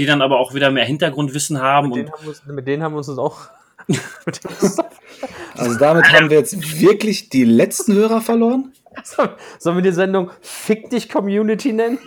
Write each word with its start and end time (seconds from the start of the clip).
die 0.00 0.06
dann 0.06 0.22
aber 0.22 0.38
auch 0.38 0.54
wieder 0.54 0.70
mehr 0.70 0.86
Hintergrundwissen 0.86 1.60
haben. 1.60 1.90
Mit, 1.90 1.96
denen 1.98 2.12
haben, 2.12 2.22
wir 2.22 2.28
uns, 2.30 2.46
mit 2.46 2.66
denen 2.66 2.82
haben 2.82 2.94
wir 2.94 2.98
uns 2.98 3.08
auch. 3.18 3.50
also 5.56 5.78
damit 5.78 6.10
haben 6.10 6.30
wir 6.30 6.38
jetzt 6.38 6.80
wirklich 6.80 7.28
die 7.28 7.44
letzten 7.44 7.92
Hörer 7.94 8.22
verloren? 8.22 8.72
Sollen 9.58 9.76
wir 9.76 9.82
die 9.82 9.92
Sendung 9.92 10.30
Fick 10.40 10.88
dich 10.88 11.10
Community 11.10 11.72
nennen? 11.72 11.98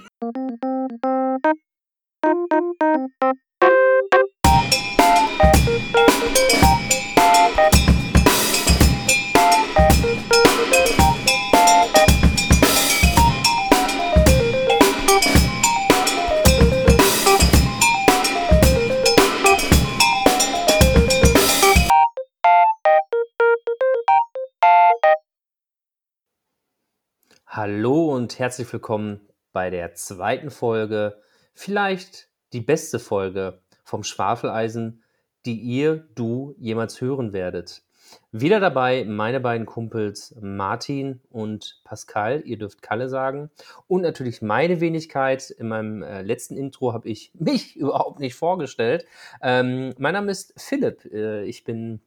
Hallo 27.55 28.11
und 28.11 28.39
herzlich 28.39 28.73
willkommen 28.73 29.21
bei 29.51 29.69
der 29.69 29.93
zweiten 29.93 30.49
Folge, 30.49 31.21
vielleicht 31.53 32.27
die 32.51 32.61
beste 32.61 32.97
Folge 32.97 33.61
vom 33.83 34.03
Schwafeleisen, 34.03 35.03
die 35.45 35.59
ihr, 35.59 35.97
du 36.15 36.55
jemals 36.57 36.99
hören 36.99 37.31
werdet. 37.31 37.83
Wieder 38.31 38.59
dabei 38.59 39.05
meine 39.05 39.39
beiden 39.39 39.67
Kumpels 39.67 40.35
Martin 40.41 41.21
und 41.29 41.79
Pascal, 41.83 42.41
ihr 42.43 42.57
dürft 42.57 42.81
Kalle 42.81 43.07
sagen. 43.07 43.51
Und 43.85 44.01
natürlich 44.01 44.41
meine 44.41 44.81
Wenigkeit. 44.81 45.51
In 45.51 45.67
meinem 45.67 46.01
äh, 46.01 46.23
letzten 46.23 46.57
Intro 46.57 46.91
habe 46.91 47.07
ich 47.07 47.33
mich 47.35 47.75
überhaupt 47.75 48.19
nicht 48.19 48.33
vorgestellt. 48.33 49.05
Ähm, 49.43 49.93
mein 49.99 50.13
Name 50.13 50.31
ist 50.31 50.55
Philipp. 50.57 51.05
Äh, 51.05 51.43
ich 51.43 51.63
bin 51.63 52.01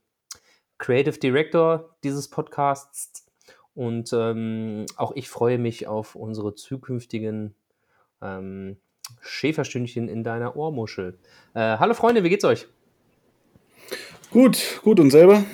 Creative 0.78 1.20
Director 1.20 1.96
dieses 2.02 2.28
Podcasts 2.28 3.25
und 3.76 4.12
ähm, 4.12 4.86
auch 4.96 5.12
ich 5.14 5.28
freue 5.28 5.58
mich 5.58 5.86
auf 5.86 6.16
unsere 6.16 6.54
zukünftigen 6.54 7.54
ähm, 8.22 8.78
Schäferstündchen 9.20 10.08
in 10.08 10.24
deiner 10.24 10.56
Ohrmuschel. 10.56 11.18
Äh, 11.54 11.76
hallo 11.78 11.94
Freunde, 11.94 12.24
wie 12.24 12.30
geht's 12.30 12.44
euch? 12.44 12.66
Gut, 14.30 14.80
gut 14.82 14.98
und 14.98 15.10
selber? 15.10 15.44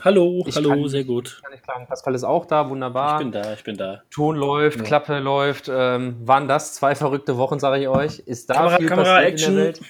Hallo, 0.00 0.44
ich 0.46 0.56
hallo, 0.56 0.70
kann, 0.70 0.88
sehr 0.88 1.04
gut. 1.04 1.40
Kann 1.42 1.52
ich 1.52 1.62
klagen. 1.62 1.86
Pascal 1.86 2.14
ist 2.14 2.24
auch 2.24 2.46
da, 2.46 2.68
wunderbar. 2.70 3.18
Ich 3.18 3.24
bin 3.24 3.32
da, 3.32 3.52
ich 3.52 3.64
bin 3.64 3.76
da. 3.76 4.02
Ton 4.10 4.36
läuft, 4.36 4.78
ja. 4.78 4.84
Klappe 4.84 5.18
läuft. 5.18 5.68
Ähm, 5.68 6.16
waren 6.24 6.46
das 6.46 6.74
zwei 6.74 6.94
verrückte 6.94 7.36
Wochen, 7.36 7.58
sage 7.58 7.82
ich 7.82 7.88
euch? 7.88 8.20
Ist 8.20 8.50
da 8.50 8.54
Kamera, 8.54 8.76
viel 8.76 8.86
Kamera, 8.86 9.14
passiert 9.14 9.32
Action. 9.32 9.50
in 9.50 9.56
der 9.56 9.64
Welt? 9.66 9.80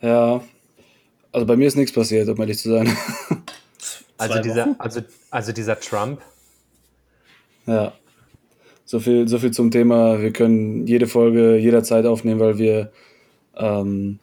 Ja, 0.00 0.40
also 1.32 1.46
bei 1.46 1.56
mir 1.56 1.66
ist 1.66 1.76
nichts 1.76 1.92
passiert, 1.92 2.28
um 2.28 2.38
ehrlich 2.38 2.58
zu 2.58 2.70
sein. 2.70 2.96
Also 4.16 4.40
dieser, 4.40 4.74
also, 4.78 5.00
also 5.30 5.52
dieser 5.52 5.78
Trump. 5.80 6.20
Ja. 7.66 7.92
So 8.84 9.00
viel, 9.00 9.26
so 9.28 9.38
viel 9.38 9.50
zum 9.50 9.70
Thema. 9.70 10.20
Wir 10.20 10.32
können 10.32 10.86
jede 10.86 11.06
Folge 11.06 11.56
jederzeit 11.56 12.06
aufnehmen, 12.06 12.40
weil 12.40 12.58
wir 12.58 12.92
ähm, 13.56 14.18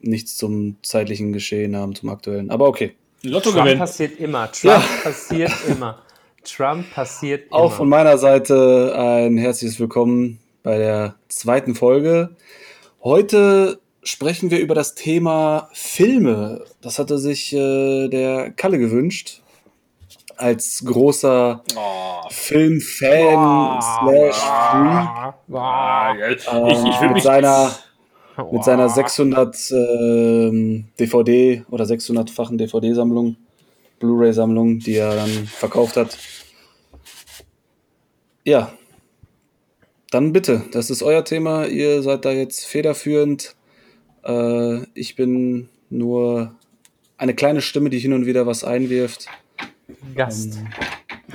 nichts 0.00 0.36
zum 0.36 0.76
zeitlichen 0.82 1.32
Geschehen 1.32 1.76
haben, 1.76 1.94
zum 1.94 2.08
aktuellen. 2.08 2.50
Aber 2.50 2.66
okay. 2.68 2.94
Lotto 3.22 3.52
Trump 3.52 3.78
passiert 3.78 4.18
immer. 4.18 4.50
Trump 4.50 4.82
ja. 4.82 4.84
passiert 5.02 5.52
immer. 5.68 6.02
Trump 6.44 6.92
passiert 6.92 7.46
immer. 7.46 7.56
Auch 7.56 7.72
von 7.72 7.88
meiner 7.88 8.18
Seite 8.18 8.94
ein 8.96 9.38
herzliches 9.38 9.78
Willkommen 9.78 10.40
bei 10.62 10.78
der 10.78 11.14
zweiten 11.28 11.74
Folge. 11.74 12.36
Heute 13.04 13.81
sprechen 14.02 14.50
wir 14.50 14.60
über 14.60 14.74
das 14.74 14.94
Thema 14.94 15.68
Filme. 15.72 16.64
Das 16.80 16.98
hatte 16.98 17.18
sich 17.18 17.52
äh, 17.52 18.08
der 18.08 18.50
Kalle 18.50 18.78
gewünscht. 18.78 19.42
Als 20.36 20.82
großer 20.84 21.62
oh. 21.76 22.28
Filmfan 22.30 23.36
oh. 23.36 23.80
slash 23.80 24.36
Freak. 24.36 25.34
Oh. 26.52 26.68
ich, 26.68 26.84
ich 26.84 27.00
mit 27.00 27.22
seiner 27.22 27.70
mit 28.50 28.64
seiner 28.64 28.88
600 28.88 29.70
äh, 29.70 30.84
DVD 30.98 31.64
oder 31.70 31.84
600-fachen 31.84 32.56
DVD-Sammlung, 32.56 33.36
Blu-ray-Sammlung, 33.98 34.78
die 34.78 34.96
er 34.96 35.14
dann 35.14 35.28
verkauft 35.46 35.98
hat. 35.98 36.16
Ja, 38.44 38.72
dann 40.10 40.32
bitte, 40.32 40.64
das 40.72 40.90
ist 40.90 41.02
euer 41.02 41.24
Thema. 41.24 41.66
Ihr 41.66 42.02
seid 42.02 42.24
da 42.24 42.32
jetzt 42.32 42.64
federführend. 42.66 43.54
Äh, 44.24 44.82
ich 44.94 45.16
bin 45.16 45.68
nur 45.90 46.54
eine 47.16 47.34
kleine 47.34 47.60
Stimme, 47.60 47.90
die 47.90 47.98
hin 47.98 48.12
und 48.12 48.26
wieder 48.26 48.46
was 48.46 48.64
einwirft. 48.64 49.26
Gast. 50.14 50.56
Ähm, 50.56 50.68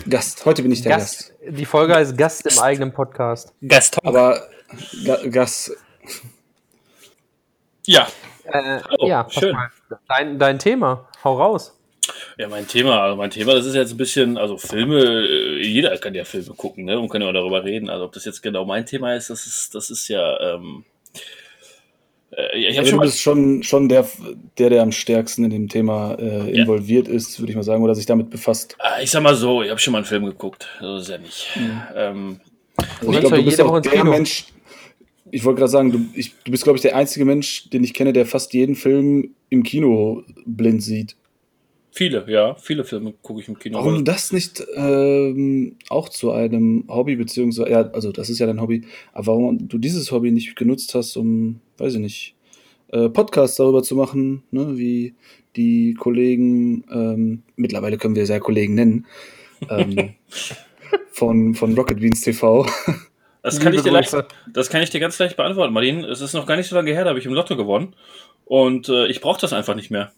Gast. 0.09 0.45
Heute 0.45 0.61
bin 0.61 0.71
ich 0.71 0.81
der 0.81 0.97
Gast. 0.97 1.33
Gast. 1.39 1.57
Die 1.57 1.65
Folge 1.65 1.95
heißt 1.95 2.17
Gast 2.17 2.45
im 2.45 2.59
eigenen 2.59 2.93
Podcast. 2.93 3.53
Gast. 3.67 3.97
Aber 4.05 4.47
Ga 5.05 5.27
Gast. 5.27 5.71
Ja. 7.85 8.07
Äh, 8.43 8.81
oh, 8.99 9.07
ja, 9.07 9.27
schön. 9.29 9.55
Dein, 10.07 10.39
dein 10.39 10.59
Thema. 10.59 11.07
Hau 11.23 11.37
raus. 11.37 11.73
Ja, 12.37 12.47
mein 12.47 12.67
Thema, 12.67 13.01
also 13.01 13.15
mein 13.15 13.31
Thema, 13.31 13.53
das 13.53 13.65
ist 13.65 13.75
jetzt 13.75 13.91
ein 13.91 13.97
bisschen, 13.97 14.37
also 14.37 14.57
Filme, 14.57 15.01
äh, 15.01 15.65
jeder 15.65 15.97
kann 15.97 16.13
ja 16.13 16.23
Filme 16.23 16.53
gucken, 16.55 16.85
ne, 16.85 16.99
und 16.99 17.09
kann 17.09 17.21
ja 17.21 17.31
darüber 17.31 17.63
reden. 17.63 17.89
Also 17.89 18.05
ob 18.05 18.13
das 18.13 18.25
jetzt 18.25 18.41
genau 18.41 18.63
mein 18.65 18.85
Thema 18.85 19.15
ist, 19.15 19.29
das 19.29 19.45
ist, 19.45 19.75
das 19.75 19.89
ist 19.89 20.07
ja, 20.07 20.39
ähm, 20.39 20.85
äh, 22.31 22.57
ich 22.57 22.77
also 22.77 22.91
du 22.91 22.99
bist 23.01 23.21
schon, 23.21 23.63
schon 23.63 23.89
der, 23.89 24.07
der, 24.57 24.69
der 24.69 24.81
am 24.81 24.91
stärksten 24.91 25.45
in 25.45 25.49
dem 25.49 25.69
Thema 25.69 26.15
äh, 26.15 26.51
involviert 26.51 27.07
ja. 27.07 27.13
ist, 27.13 27.39
würde 27.39 27.51
ich 27.51 27.55
mal 27.55 27.63
sagen, 27.63 27.83
oder 27.83 27.95
sich 27.95 28.05
damit 28.05 28.29
befasst. 28.29 28.75
Ah, 28.79 29.01
ich 29.01 29.11
sag 29.11 29.23
mal 29.23 29.35
so, 29.35 29.63
ich 29.63 29.69
habe 29.69 29.79
schon 29.79 29.93
mal 29.93 29.99
einen 29.99 30.05
Film 30.05 30.25
geguckt. 30.25 30.67
So 30.79 30.97
ist 30.97 31.09
ja 31.09 31.17
nicht. 31.17 31.49
Mhm. 31.55 31.81
Ähm, 31.95 32.39
also 32.99 33.11
ich 33.11 33.19
glaube, 33.19 33.37
du 33.37 33.45
bist 33.45 33.61
auch 33.61 33.79
der. 33.79 34.03
Mensch, 34.03 34.45
ich 35.31 35.43
wollte 35.43 35.59
gerade 35.59 35.71
sagen, 35.71 35.91
du, 35.91 36.05
ich, 36.13 36.33
du 36.43 36.51
bist, 36.51 36.63
glaube 36.63 36.77
ich, 36.77 36.81
der 36.81 36.95
einzige 36.95 37.25
Mensch, 37.25 37.69
den 37.69 37.83
ich 37.83 37.93
kenne, 37.93 38.13
der 38.13 38.25
fast 38.25 38.53
jeden 38.53 38.75
Film 38.75 39.31
im 39.49 39.63
Kino 39.63 40.23
blind 40.45 40.83
sieht. 40.83 41.15
Viele, 41.97 42.25
ja, 42.27 42.53
viele 42.53 42.83
Filme 42.83 43.11
gucke 43.23 43.41
ich 43.41 43.47
im 43.47 43.57
Kino. 43.57 43.79
Warum 43.79 44.05
das 44.05 44.31
nicht 44.31 44.63
ähm, 44.75 45.77
auch 45.89 46.09
zu 46.09 46.29
einem 46.29 46.83
Hobby, 46.87 47.15
beziehungsweise, 47.15 47.71
ja, 47.71 47.89
also 47.89 48.11
das 48.11 48.29
ist 48.29 48.37
ja 48.37 48.45
dein 48.45 48.61
Hobby, 48.61 48.85
aber 49.13 49.25
warum 49.25 49.67
du 49.67 49.79
dieses 49.79 50.11
Hobby 50.11 50.31
nicht 50.31 50.55
genutzt 50.55 50.93
hast, 50.93 51.17
um, 51.17 51.59
weiß 51.79 51.95
ich 51.95 51.99
nicht, 51.99 52.35
äh, 52.89 53.09
Podcasts 53.09 53.57
darüber 53.57 53.81
zu 53.81 53.95
machen, 53.95 54.43
ne, 54.51 54.77
wie 54.77 55.15
die 55.55 55.95
Kollegen, 55.95 56.83
ähm, 56.91 57.41
mittlerweile 57.55 57.97
können 57.97 58.15
wir 58.15 58.27
sehr 58.27 58.41
Kollegen 58.41 58.75
nennen, 58.75 59.07
ähm, 59.67 60.13
von, 61.11 61.55
von 61.55 61.73
Rocket 61.73 61.99
Beans 61.99 62.21
TV. 62.21 62.67
Das 63.41 63.59
kann, 63.59 63.73
ich 63.73 63.81
dir 63.81 63.91
leicht, 63.91 64.15
das 64.53 64.69
kann 64.69 64.83
ich 64.83 64.91
dir 64.91 64.99
ganz 64.99 65.17
leicht 65.17 65.35
beantworten, 65.35 65.73
Martin. 65.73 66.03
Es 66.03 66.21
ist 66.21 66.33
noch 66.33 66.45
gar 66.45 66.57
nicht 66.57 66.67
so 66.67 66.75
lange 66.75 66.91
her, 66.91 67.05
da 67.05 67.09
habe 67.09 67.19
ich 67.19 67.25
im 67.25 67.33
Lotto 67.33 67.57
gewonnen. 67.57 67.95
Und 68.45 68.87
äh, 68.87 69.07
ich 69.07 69.19
brauche 69.19 69.41
das 69.41 69.51
einfach 69.51 69.73
nicht 69.73 69.89
mehr. 69.89 70.11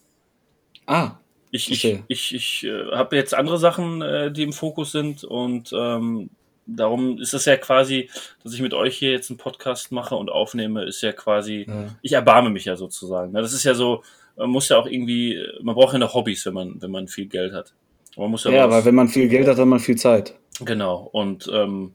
Ah, 0.86 1.19
ich, 1.50 1.70
ich, 1.70 2.02
ich, 2.08 2.34
ich 2.34 2.64
äh, 2.64 2.90
habe 2.92 3.16
jetzt 3.16 3.34
andere 3.34 3.58
Sachen, 3.58 4.02
äh, 4.02 4.30
die 4.30 4.42
im 4.42 4.52
Fokus 4.52 4.92
sind 4.92 5.24
und 5.24 5.72
ähm, 5.72 6.30
darum 6.66 7.18
ist 7.18 7.34
es 7.34 7.44
ja 7.44 7.56
quasi, 7.56 8.08
dass 8.42 8.54
ich 8.54 8.60
mit 8.60 8.74
euch 8.74 8.96
hier 8.96 9.10
jetzt 9.10 9.30
einen 9.30 9.38
Podcast 9.38 9.92
mache 9.92 10.14
und 10.14 10.30
aufnehme, 10.30 10.84
ist 10.84 11.02
ja 11.02 11.12
quasi, 11.12 11.66
ja. 11.68 11.88
ich 12.02 12.12
erbarme 12.12 12.50
mich 12.50 12.64
ja 12.64 12.76
sozusagen. 12.76 13.32
Das 13.32 13.52
ist 13.52 13.64
ja 13.64 13.74
so, 13.74 14.02
man 14.36 14.50
muss 14.50 14.68
ja 14.68 14.78
auch 14.78 14.86
irgendwie, 14.86 15.38
man 15.62 15.74
braucht 15.74 15.92
ja 15.92 15.98
noch 15.98 16.14
Hobbys, 16.14 16.46
wenn 16.46 16.54
man, 16.54 16.80
wenn 16.80 16.90
man 16.90 17.08
viel 17.08 17.26
Geld 17.26 17.52
hat. 17.52 17.74
Man 18.16 18.30
muss 18.30 18.44
ja, 18.44 18.50
ja 18.50 18.70
weil 18.70 18.84
wenn 18.84 18.94
man 18.94 19.08
viel 19.08 19.28
Geld 19.28 19.46
hat, 19.46 19.58
hat 19.58 19.66
man 19.66 19.80
viel 19.80 19.96
Zeit. 19.96 20.34
Genau. 20.64 21.08
Und 21.12 21.50
ähm, 21.52 21.94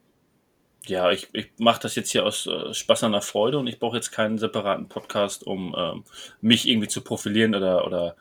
ja, 0.86 1.12
ich, 1.12 1.30
ich 1.34 1.48
mache 1.58 1.82
das 1.82 1.96
jetzt 1.96 2.12
hier 2.12 2.26
aus 2.26 2.48
äh, 2.48 2.74
Spaß 2.74 3.04
an 3.04 3.12
der 3.12 3.22
Freude 3.22 3.58
und 3.58 3.68
ich 3.68 3.80
brauche 3.80 3.96
jetzt 3.96 4.12
keinen 4.12 4.38
separaten 4.38 4.88
Podcast, 4.88 5.46
um 5.46 5.76
ähm, 5.78 6.04
mich 6.42 6.68
irgendwie 6.68 6.88
zu 6.88 7.02
profilieren 7.02 7.56
oder, 7.56 7.86
oder 7.86 8.16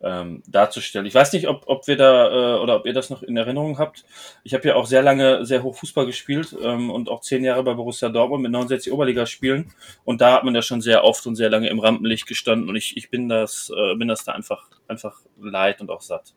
ähm, 0.00 0.42
darzustellen. 0.46 1.06
Ich 1.06 1.14
weiß 1.14 1.32
nicht, 1.32 1.48
ob, 1.48 1.64
ob 1.66 1.86
wir 1.88 1.96
da 1.96 2.56
äh, 2.56 2.60
oder 2.60 2.76
ob 2.76 2.86
ihr 2.86 2.92
das 2.92 3.10
noch 3.10 3.22
in 3.22 3.36
Erinnerung 3.36 3.78
habt. 3.78 4.04
Ich 4.44 4.54
habe 4.54 4.68
ja 4.68 4.76
auch 4.76 4.86
sehr 4.86 5.02
lange 5.02 5.44
sehr 5.44 5.62
hoch 5.62 5.74
Fußball 5.76 6.06
gespielt 6.06 6.56
ähm, 6.62 6.90
und 6.90 7.08
auch 7.08 7.20
zehn 7.20 7.44
Jahre 7.44 7.64
bei 7.64 7.74
Borussia 7.74 8.08
Dortmund 8.08 8.42
mit 8.42 8.52
69 8.52 8.92
Oberligaspielen 8.92 9.72
und 10.04 10.20
da 10.20 10.32
hat 10.34 10.44
man 10.44 10.54
ja 10.54 10.62
schon 10.62 10.80
sehr 10.80 11.04
oft 11.04 11.26
und 11.26 11.34
sehr 11.34 11.50
lange 11.50 11.68
im 11.68 11.80
Rampenlicht 11.80 12.26
gestanden 12.26 12.68
und 12.68 12.76
ich, 12.76 12.96
ich 12.96 13.10
bin 13.10 13.28
das 13.28 13.72
äh, 13.76 13.96
bin 13.96 14.08
das 14.08 14.24
da 14.24 14.32
einfach 14.32 14.68
einfach 14.86 15.20
leid 15.40 15.80
und 15.80 15.90
auch 15.90 16.02
satt. 16.02 16.34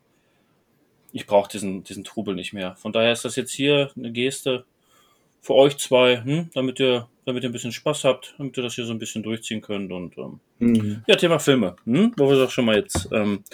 Ich 1.12 1.26
brauche 1.26 1.50
diesen 1.50 1.84
diesen 1.84 2.04
Trubel 2.04 2.34
nicht 2.34 2.52
mehr. 2.52 2.74
Von 2.76 2.92
daher 2.92 3.12
ist 3.12 3.24
das 3.24 3.36
jetzt 3.36 3.52
hier 3.52 3.90
eine 3.96 4.10
Geste 4.10 4.64
für 5.40 5.54
euch 5.54 5.76
zwei, 5.78 6.22
hm, 6.22 6.50
damit 6.54 6.80
ihr 6.80 7.08
damit 7.24 7.42
ihr 7.42 7.48
ein 7.48 7.52
bisschen 7.52 7.72
Spaß 7.72 8.04
habt, 8.04 8.34
damit 8.38 8.56
ihr 8.56 8.62
das 8.62 8.74
hier 8.74 8.84
so 8.84 8.92
ein 8.92 8.98
bisschen 8.98 9.22
durchziehen 9.22 9.60
könnt. 9.60 9.92
Und 9.92 10.16
ähm, 10.18 10.40
mhm. 10.58 11.04
ja, 11.06 11.16
Thema 11.16 11.38
Filme, 11.38 11.76
hm? 11.84 12.12
wo 12.16 12.28
wir 12.28 12.36
doch 12.36 12.50
schon 12.50 12.64
mal 12.64 12.76
jetzt. 12.76 13.08
Ähm, 13.12 13.44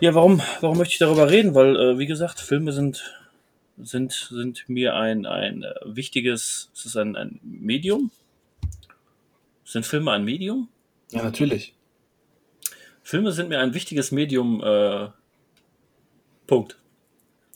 ja, 0.00 0.14
warum, 0.14 0.40
warum 0.60 0.78
möchte 0.78 0.92
ich 0.92 0.98
darüber 0.98 1.30
reden? 1.30 1.54
Weil, 1.54 1.76
äh, 1.76 1.98
wie 1.98 2.06
gesagt, 2.06 2.40
Filme 2.40 2.72
sind, 2.72 3.14
sind, 3.78 4.12
sind 4.12 4.68
mir 4.68 4.94
ein, 4.94 5.26
ein 5.26 5.62
äh, 5.62 5.74
wichtiges, 5.84 6.70
es 6.74 6.86
ist 6.86 6.96
ein, 6.96 7.16
ein 7.16 7.40
Medium. 7.42 8.10
Sind 9.64 9.86
Filme 9.86 10.12
ein 10.12 10.24
Medium? 10.24 10.68
Ja, 11.10 11.22
natürlich. 11.22 11.74
Filme 13.02 13.32
sind 13.32 13.48
mir 13.48 13.60
ein 13.60 13.74
wichtiges 13.74 14.12
Medium. 14.12 14.62
Äh, 14.62 15.08
Punkt. 16.46 16.78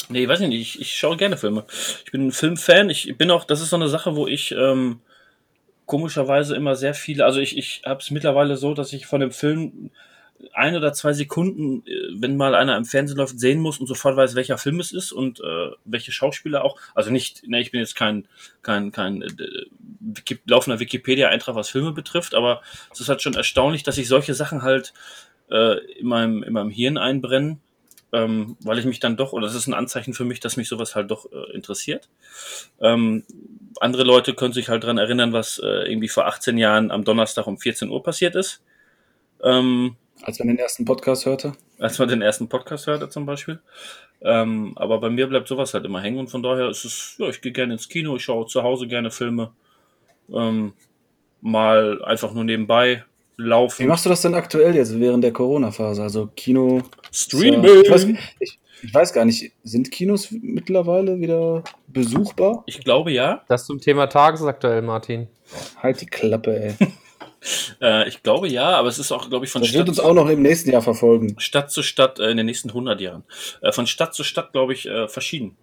Nee, 0.08 0.29
weiß 0.29 0.41
ich 0.41 0.49
nicht. 0.49 0.61
Ich, 0.61 0.81
ich 0.81 0.97
schaue 0.97 1.17
gerne 1.17 1.37
Filme. 1.37 1.64
Ich 2.05 2.12
bin 2.12 2.29
ein 2.29 2.32
Filmfan. 2.32 2.91
Ich 2.91 3.17
bin 3.17 3.31
auch, 3.31 3.44
das 3.44 3.61
ist 3.61 3.70
so 3.70 3.76
eine 3.76 3.88
Sache, 3.88 4.14
wo 4.14 4.26
ich 4.26 4.53
ähm, 4.53 5.00
komischerweise 5.87 6.55
immer 6.55 6.76
sehr 6.76 6.94
viele, 6.94 7.25
also 7.25 7.41
ich, 7.41 7.56
ich 7.56 7.82
habe 7.85 8.00
es 8.00 8.11
mittlerweile 8.11 8.56
so, 8.56 8.75
dass 8.75 8.93
ich 8.93 9.06
von 9.06 9.20
dem 9.20 9.31
Film 9.31 9.91
ein 10.53 10.76
oder 10.76 10.93
zwei 10.93 11.12
Sekunden, 11.12 11.87
äh, 11.87 12.08
wenn 12.20 12.37
mal 12.37 12.55
einer 12.55 12.76
im 12.76 12.85
Fernsehen 12.85 13.17
läuft, 13.17 13.41
sehen 13.41 13.61
muss 13.61 13.79
und 13.79 13.87
sofort 13.87 14.17
weiß, 14.17 14.35
welcher 14.35 14.58
Film 14.58 14.81
es 14.81 14.93
ist 14.93 15.12
und 15.12 15.41
äh, 15.41 15.70
welche 15.85 16.12
Schauspieler 16.12 16.64
auch. 16.64 16.79
Also 16.94 17.11
nicht, 17.11 17.47
ne, 17.49 17.61
ich 17.61 17.70
bin 17.70 17.81
jetzt 17.81 17.97
kein, 17.97 18.29
kein, 18.62 18.93
kein 18.93 19.23
äh, 19.23 20.37
laufender 20.47 20.81
Wikipedia-Eintrag, 20.81 21.55
was 21.55 21.70
Filme 21.70 21.93
betrifft, 21.93 22.35
aber 22.35 22.62
es 22.93 23.00
ist 23.00 23.08
halt 23.08 23.23
schon 23.23 23.35
erstaunlich, 23.35 23.82
dass 23.82 23.94
sich 23.97 24.08
solche 24.08 24.35
Sachen 24.35 24.62
halt 24.62 24.93
äh, 25.50 25.79
in, 25.99 26.06
meinem, 26.06 26.43
in 26.43 26.53
meinem 26.53 26.70
Hirn 26.70 26.99
einbrennen, 26.99 27.61
ähm, 28.17 28.57
weil 28.61 28.79
ich 28.79 28.87
mich 28.87 28.99
dann 28.99 29.19
doch, 29.19 29.35
oder 29.35 29.47
das 29.47 29.55
ist 29.55 29.67
ein 29.67 29.75
Anzeichen 29.75 30.15
für 30.15 30.25
mich, 30.25 30.41
dass 30.41 30.57
mich 30.57 30.69
sowas 30.69 30.95
halt 30.95 31.11
doch 31.11 31.31
äh, 31.31 31.53
interessiert. 31.53 32.09
Ähm, 32.81 33.25
andere 33.79 34.05
Leute 34.05 34.33
können 34.33 34.55
sich 34.55 34.71
halt 34.71 34.85
dran 34.85 34.97
erinnern, 34.97 35.35
was 35.35 35.59
äh, 35.59 35.91
irgendwie 35.91 36.09
vor 36.09 36.27
18 36.27 36.57
Jahren 36.57 36.91
am 36.91 37.05
Donnerstag 37.05 37.47
um 37.47 37.59
14 37.59 37.91
Uhr 37.91 38.03
passiert 38.03 38.35
ist. 38.35 38.63
Ähm, 39.43 39.97
Als 40.23 40.39
man 40.39 40.49
den 40.49 40.59
ersten 40.59 40.87
Podcast 40.87 41.27
hörte. 41.27 41.53
als 41.79 41.99
man 41.99 42.09
den 42.09 42.23
ersten 42.23 42.49
Podcast 42.49 42.87
hörte 42.87 43.11
zum 43.11 43.27
Beispiel. 43.27 43.61
Ähm, 44.23 44.73
aber 44.77 44.99
bei 44.99 45.11
mir 45.11 45.27
bleibt 45.27 45.47
sowas 45.47 45.75
halt 45.75 45.85
immer 45.85 46.01
hängen 46.01 46.19
und 46.19 46.31
von 46.31 46.43
daher 46.43 46.71
ist 46.71 46.87
es, 46.87 47.17
ja, 47.19 47.29
ich 47.29 47.43
gehe 47.43 47.53
gerne 47.53 47.75
ins 47.75 47.91
Kino, 47.91 48.17
ich 48.17 48.25
schaue 48.25 48.47
zu 48.47 48.63
Hause 48.63 48.87
gerne 48.87 49.11
Filme. 49.11 49.53
Ähm, 50.33 50.73
mal 51.43 52.03
einfach 52.03 52.33
nur 52.33 52.45
nebenbei 52.45 53.05
Wie 53.37 53.43
laufen. 53.43 53.87
machst 53.87 54.05
du 54.05 54.11
das 54.11 54.23
denn 54.23 54.35
aktuell 54.35 54.75
jetzt 54.75 54.99
während 54.99 55.23
der 55.23 55.33
Corona-Phase? 55.33 56.03
Also 56.03 56.29
Kino. 56.37 56.83
Streaming! 57.12 57.83
Ich 57.85 57.91
weiß, 57.91 58.06
ich, 58.41 58.59
ich 58.83 58.94
weiß 58.94 59.12
gar 59.12 59.25
nicht, 59.25 59.53
sind 59.62 59.91
Kinos 59.91 60.29
mittlerweile 60.31 61.19
wieder 61.21 61.65
besuchbar? 61.88 62.62
Ich 62.67 62.83
glaube 62.83 63.12
ja. 63.12 63.43
Das 63.49 63.67
zum 63.67 63.81
Thema 63.81 64.06
tagesaktuell, 64.06 64.83
Martin. 64.83 65.29
Halt 65.83 66.00
die 66.00 66.06
Klappe, 66.06 66.59
ey. 66.59 66.75
Äh, 67.81 68.09
ich 68.09 68.25
glaube 68.25 68.49
ja, 68.49 68.71
aber 68.71 68.88
es 68.88 68.99
ist 68.99 69.12
auch, 69.12 69.29
glaube 69.29 69.44
ich, 69.44 69.53
von 69.53 69.62
Das 69.62 69.73
wird 69.73 69.82
Stadt, 69.82 69.89
uns 69.89 70.00
auch 70.00 70.15
noch 70.15 70.29
im 70.29 70.43
nächsten 70.43 70.71
Jahr 70.71 70.82
verfolgen. 70.82 71.39
Stadt 71.39 71.71
zu 71.71 71.85
Stadt 71.85 72.19
äh, 72.19 72.31
in 72.31 72.39
den 72.39 72.47
nächsten 72.47 72.71
100 72.71 73.00
Jahren. 73.00 73.23
Äh, 73.62 73.71
von 73.71 73.87
Stadt 73.87 74.15
zu 74.15 74.25
Stadt, 74.25 74.53
glaube 74.53 74.73
ich, 74.73 74.89
verschieden. 75.06 75.56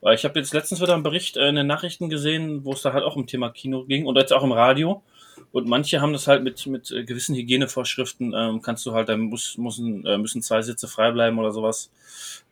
Weil 0.00 0.14
ich 0.14 0.24
habe 0.24 0.38
jetzt 0.38 0.52
letztens 0.52 0.80
wieder 0.80 0.94
einen 0.94 1.02
Bericht 1.02 1.36
in 1.36 1.56
den 1.56 1.66
Nachrichten 1.66 2.08
gesehen, 2.08 2.64
wo 2.64 2.72
es 2.72 2.82
da 2.82 2.92
halt 2.92 3.02
auch 3.02 3.16
um 3.16 3.26
Thema 3.26 3.50
Kino 3.50 3.84
ging 3.84 4.06
und 4.06 4.16
jetzt 4.16 4.32
auch 4.32 4.44
im 4.44 4.52
Radio. 4.52 5.02
Und 5.52 5.68
manche 5.68 6.00
haben 6.00 6.12
das 6.12 6.26
halt 6.26 6.42
mit, 6.42 6.66
mit 6.66 6.90
äh, 6.90 7.04
gewissen 7.04 7.34
Hygienevorschriften, 7.34 8.34
ähm, 8.36 8.60
kannst 8.62 8.84
du 8.86 8.92
halt, 8.92 9.08
dann 9.08 9.20
muss, 9.20 9.56
müssen, 9.56 10.04
äh, 10.04 10.18
müssen 10.18 10.42
zwei 10.42 10.62
Sitze 10.62 10.88
frei 10.88 11.12
bleiben 11.12 11.38
oder 11.38 11.52
sowas. 11.52 11.90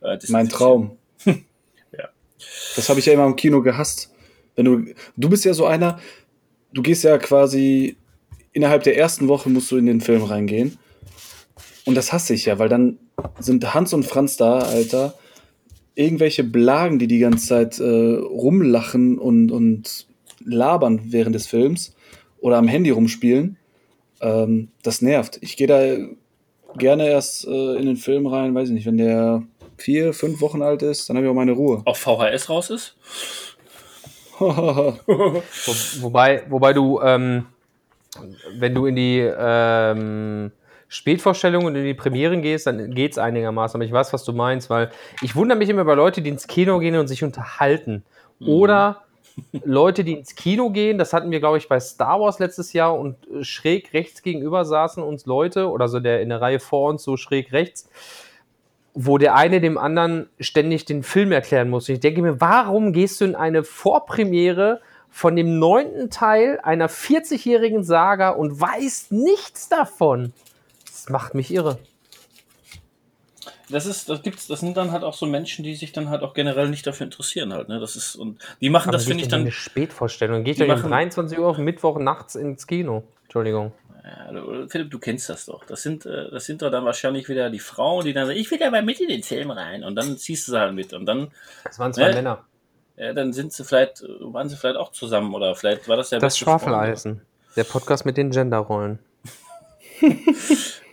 Äh, 0.00 0.18
Mein 0.28 0.48
Traum. 0.48 0.96
Ja. 1.26 2.08
Das 2.74 2.88
habe 2.88 2.98
ich 2.98 3.06
ja 3.06 3.12
immer 3.12 3.26
im 3.26 3.36
Kino 3.36 3.62
gehasst. 3.62 4.10
Wenn 4.56 4.64
du, 4.64 4.94
du 5.16 5.28
bist 5.28 5.44
ja 5.44 5.54
so 5.54 5.66
einer, 5.66 6.00
du 6.72 6.82
gehst 6.82 7.04
ja 7.04 7.18
quasi 7.18 7.96
innerhalb 8.52 8.82
der 8.82 8.96
ersten 8.96 9.28
Woche 9.28 9.48
musst 9.48 9.70
du 9.70 9.76
in 9.76 9.86
den 9.86 10.00
Film 10.00 10.24
reingehen. 10.24 10.78
Und 11.84 11.96
das 11.96 12.12
hasse 12.12 12.34
ich 12.34 12.46
ja, 12.46 12.58
weil 12.58 12.68
dann 12.68 12.98
sind 13.38 13.74
Hans 13.74 13.92
und 13.92 14.04
Franz 14.04 14.36
da, 14.36 14.60
Alter. 14.60 15.14
Irgendwelche 15.94 16.44
Blagen, 16.44 16.98
die 16.98 17.06
die 17.06 17.18
ganze 17.18 17.46
Zeit 17.46 17.78
äh, 17.78 17.84
rumlachen 17.84 19.18
und, 19.18 19.52
und 19.52 20.06
labern 20.44 21.00
während 21.04 21.34
des 21.34 21.46
Films 21.46 21.94
oder 22.42 22.58
am 22.58 22.68
Handy 22.68 22.90
rumspielen. 22.90 23.56
Ähm, 24.20 24.68
das 24.82 25.00
nervt. 25.00 25.38
Ich 25.40 25.56
gehe 25.56 25.66
da 25.66 25.80
gerne 26.76 27.08
erst 27.08 27.46
äh, 27.46 27.76
in 27.76 27.86
den 27.86 27.96
Film 27.96 28.26
rein, 28.26 28.54
weiß 28.54 28.68
ich 28.68 28.74
nicht, 28.74 28.86
wenn 28.86 28.98
der 28.98 29.42
vier, 29.78 30.12
fünf 30.12 30.40
Wochen 30.40 30.62
alt 30.62 30.82
ist, 30.82 31.08
dann 31.08 31.16
habe 31.16 31.26
ich 31.26 31.30
auch 31.30 31.36
meine 31.36 31.52
Ruhe. 31.52 31.82
Auf 31.84 31.98
VHS 31.98 32.50
raus 32.50 32.70
ist. 32.70 32.96
Wo, 34.38 35.42
wobei, 36.00 36.42
wobei 36.48 36.72
du, 36.72 37.00
ähm, 37.00 37.46
wenn 38.58 38.74
du 38.74 38.86
in 38.86 38.96
die 38.96 39.20
ähm, 39.20 40.50
Spätvorstellungen 40.88 41.68
und 41.68 41.76
in 41.76 41.84
die 41.84 41.94
Premieren 41.94 42.42
gehst, 42.42 42.66
dann 42.66 42.92
geht 42.92 43.12
es 43.12 43.18
einigermaßen. 43.18 43.78
Aber 43.78 43.84
ich 43.84 43.92
weiß, 43.92 44.12
was 44.12 44.24
du 44.24 44.32
meinst, 44.32 44.68
weil 44.68 44.90
ich 45.20 45.36
wundere 45.36 45.58
mich 45.58 45.68
immer 45.68 45.82
über 45.82 45.94
Leute, 45.94 46.22
die 46.22 46.30
ins 46.30 46.48
Kino 46.48 46.80
gehen 46.80 46.96
und 46.96 47.06
sich 47.06 47.22
unterhalten. 47.22 48.02
Oder 48.40 49.01
Leute, 49.64 50.04
die 50.04 50.12
ins 50.12 50.34
Kino 50.34 50.70
gehen, 50.70 50.98
das 50.98 51.12
hatten 51.12 51.30
wir, 51.30 51.40
glaube 51.40 51.58
ich, 51.58 51.68
bei 51.68 51.80
Star 51.80 52.20
Wars 52.20 52.38
letztes 52.38 52.72
Jahr 52.72 52.98
und 52.98 53.16
äh, 53.28 53.44
schräg 53.44 53.92
rechts 53.92 54.22
gegenüber 54.22 54.64
saßen 54.64 55.02
uns 55.02 55.26
Leute, 55.26 55.70
oder 55.70 55.88
so 55.88 56.00
der 56.00 56.20
in 56.20 56.28
der 56.28 56.40
Reihe 56.40 56.60
vor 56.60 56.90
uns, 56.90 57.02
so 57.02 57.16
schräg 57.16 57.52
rechts, 57.52 57.88
wo 58.94 59.18
der 59.18 59.34
eine 59.34 59.60
dem 59.60 59.78
anderen 59.78 60.28
ständig 60.38 60.84
den 60.84 61.02
Film 61.02 61.32
erklären 61.32 61.70
muss. 61.70 61.88
Ich 61.88 62.00
denke 62.00 62.22
mir, 62.22 62.40
warum 62.40 62.92
gehst 62.92 63.20
du 63.20 63.24
in 63.24 63.34
eine 63.34 63.64
Vorpremiere 63.64 64.80
von 65.10 65.36
dem 65.36 65.58
neunten 65.58 66.10
Teil 66.10 66.60
einer 66.62 66.88
40-jährigen 66.88 67.84
Saga 67.84 68.30
und 68.30 68.60
weißt 68.60 69.12
nichts 69.12 69.68
davon? 69.68 70.32
Das 70.84 71.08
macht 71.08 71.34
mich 71.34 71.52
irre. 71.52 71.78
Das 73.72 73.86
ist, 73.86 74.08
das 74.08 74.22
gibt's, 74.22 74.46
das 74.46 74.60
sind 74.60 74.76
dann 74.76 74.92
halt 74.92 75.02
auch 75.02 75.14
so 75.14 75.26
Menschen, 75.26 75.64
die 75.64 75.74
sich 75.74 75.92
dann 75.92 76.08
halt 76.10 76.22
auch 76.22 76.34
generell 76.34 76.68
nicht 76.68 76.86
dafür 76.86 77.04
interessieren 77.06 77.52
halt, 77.52 77.68
ne? 77.68 77.80
Das 77.80 77.96
ist, 77.96 78.14
und 78.14 78.38
die 78.60 78.70
machen 78.70 78.92
das, 78.92 79.02
geht 79.02 79.08
finde 79.08 79.22
ich, 79.24 79.28
dann, 79.28 79.40
eine 79.40 79.50
Spätvorstellung. 79.52 80.44
Geht 80.44 80.60
doch 80.60 80.66
um 80.66 80.70
machen- 80.72 80.90
23 80.90 81.38
Uhr 81.38 81.46
auf 81.48 81.58
Mittwoch 81.58 81.98
nachts 81.98 82.34
ins 82.34 82.66
Kino. 82.66 83.02
Entschuldigung. 83.24 83.72
Ja, 84.04 84.66
Philipp, 84.68 84.90
du 84.90 84.98
kennst 84.98 85.28
das 85.28 85.46
doch. 85.46 85.64
Das 85.64 85.82
sind, 85.82 86.06
äh, 86.06 86.30
das 86.30 86.44
sind 86.46 86.60
doch 86.60 86.70
dann 86.70 86.84
wahrscheinlich 86.84 87.28
wieder 87.28 87.50
die 87.50 87.60
Frauen, 87.60 88.04
die 88.04 88.12
dann 88.12 88.26
sagen, 88.26 88.38
ich 88.38 88.50
will 88.50 88.62
aber 88.62 88.82
mit 88.82 89.00
in 89.00 89.08
den 89.08 89.22
Film 89.22 89.50
rein. 89.52 89.84
Und 89.84 89.94
dann 89.94 90.18
ziehst 90.18 90.48
du 90.48 90.52
sie 90.52 90.58
halt 90.60 90.74
mit. 90.74 90.92
Und 90.92 91.06
dann, 91.06 91.28
Das 91.64 91.78
waren 91.78 91.92
zwei 91.94 92.08
Ne? 92.08 92.14
Männer. 92.16 92.44
ja, 92.96 93.12
dann 93.12 93.32
sind 93.32 93.52
sie 93.52 93.64
vielleicht, 93.64 94.02
waren 94.20 94.48
sie 94.48 94.56
vielleicht 94.56 94.76
auch 94.76 94.90
zusammen 94.90 95.32
oder 95.34 95.54
vielleicht 95.54 95.88
war 95.88 95.96
das 95.96 96.10
ja 96.10 96.18
Das 96.18 96.36
Schwafeleisen. 96.36 97.22
Der 97.54 97.64
Podcast 97.64 98.04
mit 98.04 98.16
den 98.16 98.30
Genderrollen. 98.30 98.98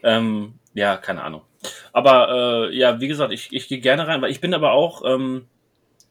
Ähm, 0.04 0.54
ja, 0.74 0.96
keine 0.98 1.24
Ahnung. 1.24 1.42
Aber 1.94 2.70
äh, 2.70 2.78
ja, 2.78 3.00
wie 3.00 3.08
gesagt, 3.08 3.34
ich, 3.34 3.50
ich 3.52 3.68
gehe 3.68 3.80
gerne 3.80 4.08
rein, 4.08 4.22
weil 4.22 4.32
ich 4.32 4.42
bin 4.42 4.54
aber 4.54 4.72
auch, 4.72 5.04
ähm, 5.06 5.48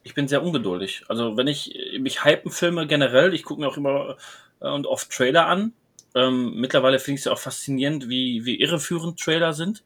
ich 0.03 0.15
bin 0.15 0.29
sehr 0.29 0.43
ungeduldig. 0.43 1.05
Also 1.09 1.37
wenn 1.37 1.47
ich 1.47 1.75
mich 1.99 2.25
hypen 2.25 2.51
Filme 2.51 2.87
generell, 2.87 3.35
ich 3.35 3.45
gucke 3.45 3.61
mir 3.61 3.69
auch 3.69 3.77
immer 3.77 4.17
äh, 4.61 4.69
und 4.69 4.87
oft 4.87 5.11
Trailer 5.11 5.47
an. 5.47 5.73
Ähm, 6.15 6.55
mittlerweile 6.57 6.99
finde 6.99 7.17
ich 7.17 7.21
es 7.21 7.25
ja 7.27 7.33
auch 7.33 7.39
faszinierend, 7.39 8.09
wie, 8.09 8.45
wie 8.45 8.61
irreführend 8.61 9.21
Trailer 9.21 9.53
sind. 9.53 9.85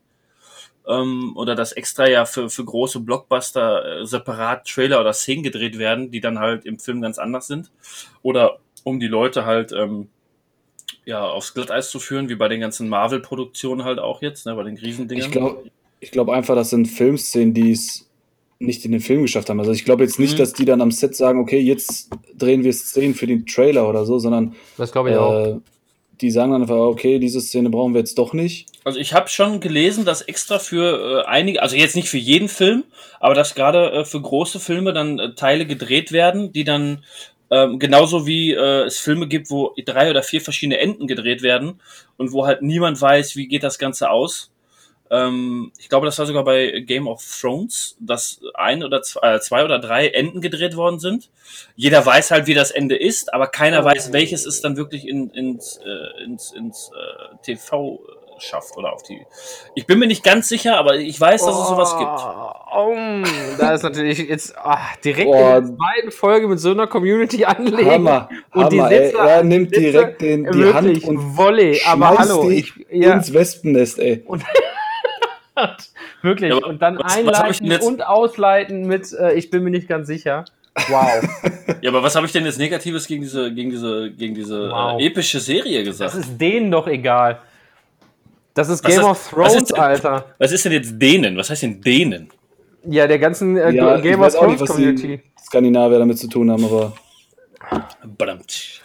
Ähm, 0.87 1.37
oder 1.37 1.55
dass 1.55 1.73
extra 1.73 2.09
ja 2.09 2.25
für, 2.25 2.51
für 2.51 2.65
große 2.65 3.01
Blockbuster 3.01 4.01
äh, 4.01 4.07
separat 4.07 4.67
Trailer 4.67 5.01
oder 5.01 5.13
Szenen 5.13 5.43
gedreht 5.43 5.79
werden, 5.79 6.11
die 6.11 6.21
dann 6.21 6.39
halt 6.39 6.65
im 6.65 6.79
Film 6.79 7.01
ganz 7.03 7.19
anders 7.19 7.47
sind. 7.47 7.71
Oder 8.23 8.59
um 8.85 8.99
die 8.99 9.09
Leute 9.09 9.45
halt 9.47 9.73
ähm, 9.73 10.09
ja, 11.05 11.25
aufs 11.25 11.55
Glatteis 11.55 11.91
zu 11.91 11.99
führen, 11.99 12.29
wie 12.29 12.35
bei 12.37 12.49
den 12.49 12.61
ganzen 12.61 12.89
Marvel-Produktionen 12.89 13.85
halt 13.85 13.99
auch 13.99 14.23
jetzt, 14.23 14.47
ne, 14.47 14.55
bei 14.55 14.63
den 14.65 14.77
Riesendingern. 14.77 15.27
Ich 15.27 15.33
glaube 15.33 15.71
ich 16.01 16.11
glaub 16.11 16.29
einfach, 16.31 16.55
das 16.57 16.71
sind 16.71 16.87
Filmszenen, 16.87 17.55
die 17.55 17.71
es 17.73 18.09
nicht 18.59 18.85
in 18.85 18.93
den 18.93 19.01
Film 19.01 19.23
geschafft 19.23 19.51
haben. 19.51 19.59
Also 19.61 19.73
ich 19.73 19.85
glaube 19.85 20.03
jetzt 20.05 20.19
nicht, 20.19 20.35
Mhm. 20.35 20.39
dass 20.39 20.53
die 20.53 20.65
dann 20.65 20.81
am 20.81 20.91
Set 20.91 21.15
sagen, 21.17 21.41
okay, 21.41 21.59
jetzt 21.61 22.11
drehen 22.37 22.65
wir 22.65 22.73
Szenen 22.73 23.15
für 23.15 23.27
den 23.27 23.47
Trailer 23.47 23.89
oder 23.89 24.05
so, 24.05 24.19
sondern 24.19 24.55
Das 24.77 24.91
glaube 24.93 25.11
ich 25.11 25.17
auch. 25.17 25.47
äh, 25.47 25.57
die 26.21 26.31
sagen 26.31 26.53
dann 26.53 26.63
einfach, 26.63 26.77
okay, 26.77 27.19
diese 27.19 27.41
Szene 27.41 27.71
brauchen 27.71 27.95
wir 27.95 27.99
jetzt 28.01 28.17
doch 28.19 28.33
nicht. 28.33 28.69
Also 28.85 28.99
ich 29.01 29.13
habe 29.15 29.29
schon 29.29 29.59
gelesen, 29.61 30.05
dass 30.05 30.23
extra 30.23 30.59
für 30.61 31.23
äh, 31.25 31.27
einige, 31.27 31.63
also 31.63 31.75
jetzt 31.77 31.97
nicht 31.97 32.09
für 32.09 32.19
jeden 32.19 32.49
Film, 32.49 32.85
aber 33.19 33.35
dass 33.35 33.55
gerade 33.57 33.91
äh, 33.93 34.05
für 34.05 34.21
große 34.21 34.61
Filme 34.61 34.93
dann 34.93 35.19
äh, 35.19 35.35
Teile 35.35 35.67
gedreht 35.67 36.13
werden, 36.13 36.53
die 36.53 36.63
dann 36.65 37.05
ähm, 37.53 37.79
genauso 37.79 38.27
wie 38.27 38.53
äh, 38.53 38.85
es 38.85 38.99
Filme 38.99 39.29
gibt, 39.29 39.51
wo 39.51 39.75
drei 39.85 40.09
oder 40.09 40.23
vier 40.23 40.41
verschiedene 40.41 40.79
Enden 40.79 41.07
gedreht 41.07 41.43
werden 41.43 41.83
und 42.17 42.33
wo 42.33 42.47
halt 42.47 42.63
niemand 42.63 42.99
weiß, 42.99 43.37
wie 43.37 43.47
geht 43.47 43.63
das 43.63 43.79
Ganze 43.79 44.09
aus. 44.09 44.51
Ähm, 45.11 45.71
ich 45.79 45.91
glaube, 45.91 46.07
das 46.07 46.19
war 46.19 46.25
sogar 46.25 46.45
bei 46.45 46.81
Game 46.87 47.07
of 47.07 47.23
Thrones, 47.23 47.99
dass 48.01 48.41
ein 48.55 48.83
oder 48.83 49.03
zwei, 49.03 49.35
äh, 49.35 49.41
zwei 49.41 49.67
oder 49.67 49.79
drei 49.79 50.09
Enden 50.09 50.41
gedreht 50.41 50.77
worden 50.77 50.99
sind. 50.99 51.29
Jeder 51.77 52.05
weiß 52.07 52.31
halt, 52.31 52.47
wie 52.47 52.55
das 52.55 52.71
Ende 52.71 52.97
ist, 52.97 53.35
aber 53.35 53.49
keiner 53.49 53.85
weiß, 53.85 54.15
welches 54.15 54.47
es 54.47 54.63
dann 54.63 54.79
wirklich 54.79 55.07
in, 55.07 55.29
ins, 55.29 55.79
äh, 55.85 56.25
ins, 56.25 56.53
ins 56.53 56.91
äh, 56.95 57.37
TV 57.43 58.01
schafft 58.43 58.77
oder 58.77 58.93
auf 58.93 59.03
die. 59.03 59.25
Ich 59.75 59.87
bin 59.87 59.99
mir 59.99 60.07
nicht 60.07 60.23
ganz 60.25 60.49
sicher, 60.49 60.77
aber 60.79 60.97
ich 60.97 61.21
weiß, 61.21 61.45
dass 61.45 61.55
es 61.59 61.69
sowas 61.69 61.97
gibt. 61.99 62.11
Oh, 62.75 62.95
da 63.59 63.75
ist 63.75 63.83
natürlich 63.83 64.19
jetzt 64.19 64.57
ah, 64.59 64.79
direkt 65.05 65.29
Oh. 65.29 65.35
in 65.35 65.39
der 65.41 65.65
zweiten 65.65 66.11
Folge 66.11 66.49
mit 66.49 66.59
so 66.61 66.71
einer 66.71 66.87
Community 66.87 67.45
anlegen. 67.47 67.91
Hammer, 67.91 68.29
Und 68.53 68.73
die 68.73 68.81
Hammer, 68.81 68.91
ey. 68.93 69.07
Sitze- 69.11 69.19
Er 69.19 69.43
nimmt 69.45 69.69
Sitze- 69.75 69.81
direkt 69.93 70.21
den, 70.23 70.45
die 70.45 70.59
Wirklich, 70.59 70.75
Hand 70.75 71.05
und 71.05 71.37
Volley, 71.37 71.81
aber 71.87 72.07
schmeißt 72.15 72.31
hallo, 72.33 72.49
die 72.49 72.55
ich, 72.57 72.73
ja, 72.91 73.13
ins 73.15 73.33
Wespennest, 73.33 73.99
ey. 73.99 74.25
wirklich. 76.23 76.51
Ja, 76.51 76.57
und 76.67 76.81
dann 76.83 76.99
was- 76.99 77.05
was 77.05 77.17
einleiten 77.17 77.67
jetzt- 77.67 77.87
und 77.87 78.07
ausleiten 78.07 78.87
mit, 78.87 79.13
äh, 79.13 79.35
ich 79.35 79.51
bin 79.51 79.63
mir 79.63 79.71
nicht 79.71 79.89
ganz 79.89 80.07
sicher. 80.07 80.45
Wow. 80.89 81.23
Ja, 81.83 81.91
aber 81.91 82.03
was 82.05 82.15
habe 82.15 82.27
ich 82.27 82.33
denn 82.33 82.45
jetzt 82.45 82.59
Negatives 82.59 83.09
gegen 83.09 83.23
diese, 83.23 83.53
gegen 83.53 83.71
diese, 83.71 84.11
gegen 84.13 84.35
diese 84.35 84.71
Wow. 84.71 85.01
äh, 85.01 85.07
epische 85.07 85.41
Serie 85.41 85.81
Das 85.85 85.99
gesagt? 85.99 86.15
ist 86.15 86.39
denen 86.41 86.71
doch 86.71 86.87
egal. 86.87 87.41
Das 88.55 88.69
ist 88.69 88.85
Was 88.85 88.91
Game 88.91 89.01
ist- 89.01 89.07
of 89.07 89.33
was 89.37 89.53
Thrones, 89.53 89.69
denn- 89.69 89.81
Alter. 89.81 90.25
Was 90.39 90.53
ist 90.53 90.65
denn 90.65 90.73
jetzt 90.73 90.93
denen? 91.01 91.37
Was 91.37 91.51
heißt 91.51 91.63
denn 91.63 91.81
denen? 91.81 92.29
Ja, 92.85 93.07
der 93.07 93.19
ganzen 93.19 93.57
äh, 93.57 93.71
Ja, 93.71 93.97
ich 93.97 94.03
Game 94.03 94.21
of 94.21 94.27
nicht, 94.27 94.37
Thrones 94.39 94.61
was 94.61 94.71
Community. 94.71 95.07
die 95.19 95.43
Skandinavier 95.45 95.99
damit 96.01 96.19
zu 96.19 96.27
tun 96.29 96.51
haben, 96.51 96.65
aber 96.65 96.93
Badamtsch. 98.19 98.81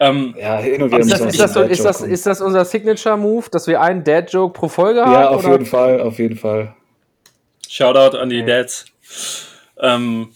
Ähm, 0.00 0.34
ja, 0.38 0.58
hin 0.58 0.82
und 0.82 0.90
wieder 0.90 1.00
Ist 1.00 1.10
das, 1.12 1.20
ist, 1.22 1.40
das, 1.40 1.52
so, 1.54 1.62
ist, 1.62 1.84
das, 1.84 2.00
ist 2.02 2.26
das 2.26 2.40
unser 2.40 2.64
Signature-Move, 2.64 3.46
dass 3.50 3.66
wir 3.66 3.80
einen 3.80 4.04
Dad-Joke 4.04 4.52
pro 4.52 4.68
Folge 4.68 5.00
haben? 5.04 5.12
Ja, 5.12 5.28
auf 5.30 5.42
oder? 5.44 5.52
jeden 5.52 5.66
Fall, 5.66 6.00
auf 6.00 6.18
jeden 6.18 6.36
Fall. 6.36 6.74
Shoutout 7.68 8.16
an 8.18 8.28
die 8.28 8.42
Okay. 8.42 8.46
Dads. 8.46 8.84
Ähm, 9.80 10.28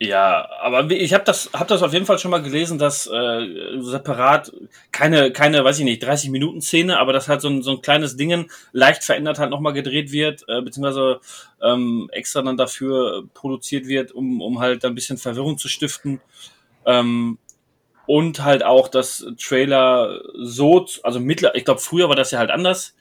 ja, 0.00 0.48
aber 0.60 0.88
ich 0.92 1.12
habe 1.12 1.24
das, 1.24 1.50
hab 1.52 1.66
das 1.66 1.82
auf 1.82 1.92
jeden 1.92 2.06
Fall 2.06 2.20
schon 2.20 2.30
mal 2.30 2.42
gelesen, 2.42 2.78
dass 2.78 3.08
äh, 3.08 3.80
separat 3.80 4.52
keine, 4.92 5.32
keine, 5.32 5.64
weiß 5.64 5.80
ich 5.80 5.84
nicht, 5.84 6.04
30 6.04 6.30
Minuten 6.30 6.60
Szene, 6.60 7.00
aber 7.00 7.12
dass 7.12 7.28
halt 7.28 7.40
so 7.40 7.48
ein, 7.48 7.62
so 7.62 7.72
ein 7.72 7.82
kleines 7.82 8.16
Dingen 8.16 8.48
leicht 8.72 9.02
verändert 9.02 9.40
halt 9.40 9.50
nochmal 9.50 9.72
gedreht 9.72 10.12
wird, 10.12 10.44
äh, 10.46 10.62
beziehungsweise 10.62 11.20
ähm, 11.60 12.08
extra 12.12 12.42
dann 12.42 12.56
dafür 12.56 13.24
produziert 13.34 13.88
wird, 13.88 14.12
um, 14.12 14.40
um 14.40 14.60
halt 14.60 14.84
ein 14.84 14.94
bisschen 14.94 15.18
Verwirrung 15.18 15.58
zu 15.58 15.68
stiften. 15.68 16.20
Ähm, 16.86 17.38
und 18.06 18.44
halt 18.44 18.62
auch 18.64 18.86
das 18.86 19.26
Trailer 19.38 20.20
so, 20.34 20.86
also 21.02 21.18
mittler, 21.18 21.56
ich 21.56 21.64
glaube, 21.64 21.80
früher 21.80 22.08
war 22.08 22.16
das 22.16 22.30
ja 22.30 22.38
halt 22.38 22.50
anders. 22.50 22.94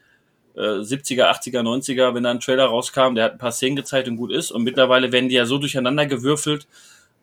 Äh, 0.58 0.82
70er, 0.82 1.30
80er, 1.30 1.62
90er, 1.62 2.14
wenn 2.14 2.24
da 2.24 2.32
ein 2.32 2.40
Trailer 2.40 2.66
rauskam, 2.66 3.16
der 3.16 3.26
hat 3.26 3.34
ein 3.34 3.38
paar 3.38 3.52
Szenen 3.52 3.76
gezeigt 3.76 4.08
und 4.08 4.18
gut 4.18 4.32
ist. 4.32 4.52
Und 4.52 4.64
mittlerweile 4.64 5.12
werden 5.12 5.30
die 5.30 5.36
ja 5.36 5.46
so 5.46 5.58
durcheinander 5.58 6.06
gewürfelt. 6.06 6.68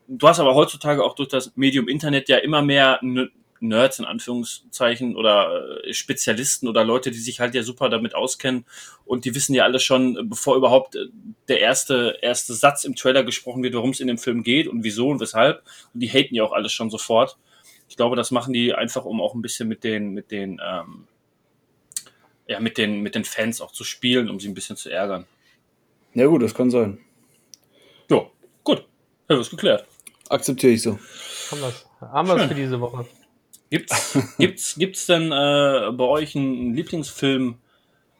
Du 0.07 0.29
hast 0.29 0.39
aber 0.39 0.55
heutzutage 0.55 1.03
auch 1.03 1.15
durch 1.15 1.29
das 1.29 1.53
Medium 1.57 1.89
Internet 1.89 2.29
ja 2.29 2.39
immer 2.39 2.63
mehr 2.63 3.01
Nerds 3.61 3.99
in 3.99 4.05
Anführungszeichen 4.05 5.17
oder 5.17 5.85
äh, 5.85 5.93
Spezialisten 5.93 6.69
oder 6.69 6.85
Leute, 6.85 7.11
die 7.11 7.19
sich 7.19 7.41
halt 7.41 7.55
ja 7.55 7.63
super 7.63 7.89
damit 7.89 8.15
auskennen 8.15 8.67
und 9.05 9.25
die 9.25 9.35
wissen 9.35 9.55
ja 9.55 9.65
alle 9.65 9.81
schon, 9.81 10.17
äh, 10.17 10.23
bevor 10.23 10.57
überhaupt 10.57 10.97
äh, 10.97 11.07
der 11.49 11.61
erste, 11.61 12.19
erste 12.21 12.55
Satz 12.55 12.85
im 12.85 12.95
Trailer 12.95 13.25
gesprochen 13.25 13.63
wird, 13.63 13.75
worum 13.75 13.91
es 13.91 14.01
in 14.01 14.07
dem 14.07 14.19
Film 14.19 14.43
geht 14.43 14.69
und 14.69 14.85
wieso 14.85 15.09
und 15.09 15.21
weshalb. 15.21 15.63
Und 15.93 16.01
die 16.01 16.09
haten 16.09 16.35
ja 16.35 16.45
auch 16.45 16.53
alles 16.53 16.73
schon 16.73 16.91
sofort. 16.91 17.37
Ich 17.89 17.97
glaube, 17.97 18.17
das 18.17 18.31
machen 18.31 18.53
die 18.53 18.75
einfach, 18.75 19.05
um 19.05 19.21
auch 19.21 19.35
ein 19.35 19.43
bisschen 19.43 19.69
mit 19.69 19.85
den, 19.85 20.11
mit 20.11 20.31
den, 20.31 20.61
ähm, 20.65 21.07
ja, 22.47 22.61
mit 22.61 22.79
den, 22.79 23.01
mit 23.01 23.15
den 23.15 23.25
Fans 23.25 23.61
auch 23.61 23.73
zu 23.73 23.85
spielen, 23.85 24.29
um 24.29 24.41
sie 24.41 24.49
ein 24.49 24.55
bisschen 24.55 24.77
zu 24.77 24.91
ärgern. 24.91 25.27
Ja 26.15 26.27
gut, 26.27 26.43
das 26.43 26.55
kann 26.55 26.71
sein. 26.71 26.99
Ja, 28.11 28.27
gut. 28.63 28.79
Haben 29.29 29.37
wir 29.37 29.41
es 29.41 29.51
geklärt. 29.51 29.87
Akzeptiere 30.29 30.73
ich 30.73 30.83
so. 30.83 30.99
Haben. 31.51 31.63
Haben 32.01 32.29
wir 32.29 32.37
es 32.37 32.49
für 32.49 32.55
diese 32.55 32.81
Woche. 32.81 33.07
Gibt's, 33.71 34.19
gibt's, 34.39 34.75
gibt's 34.77 35.07
denn 35.07 35.33
äh, 35.33 35.91
bei 35.93 36.05
euch 36.05 36.37
einen 36.37 36.75
Lieblingsfilm 36.75 37.57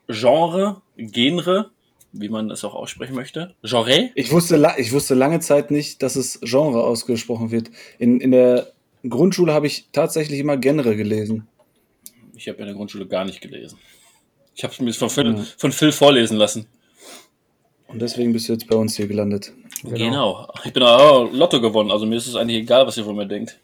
Genre, 0.09 0.83
Genre, 0.97 1.71
wie 2.13 2.29
man 2.29 2.51
es 2.51 2.65
auch 2.65 2.75
aussprechen 2.75 3.15
möchte? 3.15 3.55
Genre? 3.63 4.11
Ich 4.15 4.33
wusste, 4.33 4.75
ich 4.79 4.93
wusste 4.93 5.15
lange 5.15 5.41
Zeit 5.41 5.71
nicht, 5.71 6.03
dass 6.03 6.17
es 6.17 6.41
Genre 6.43 6.83
ausgesprochen 6.83 7.51
wird. 7.51 7.71
In, 7.99 8.21
in 8.21 8.31
der 8.31 8.73
Grundschule 9.09 9.53
habe 9.53 9.67
ich 9.67 9.89
tatsächlich 9.93 10.41
immer 10.41 10.57
Genre 10.57 10.97
gelesen. 10.97 11.47
Ich 12.35 12.49
habe 12.49 12.59
in 12.59 12.67
der 12.67 12.75
Grundschule 12.75 13.07
gar 13.07 13.25
nicht 13.25 13.41
gelesen. 13.41 13.79
Ich 14.55 14.63
habe 14.65 14.73
es 14.73 14.81
mir 14.81 14.93
von 14.95 15.11
Phil, 15.11 15.35
Ja. 15.37 15.45
von 15.59 15.73
Phil 15.73 15.93
vorlesen 15.93 16.37
lassen. 16.37 16.67
Und 17.89 18.01
deswegen 18.01 18.33
bist 18.33 18.49
du 18.49 18.53
jetzt 18.55 18.67
bei 18.69 18.77
uns 18.77 18.97
hier 18.97 19.07
gelandet. 19.07 19.53
Genau. 19.83 20.49
Ich 20.65 20.73
bin 20.73 20.83
auch 20.83 21.31
Lotto 21.33 21.61
gewonnen, 21.61 21.91
also 21.91 22.07
mir 22.07 22.17
ist 22.17 22.27
es 22.27 22.35
eigentlich 22.37 22.59
egal, 22.63 22.87
was 22.87 22.97
ihr 22.97 23.05
von 23.05 23.15
mir 23.17 23.27
denkt. 23.27 23.59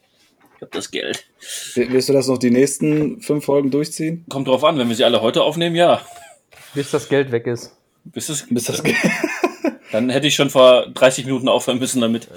Ich 0.57 0.61
habe 0.61 0.71
das 0.71 0.91
Geld. 0.91 1.25
W- 1.73 1.89
Wirst 1.91 2.09
du 2.09 2.13
das 2.13 2.27
noch 2.27 2.37
die 2.37 2.51
nächsten 2.51 3.19
fünf 3.21 3.45
Folgen 3.45 3.71
durchziehen? 3.71 4.25
Kommt 4.29 4.47
drauf 4.47 4.63
an, 4.63 4.77
wenn 4.77 4.87
wir 4.89 4.95
sie 4.95 5.03
alle 5.03 5.21
heute 5.21 5.41
aufnehmen, 5.43 5.75
ja. 5.75 6.01
Bis 6.75 6.91
das 6.91 7.09
Geld 7.09 7.31
weg 7.31 7.47
ist. 7.47 7.75
Bis 8.03 8.29
es, 8.29 8.45
Bis 8.49 8.65
das 8.65 8.83
dann 9.91 10.09
hätte 10.09 10.27
ich 10.27 10.35
schon 10.35 10.49
vor 10.49 10.87
30 10.93 11.25
Minuten 11.25 11.47
aufhören 11.49 11.79
müssen 11.79 11.99
damit. 12.01 12.27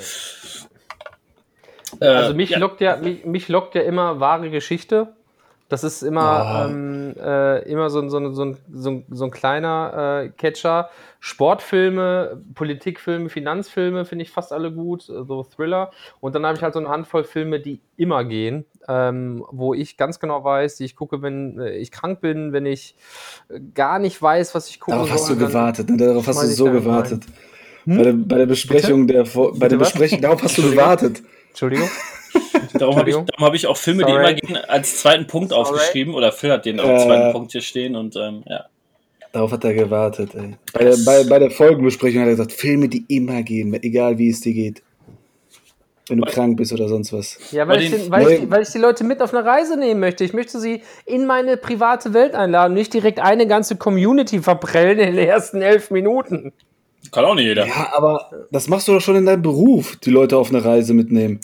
Äh, 2.00 2.06
Also 2.06 2.34
mich 2.34 2.50
ja. 2.50 2.58
lockt 2.58 2.80
ja, 2.80 2.96
mich, 2.96 3.24
mich 3.24 3.48
lockt 3.48 3.74
ja 3.74 3.82
immer 3.82 4.20
wahre 4.20 4.50
Geschichte. 4.50 5.14
Das 5.70 5.82
ist 5.82 6.02
immer, 6.02 6.20
Ah. 6.22 6.66
ähm, 6.66 7.14
äh, 7.18 7.62
immer 7.70 7.88
so, 7.90 7.98
ein- 8.00 8.10
so, 8.10 8.18
so, 8.32 8.54
so, 8.70 9.24
ein- 9.24 9.30
kleiner 9.30 10.24
äh, 10.24 10.28
Catcher. 10.28 10.90
Sportfilme, 11.20 12.42
Politikfilme, 12.54 13.28
Finanzfilme 13.30 14.04
finde 14.04 14.24
ich 14.24 14.30
fast 14.30 14.52
alle 14.52 14.70
gut, 14.72 15.08
äh, 15.08 15.24
so 15.24 15.42
Thriller. 15.42 15.90
Und 16.20 16.34
dann 16.34 16.44
habe 16.44 16.56
ich 16.56 16.62
halt 16.62 16.74
so 16.74 16.80
eine 16.80 16.88
Handvoll 16.90 17.24
Filme, 17.24 17.60
die 17.60 17.80
immer 17.96 18.24
gehen, 18.24 18.66
ähm, 18.88 19.44
wo 19.50 19.72
ich 19.72 19.96
ganz 19.96 20.20
genau 20.20 20.44
weiß, 20.44 20.76
die 20.76 20.84
ich 20.84 20.96
gucke, 20.96 21.22
wenn 21.22 21.58
äh, 21.58 21.76
ich 21.76 21.90
krank 21.90 22.20
bin, 22.20 22.52
wenn 22.52 22.66
ich 22.66 22.94
äh, 23.48 23.58
gar 23.74 23.98
nicht 23.98 24.20
weiß, 24.20 24.54
was 24.54 24.68
ich 24.68 24.80
gucke. 24.80 24.96
Darauf 24.98 25.12
hast 25.12 25.30
du 25.30 25.36
gewartet, 25.36 25.88
ne? 25.88 25.96
Darauf 25.96 26.26
hast 26.26 26.42
du 26.42 26.46
so 26.48 26.70
gewartet. 26.70 27.24
Bei, 27.86 28.02
der, 28.02 28.12
bei 28.12 28.36
der 28.38 28.46
Besprechung 28.46 29.06
der 29.06 29.26
Vor- 29.26 29.52
bei 29.52 29.60
der 29.68 29.76
Bitte 29.76 29.80
was? 29.80 29.90
Besprechung, 29.92 30.20
darauf 30.20 30.42
hast 30.42 30.56
du 30.58 30.62
gewartet. 30.62 31.22
Entschuldigung. 31.48 31.88
Darum 32.74 32.96
habe 32.96 33.08
ich, 33.10 33.16
darum 33.16 33.44
hab 33.44 33.54
ich 33.54 33.66
auch 33.66 33.76
Filme, 33.76 34.04
die 34.04 34.10
Sorry. 34.12 34.22
immer 34.24 34.34
gehen, 34.34 34.56
als 34.68 34.96
zweiten 34.98 35.26
Punkt 35.26 35.50
Sorry. 35.50 35.62
aufgeschrieben. 35.62 36.14
Oder 36.14 36.32
Phil 36.32 36.50
hat 36.52 36.64
den 36.64 36.78
Äh. 36.78 36.82
als 36.82 37.04
zweiten 37.04 37.32
Punkt 37.32 37.52
hier 37.52 37.60
stehen. 37.60 37.94
Und 37.96 38.16
ähm, 38.16 38.42
ja. 38.46 38.64
Darauf 39.32 39.52
hat 39.52 39.64
er 39.64 39.74
gewartet, 39.74 40.30
ey. 40.34 40.54
Bei 40.72 40.84
der, 40.84 40.96
bei, 41.04 41.24
bei 41.24 41.38
der 41.38 41.50
Folgenbesprechung 41.50 42.20
hat 42.20 42.28
er 42.28 42.32
gesagt, 42.32 42.52
Filme, 42.52 42.88
die 42.88 43.04
immer 43.08 43.42
gehen, 43.42 43.74
egal 43.82 44.16
wie 44.18 44.30
es 44.30 44.40
dir 44.40 44.52
geht. 44.54 44.82
Wenn 46.08 46.18
du 46.18 46.24
krank 46.26 46.58
bist 46.58 46.70
oder 46.72 46.86
sonst 46.86 47.12
was. 47.14 47.38
Ja, 47.50 47.66
weil, 47.66 47.80
ich, 47.82 47.90
den- 47.90 48.10
weil, 48.10 48.30
ich, 48.30 48.40
die- 48.40 48.50
weil 48.50 48.62
ich 48.62 48.68
die 48.68 48.78
Leute 48.78 49.04
mit 49.04 49.22
auf 49.22 49.32
eine 49.34 49.44
Reise 49.44 49.78
nehmen 49.78 50.00
möchte. 50.00 50.22
Ich 50.22 50.34
möchte 50.34 50.60
sie 50.60 50.82
in 51.06 51.26
meine 51.26 51.56
private 51.56 52.12
Welt 52.12 52.34
einladen, 52.34 52.74
nicht 52.74 52.92
direkt 52.92 53.20
eine 53.20 53.46
ganze 53.46 53.76
Community 53.76 54.40
verprellen 54.40 54.98
in 54.98 55.16
den 55.16 55.26
ersten 55.28 55.62
elf 55.62 55.90
Minuten. 55.90 56.52
Kann 57.10 57.24
auch 57.24 57.34
nicht 57.34 57.44
jeder. 57.46 57.66
Ja, 57.66 57.92
aber 57.96 58.30
das 58.50 58.68
machst 58.68 58.86
du 58.88 58.92
doch 58.92 59.00
schon 59.00 59.16
in 59.16 59.24
deinem 59.26 59.42
Beruf, 59.42 59.96
die 59.96 60.10
Leute 60.10 60.36
auf 60.36 60.50
eine 60.50 60.62
Reise 60.64 60.92
mitnehmen. 60.94 61.40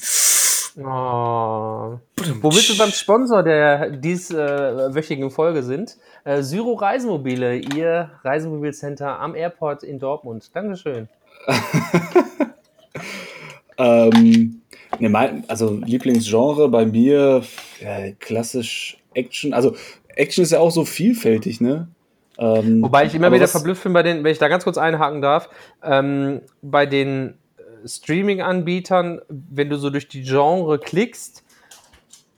Oh. 0.77 1.99
Womit 2.41 2.69
wir 2.69 2.79
beim 2.79 2.91
Sponsor 2.91 3.43
der 3.43 3.91
dieswöchigen 3.91 5.31
Folge 5.31 5.63
sind. 5.63 5.97
Äh, 6.25 6.43
Syro 6.43 6.75
Reisemobile, 6.75 7.57
ihr 7.57 8.11
Reisemobilcenter 8.23 9.19
am 9.19 9.35
Airport 9.35 9.83
in 9.83 9.99
Dortmund. 9.99 10.51
Dankeschön. 10.55 11.09
Ähm, 13.81 14.61
ne, 14.99 15.09
mein, 15.09 15.45
also 15.49 15.81
Lieblingsgenre 15.83 16.69
bei 16.69 16.85
mir, 16.85 17.43
ja, 17.81 18.13
klassisch 18.19 18.99
Action. 19.15 19.55
Also 19.55 19.75
Action 20.09 20.45
ist 20.45 20.53
ja 20.53 20.61
auch 20.61 20.71
so 20.71 20.85
vielfältig, 20.85 21.63
ne? 21.63 21.89
Ähm, 22.39 22.83
Wobei 22.83 23.07
ich 23.07 23.15
immer 23.15 23.33
wieder 23.33 23.49
verblüfft 23.49 23.83
bin 23.85 23.93
bei 23.93 24.03
den, 24.03 24.23
wenn 24.23 24.33
ich 24.33 24.39
da 24.39 24.49
ganz 24.49 24.65
kurz 24.65 24.77
einhaken 24.77 25.23
darf, 25.23 25.49
ähm, 25.83 26.43
bei 26.63 26.85
den 26.85 27.31
äh, 27.31 27.33
Streaming-Anbietern, 27.87 29.21
wenn 29.29 29.69
du 29.71 29.77
so 29.77 29.91
durch 29.91 30.09
die 30.09 30.23
Genre 30.23 30.79
klickst, 30.79 31.45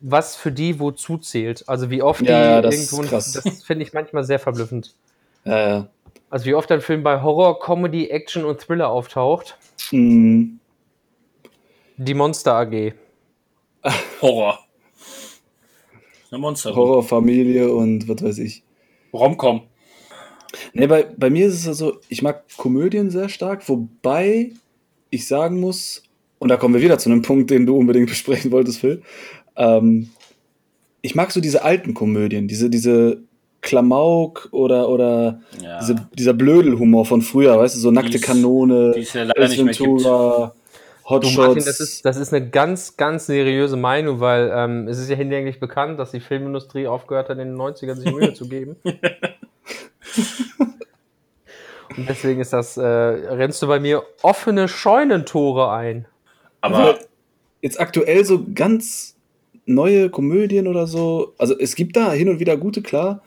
was 0.00 0.34
für 0.36 0.50
die 0.52 0.78
wozu 0.80 1.18
zählt. 1.18 1.68
Also 1.68 1.90
wie 1.90 2.02
oft 2.02 2.22
Ja, 2.22 2.26
die 2.26 2.32
ja, 2.50 2.60
das 2.62 2.74
ist 2.76 2.92
irgendwo, 2.92 3.08
krass. 3.10 3.32
das 3.32 3.62
finde 3.64 3.84
ich 3.84 3.92
manchmal 3.92 4.24
sehr 4.24 4.38
verblüffend. 4.38 4.94
Ja, 5.44 5.68
ja. 5.68 5.88
Also 6.30 6.46
wie 6.46 6.54
oft 6.54 6.70
ein 6.72 6.80
Film 6.80 7.02
bei 7.02 7.22
Horror, 7.22 7.60
Comedy, 7.60 8.08
Action 8.08 8.44
und 8.44 8.60
Thriller 8.60 8.88
auftaucht. 8.88 9.58
Mm, 9.90 10.54
Die 11.98 12.14
Monster 12.14 12.54
AG. 12.54 12.94
Horror. 14.22 14.58
Eine 16.30 16.38
Monster. 16.38 16.74
Horrorfamilie 16.74 17.70
und 17.72 18.08
was 18.08 18.22
weiß 18.22 18.38
ich. 18.38 18.62
Romcom. 19.12 19.62
Ne, 20.72 20.88
bei, 20.88 21.04
bei 21.16 21.28
mir 21.30 21.46
ist 21.46 21.66
es 21.66 21.78
so, 21.78 21.98
ich 22.08 22.22
mag 22.22 22.44
Komödien 22.56 23.10
sehr 23.10 23.28
stark, 23.28 23.68
wobei 23.68 24.52
ich 25.12 25.28
sagen 25.28 25.60
muss, 25.60 26.02
und 26.40 26.48
da 26.48 26.56
kommen 26.56 26.74
wir 26.74 26.80
wieder 26.82 26.98
zu 26.98 27.08
einem 27.10 27.22
Punkt, 27.22 27.50
den 27.50 27.66
du 27.66 27.76
unbedingt 27.76 28.08
besprechen 28.10 28.50
wolltest, 28.50 28.80
Phil. 28.80 29.02
Ähm, 29.56 30.10
ich 31.02 31.14
mag 31.14 31.30
so 31.30 31.40
diese 31.40 31.62
alten 31.62 31.94
Komödien, 31.94 32.48
diese, 32.48 32.68
diese 32.70 33.18
Klamauk 33.60 34.48
oder, 34.50 34.88
oder 34.88 35.40
Ja. 35.62 35.78
diese, 35.80 35.94
dieser 36.18 36.32
Blödelhumor 36.32 37.04
von 37.06 37.22
früher, 37.22 37.58
weißt 37.58 37.76
du, 37.76 37.80
so 37.80 37.90
nackte 37.92 38.12
Die's- 38.18 38.22
Kanone, 38.22 38.92
die 38.96 39.00
es 39.00 39.12
ja. 39.12 39.28
Ventura, 39.28 40.54
Du, 41.08 41.10
Martin, 41.10 41.36
Hotshots. 41.36 41.64
das 41.66 41.80
ist, 41.80 42.04
das 42.04 42.16
ist 42.16 42.32
eine 42.32 42.48
ganz, 42.48 42.96
ganz 42.96 43.26
seriöse 43.26 43.76
Meinung, 43.76 44.20
weil 44.20 44.50
ähm, 44.54 44.88
es 44.88 44.98
ist 44.98 45.10
ja 45.10 45.16
hinlänglich 45.16 45.60
bekannt, 45.60 45.98
dass 45.98 46.12
die 46.12 46.20
Filmindustrie 46.20 46.86
aufgehört 46.86 47.28
hat, 47.28 47.38
in 47.38 47.48
den 47.48 47.56
90ern 47.56 47.96
sich 47.96 48.10
Mühe 48.12 48.32
zu 48.34 48.48
geben. 48.48 48.76
Und 51.96 52.08
deswegen 52.08 52.40
ist 52.40 52.52
das, 52.52 52.76
äh, 52.76 52.82
rennst 52.84 53.62
du 53.62 53.66
bei 53.66 53.80
mir 53.80 54.02
offene 54.22 54.68
Scheunentore 54.68 55.70
ein. 55.70 56.06
Aber 56.60 56.98
jetzt 57.60 57.80
aktuell 57.80 58.24
so 58.24 58.44
ganz 58.54 59.16
neue 59.66 60.10
Komödien 60.10 60.66
oder 60.68 60.86
so. 60.86 61.34
Also 61.38 61.58
es 61.58 61.74
gibt 61.74 61.96
da 61.96 62.12
hin 62.12 62.28
und 62.28 62.40
wieder 62.40 62.56
gute, 62.56 62.82
klar. 62.82 63.22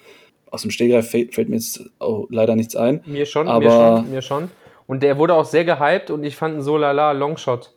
Aus 0.52 0.62
dem 0.62 0.72
Stegreif 0.72 1.10
fällt, 1.10 1.34
fällt 1.36 1.50
mir 1.50 1.56
jetzt 1.56 1.84
auch 2.00 2.28
leider 2.30 2.56
nichts 2.56 2.76
ein. 2.76 3.02
Mir 3.06 3.26
schon, 3.26 3.46
mir 3.48 3.52
Aber- 3.54 3.98
schon, 4.02 4.12
mir 4.12 4.22
schon. 4.22 4.52
Und 4.88 5.02
der 5.04 5.18
wurde 5.18 5.34
auch 5.34 5.46
sehr 5.46 5.66
gehypt 5.66 6.12
und 6.12 6.24
ich 6.24 6.36
fand 6.36 6.56
ihn 6.56 6.62
so 6.62 6.78
lala 6.78 7.12
Longshot. 7.12 7.74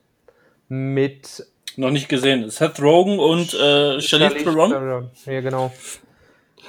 mit 0.68 1.46
Noch 1.76 1.90
nicht 1.90 2.08
gesehen. 2.08 2.50
Seth 2.50 2.80
Rogen 2.82 3.18
und 3.18 3.54
äh, 3.54 4.00
Charlize 4.00 4.44
Theron. 4.44 5.08
Ja, 5.26 5.40
genau. 5.40 5.72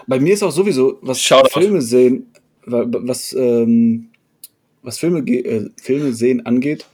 Bei 0.07 0.19
mir 0.19 0.33
ist 0.33 0.43
auch 0.43 0.51
sowieso, 0.51 0.97
was 1.01 1.19
Shoutout. 1.21 1.59
Filme 1.59 1.81
sehen, 1.81 2.31
wa- 2.65 2.85
was, 2.87 3.33
ähm, 3.33 4.08
was 4.81 4.99
Filme, 4.99 5.19
äh, 5.19 5.69
Filme 5.81 6.13
sehen 6.13 6.45
angeht, 6.45 6.87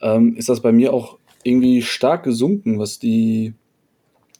ähm, 0.00 0.36
ist 0.36 0.48
das 0.48 0.60
bei 0.60 0.72
mir 0.72 0.92
auch 0.92 1.18
irgendwie 1.42 1.82
stark 1.82 2.24
gesunken, 2.24 2.78
was 2.78 2.98
die 2.98 3.54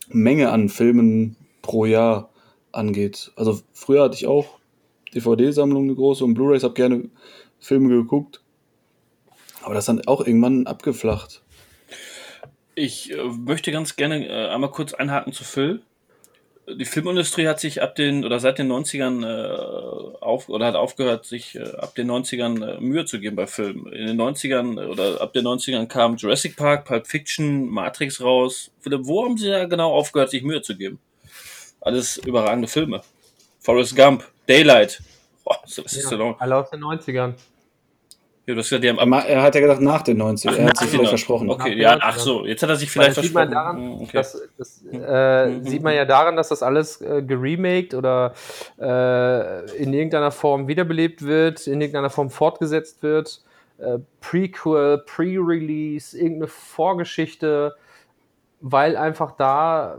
Menge 0.08 0.50
an 0.50 0.68
Filmen 0.68 1.36
pro 1.62 1.84
Jahr 1.84 2.30
angeht. 2.72 3.32
Also 3.36 3.60
früher 3.72 4.04
hatte 4.04 4.16
ich 4.16 4.26
auch 4.26 4.58
DVD-Sammlung 5.14 5.84
eine 5.84 5.94
große 5.94 6.24
und 6.24 6.34
Blu-rays, 6.34 6.64
habe 6.64 6.74
gerne 6.74 7.08
Filme 7.58 7.88
geguckt. 7.88 8.42
Aber 9.62 9.74
das 9.74 9.86
dann 9.86 10.06
auch 10.06 10.20
irgendwann 10.26 10.66
abgeflacht. 10.66 11.42
Ich 12.74 13.12
äh, 13.12 13.24
möchte 13.24 13.72
ganz 13.72 13.96
gerne 13.96 14.28
äh, 14.28 14.48
einmal 14.48 14.70
kurz 14.70 14.94
einhaken 14.94 15.32
zu 15.32 15.44
Phil. 15.44 15.82
Die 16.74 16.84
Filmindustrie 16.84 17.48
hat 17.48 17.60
sich 17.60 17.80
ab 17.80 17.94
den 17.94 18.24
oder 18.24 18.40
seit 18.40 18.58
den 18.58 18.70
90ern 18.70 19.24
äh, 19.24 20.16
auf 20.20 20.48
oder 20.48 20.66
hat 20.66 20.74
aufgehört, 20.74 21.24
sich 21.24 21.54
äh, 21.54 21.62
ab 21.76 21.94
den 21.94 22.10
90ern 22.10 22.76
äh, 22.76 22.80
Mühe 22.80 23.04
zu 23.06 23.20
geben 23.20 23.36
bei 23.36 23.46
Filmen. 23.46 23.90
In 23.92 24.06
den 24.06 24.20
90ern 24.20 24.82
äh, 24.82 24.86
oder 24.86 25.20
ab 25.20 25.32
den 25.32 25.46
90ern 25.46 25.86
kam 25.86 26.16
Jurassic 26.16 26.56
Park, 26.56 26.84
Pulp 26.84 27.06
Fiction, 27.06 27.68
Matrix 27.70 28.20
raus. 28.20 28.70
Philipp, 28.80 29.00
wo 29.04 29.24
haben 29.24 29.38
sie 29.38 29.48
da 29.48 29.64
genau 29.64 29.92
aufgehört, 29.94 30.30
sich 30.30 30.42
Mühe 30.42 30.60
zu 30.60 30.76
geben? 30.76 30.98
Alles 31.80 32.18
überragende 32.18 32.68
Filme. 32.68 33.02
Forrest 33.60 33.96
Gump, 33.96 34.24
Daylight. 34.46 35.00
Boah, 35.44 35.60
so 35.64 35.82
ist 35.82 35.96
Ja, 36.02 36.10
ja. 36.10 36.16
noch. 36.18 36.40
alle 36.40 36.56
aus 36.56 36.70
den 36.70 36.80
90ern. 36.82 37.34
Ja, 38.48 38.54
du 38.54 38.60
hast 38.60 38.70
gesagt, 38.70 38.82
die 38.82 38.88
haben 38.88 38.96
Er 38.98 39.04
ma- 39.04 39.20
Er 39.20 39.42
hat 39.42 39.54
ja 39.54 39.60
gedacht 39.60 39.82
nach 39.82 40.00
den 40.00 40.16
90 40.16 40.50
er 40.58 40.64
hat 40.68 40.78
sich 40.78 40.86
Ach, 40.88 40.90
vielleicht 40.92 41.08
versprochen. 41.10 41.50
Okay, 41.50 41.68
Nach 41.74 41.76
ja, 41.76 41.98
ach 42.00 42.16
90ern. 42.16 42.20
so, 42.20 42.46
jetzt 42.46 42.62
hat 42.62 42.70
er 42.70 42.76
sich 42.76 42.90
vielleicht 42.90 43.18
das 43.18 43.24
sieht 43.26 43.34
man 43.34 43.50
versprochen. 43.50 43.76
daran, 43.76 43.96
Hm, 43.98 44.02
okay. 44.04 44.10
Das, 44.14 44.42
das 44.56 44.82
äh, 44.90 45.46
Mhm. 45.48 45.64
sieht 45.64 45.82
man 45.82 45.94
ja 45.94 46.06
daran, 46.06 46.34
dass 46.36 46.48
das 46.48 46.62
alles 46.62 47.02
äh, 47.02 47.22
geremaked 47.22 47.92
oder 47.92 48.32
äh, 48.80 49.76
in 49.76 49.92
irgendeiner 49.92 50.30
Form 50.30 50.66
wiederbelebt 50.66 51.20
wird, 51.26 51.66
in 51.66 51.78
irgendeiner 51.82 52.08
Form 52.08 52.30
fortgesetzt 52.30 53.02
wird. 53.02 53.42
Äh, 53.76 53.98
Prequel, 54.22 55.02
Pre-Release, 55.06 56.16
irgendeine 56.16 56.48
Vorgeschichte, 56.48 57.76
weil 58.62 58.96
einfach 58.96 59.32
da, 59.32 59.98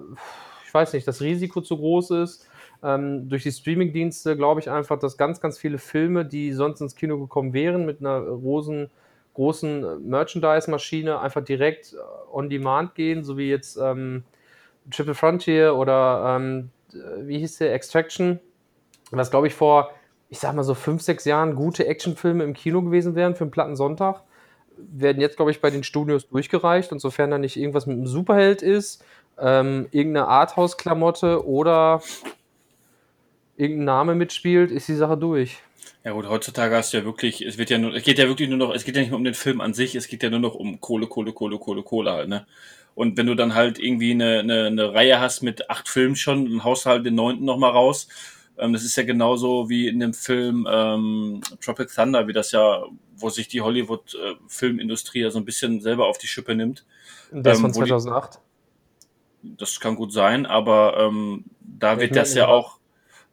ich 0.65 0.73
weiß 0.73 0.93
nicht, 0.93 1.07
das 1.07 1.21
Risiko 1.21 1.61
zu 1.61 1.77
groß 1.77 2.09
ist. 2.11 2.48
Ähm, 2.81 3.27
durch 3.27 3.43
die 3.43 3.51
Streaming-Dienste 3.51 4.37
glaube 4.37 4.61
ich 4.61 4.69
einfach, 4.69 4.97
dass 4.99 5.17
ganz, 5.17 5.41
ganz 5.41 5.57
viele 5.57 5.77
Filme, 5.77 6.25
die 6.25 6.53
sonst 6.53 6.79
ins 6.81 6.95
Kino 6.95 7.19
gekommen 7.19 7.53
wären, 7.53 7.85
mit 7.85 7.99
einer 7.99 8.21
großen, 8.21 8.89
großen 9.33 9.83
äh, 9.83 9.95
Merchandise-Maschine 9.97 11.19
einfach 11.19 11.43
direkt 11.43 11.93
äh, 11.93 11.97
on 12.31 12.49
demand 12.49 12.95
gehen, 12.95 13.23
so 13.23 13.37
wie 13.37 13.49
jetzt 13.49 13.77
ähm, 13.77 14.23
Triple 14.91 15.13
Frontier 15.13 15.75
oder 15.75 16.37
ähm, 16.37 16.69
äh, 16.93 17.27
wie 17.27 17.39
hieß 17.39 17.57
der? 17.57 17.73
Extraction, 17.73 18.39
was 19.11 19.29
glaube 19.29 19.47
ich 19.47 19.55
vor, 19.55 19.91
ich 20.29 20.39
sag 20.39 20.55
mal 20.55 20.63
so 20.63 20.73
fünf, 20.73 21.01
sechs 21.01 21.25
Jahren 21.25 21.55
gute 21.55 21.85
Actionfilme 21.85 22.43
im 22.43 22.53
Kino 22.53 22.81
gewesen 22.81 23.15
wären 23.15 23.35
für 23.35 23.43
einen 23.43 23.51
platten 23.51 23.75
Sonntag, 23.75 24.23
werden 24.77 25.21
jetzt 25.21 25.35
glaube 25.35 25.51
ich 25.51 25.59
bei 25.59 25.69
den 25.69 25.83
Studios 25.83 26.29
durchgereicht. 26.29 26.91
Und 26.91 26.99
sofern 26.99 27.31
da 27.31 27.37
nicht 27.37 27.57
irgendwas 27.57 27.87
mit 27.87 27.97
einem 27.97 28.07
Superheld 28.07 28.61
ist, 28.61 29.03
ähm, 29.37 29.87
irgendeine 29.91 30.27
Arthouse-Klamotte 30.27 31.45
oder 31.45 32.01
irgendein 33.59 33.85
Name 33.85 34.15
mitspielt, 34.15 34.71
ist 34.71 34.87
die 34.87 34.95
Sache 34.95 35.17
durch. 35.17 35.59
Ja 36.03 36.11
gut, 36.13 36.27
heutzutage 36.27 36.75
hast 36.75 36.93
du 36.93 36.97
ja 36.97 37.05
wirklich, 37.05 37.41
es 37.41 37.57
wird 37.57 37.69
ja 37.69 37.77
nur, 37.77 37.93
es 37.93 38.03
geht 38.03 38.17
ja 38.17 38.27
wirklich 38.27 38.47
nur 38.49 38.57
noch, 38.57 38.73
es 38.73 38.85
geht 38.85 38.95
ja 38.95 39.01
nicht 39.01 39.09
mehr 39.11 39.17
um 39.17 39.23
den 39.23 39.33
Film 39.33 39.59
an 39.61 39.73
sich, 39.73 39.95
es 39.95 40.07
geht 40.07 40.23
ja 40.23 40.29
nur 40.29 40.39
noch 40.39 40.55
um 40.55 40.79
Kohle, 40.79 41.07
Kohle, 41.07 41.33
Kohle, 41.33 41.57
Kohle, 41.59 41.83
Kohle 41.83 42.11
halt, 42.11 42.29
ne? 42.29 42.45
Und 42.95 43.17
wenn 43.17 43.27
du 43.27 43.35
dann 43.35 43.55
halt 43.55 43.79
irgendwie 43.79 44.11
eine, 44.11 44.39
eine, 44.39 44.65
eine 44.67 44.93
Reihe 44.93 45.19
hast 45.19 45.41
mit 45.41 45.69
acht 45.69 45.87
Filmen 45.87 46.15
schon, 46.15 46.45
dann 46.49 46.63
haust 46.63 46.85
du 46.85 46.89
halt 46.89 47.05
den 47.05 47.15
neunten 47.15 47.45
nochmal 47.45 47.71
raus. 47.71 48.07
Ähm, 48.57 48.73
das 48.73 48.83
ist 48.83 48.97
ja 48.97 49.03
genauso 49.03 49.69
wie 49.69 49.87
in 49.87 49.99
dem 49.99 50.13
Film 50.13 50.67
ähm, 50.69 51.41
Tropic 51.61 51.93
Thunder, 51.93 52.27
wie 52.27 52.33
das 52.33 52.51
ja, 52.51 52.83
wo 53.15 53.29
sich 53.29 53.47
die 53.47 53.61
Hollywood-Filmindustrie 53.61 55.21
ja 55.21 55.31
so 55.31 55.39
ein 55.39 55.45
bisschen 55.45 55.79
selber 55.81 56.07
auf 56.07 56.17
die 56.17 56.27
Schippe 56.27 56.55
nimmt. 56.55 56.85
Ist 57.31 57.45
Ähm, 57.45 57.61
von 57.61 57.75
wo 57.75 57.83
die- 57.83 57.89
2008. 57.89 58.41
Das 59.41 59.79
kann 59.79 59.95
gut 59.95 60.11
sein, 60.11 60.45
aber 60.45 60.97
ähm, 60.99 61.45
da 61.61 61.93
Ja, 61.93 62.01
wird 62.01 62.11
ich 62.11 62.17
das 62.17 62.33
ja 62.33 62.47
auch, 62.47 62.78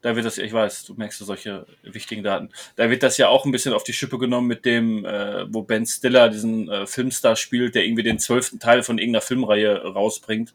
da 0.07 0.15
wird 0.15 0.25
das, 0.25 0.37
ich 0.37 0.53
weiß, 0.53 0.85
du 0.85 0.93
merkst 0.93 1.19
ja 1.19 1.25
solche 1.25 1.65
wichtigen 1.83 2.23
Daten, 2.23 2.49
da 2.77 2.89
wird 2.89 3.03
das 3.03 3.17
ja 3.17 3.27
auch 3.27 3.45
ein 3.45 3.51
bisschen 3.51 3.73
auf 3.73 3.83
die 3.83 3.91
Schippe 3.91 4.17
genommen 4.17 4.47
mit 4.47 4.63
dem, 4.63 5.03
äh, 5.03 5.45
wo 5.53 5.63
Ben 5.63 5.85
Stiller 5.85 6.29
diesen 6.29 6.69
äh, 6.69 6.87
Filmstar 6.87 7.35
spielt, 7.35 7.75
der 7.75 7.83
irgendwie 7.83 8.03
den 8.03 8.17
zwölften 8.17 8.57
Teil 8.57 8.83
von 8.83 8.99
irgendeiner 8.99 9.21
Filmreihe 9.21 9.83
rausbringt. 9.83 10.53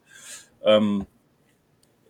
Ähm, 0.65 1.07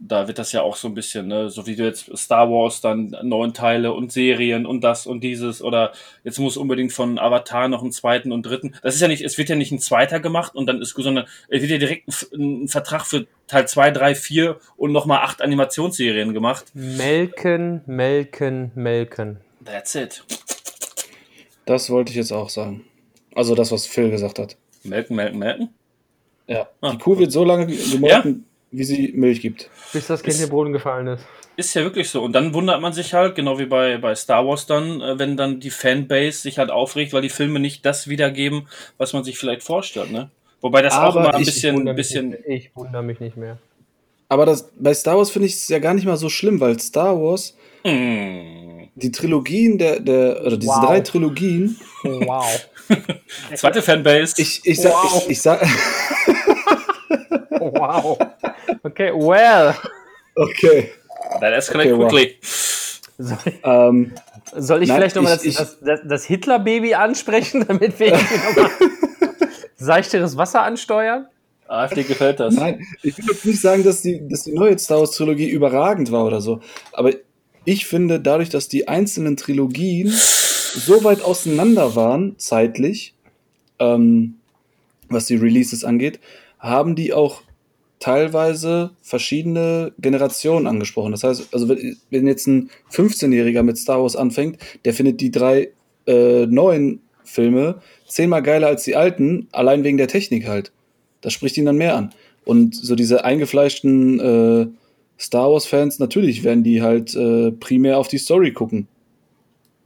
da 0.08 0.26
wird 0.26 0.38
das 0.38 0.52
ja 0.52 0.62
auch 0.62 0.76
so 0.76 0.88
ein 0.88 0.94
bisschen, 0.94 1.28
ne, 1.28 1.48
so 1.48 1.66
wie 1.66 1.76
du 1.76 1.84
jetzt 1.84 2.10
Star 2.16 2.50
Wars 2.50 2.80
dann 2.80 3.16
neun 3.22 3.54
Teile 3.54 3.92
und 3.92 4.10
Serien 4.10 4.66
und 4.66 4.82
das 4.82 5.06
und 5.06 5.20
dieses 5.22 5.62
oder 5.62 5.92
jetzt 6.24 6.38
muss 6.38 6.56
unbedingt 6.56 6.92
von 6.92 7.18
Avatar 7.18 7.68
noch 7.68 7.82
einen 7.82 7.92
zweiten 7.92 8.32
und 8.32 8.44
dritten. 8.44 8.74
Das 8.82 8.94
ist 8.94 9.00
ja 9.00 9.08
nicht, 9.08 9.22
es 9.22 9.38
wird 9.38 9.48
ja 9.48 9.56
nicht 9.56 9.70
ein 9.70 9.78
zweiter 9.78 10.18
gemacht 10.18 10.54
und 10.54 10.66
dann 10.66 10.82
ist 10.82 10.94
gut, 10.94 11.04
sondern 11.04 11.26
es 11.48 11.62
wird 11.62 11.70
ja 11.70 11.78
direkt 11.78 12.08
ein, 12.32 12.64
ein 12.64 12.68
Vertrag 12.68 13.06
für 13.06 13.26
Teil 13.46 13.68
zwei, 13.68 13.90
drei, 13.90 14.14
vier 14.14 14.58
und 14.76 14.92
nochmal 14.92 15.18
acht 15.18 15.40
Animationsserien 15.40 16.34
gemacht. 16.34 16.66
Melken, 16.74 17.82
melken, 17.86 18.72
melken. 18.74 19.38
That's 19.64 19.94
it. 19.94 20.24
Das 21.64 21.90
wollte 21.90 22.10
ich 22.10 22.16
jetzt 22.16 22.32
auch 22.32 22.48
sagen. 22.48 22.84
Also 23.34 23.54
das, 23.54 23.70
was 23.70 23.86
Phil 23.86 24.10
gesagt 24.10 24.38
hat. 24.38 24.56
Melken, 24.82 25.14
melken, 25.14 25.38
melken. 25.38 25.68
Ja. 26.48 26.68
Ah. 26.80 26.90
Die 26.90 26.98
Kuh 26.98 27.18
wird 27.18 27.30
so 27.30 27.44
lange 27.44 27.66
gemolken, 27.66 28.46
wie 28.72 28.84
sie 28.84 29.12
Milch 29.14 29.40
gibt. 29.40 29.70
Bis 29.92 30.06
das 30.08 30.22
Kind 30.22 30.34
Ist- 30.34 30.40
in 30.40 30.46
den 30.46 30.50
Boden 30.50 30.72
gefallen 30.72 31.06
ist. 31.06 31.24
Ist 31.54 31.74
ja 31.74 31.82
wirklich 31.82 32.08
so. 32.08 32.22
Und 32.22 32.32
dann 32.32 32.54
wundert 32.54 32.80
man 32.80 32.94
sich 32.94 33.12
halt, 33.12 33.34
genau 33.34 33.58
wie 33.58 33.66
bei, 33.66 33.98
bei 33.98 34.14
Star 34.14 34.46
Wars 34.46 34.66
dann, 34.66 35.02
äh, 35.02 35.18
wenn 35.18 35.36
dann 35.36 35.60
die 35.60 35.68
Fanbase 35.68 36.38
sich 36.40 36.56
halt 36.58 36.70
aufregt, 36.70 37.12
weil 37.12 37.20
die 37.20 37.28
Filme 37.28 37.60
nicht 37.60 37.84
das 37.84 38.08
wiedergeben, 38.08 38.66
was 38.96 39.12
man 39.12 39.22
sich 39.22 39.36
vielleicht 39.38 39.62
vorstellt, 39.62 40.10
ne? 40.10 40.30
Wobei 40.62 40.80
das 40.80 40.94
auch 40.94 40.98
Aber 41.14 41.20
immer 41.20 41.34
ein 41.34 41.42
ich- 41.42 41.48
ich 41.48 41.54
bisschen, 41.54 41.84
mich 41.84 41.94
bisschen, 41.94 42.30
nicht. 42.30 42.40
Ich 42.46 42.70
wundere 42.74 43.02
mich 43.02 43.20
nicht 43.20 43.36
mehr. 43.36 43.58
Aber 44.30 44.46
das, 44.46 44.70
bei 44.78 44.94
Star 44.94 45.18
Wars 45.18 45.30
finde 45.30 45.46
ich 45.46 45.54
es 45.54 45.68
ja 45.68 45.78
gar 45.78 45.92
nicht 45.92 46.06
mal 46.06 46.16
so 46.16 46.30
schlimm, 46.30 46.58
weil 46.58 46.78
Star 46.80 47.20
Wars, 47.20 47.54
mm, 47.84 48.84
die 48.94 49.12
Trilogien 49.12 49.76
der, 49.76 50.00
der 50.00 50.40
oder 50.46 50.56
diese 50.56 50.72
Wow. 50.72 50.86
drei 50.86 51.00
Trilogien, 51.00 51.78
Wow. 52.02 52.66
zweite 53.54 53.82
Fanbase. 53.82 54.36
ich, 54.40 54.62
ich 54.64 54.80
sag, 54.80 54.92
Wow. 54.92 55.22
ich, 55.24 55.30
ich 55.32 55.42
sag, 55.42 55.60
wow. 57.50 58.18
Okay, 58.82 59.10
well. 59.14 59.74
okay. 60.36 60.90
That 61.40 61.52
escalate 61.54 61.92
Okay, 61.92 61.98
wow. 61.98 62.08
quickly. 62.08 62.36
Soll, 63.18 63.38
Ähm, 63.64 64.12
soll 64.56 64.82
ich 64.82 64.88
Nein, 64.88 64.98
vielleicht 64.98 65.16
nochmal 65.16 65.34
das, 65.36 65.44
ich- 65.44 65.56
das, 65.56 65.78
das, 65.80 66.00
das 66.04 66.24
Hitler-Baby 66.24 66.94
ansprechen, 66.94 67.64
damit 67.68 67.98
wir 68.00 68.12
nochmal 68.12 68.70
seichteres 69.76 70.36
Wasser 70.36 70.62
ansteuern? 70.62 71.26
AfD 71.68 72.02
gefällt 72.02 72.38
das. 72.40 72.54
nein, 72.54 72.84
ich 73.02 73.16
will 73.16 73.24
jetzt 73.30 73.46
nicht 73.46 73.60
sagen, 73.60 73.82
dass 73.82 74.02
die, 74.02 74.26
dass 74.28 74.44
die 74.44 74.52
neue 74.52 74.78
Star 74.78 74.98
Wars 74.98 75.12
Trilogie 75.12 75.48
überragend 75.48 76.12
war 76.12 76.26
oder 76.26 76.40
so. 76.42 76.60
Aber 76.92 77.12
ich 77.64 77.86
finde, 77.86 78.20
dadurch, 78.20 78.50
dass 78.50 78.68
die 78.68 78.88
einzelnen 78.88 79.36
Trilogien 79.38 80.08
so 80.08 81.02
weit 81.04 81.22
auseinander 81.22 81.94
waren, 81.96 82.34
zeitlich, 82.38 83.14
ähm, 83.78 84.34
was 85.08 85.26
die 85.26 85.36
Releases 85.36 85.84
angeht, 85.84 86.20
haben 86.62 86.94
die 86.94 87.12
auch 87.12 87.42
teilweise 87.98 88.90
verschiedene 89.02 89.92
Generationen 89.98 90.66
angesprochen. 90.66 91.12
Das 91.12 91.22
heißt, 91.22 91.52
also 91.52 91.68
wenn, 91.68 92.26
jetzt 92.26 92.46
ein 92.46 92.70
15-Jähriger 92.90 93.62
mit 93.62 93.78
Star 93.78 94.00
Wars 94.00 94.16
anfängt, 94.16 94.58
der 94.84 94.94
findet 94.94 95.20
die 95.20 95.30
drei 95.30 95.70
äh, 96.06 96.46
neuen 96.46 97.00
Filme 97.24 97.80
zehnmal 98.06 98.42
geiler 98.42 98.68
als 98.68 98.84
die 98.84 98.96
alten, 98.96 99.48
allein 99.52 99.84
wegen 99.84 99.98
der 99.98 100.08
Technik 100.08 100.48
halt. 100.48 100.72
Das 101.20 101.32
spricht 101.32 101.56
ihn 101.56 101.64
dann 101.64 101.76
mehr 101.76 101.96
an. 101.96 102.12
Und 102.44 102.74
so 102.74 102.96
diese 102.96 103.24
eingefleischten 103.24 104.18
äh, 104.18 104.66
Star 105.18 105.52
Wars-Fans, 105.52 106.00
natürlich 106.00 106.42
werden 106.42 106.64
die 106.64 106.82
halt 106.82 107.14
äh, 107.14 107.52
primär 107.52 107.98
auf 107.98 108.08
die 108.08 108.18
Story 108.18 108.52
gucken. 108.52 108.88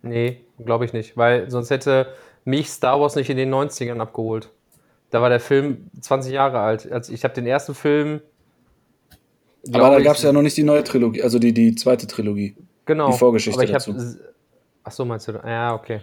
Nee, 0.03 0.39
glaube 0.65 0.87
ich 0.87 0.95
nicht, 0.95 1.17
weil 1.19 1.51
sonst 1.51 1.69
hätte 1.69 2.07
mich 2.45 2.69
Star 2.71 2.99
Wars 2.99 3.17
nicht 3.17 3.29
in 3.29 3.37
den 3.37 3.53
90ern 3.53 3.99
abgeholt. 3.99 4.51
Da 5.11 5.23
war 5.23 5.29
der 5.29 5.41
Film 5.41 5.91
20 6.01 6.33
Jahre 6.33 6.61
alt. 6.61 6.91
Also 6.91 7.13
ich 7.13 7.25
habe 7.25 7.35
den 7.35 7.47
ersten 7.47 7.75
Film. 7.75 8.21
Aber 9.69 9.79
glaub 9.79 9.93
da 9.97 10.03
gab 10.03 10.17
es 10.17 10.23
ja 10.23 10.33
noch 10.33 10.43
nicht 10.43 10.57
die 10.57 10.63
neue 10.63 10.85
Trilogie, 10.85 11.23
also 11.23 11.39
die, 11.39 11.53
die 11.53 11.75
zweite 11.75 12.07
Trilogie. 12.07 12.57
genau, 12.85 13.11
die 13.11 13.19
Vorgeschichte 13.19 13.59
aber 13.59 13.69
ich 13.69 13.75
hab, 13.75 13.85
dazu. 13.85 14.17
Ach 14.89 14.93
so, 14.93 15.05
meinst 15.05 15.27
du? 15.27 15.33
Ja, 15.33 15.75
okay. 15.75 16.01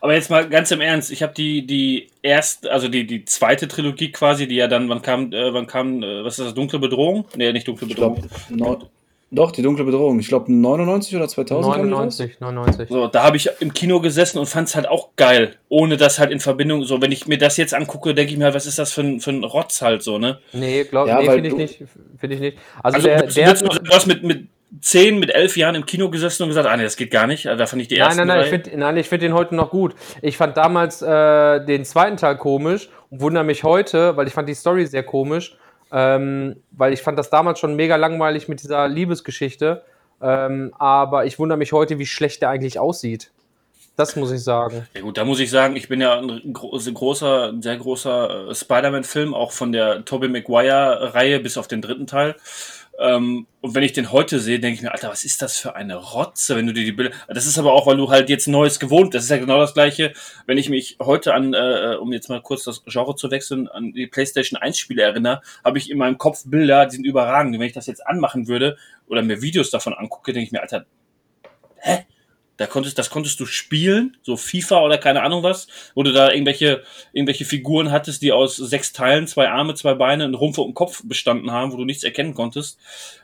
Aber 0.00 0.14
jetzt 0.14 0.28
mal 0.28 0.48
ganz 0.48 0.72
im 0.72 0.80
Ernst, 0.80 1.12
ich 1.12 1.22
habe 1.22 1.32
die, 1.32 1.64
die 1.64 2.10
erste, 2.20 2.72
also 2.72 2.88
die, 2.88 3.06
die 3.06 3.24
zweite 3.24 3.68
Trilogie 3.68 4.10
quasi, 4.10 4.48
die 4.48 4.56
ja 4.56 4.66
dann, 4.66 4.88
wann 4.88 5.02
kam, 5.02 5.32
äh, 5.32 5.54
wann 5.54 5.68
kam, 5.68 6.02
äh, 6.02 6.24
was 6.24 6.40
ist 6.40 6.46
das, 6.46 6.54
Dunkle 6.54 6.80
Bedrohung? 6.80 7.26
Nee, 7.36 7.52
nicht 7.52 7.68
Dunkle 7.68 7.86
Ich 7.86 7.94
Bedrohung. 7.94 8.26
glaube, 8.56 8.90
Doch, 9.30 9.50
die 9.50 9.62
dunkle 9.62 9.84
Bedrohung. 9.84 10.20
Ich 10.20 10.28
glaube 10.28 10.52
99 10.52 11.16
oder 11.16 11.26
2000. 11.26 11.76
99, 11.76 12.40
99. 12.40 12.88
So, 12.88 13.08
da 13.08 13.24
habe 13.24 13.36
ich 13.36 13.50
im 13.60 13.72
Kino 13.74 14.00
gesessen 14.00 14.38
und 14.38 14.46
fand 14.46 14.68
es 14.68 14.76
halt 14.76 14.86
auch 14.88 15.08
geil. 15.16 15.56
Ohne 15.68 15.96
das 15.96 16.18
halt 16.20 16.30
in 16.30 16.38
Verbindung, 16.38 16.84
so, 16.84 17.02
wenn 17.02 17.10
ich 17.10 17.26
mir 17.26 17.38
das 17.38 17.56
jetzt 17.56 17.74
angucke, 17.74 18.14
denke 18.14 18.32
ich 18.32 18.38
mir 18.38 18.44
halt, 18.44 18.54
was 18.54 18.66
ist 18.66 18.78
das 18.78 18.92
für 18.92 19.00
ein, 19.00 19.20
für 19.20 19.30
ein 19.30 19.42
Rotz 19.42 19.82
halt 19.82 20.02
so, 20.04 20.18
ne? 20.18 20.38
Nee, 20.52 20.84
glaub, 20.84 21.08
Ja, 21.08 21.18
nee 21.20 21.30
finde 21.30 21.48
ich 21.48 21.54
du- 21.54 21.58
nicht. 21.58 21.82
Finde 22.18 22.34
ich 22.36 22.40
nicht. 22.40 22.58
Also, 22.82 22.96
Also, 22.96 23.08
der, 23.08 23.22
du, 23.26 23.32
der 23.34 23.46
hat 23.48 23.60
du, 23.60 23.64
noch, 23.66 23.78
du 23.78 23.90
hast 23.90 24.06
mit, 24.06 24.22
mit 24.22 24.46
10, 24.80 25.18
mit 25.18 25.30
11 25.34 25.56
Jahren 25.56 25.74
im 25.74 25.86
Kino 25.86 26.10
gesessen 26.10 26.44
und 26.44 26.50
gesagt, 26.50 26.68
ah, 26.68 26.76
nee, 26.76 26.82
das 26.84 26.96
geht 26.96 27.10
gar 27.10 27.26
nicht. 27.26 27.46
Also, 27.48 27.58
Da 27.58 27.66
fand 27.66 27.82
ich 27.82 27.88
die 27.88 27.96
Nein, 27.96 28.04
ersten 28.06 28.18
nein, 28.18 28.26
nein, 28.28 28.38
ich 28.44 28.50
drei- 28.50 28.62
finde 28.62 28.78
nein, 28.78 28.96
ich 28.96 29.08
find 29.08 29.22
den 29.22 29.32
heute 29.34 29.54
noch 29.56 29.70
gut. 29.70 29.94
Ich 30.22 30.36
fand 30.36 30.56
damals 30.56 31.02
äh, 31.02 31.64
den 31.64 31.84
zweiten 31.84 32.16
Teil 32.16 32.36
komisch 32.36 32.88
und 33.10 33.20
wundere 33.20 33.42
mich 33.44 33.64
heute, 33.64 34.16
weil 34.16 34.28
ich 34.28 34.32
fand 34.32 34.48
die 34.48 34.54
Story 34.54 34.86
sehr 34.86 35.02
komisch, 35.02 35.56
ähm, 35.94 36.56
weil 36.72 36.92
ich 36.92 37.02
fand 37.02 37.16
das 37.16 37.30
damals 37.30 37.60
schon 37.60 37.76
mega 37.76 37.94
langweilig 37.94 38.48
mit 38.48 38.60
dieser 38.62 38.88
Liebesgeschichte. 38.88 39.84
Ähm, 40.20 40.74
aber 40.76 41.24
ich 41.24 41.38
wundere 41.38 41.56
mich 41.56 41.72
heute, 41.72 42.00
wie 42.00 42.06
schlecht 42.06 42.42
der 42.42 42.48
eigentlich 42.48 42.80
aussieht. 42.80 43.30
Das 43.96 44.16
muss 44.16 44.32
ich 44.32 44.42
sagen. 44.42 44.88
Ja 44.92 45.02
gut, 45.02 45.16
da 45.16 45.24
muss 45.24 45.38
ich 45.38 45.50
sagen, 45.50 45.76
ich 45.76 45.86
bin 45.86 46.00
ja 46.00 46.18
ein 46.18 46.52
gro 46.52 46.76
großer, 46.76 47.50
ein 47.50 47.62
sehr 47.62 47.76
großer 47.76 48.48
äh, 48.48 48.54
Spider-Man-Film, 48.54 49.34
auch 49.34 49.52
von 49.52 49.70
der 49.70 50.04
Tobey 50.04 50.28
Maguire-Reihe 50.28 51.38
bis 51.38 51.56
auf 51.56 51.68
den 51.68 51.80
dritten 51.80 52.08
Teil. 52.08 52.34
Ähm, 52.98 53.46
und 53.60 53.74
wenn 53.74 53.82
ich 53.82 53.92
den 53.92 54.12
heute 54.12 54.38
sehe, 54.38 54.60
denke 54.60 54.76
ich 54.76 54.82
mir, 54.82 54.92
Alter, 54.92 55.08
was 55.08 55.24
ist 55.24 55.42
das 55.42 55.56
für 55.56 55.74
eine 55.74 55.96
Rotze, 55.96 56.54
wenn 56.54 56.66
du 56.66 56.72
dir 56.72 56.84
die 56.84 56.92
Bilder. 56.92 57.14
Das 57.28 57.46
ist 57.46 57.58
aber 57.58 57.72
auch, 57.72 57.86
weil 57.86 57.96
du 57.96 58.08
halt 58.08 58.28
jetzt 58.28 58.46
Neues 58.46 58.78
gewohnt. 58.78 59.14
Das 59.14 59.24
ist 59.24 59.30
ja 59.30 59.38
genau 59.38 59.58
das 59.58 59.74
gleiche, 59.74 60.12
wenn 60.46 60.58
ich 60.58 60.68
mich 60.68 60.96
heute 61.02 61.34
an, 61.34 61.54
äh, 61.54 61.96
um 62.00 62.12
jetzt 62.12 62.28
mal 62.28 62.40
kurz 62.40 62.64
das 62.64 62.84
Genre 62.84 63.16
zu 63.16 63.30
wechseln, 63.30 63.68
an 63.68 63.92
die 63.92 64.06
PlayStation 64.06 64.60
1-Spiele 64.60 65.02
erinnere, 65.02 65.42
habe 65.64 65.78
ich 65.78 65.90
in 65.90 65.98
meinem 65.98 66.18
Kopf 66.18 66.44
Bilder, 66.46 66.86
die 66.86 66.96
sind 66.96 67.04
überragend. 67.04 67.54
Und 67.54 67.60
wenn 67.60 67.66
ich 67.66 67.74
das 67.74 67.86
jetzt 67.86 68.06
anmachen 68.06 68.46
würde 68.46 68.76
oder 69.08 69.22
mir 69.22 69.42
Videos 69.42 69.70
davon 69.70 69.94
angucke, 69.94 70.32
denke 70.32 70.46
ich 70.46 70.52
mir, 70.52 70.62
Alter, 70.62 70.86
hä? 71.76 72.04
Da 72.56 72.66
konntest, 72.66 72.98
das 72.98 73.10
konntest 73.10 73.40
du 73.40 73.46
spielen, 73.46 74.16
so 74.22 74.36
FIFA 74.36 74.82
oder 74.82 74.98
keine 74.98 75.22
Ahnung 75.22 75.42
was, 75.42 75.66
wo 75.94 76.04
du 76.04 76.12
da 76.12 76.30
irgendwelche, 76.30 76.84
irgendwelche 77.12 77.44
Figuren 77.44 77.90
hattest, 77.90 78.22
die 78.22 78.30
aus 78.30 78.56
sechs 78.56 78.92
Teilen, 78.92 79.26
zwei 79.26 79.48
Arme, 79.48 79.74
zwei 79.74 79.94
Beine, 79.94 80.24
ein 80.24 80.34
Rumpf 80.34 80.58
und 80.58 80.70
ein 80.70 80.74
Kopf 80.74 81.02
bestanden 81.04 81.50
haben, 81.50 81.72
wo 81.72 81.76
du 81.76 81.84
nichts 81.84 82.04
erkennen 82.04 82.34
konntest. 82.34 82.78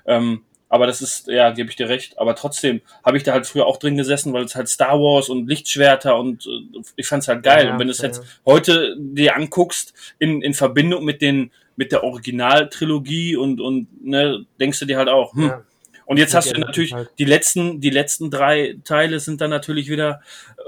Ähm, 0.05 0.43
aber 0.69 0.87
das 0.87 1.03
ist, 1.03 1.27
ja, 1.27 1.51
gebe 1.51 1.69
ich 1.69 1.77
dir 1.77 1.89
recht. 1.89 2.19
Aber 2.19 2.37
trotzdem 2.37 2.81
habe 3.05 3.17
ich 3.17 3.25
da 3.25 3.33
halt 3.33 3.47
früher 3.47 3.67
auch 3.67 3.77
drin 3.77 3.97
gesessen, 3.97 4.33
weil 4.33 4.45
es 4.45 4.55
halt 4.55 4.69
Star 4.69 4.99
Wars 5.01 5.29
und 5.29 5.49
Lichtschwerter 5.49 6.17
und 6.17 6.47
äh, 6.47 6.81
ich 6.97 7.07
fand's 7.09 7.27
halt 7.27 7.43
geil. 7.43 7.67
Ja, 7.67 7.73
und 7.73 7.81
wenn 7.81 7.89
du 7.89 7.93
es 7.93 8.01
jetzt 8.01 8.23
heute 8.47 8.97
dir 8.99 9.37
anguckst, 9.37 9.95
in, 10.21 10.43
in 10.43 10.55
Verbindung 10.55 11.05
mit 11.05 11.23
den, 11.23 11.51
mit 11.75 11.91
der 11.91 12.05
Originaltrilogie 12.05 13.37
und, 13.37 13.61
und 13.61 13.89
ne, 14.05 14.45
denkst 14.61 14.79
du 14.79 14.87
dir 14.87 14.97
halt 14.97 15.09
auch, 15.09 15.35
hm, 15.35 15.49
Ja. 15.49 15.65
Und 16.11 16.17
jetzt 16.17 16.35
hast 16.35 16.51
du 16.51 16.59
natürlich 16.59 16.93
halt. 16.93 17.09
die 17.21 17.25
letzten, 17.25 17.81
die 17.81 17.89
letzten 17.89 18.33
drei 18.33 18.77
Teile 18.83 19.21
sind 19.21 19.41
dann 19.41 19.51
natürlich 19.51 19.89
wieder, 19.89 20.23
äh, 20.59 20.63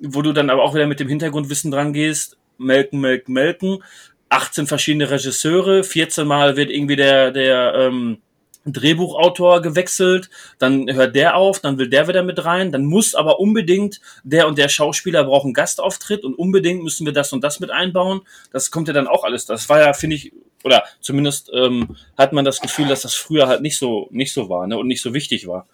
wo 0.00 0.22
du 0.22 0.32
dann 0.32 0.50
aber 0.50 0.64
auch 0.64 0.74
wieder 0.74 0.88
mit 0.88 0.98
dem 0.98 1.06
Hintergrundwissen 1.06 1.70
dran 1.70 1.92
gehst, 1.92 2.36
melken, 2.56 2.98
melken, 2.98 3.32
melken. 3.32 3.84
18 4.30 4.66
verschiedene 4.66 5.08
Regisseure, 5.08 5.84
14 5.84 6.26
Mal 6.26 6.56
wird 6.56 6.70
irgendwie 6.70 6.96
der, 6.96 7.30
der 7.30 7.74
ähm, 7.76 8.18
Drehbuchautor 8.64 9.62
gewechselt, 9.62 10.30
dann 10.58 10.92
hört 10.92 11.14
der 11.14 11.36
auf, 11.36 11.60
dann 11.60 11.78
will 11.78 11.88
der 11.88 12.08
wieder 12.08 12.24
mit 12.24 12.44
rein, 12.44 12.72
dann 12.72 12.84
muss 12.84 13.14
aber 13.14 13.38
unbedingt 13.38 14.00
der 14.24 14.48
und 14.48 14.58
der 14.58 14.68
Schauspieler 14.68 15.22
braucht 15.22 15.44
einen 15.44 15.54
Gastauftritt 15.54 16.24
und 16.24 16.34
unbedingt 16.34 16.82
müssen 16.82 17.06
wir 17.06 17.12
das 17.12 17.32
und 17.32 17.44
das 17.44 17.60
mit 17.60 17.70
einbauen. 17.70 18.22
Das 18.50 18.72
kommt 18.72 18.88
ja 18.88 18.94
dann 18.94 19.06
auch 19.06 19.22
alles. 19.22 19.46
Das 19.46 19.68
war 19.68 19.78
ja, 19.78 19.92
finde 19.92 20.16
ich, 20.16 20.32
oder 20.64 20.84
zumindest 21.00 21.50
ähm, 21.52 21.96
hat 22.16 22.32
man 22.32 22.44
das 22.44 22.60
Gefühl, 22.60 22.88
dass 22.88 23.02
das 23.02 23.14
früher 23.14 23.46
halt 23.46 23.62
nicht 23.62 23.78
so 23.78 24.08
nicht 24.10 24.32
so 24.32 24.48
war 24.48 24.66
ne, 24.66 24.76
und 24.76 24.86
nicht 24.86 25.02
so 25.02 25.14
wichtig 25.14 25.46
war. 25.46 25.66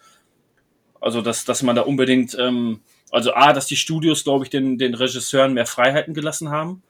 Also 1.01 1.21
dass 1.21 1.45
dass 1.45 1.63
man 1.63 1.75
da 1.75 1.83
unbedingt, 1.83 2.35
ähm, 2.39 2.81
also 3.11 3.33
a, 3.33 3.53
dass 3.53 3.67
die 3.67 3.75
Studios, 3.75 4.23
glaube 4.23 4.45
ich, 4.45 4.49
den 4.49 4.77
den 4.77 4.93
Regisseuren 4.93 5.53
mehr 5.53 5.65
Freiheiten 5.65 6.13
gelassen 6.13 6.49
haben, 6.49 6.83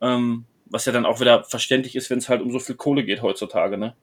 ähm, 0.00 0.44
was 0.66 0.84
ja 0.84 0.92
dann 0.92 1.06
auch 1.06 1.20
wieder 1.20 1.44
verständlich 1.44 1.96
ist, 1.96 2.10
wenn 2.10 2.18
es 2.18 2.28
halt 2.28 2.42
um 2.42 2.50
so 2.50 2.58
viel 2.58 2.76
Kohle 2.76 3.04
geht 3.04 3.22
heutzutage, 3.22 3.78
ne? 3.78 3.94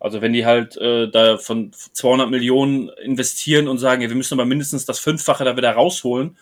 Also 0.00 0.20
wenn 0.22 0.32
die 0.32 0.46
halt 0.46 0.76
äh, 0.76 1.10
da 1.10 1.38
von 1.38 1.72
200 1.72 2.30
Millionen 2.30 2.88
investieren 2.88 3.66
und 3.66 3.78
sagen, 3.78 4.00
ja, 4.02 4.08
wir 4.08 4.16
müssen 4.16 4.34
aber 4.34 4.44
mindestens 4.44 4.84
das 4.84 5.00
Fünffache 5.00 5.44
da 5.44 5.56
wieder 5.56 5.72
rausholen, 5.72 6.36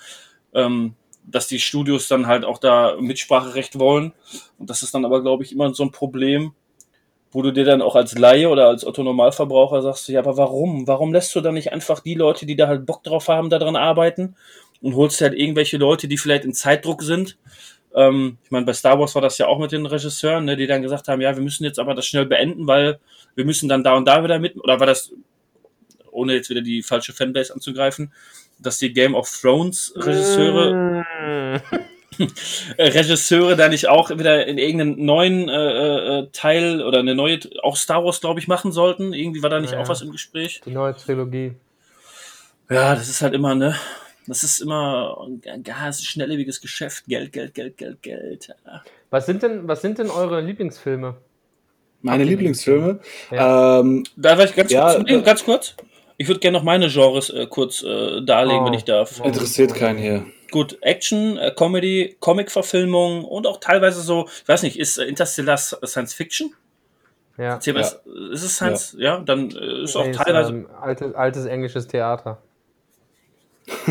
ähm, 0.52 0.94
dass 1.26 1.48
die 1.48 1.58
Studios 1.58 2.08
dann 2.08 2.26
halt 2.26 2.44
auch 2.44 2.58
da 2.58 2.96
Mitspracherecht 3.00 3.78
wollen. 3.78 4.12
Und 4.58 4.70
das 4.70 4.82
ist 4.82 4.94
dann 4.94 5.04
aber, 5.04 5.22
glaube 5.22 5.44
ich, 5.44 5.52
immer 5.52 5.74
so 5.74 5.82
ein 5.82 5.90
Problem, 5.90 6.52
wo 7.32 7.42
du 7.42 7.52
dir 7.52 7.64
dann 7.64 7.82
auch 7.82 7.96
als 7.96 8.16
Laie 8.16 8.48
oder 8.48 8.68
als 8.68 8.86
Otto 8.86 9.02
Normalverbraucher 9.02 9.82
sagst, 9.82 10.08
ja, 10.08 10.20
aber 10.20 10.36
warum? 10.36 10.86
Warum 10.86 11.12
lässt 11.12 11.34
du 11.34 11.40
dann 11.40 11.54
nicht 11.54 11.72
einfach 11.72 12.00
die 12.00 12.14
Leute, 12.14 12.46
die 12.46 12.56
da 12.56 12.68
halt 12.68 12.86
Bock 12.86 13.02
drauf 13.02 13.28
haben, 13.28 13.50
da 13.50 13.58
dran 13.58 13.76
arbeiten 13.76 14.36
und 14.80 14.94
holst 14.94 15.20
halt 15.20 15.34
irgendwelche 15.34 15.76
Leute, 15.76 16.08
die 16.08 16.16
vielleicht 16.16 16.44
in 16.44 16.54
Zeitdruck 16.54 17.02
sind? 17.02 17.36
Ähm, 17.94 18.38
ich 18.44 18.50
meine, 18.50 18.66
bei 18.66 18.72
Star 18.72 18.98
Wars 18.98 19.14
war 19.14 19.22
das 19.22 19.38
ja 19.38 19.48
auch 19.48 19.58
mit 19.58 19.72
den 19.72 19.86
Regisseuren, 19.86 20.44
ne, 20.44 20.56
die 20.56 20.66
dann 20.66 20.82
gesagt 20.82 21.08
haben, 21.08 21.20
ja, 21.20 21.34
wir 21.34 21.42
müssen 21.42 21.64
jetzt 21.64 21.78
aber 21.78 21.94
das 21.94 22.06
schnell 22.06 22.26
beenden, 22.26 22.66
weil 22.66 23.00
wir 23.34 23.44
müssen 23.44 23.68
dann 23.68 23.82
da 23.82 23.94
und 23.94 24.06
da 24.06 24.22
wieder 24.22 24.38
mit, 24.38 24.56
oder 24.56 24.78
war 24.80 24.86
das, 24.86 25.12
ohne 26.10 26.34
jetzt 26.34 26.48
wieder 26.48 26.62
die 26.62 26.82
falsche 26.82 27.12
Fanbase 27.12 27.52
anzugreifen, 27.52 28.12
dass 28.58 28.78
die 28.78 28.92
Game 28.92 29.14
of 29.14 29.28
Thrones 29.40 29.92
Regisseure 29.96 31.04
Mm. 32.18 32.24
äh, 32.78 32.88
Regisseure 32.88 33.56
da 33.56 33.68
nicht 33.68 33.88
auch 33.88 34.10
wieder 34.10 34.46
in 34.46 34.58
irgendeinen 34.58 35.04
neuen 35.04 35.48
äh, 35.48 36.20
äh, 36.20 36.28
Teil 36.32 36.82
oder 36.82 37.00
eine 37.00 37.14
neue, 37.14 37.40
auch 37.62 37.76
Star 37.76 38.04
Wars, 38.04 38.20
glaube 38.20 38.40
ich, 38.40 38.48
machen 38.48 38.72
sollten. 38.72 39.12
Irgendwie 39.12 39.42
war 39.42 39.50
da 39.50 39.60
nicht 39.60 39.72
Ja. 39.74 39.80
auch 39.80 39.88
was 39.88 40.00
im 40.02 40.10
Gespräch. 40.12 40.62
Die 40.64 40.70
neue 40.70 40.96
Trilogie. 40.96 41.52
Ja, 42.70 42.94
das 42.94 43.08
ist 43.08 43.22
halt 43.22 43.34
immer, 43.34 43.54
ne? 43.54 43.76
Das 44.26 44.42
ist 44.42 44.58
immer 44.60 45.24
ein 45.46 45.62
ganz 45.62 46.02
schnelllebiges 46.02 46.60
Geschäft. 46.60 47.04
Geld, 47.06 47.32
Geld, 47.32 47.54
Geld, 47.54 47.76
Geld, 47.76 48.02
Geld. 48.02 48.48
Ja. 48.66 48.82
Was 49.10 49.26
sind 49.26 49.42
denn, 49.42 49.68
was 49.68 49.82
sind 49.82 49.98
denn 49.98 50.10
eure 50.10 50.40
Lieblingsfilme? 50.40 51.16
Meine 52.02 52.24
Lieblingsfilme. 52.24 52.98
Ja. 53.30 53.80
Ähm, 53.80 54.04
Da 54.16 54.36
war 54.36 54.44
ich 54.44 54.54
ganz 54.56 54.70
Ja, 54.72 54.94
kurz, 54.94 55.10
äh, 55.10 55.20
ganz 55.22 55.44
kurz. 55.44 55.76
Ich 56.18 56.28
würde 56.28 56.40
gerne 56.40 56.56
noch 56.56 56.64
meine 56.64 56.88
Genres 56.88 57.30
äh, 57.30 57.46
kurz 57.46 57.82
äh, 57.82 58.22
darlegen, 58.22 58.62
Oh. 58.62 58.66
wenn 58.66 58.74
ich 58.74 58.84
darf. 58.84 59.20
Oh. 59.22 59.26
interessiert 59.26 59.74
keinen 59.74 59.98
hier. 59.98 60.24
Gut, 60.50 60.78
Action, 60.80 61.36
äh, 61.36 61.52
Comedy, 61.54 62.16
Comic-Verfilmung 62.20 63.24
und 63.24 63.46
auch 63.46 63.58
teilweise 63.60 64.00
so, 64.00 64.26
ich 64.42 64.48
weiß 64.48 64.62
nicht, 64.62 64.78
ist 64.78 64.96
äh, 64.98 65.04
Interstellar 65.04 65.56
Science 65.58 66.14
Fiction? 66.14 66.52
Ja. 67.36 67.58
Mal, 67.66 67.80
Ist, 67.80 68.00
ist 68.32 68.42
es 68.44 68.54
Science? 68.56 68.96
Ja, 68.98 69.18
dann 69.20 69.50
äh, 69.50 69.82
ist 69.82 69.94
auch 69.96 70.06
Nee, 70.06 70.12
teilweise. 70.12 70.50
ähm, 70.52 70.66
altes, 70.80 71.14
altes 71.14 71.44
englisches 71.44 71.86
Theater. 71.86 72.38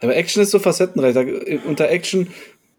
Aber 0.00 0.14
Action 0.14 0.42
ist 0.42 0.50
so 0.50 0.58
facettenreich. 0.58 1.14
Da, 1.14 1.24
unter 1.66 1.88
Action 1.88 2.28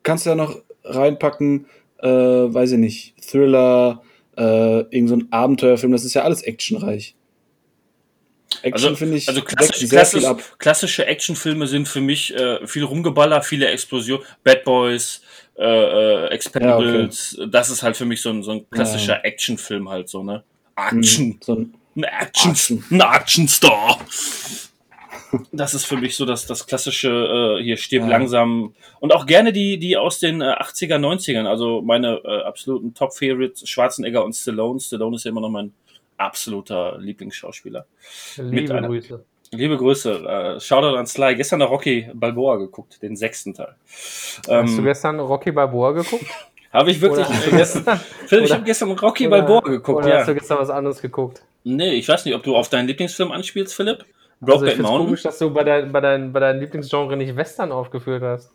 kannst 0.03 0.25
du 0.25 0.29
ja 0.29 0.35
noch 0.35 0.55
reinpacken, 0.83 1.65
äh, 1.97 2.07
weiß 2.07 2.71
ich 2.73 2.77
nicht, 2.77 3.15
Thriller, 3.21 4.01
äh, 4.37 4.81
irgend 4.95 5.09
so 5.09 5.15
ein 5.15 5.27
Abenteuerfilm. 5.31 5.91
Das 5.91 6.05
ist 6.05 6.13
ja 6.13 6.23
alles 6.23 6.43
actionreich. 6.43 7.15
Action 8.61 8.73
Also, 8.73 8.95
finde 8.95 9.17
ich 9.17 9.27
also 9.27 9.41
klassisch, 9.41 9.87
klassisch, 9.89 10.23
klassische 10.57 11.05
Actionfilme 11.05 11.67
sind 11.67 11.87
für 11.87 12.01
mich 12.01 12.33
äh, 12.35 12.65
viel 12.67 12.83
Rumgeballer, 12.83 13.41
viele 13.41 13.67
Explosionen, 13.67 14.25
Bad 14.43 14.63
Boys, 14.63 15.21
äh, 15.57 15.63
äh, 15.65 16.27
Expendables. 16.29 17.39
Das 17.49 17.69
ist 17.69 17.83
halt 17.83 17.95
für 17.97 18.05
mich 18.05 18.21
so 18.21 18.29
ein, 18.29 18.43
so 18.43 18.51
ein 18.51 18.69
klassischer 18.69 19.23
Actionfilm 19.25 19.89
halt 19.89 20.09
so, 20.09 20.23
ne? 20.23 20.43
Action. 20.75 21.27
Mhm. 21.27 21.39
So 21.41 21.55
ein, 21.55 21.73
Ein 21.95 22.03
Action, 22.03 22.51
Action. 22.51 22.83
ein 22.91 23.01
Actionstar. 23.01 23.99
Das 25.51 25.75
ist 25.75 25.85
für 25.85 25.97
mich 25.97 26.15
so 26.15 26.25
das, 26.25 26.47
das 26.47 26.65
klassische 26.65 27.57
äh, 27.59 27.63
hier 27.63 27.77
stirb 27.77 28.03
Ja. 28.03 28.09
langsam 28.09 28.73
und 28.99 29.13
auch 29.13 29.27
gerne 29.27 29.53
die 29.53 29.77
die 29.77 29.95
aus 29.95 30.17
den 30.19 30.41
äh, 30.41 30.45
80er 30.45 30.95
90ern, 30.97 31.45
also 31.45 31.81
meine 31.83 32.19
äh, 32.25 32.41
absoluten 32.43 32.95
Top 32.95 33.13
Favorites 33.15 33.67
Schwarzenegger 33.69 34.25
und 34.25 34.33
Stallone. 34.33 34.79
Stallone 34.79 35.17
ist 35.17 35.25
ja 35.25 35.29
immer 35.29 35.41
noch 35.41 35.49
mein 35.51 35.73
absoluter 36.19 36.97
Lieblingsschauspieler. 36.99 37.85
Liebe 38.37 38.73
einer- 38.75 38.87
Grüße. 38.87 39.23
Liebe 39.51 39.77
Grüße, 39.77 40.11
äh, 40.57 40.59
Shoutout 40.59 40.95
an 40.95 41.07
Sly. 41.07 41.35
Gestern 41.35 41.59
noch 41.59 41.71
Rocky 41.71 42.07
Balboa 42.13 42.57
geguckt, 42.57 43.01
den 43.01 43.15
sechsten 43.15 43.55
Teil. 43.55 43.75
Hast 43.87 44.47
du 44.47 44.51
Ähm, 44.53 44.83
gestern 44.83 45.19
Rocky 45.19 45.51
Balboa 45.51 45.91
geguckt? 45.93 46.25
habe 46.71 46.91
ich 46.91 47.01
wirklich 47.01 47.27
Oder- 47.27 47.47
äh, 47.47 47.57
gestern, 47.57 47.99
Phil, 48.27 48.43
ich 48.43 48.51
habe 48.51 48.63
gestern 48.63 48.91
Rocky 48.91 49.25
Oder- 49.27 49.41
Balboa 49.41 49.61
geguckt, 49.61 49.97
Oder 50.05 50.09
ja. 50.09 50.19
hast 50.19 50.27
du 50.27 50.35
gestern 50.35 50.59
was 50.59 50.69
anderes 50.69 51.01
geguckt? 51.01 51.41
Nee, 51.63 51.93
ich 51.93 52.07
weiß 52.07 52.25
nicht, 52.25 52.35
ob 52.35 52.43
du 52.43 52.55
auf 52.55 52.69
deinen 52.69 52.87
Lieblingsfilm 52.87 53.31
anspielst, 53.31 53.73
Philipp. 53.73 53.99
Also 53.99 54.05
ich 54.05 54.39
Brokeback 54.39 54.69
finde 54.75 54.83
es 54.83 54.89
Mountain. 54.89 55.05
komisch, 55.07 55.23
dass 55.23 55.37
du 55.39 55.49
bei, 55.51 55.63
dein, 55.63 55.91
bei, 55.91 55.99
dein, 55.99 56.31
bei 56.31 56.39
deinem 56.39 56.59
Lieblingsgenre 56.61 57.17
nicht 57.17 57.35
Western 57.35 57.71
aufgeführt 57.71 58.21
hast. 58.21 58.51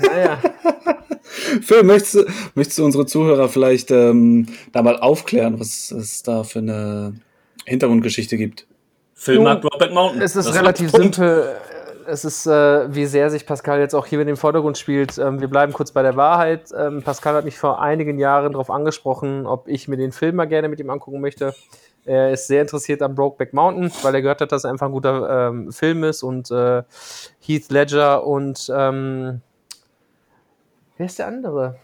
Naja, 0.00 0.38
Phil, 1.62 1.82
möchtest 1.82 2.14
du, 2.14 2.24
möchtest 2.54 2.78
du 2.78 2.84
unsere 2.84 3.06
Zuhörer 3.06 3.48
vielleicht 3.48 3.90
ähm, 3.90 4.46
da 4.72 4.82
mal 4.82 4.98
aufklären, 4.98 5.60
was 5.60 5.90
es 5.90 6.22
da 6.22 6.44
für 6.44 6.58
eine 6.60 7.14
Hintergrundgeschichte 7.66 8.36
gibt? 8.36 8.66
Film 9.14 9.38
Nun, 9.38 9.44
mag 9.44 9.60
Brokeback 9.62 9.92
Mountain. 9.92 10.22
es 10.22 10.36
ist 10.36 10.46
Das 10.48 10.54
relativ 10.54 10.90
simpel. 10.90 11.56
es 12.06 12.24
ist, 12.24 12.46
äh, 12.46 12.94
wie 12.94 13.06
sehr 13.06 13.30
sich 13.30 13.46
Pascal 13.46 13.80
jetzt 13.80 13.94
auch 13.94 14.06
hier 14.06 14.18
mit 14.18 14.28
dem 14.28 14.36
Vordergrund 14.36 14.78
spielt. 14.78 15.18
Ähm, 15.18 15.40
wir 15.40 15.48
bleiben 15.48 15.72
kurz 15.72 15.92
bei 15.92 16.02
der 16.02 16.16
Wahrheit. 16.16 16.70
Ähm, 16.76 17.02
Pascal 17.02 17.34
hat 17.34 17.44
mich 17.44 17.58
vor 17.58 17.80
einigen 17.82 18.18
Jahren 18.18 18.52
darauf 18.52 18.70
angesprochen, 18.70 19.46
ob 19.46 19.68
ich 19.68 19.88
mir 19.88 19.96
den 19.96 20.12
Film 20.12 20.36
mal 20.36 20.46
gerne 20.46 20.68
mit 20.68 20.80
ihm 20.80 20.90
angucken 20.90 21.20
möchte. 21.20 21.54
Er 22.04 22.32
ist 22.32 22.46
sehr 22.46 22.62
interessiert 22.62 23.02
an 23.02 23.14
Brokeback 23.14 23.52
Mountain, 23.52 23.92
weil 24.02 24.14
er 24.14 24.22
gehört 24.22 24.40
hat, 24.40 24.52
dass 24.52 24.64
es 24.64 24.70
einfach 24.70 24.86
ein 24.86 24.92
guter 24.92 25.48
ähm, 25.48 25.72
Film 25.72 26.04
ist 26.04 26.22
und 26.22 26.50
äh, 26.50 26.82
Heath 27.40 27.70
Ledger 27.70 28.24
und 28.26 28.72
ähm, 28.74 29.42
wer 30.98 31.06
ist 31.06 31.18
der 31.18 31.28
andere? 31.28 31.76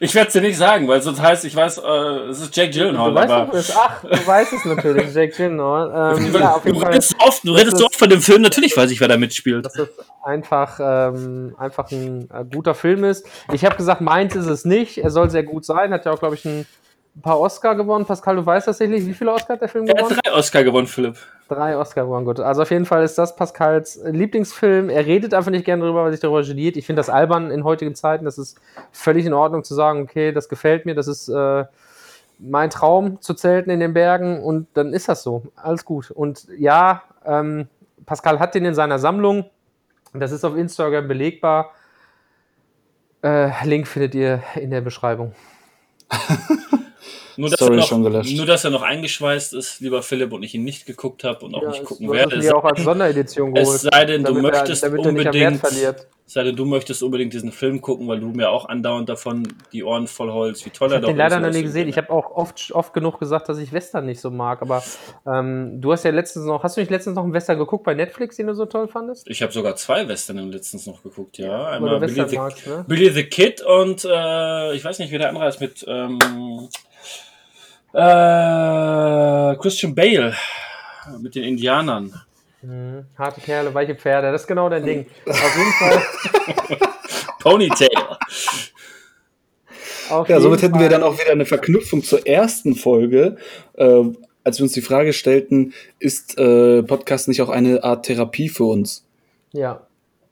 Ich 0.00 0.14
werde 0.14 0.28
es 0.28 0.32
dir 0.32 0.40
nicht 0.40 0.56
sagen, 0.56 0.86
weil 0.88 1.02
sonst 1.02 1.20
heißt, 1.20 1.44
ich 1.44 1.54
weiß, 1.54 1.78
äh, 1.78 2.28
es 2.30 2.40
ist 2.40 2.56
Jake 2.56 2.70
Gyllenhaal. 2.70 3.10
Du 3.10 3.16
weißt, 3.16 3.32
aber 3.32 3.54
es, 3.54 3.76
ach, 3.76 4.02
du 4.02 4.26
weißt 4.26 4.52
es 4.52 4.64
natürlich, 4.64 5.14
Jake 5.14 5.34
Gyllenhaal. 5.36 5.84
Ähm, 5.94 6.32
du, 6.32 6.38
ja, 6.38 6.60
du 6.64 6.78
redest 6.78 7.14
oft, 7.18 7.44
du 7.44 7.52
redest 7.52 7.82
oft 7.82 7.96
von 7.96 8.08
dem 8.08 8.20
Film, 8.20 8.42
natürlich 8.42 8.76
weiß 8.76 8.90
ich, 8.90 9.00
wer 9.00 9.08
da 9.08 9.16
mitspielt. 9.16 9.64
dass 9.64 9.78
es 9.78 9.88
einfach, 10.22 10.78
ähm, 10.80 11.54
einfach 11.58 11.90
ein 11.90 12.28
äh, 12.30 12.44
guter 12.44 12.74
Film 12.74 13.04
ist. 13.04 13.26
Ich 13.52 13.64
habe 13.64 13.76
gesagt, 13.76 14.00
meins 14.00 14.34
ist 14.34 14.46
es 14.46 14.64
nicht. 14.64 14.98
Er 14.98 15.10
soll 15.10 15.30
sehr 15.30 15.44
gut 15.44 15.64
sein. 15.64 15.92
Hat 15.92 16.04
ja 16.04 16.12
auch, 16.12 16.18
glaube 16.18 16.34
ich, 16.34 16.44
ein 17.16 17.22
paar 17.22 17.38
Oscar 17.38 17.74
gewonnen. 17.74 18.04
Pascal, 18.04 18.36
du 18.36 18.44
weißt 18.44 18.66
tatsächlich, 18.66 19.06
wie 19.06 19.14
viele 19.14 19.32
Oscar 19.32 19.54
hat 19.54 19.60
der 19.60 19.68
Film 19.68 19.86
Er 19.86 19.90
hat 19.92 19.98
gewonnen? 20.08 20.20
drei 20.24 20.32
Oscar 20.32 20.64
gewonnen, 20.64 20.86
Philipp. 20.86 21.16
Drei 21.48 21.76
Oscar 21.76 22.04
gewonnen, 22.04 22.24
gut. 22.24 22.40
Also 22.40 22.62
auf 22.62 22.70
jeden 22.70 22.86
Fall 22.86 23.04
ist 23.04 23.16
das 23.16 23.36
Pascals 23.36 24.00
Lieblingsfilm. 24.04 24.88
Er 24.88 25.06
redet 25.06 25.32
einfach 25.34 25.50
nicht 25.50 25.64
gerne 25.64 25.82
darüber, 25.82 26.04
weil 26.04 26.10
sich 26.12 26.20
darüber 26.20 26.42
geniert. 26.42 26.76
Ich 26.76 26.86
finde 26.86 27.00
das 27.00 27.08
albern 27.10 27.50
in 27.50 27.62
heutigen 27.64 27.94
Zeiten. 27.94 28.24
Das 28.24 28.38
ist 28.38 28.58
völlig 28.90 29.26
in 29.26 29.32
Ordnung 29.32 29.62
zu 29.62 29.74
sagen, 29.74 30.02
okay, 30.02 30.32
das 30.32 30.48
gefällt 30.48 30.86
mir, 30.86 30.94
das 30.94 31.06
ist 31.06 31.28
äh, 31.28 31.64
mein 32.38 32.70
Traum 32.70 33.20
zu 33.20 33.34
zelten 33.34 33.70
in 33.70 33.78
den 33.78 33.94
Bergen 33.94 34.42
und 34.42 34.66
dann 34.74 34.92
ist 34.92 35.08
das 35.08 35.22
so. 35.22 35.44
Alles 35.54 35.84
gut. 35.84 36.10
Und 36.10 36.48
ja, 36.58 37.02
ähm, 37.24 37.68
Pascal 38.06 38.40
hat 38.40 38.54
den 38.54 38.64
in 38.64 38.74
seiner 38.74 38.98
Sammlung. 38.98 39.44
Das 40.14 40.32
ist 40.32 40.44
auf 40.44 40.56
Instagram 40.56 41.06
belegbar. 41.06 41.70
Äh, 43.22 43.50
Link 43.64 43.86
findet 43.86 44.14
ihr 44.14 44.42
in 44.56 44.70
der 44.70 44.80
Beschreibung. 44.80 45.32
Nur 47.36 47.48
dass, 47.50 47.58
Story 47.58 47.74
er 47.74 47.76
noch, 47.80 47.86
schon 47.88 48.02
gelöscht. 48.04 48.36
nur, 48.36 48.46
dass 48.46 48.64
er 48.64 48.70
noch 48.70 48.82
eingeschweißt 48.82 49.54
ist, 49.54 49.80
lieber 49.80 50.02
Philipp, 50.02 50.32
und 50.32 50.42
ich 50.42 50.54
ihn 50.54 50.64
nicht 50.64 50.86
geguckt 50.86 51.24
habe 51.24 51.44
und 51.44 51.54
auch 51.54 51.62
Ja, 51.62 51.70
nicht 51.70 51.84
gucken 51.84 52.10
werde. 52.12 52.36
es 52.36 52.52
auch 52.52 52.64
als 52.64 52.82
Sonderedition 52.82 53.54
geholt. 53.54 53.74
es 53.76 53.82
sei 53.82 54.04
denn, 54.04 54.22
du 54.24 54.34
damit 54.34 54.52
möchtest 54.52 54.82
er 54.84 54.98
unbedingt, 54.98 55.60
sei 56.26 56.42
denn, 56.42 56.56
du 56.56 56.64
möchtest 56.64 57.02
unbedingt 57.02 57.32
diesen 57.34 57.52
Film 57.52 57.80
gucken, 57.82 58.08
weil 58.08 58.18
du 58.20 58.28
mir 58.28 58.48
auch 58.50 58.66
andauernd 58.68 59.08
davon 59.08 59.46
die 59.72 59.84
Ohren 59.84 60.06
voll 60.06 60.32
holst, 60.32 60.64
wie 60.64 60.70
toll 60.70 60.88
Ich 60.88 60.92
er 60.92 60.96
habe 60.96 61.02
doch 61.02 61.08
den 61.12 61.16
leider 61.18 61.36
ist. 61.36 61.40
noch 61.42 61.48
und 61.48 61.54
nie 61.54 61.62
gesehen. 61.62 61.88
Ich 61.88 61.98
habe 61.98 62.10
auch 62.10 62.30
oft, 62.34 62.72
oft 62.72 62.94
genug 62.94 63.18
gesagt, 63.18 63.48
dass 63.48 63.58
ich 63.58 63.72
Western 63.72 64.06
nicht 64.06 64.20
so 64.20 64.30
mag. 64.30 64.62
Aber 64.62 64.82
ähm, 65.26 65.80
du 65.82 65.92
hast 65.92 66.04
ja 66.04 66.10
letztens 66.12 66.46
noch, 66.46 66.62
hast 66.62 66.76
du 66.76 66.80
nicht 66.80 66.90
letztens 66.90 67.16
noch 67.16 67.24
einen 67.24 67.34
Western 67.34 67.58
geguckt 67.58 67.84
bei 67.84 67.94
Netflix, 67.94 68.36
den 68.36 68.46
du 68.46 68.54
so 68.54 68.64
toll 68.64 68.88
fandest? 68.88 69.28
Ich 69.28 69.42
habe 69.42 69.52
sogar 69.52 69.76
zwei 69.76 70.08
Western 70.08 70.38
letztens 70.50 70.86
noch 70.86 71.02
geguckt, 71.02 71.36
ja. 71.38 71.66
Einmal 71.66 72.00
Billy 72.00 72.26
the, 72.28 72.36
magst, 72.36 72.66
ne? 72.66 72.84
Billy 72.88 73.10
the 73.10 73.24
Kid 73.24 73.60
und 73.62 74.04
äh, 74.04 74.74
ich 74.74 74.82
weiß 74.84 74.98
nicht, 75.00 75.12
wie 75.12 75.18
der 75.18 75.28
andere 75.28 75.48
ist 75.48 75.60
mit 75.60 75.84
ähm, 75.86 76.18
äh, 77.94 79.56
Christian 79.56 79.94
Bale 79.94 80.34
mit 81.20 81.34
den 81.34 81.44
Indianern. 81.44 82.12
Mhm. 82.62 83.04
Harte 83.18 83.40
Kerle, 83.40 83.72
weiche 83.74 83.94
Pferde, 83.94 84.32
das 84.32 84.42
ist 84.42 84.46
genau 84.48 84.68
dein 84.68 84.84
Ding. 84.84 85.06
Auf 85.26 85.56
jeden 85.56 85.72
Fall. 85.72 86.02
Ponytail. 87.40 87.88
Auf 90.10 90.28
Ja, 90.28 90.40
somit 90.40 90.62
hätten 90.62 90.74
wir 90.74 90.80
Fall. 90.80 90.88
dann 90.88 91.02
auch 91.02 91.18
wieder 91.18 91.32
eine 91.32 91.46
Verknüpfung 91.46 92.02
zur 92.02 92.26
ersten 92.26 92.74
Folge, 92.74 93.36
äh, 93.74 94.02
als 94.44 94.58
wir 94.58 94.64
uns 94.64 94.72
die 94.72 94.82
Frage 94.82 95.12
stellten, 95.12 95.72
ist 95.98 96.38
äh, 96.38 96.82
Podcast 96.82 97.28
nicht 97.28 97.40
auch 97.42 97.48
eine 97.48 97.82
Art 97.84 98.06
Therapie 98.06 98.48
für 98.48 98.64
uns? 98.64 99.04
Ja. 99.52 99.86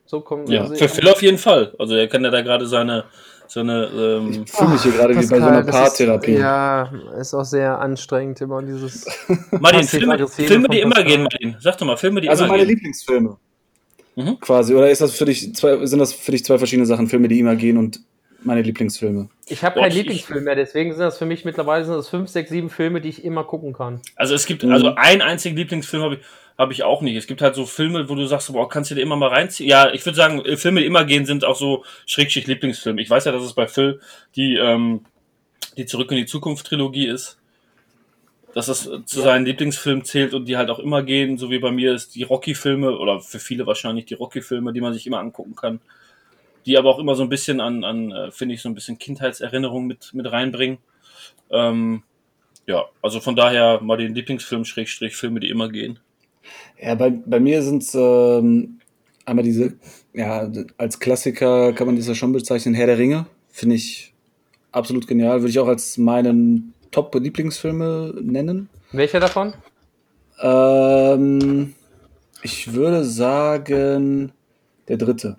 So 0.05 0.21
kommt 0.21 0.51
Ja, 0.51 0.63
also 0.63 0.75
für 0.75 0.89
Phil 0.91 1.09
auf 1.09 1.23
jeden 1.23 1.39
Fall. 1.39 1.75
Also 1.79 1.95
er 1.95 2.07
kann 2.09 2.23
ja 2.23 2.31
da 2.31 2.43
gerade 2.43 2.67
seine, 2.67 3.05
seine 3.53 3.87
ähm, 3.87 4.45
Ich 4.45 4.51
fühle 4.53 4.71
mich 4.71 4.83
hier 4.83 4.93
gerade 4.93 5.13
wie 5.15 5.27
bei 5.27 5.39
so 5.39 5.45
einer 5.47 5.63
Paartherapie. 5.65 6.33
Ist, 6.33 6.41
ja, 6.41 6.93
ist 7.21 7.35
auch 7.35 7.45
sehr 7.45 7.79
anstrengend, 7.81 8.41
immer 8.41 8.63
dieses. 8.63 9.05
Martin, 9.61 9.85
Filme, 9.85 10.29
Filme, 10.29 10.69
die 10.69 10.81
immer 10.81 11.03
gehen, 11.05 11.23
Martin. 11.23 11.57
Sag 11.61 11.79
doch 11.79 11.87
mal, 11.87 11.97
Filme, 11.97 12.21
die 12.21 12.29
Also 12.29 12.45
immer 12.45 12.53
meine 12.55 12.65
gehen. 12.67 12.77
Lieblingsfilme. 12.77 13.37
Mhm. 14.17 14.41
Quasi. 14.41 14.75
Oder 14.75 14.91
ist 14.91 15.01
das 15.01 15.13
für 15.17 15.25
dich 15.25 15.55
zwei, 15.55 15.85
sind 15.87 15.99
das 15.99 16.13
für 16.13 16.33
dich 16.33 16.45
zwei 16.45 16.59
verschiedene 16.59 16.87
Sachen? 16.87 17.07
Filme, 17.09 17.29
die 17.29 17.39
immer 17.41 17.57
gehen 17.57 17.77
und 17.79 18.01
meine 18.45 18.63
Lieblingsfilme. 18.63 19.29
Ich 19.47 19.63
habe 19.65 19.81
keinen 19.81 19.93
Lieblingsfilm 19.93 20.45
mehr, 20.45 20.57
deswegen 20.57 20.91
sind 20.91 21.01
das 21.01 21.17
für 21.17 21.27
mich 21.27 21.45
mittlerweile 21.45 21.85
sind 21.85 21.95
das 21.95 22.09
fünf, 22.09 22.29
sechs, 22.29 22.51
sieben 22.51 22.71
Filme, 22.71 23.01
die 23.01 23.09
ich 23.09 23.25
immer 23.25 23.45
gucken 23.45 23.73
kann. 23.73 24.01
Also 24.17 24.35
es 24.35 24.47
gibt, 24.47 24.65
Mhm. 24.65 24.73
also 24.73 24.95
einen 24.97 25.23
einzigen 25.23 25.57
Lieblingsfilm 25.57 26.03
habe 26.03 26.15
ich, 26.17 26.21
hab 26.59 26.71
ich 26.71 26.83
auch 26.83 27.01
nicht. 27.01 27.17
Es 27.17 27.27
gibt 27.27 27.43
halt 27.43 27.55
so 27.55 27.67
Filme, 27.67 28.09
wo 28.09 28.15
du 28.15 28.27
sagst, 28.27 28.53
boah, 28.53 28.69
kannst 28.69 28.91
du 28.91 28.95
dir 28.95 29.03
immer 29.03 29.17
mal 29.17 29.29
reinziehen. 29.29 29.69
Ja, 29.69 29.93
ich 29.93 30.05
würde 30.05 30.17
sagen, 30.17 30.45
äh, 30.45 30.57
Filme, 30.57 30.81
die 30.81 30.87
immer 30.87 31.05
gehen, 31.05 31.27
sind 31.27 31.45
auch 31.45 31.57
so 31.57 31.85
Schrägstrich 32.07 32.47
Lieblingsfilme. 32.47 33.01
Ich 33.01 33.11
weiß 33.11 33.25
ja, 33.25 33.33
dass 33.33 33.43
es 33.43 33.55
bei 33.55 33.67
Phil 33.67 34.01
die, 34.37 34.57
ähm, 34.57 35.05
die 35.77 35.87
Zurück 35.87 36.11
in 36.11 36.19
die 36.19 36.27
Zukunft 36.27 36.67
Trilogie 36.67 37.07
ist. 37.07 37.39
Dass 38.55 38.67
das 38.67 38.87
äh, 38.87 39.05
zu 39.05 39.23
seinen 39.23 39.47
Lieblingsfilmen 39.47 40.05
zählt 40.05 40.35
und 40.35 40.47
die 40.47 40.57
halt 40.57 40.71
auch 40.71 40.79
immer 40.79 41.03
gehen, 41.03 41.39
so 41.39 41.51
wie 41.51 41.59
bei 41.59 41.71
mir 41.71 41.95
ist 41.95 42.15
die 42.15 42.23
Rocky-Filme 42.23 42.99
oder 42.99 43.21
für 43.21 43.39
viele 43.39 43.67
wahrscheinlich 43.67 44.05
die 44.05 44.15
Rocky-Filme, 44.15 44.73
die 44.73 44.81
man 44.81 44.93
sich 44.93 45.07
immer 45.07 45.21
angucken 45.21 45.57
kann. 45.57 45.81
Die 46.67 46.79
aber 46.79 46.91
auch 46.91 46.99
immer 46.99 47.15
so 47.15 47.23
ein 47.23 47.29
bisschen 47.29 47.61
an, 47.61 47.83
an 47.83 48.13
äh, 48.13 48.31
finde 48.31 48.55
ich, 48.55 48.63
so 48.63 48.69
ein 48.69 48.75
bisschen 48.75 48.99
Kindheitserinnerungen 48.99 49.89
mit, 49.89 50.13
mit 50.13 50.31
reinbringen. 50.31 50.79
Ähm, 51.51 52.03
ja, 52.67 52.85
also 53.01 53.21
von 53.21 53.35
daher 53.35 53.81
mal 53.81 53.97
den 53.97 54.15
Lieblingsfilm, 54.15 54.65
Schrägstrich, 54.65 55.17
Filme, 55.17 55.41
die 55.41 55.49
immer 55.49 55.69
gehen. 55.69 55.99
Ja, 56.81 56.95
bei, 56.95 57.11
bei 57.11 57.41
mir 57.41 57.63
sind 57.63 57.83
es 57.83 57.95
ähm, 57.95 58.81
einmal 59.25 59.45
diese, 59.45 59.75
ja, 60.13 60.51
als 60.77 61.01
Klassiker 61.01 61.73
kann 61.73 61.87
man 61.87 61.97
das 61.97 62.09
ja 62.09 62.15
schon 62.15 62.33
bezeichnen, 62.33 62.75
Herr 62.75 62.87
der 62.87 62.99
Ringe. 62.99 63.27
Finde 63.51 63.77
ich 63.77 64.13
absolut 64.73 65.07
genial. 65.07 65.41
Würde 65.41 65.51
ich 65.51 65.59
auch 65.59 65.69
als 65.69 65.99
meinen 65.99 66.75
Top-Lieblingsfilme 66.91 68.15
nennen. 68.23 68.69
Welcher 68.93 69.21
davon? 69.21 69.55
Ähm, 70.41 71.75
ich 72.43 72.73
würde 72.73 73.05
sagen, 73.05 74.33
der 74.89 74.97
dritte. 74.97 75.37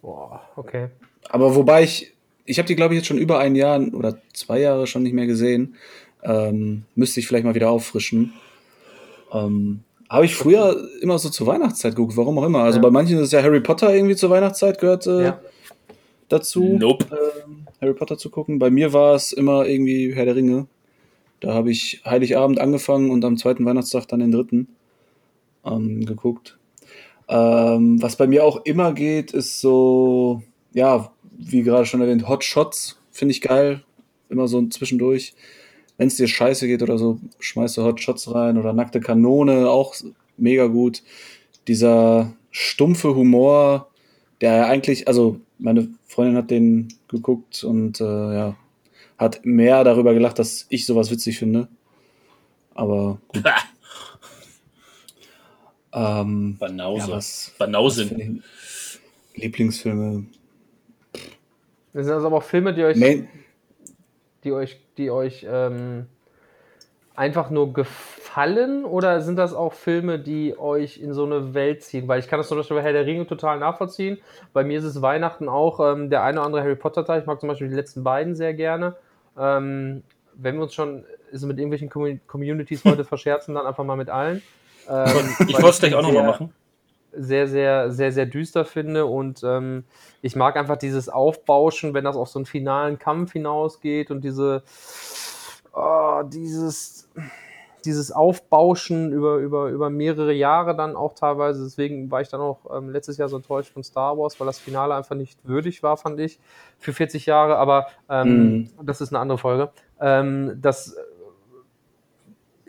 Boah, 0.00 0.42
okay. 0.56 0.88
Aber 1.28 1.54
wobei 1.54 1.82
ich, 1.82 2.14
ich 2.46 2.58
habe 2.58 2.66
die, 2.66 2.76
glaube 2.76 2.94
ich, 2.94 3.00
jetzt 3.00 3.06
schon 3.06 3.18
über 3.18 3.38
ein 3.38 3.54
Jahr 3.54 3.80
oder 3.92 4.18
zwei 4.32 4.60
Jahre 4.60 4.86
schon 4.86 5.02
nicht 5.02 5.12
mehr 5.12 5.26
gesehen. 5.26 5.76
Ähm, 6.22 6.84
müsste 6.94 7.20
ich 7.20 7.26
vielleicht 7.26 7.44
mal 7.44 7.54
wieder 7.54 7.70
auffrischen. 7.70 8.32
Ähm, 9.32 9.80
habe 10.08 10.24
ich 10.24 10.34
früher 10.34 10.88
immer 11.00 11.18
so 11.18 11.28
zur 11.28 11.46
Weihnachtszeit 11.46 11.94
geguckt, 11.94 12.16
warum 12.16 12.38
auch 12.38 12.44
immer. 12.44 12.60
Also 12.60 12.78
Ja. 12.78 12.82
bei 12.82 12.90
manchen 12.90 13.18
ist 13.18 13.26
es 13.26 13.32
ja 13.32 13.42
Harry 13.42 13.60
Potter 13.60 13.94
irgendwie 13.94 14.16
zur 14.16 14.30
Weihnachtszeit 14.30 14.78
gehört 14.80 15.06
äh, 15.06 15.22
Ja. 15.24 15.40
dazu, 16.28 16.76
Nope. 16.78 17.06
ähm, 17.46 17.66
Harry 17.80 17.94
Potter 17.94 18.16
zu 18.18 18.30
gucken. 18.30 18.58
Bei 18.58 18.70
mir 18.70 18.92
war 18.92 19.14
es 19.14 19.32
immer 19.32 19.66
irgendwie 19.66 20.14
Herr 20.14 20.24
der 20.24 20.36
Ringe. 20.36 20.66
Da 21.40 21.54
habe 21.54 21.70
ich 21.70 22.02
Heiligabend 22.04 22.58
angefangen 22.60 23.10
und 23.10 23.24
am 23.24 23.36
zweiten 23.36 23.64
Weihnachtstag 23.64 24.08
dann 24.08 24.20
den 24.20 24.32
dritten 24.32 24.68
ähm, 25.64 26.04
geguckt. 26.04 26.58
Ähm, 27.28 28.00
was 28.02 28.16
bei 28.16 28.26
mir 28.26 28.44
auch 28.44 28.64
immer 28.64 28.92
geht, 28.92 29.32
ist 29.32 29.60
so, 29.60 30.42
ja, 30.72 31.12
wie 31.36 31.62
gerade 31.62 31.84
schon 31.86 32.00
erwähnt, 32.00 32.26
Hot 32.28 32.42
Shots 32.42 32.98
finde 33.12 33.32
ich 33.32 33.40
geil. 33.40 33.82
Immer 34.30 34.48
so 34.48 34.66
zwischendurch. 34.66 35.34
Wenn 35.98 36.08
es 36.08 36.16
dir 36.16 36.28
scheiße 36.28 36.66
geht 36.66 36.82
oder 36.82 36.96
so, 36.96 37.20
schmeißt 37.40 37.76
du 37.76 37.82
Hot 37.82 38.00
Shots 38.00 38.32
rein 38.32 38.56
oder 38.56 38.72
nackte 38.72 39.00
Kanone, 39.00 39.68
auch 39.68 39.94
mega 40.36 40.66
gut. 40.66 41.02
Dieser 41.66 42.32
stumpfe 42.50 43.14
Humor, 43.14 43.90
der 44.40 44.56
ja 44.56 44.66
eigentlich, 44.66 45.06
also 45.08 45.40
meine 45.58 45.88
Freundin 46.06 46.36
hat 46.36 46.50
den 46.50 46.88
geguckt 47.08 47.64
und 47.64 48.00
äh, 48.00 48.04
ja, 48.04 48.56
hat 49.18 49.44
mehr 49.44 49.84
darüber 49.84 50.14
gelacht, 50.14 50.38
dass 50.38 50.66
ich 50.68 50.86
sowas 50.86 51.10
witzig 51.10 51.38
finde. 51.38 51.68
Aber 52.74 53.18
gut. 53.28 53.44
Ähm, 55.92 56.56
Banause. 56.58 57.08
ja, 57.08 57.16
was, 57.16 57.50
was 57.50 57.58
Banausen. 57.58 58.42
ich 59.34 59.42
Lieblingsfilme. 59.42 60.26
Das 61.92 62.04
sind 62.04 62.14
also 62.14 62.26
aber 62.26 62.36
auch 62.36 62.42
Filme, 62.42 62.74
die 62.74 62.84
euch, 62.84 62.96
Main, 62.96 63.28
die 64.44 64.52
euch, 64.52 64.80
die 64.96 65.10
euch 65.10 65.46
ähm, 65.48 66.06
einfach 67.14 67.50
nur 67.50 67.72
gefallen 67.72 68.84
oder 68.84 69.20
sind 69.20 69.36
das 69.36 69.52
auch 69.52 69.72
Filme, 69.72 70.18
die 70.20 70.56
euch 70.56 70.98
in 70.98 71.12
so 71.12 71.24
eine 71.24 71.54
Welt 71.54 71.82
ziehen? 71.82 72.06
Weil 72.06 72.20
ich 72.20 72.28
kann 72.28 72.38
das 72.38 72.48
zum 72.48 72.56
Beispiel 72.58 72.76
bei 72.76 72.82
Herr 72.82 72.92
der 72.92 73.06
Ringe 73.06 73.26
total 73.26 73.58
nachvollziehen. 73.58 74.18
Bei 74.52 74.62
mir 74.62 74.78
ist 74.78 74.84
es 74.84 75.02
Weihnachten 75.02 75.48
auch 75.48 75.80
ähm, 75.80 76.10
der 76.10 76.22
eine 76.22 76.38
oder 76.38 76.46
andere 76.46 76.62
Harry 76.62 76.76
Potter 76.76 77.04
Teil. 77.04 77.20
Ich 77.20 77.26
mag 77.26 77.40
zum 77.40 77.48
Beispiel 77.48 77.68
die 77.68 77.74
letzten 77.74 78.04
beiden 78.04 78.36
sehr 78.36 78.54
gerne. 78.54 78.94
Ähm, 79.36 80.02
wenn 80.34 80.54
wir 80.56 80.62
uns 80.62 80.74
schon 80.74 81.04
mit 81.32 81.58
irgendwelchen 81.58 81.90
Commu- 81.90 82.20
Communities 82.28 82.84
heute 82.84 83.04
verscherzen, 83.04 83.54
dann 83.56 83.66
einfach 83.66 83.84
mal 83.84 83.96
mit 83.96 84.08
allen. 84.08 84.40
Ähm, 84.88 85.34
Ich 85.48 85.54
wollte 85.54 85.68
es 85.70 85.78
gleich 85.80 85.94
auch 85.96 86.02
nochmal 86.02 86.22
machen. 86.24 86.52
Sehr, 87.12 87.48
sehr, 87.48 87.90
sehr, 87.90 88.12
sehr 88.12 88.26
düster 88.26 88.64
finde. 88.64 89.06
Und 89.06 89.42
ähm, 89.44 89.84
ich 90.22 90.36
mag 90.36 90.56
einfach 90.56 90.76
dieses 90.76 91.08
Aufbauschen, 91.08 91.94
wenn 91.94 92.04
das 92.04 92.16
auf 92.16 92.28
so 92.28 92.38
einen 92.38 92.46
finalen 92.46 92.98
Kampf 92.98 93.32
hinausgeht 93.32 94.10
und 94.10 94.22
diese, 94.22 94.62
oh, 95.72 96.22
dieses, 96.24 97.08
dieses 97.84 98.12
Aufbauschen 98.12 99.12
über, 99.12 99.36
über, 99.36 99.68
über 99.68 99.90
mehrere 99.90 100.32
Jahre 100.32 100.76
dann 100.76 100.96
auch 100.96 101.14
teilweise. 101.14 101.64
Deswegen 101.64 102.10
war 102.10 102.20
ich 102.20 102.28
dann 102.28 102.40
auch 102.40 102.58
ähm, 102.76 102.90
letztes 102.90 103.16
Jahr 103.16 103.28
so 103.28 103.36
enttäuscht 103.36 103.72
von 103.72 103.82
Star 103.82 104.18
Wars, 104.18 104.38
weil 104.38 104.46
das 104.46 104.58
Finale 104.58 104.94
einfach 104.94 105.16
nicht 105.16 105.38
würdig 105.46 105.82
war, 105.82 105.96
fand 105.96 106.20
ich, 106.20 106.38
für 106.78 106.92
40 106.92 107.26
Jahre. 107.26 107.56
Aber 107.56 107.86
ähm, 108.08 108.28
mhm. 108.28 108.70
das 108.82 109.00
ist 109.00 109.12
eine 109.12 109.20
andere 109.20 109.38
Folge. 109.38 109.70
Ähm, 110.00 110.58
das 110.60 110.96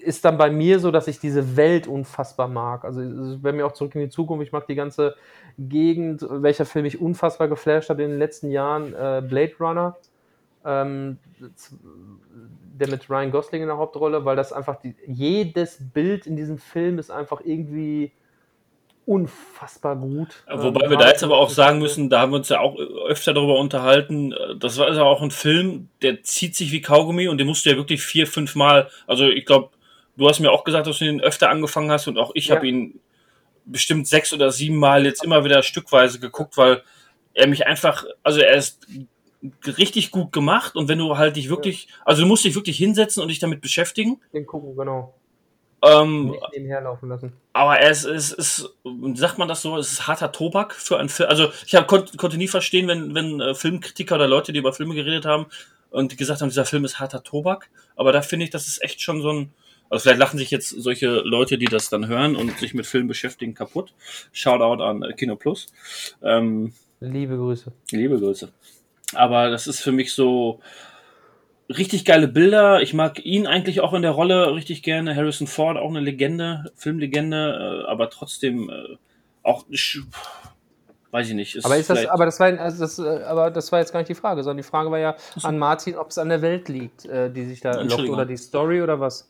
ist 0.02 0.26
dann 0.26 0.38
bei 0.38 0.50
mir 0.50 0.80
so, 0.80 0.92
dass 0.92 1.08
ich 1.08 1.20
diese 1.20 1.56
Welt 1.58 1.88
unfassbar 1.88 2.48
mag. 2.48 2.86
Also 2.86 3.02
wenn 3.02 3.56
mir 3.56 3.66
auch 3.66 3.74
zurück 3.74 3.96
in 3.96 4.02
die 4.02 4.10
Zukunft, 4.10 4.46
ich 4.46 4.52
mag 4.52 4.68
die 4.68 4.76
ganze 4.76 5.16
Gegend, 5.58 6.26
welcher 6.30 6.66
Film 6.66 6.84
mich 6.84 7.00
unfassbar 7.00 7.48
geflasht 7.48 7.90
hat 7.90 8.00
in 8.00 8.10
den 8.10 8.20
letzten 8.20 8.52
Jahren, 8.52 8.94
äh, 8.94 9.22
Blade 9.28 9.54
Runner, 9.60 9.98
ähm, 10.66 11.18
der 12.80 12.90
mit 12.90 13.10
Ryan 13.10 13.32
Gosling 13.32 13.62
in 13.62 13.68
der 13.68 13.78
Hauptrolle, 13.78 14.26
weil 14.26 14.36
das 14.36 14.54
einfach 14.54 14.78
die, 14.82 14.96
jedes 15.06 15.78
Bild 15.94 16.28
in 16.28 16.36
diesem 16.36 16.58
Film 16.58 17.00
ist 17.00 17.12
einfach 17.12 17.42
irgendwie 17.44 18.12
unfassbar 19.06 19.96
gut. 19.96 20.44
Wobei 20.48 20.86
ähm, 20.86 20.92
wir 20.92 20.98
da 20.98 21.08
jetzt 21.08 21.24
aber 21.24 21.38
auch 21.38 21.50
sagen 21.50 21.80
müssen, 21.80 22.12
da 22.12 22.22
haben 22.22 22.32
wir 22.32 22.38
uns 22.38 22.50
ja 22.50 22.60
auch 22.60 22.78
öfter 23.08 23.34
darüber 23.34 23.58
unterhalten, 23.58 24.36
das 24.60 24.78
war 24.78 24.86
also 24.86 25.04
auch 25.04 25.24
ein 25.24 25.32
Film, 25.32 25.90
der 26.04 26.22
zieht 26.22 26.56
sich 26.56 26.72
wie 26.72 26.82
Kaugummi 26.82 27.28
und 27.28 27.40
den 27.40 27.48
musst 27.48 27.66
du 27.66 27.72
ja 27.72 27.76
wirklich 27.76 28.04
vier, 28.04 28.28
fünf 28.28 28.56
Mal, 28.56 28.88
also 29.08 29.28
ich 29.28 29.46
glaube, 29.46 29.72
du 30.20 30.28
hast 30.28 30.40
mir 30.40 30.52
auch 30.52 30.64
gesagt, 30.64 30.86
dass 30.86 31.00
du 31.00 31.06
ihn 31.06 31.22
öfter 31.22 31.50
angefangen 31.50 31.92
hast 31.92 32.08
und 32.08 32.18
auch 32.18 32.32
ich 32.36 32.48
ja. 32.48 32.56
habe 32.56 32.68
ihn 32.68 33.00
bestimmt 33.66 34.08
sechs 34.08 34.34
oder 34.34 34.52
sieben 34.52 34.78
Mal 34.78 35.06
jetzt 35.06 35.24
immer 35.24 35.44
wieder 35.44 35.64
stückweise 35.64 36.20
geguckt, 36.20 36.58
weil 36.58 36.84
er 37.34 37.48
mich 37.48 37.66
einfach, 37.66 38.06
also 38.24 38.40
er 38.42 38.56
ist 38.56 38.86
richtig 39.66 40.12
gut 40.12 40.32
gemacht 40.32 40.76
und 40.76 40.88
wenn 40.90 40.98
du 40.98 41.18
halt 41.18 41.38
dich 41.38 41.50
wirklich, 41.50 41.86
ja. 41.86 41.96
also 42.06 42.24
du 42.24 42.28
musst 42.28 42.44
dich 42.44 42.56
wirklich 42.56 42.78
hinsetzen 42.78 43.24
und 43.24 43.30
dich 43.30 43.40
damit 43.40 43.62
beschäftigen. 43.62 44.20
Den 44.34 44.46
gucken, 44.46 44.76
genau. 44.76 45.14
Ähm, 45.82 46.32
Nicht 46.32 46.44
nebenher 46.52 46.82
laufen 46.82 47.08
lassen. 47.08 47.32
Aber 47.54 47.80
es 47.80 48.04
ist, 48.04 48.34
ist, 48.34 48.70
sagt 49.14 49.38
man 49.38 49.48
das 49.48 49.62
so, 49.62 49.78
es 49.78 49.94
ist 49.94 50.08
harter 50.08 50.34
Tobak 50.34 50.74
für 50.74 50.98
einen 50.98 51.08
Film. 51.08 51.30
Also 51.30 51.52
ich 51.66 51.76
hab, 51.76 51.88
kon 51.88 52.06
konnte 52.18 52.38
nie 52.38 52.50
verstehen, 52.50 52.90
wenn, 52.90 53.16
wenn 53.16 53.40
äh, 53.40 53.56
Filmkritiker 53.56 54.16
oder 54.16 54.28
Leute, 54.28 54.52
die 54.52 54.60
über 54.60 54.74
Filme 54.74 54.96
geredet 54.96 55.26
haben 55.26 55.46
und 55.90 56.18
gesagt 56.18 56.42
haben, 56.42 56.50
dieser 56.50 56.66
Film 56.66 56.84
ist 56.84 57.00
harter 57.00 57.24
Tobak. 57.24 57.70
Aber 57.96 58.12
da 58.12 58.22
finde 58.22 58.44
ich, 58.44 58.50
das 58.50 58.68
ist 58.68 58.84
echt 58.84 59.02
schon 59.02 59.22
so 59.22 59.32
ein, 59.32 59.54
also 59.90 60.04
vielleicht 60.04 60.20
lachen 60.20 60.38
sich 60.38 60.52
jetzt 60.52 60.70
solche 60.70 61.08
Leute, 61.08 61.58
die 61.58 61.66
das 61.66 61.90
dann 61.90 62.08
hören 62.08 62.36
und 62.36 62.58
sich 62.60 62.74
mit 62.74 62.86
Filmen 62.86 63.08
beschäftigen, 63.08 63.56
kaputt. 63.56 63.94
Shoutout 64.32 64.84
an 64.84 65.02
äh, 65.02 65.14
Kino 65.14 65.36
Plus. 65.36 65.68
Ähm, 66.22 66.74
liebe 67.00 67.36
Grüße. 67.36 67.72
Liebe 67.92 68.20
Grüße. 68.20 68.50
Aber 69.16 69.50
das 69.50 69.66
ist 69.66 69.82
für 69.82 69.92
mich 69.92 70.14
so 70.14 70.60
richtig 71.70 72.06
geile 72.06 72.28
Bilder. 72.28 72.82
Ich 72.82 72.94
mag 72.94 73.26
ihn 73.26 73.48
eigentlich 73.48 73.82
auch 73.82 73.94
in 73.94 74.04
der 74.04 74.12
Rolle 74.12 74.54
richtig 74.54 74.84
gerne. 74.84 75.16
Harrison 75.16 75.48
Ford, 75.48 75.78
auch 75.78 75.90
eine 75.90 76.02
Legende, 76.02 76.72
Filmlegende, 76.76 77.86
äh, 77.86 77.90
aber 77.90 78.12
trotzdem 78.12 78.70
äh, 78.70 78.98
auch 79.42 79.66
weiß 81.12 81.30
ich 81.30 81.34
nicht. 81.34 81.66
aber 81.66 81.78
ist 81.78 81.90
das, 81.90 82.06
aber 82.06 82.26
das 82.26 82.40
war, 82.40 82.60
also 82.60 82.82
das, 82.82 83.00
aber 83.00 83.50
das 83.50 83.72
war 83.72 83.80
jetzt 83.80 83.92
gar 83.92 84.00
nicht 84.00 84.10
die 84.10 84.16
Frage, 84.16 84.44
sondern 84.44 84.58
die 84.58 84.70
Frage 84.70 84.92
war 84.92 85.00
ja 85.00 85.16
an 85.42 85.58
Martin, 85.58 85.96
ob 85.96 86.10
es 86.10 86.20
an 86.20 86.30
der 86.30 86.44
Welt 86.44 86.70
liegt, 86.70 87.06
die 87.06 87.46
sich 87.46 87.62
da 87.62 87.82
lockt 87.82 88.08
oder 88.08 88.28
die 88.28 88.38
Story 88.38 88.84
oder 88.84 89.00
was? 89.00 89.28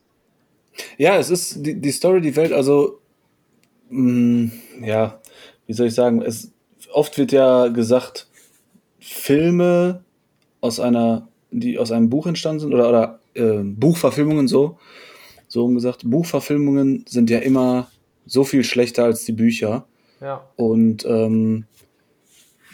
Ja, 0.97 1.17
es 1.17 1.29
ist 1.29 1.65
die, 1.65 1.79
die 1.79 1.91
Story, 1.91 2.21
die 2.21 2.35
Welt, 2.35 2.53
also, 2.53 2.99
mh, 3.89 4.01
mm, 4.01 4.51
ja, 4.83 5.19
wie 5.67 5.73
soll 5.73 5.87
ich 5.87 5.95
sagen, 5.95 6.21
es, 6.21 6.51
oft 6.93 7.17
wird 7.17 7.31
ja 7.31 7.67
gesagt, 7.67 8.27
Filme 8.99 10.03
aus 10.61 10.79
einer, 10.79 11.27
die 11.51 11.77
aus 11.77 11.91
einem 11.91 12.09
Buch 12.09 12.27
entstanden 12.27 12.59
sind, 12.59 12.73
oder, 12.73 12.89
oder 12.89 13.19
äh, 13.33 13.63
Buchverfilmungen 13.63 14.47
so, 14.47 14.77
so 15.47 15.67
gesagt, 15.67 16.01
Buchverfilmungen 16.05 17.05
sind 17.07 17.29
ja 17.29 17.39
immer 17.39 17.89
so 18.25 18.43
viel 18.43 18.63
schlechter 18.63 19.05
als 19.05 19.25
die 19.25 19.31
Bücher. 19.31 19.85
Ja. 20.21 20.45
Und 20.55 21.05
ähm, 21.05 21.65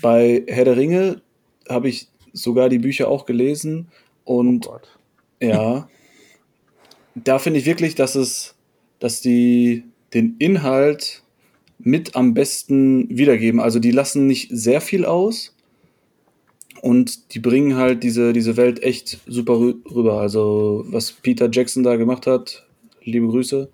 bei 0.01 0.43
Herr 0.47 0.65
der 0.65 0.77
Ringe 0.77 1.21
habe 1.69 1.89
ich 1.89 2.09
sogar 2.33 2.69
die 2.69 2.79
Bücher 2.79 3.07
auch 3.07 3.25
gelesen 3.25 3.87
und 4.25 4.67
oh 4.67 4.79
ja, 5.41 5.87
da 7.15 7.39
finde 7.39 7.59
ich 7.59 7.65
wirklich, 7.65 7.95
dass 7.95 8.15
es, 8.15 8.55
dass 8.99 9.21
die 9.21 9.83
den 10.13 10.35
Inhalt 10.39 11.23
mit 11.79 12.15
am 12.15 12.33
besten 12.33 13.09
wiedergeben. 13.09 13.59
Also 13.59 13.79
die 13.79 13.91
lassen 13.91 14.27
nicht 14.27 14.49
sehr 14.51 14.81
viel 14.81 15.05
aus 15.05 15.55
und 16.81 17.33
die 17.33 17.39
bringen 17.39 17.75
halt 17.75 18.03
diese, 18.03 18.33
diese 18.33 18.57
Welt 18.57 18.83
echt 18.83 19.19
super 19.27 19.59
rüber. 19.59 20.19
Also 20.19 20.85
was 20.87 21.11
Peter 21.11 21.49
Jackson 21.51 21.83
da 21.83 21.95
gemacht 21.95 22.27
hat, 22.27 22.65
liebe 23.03 23.27
Grüße. 23.27 23.69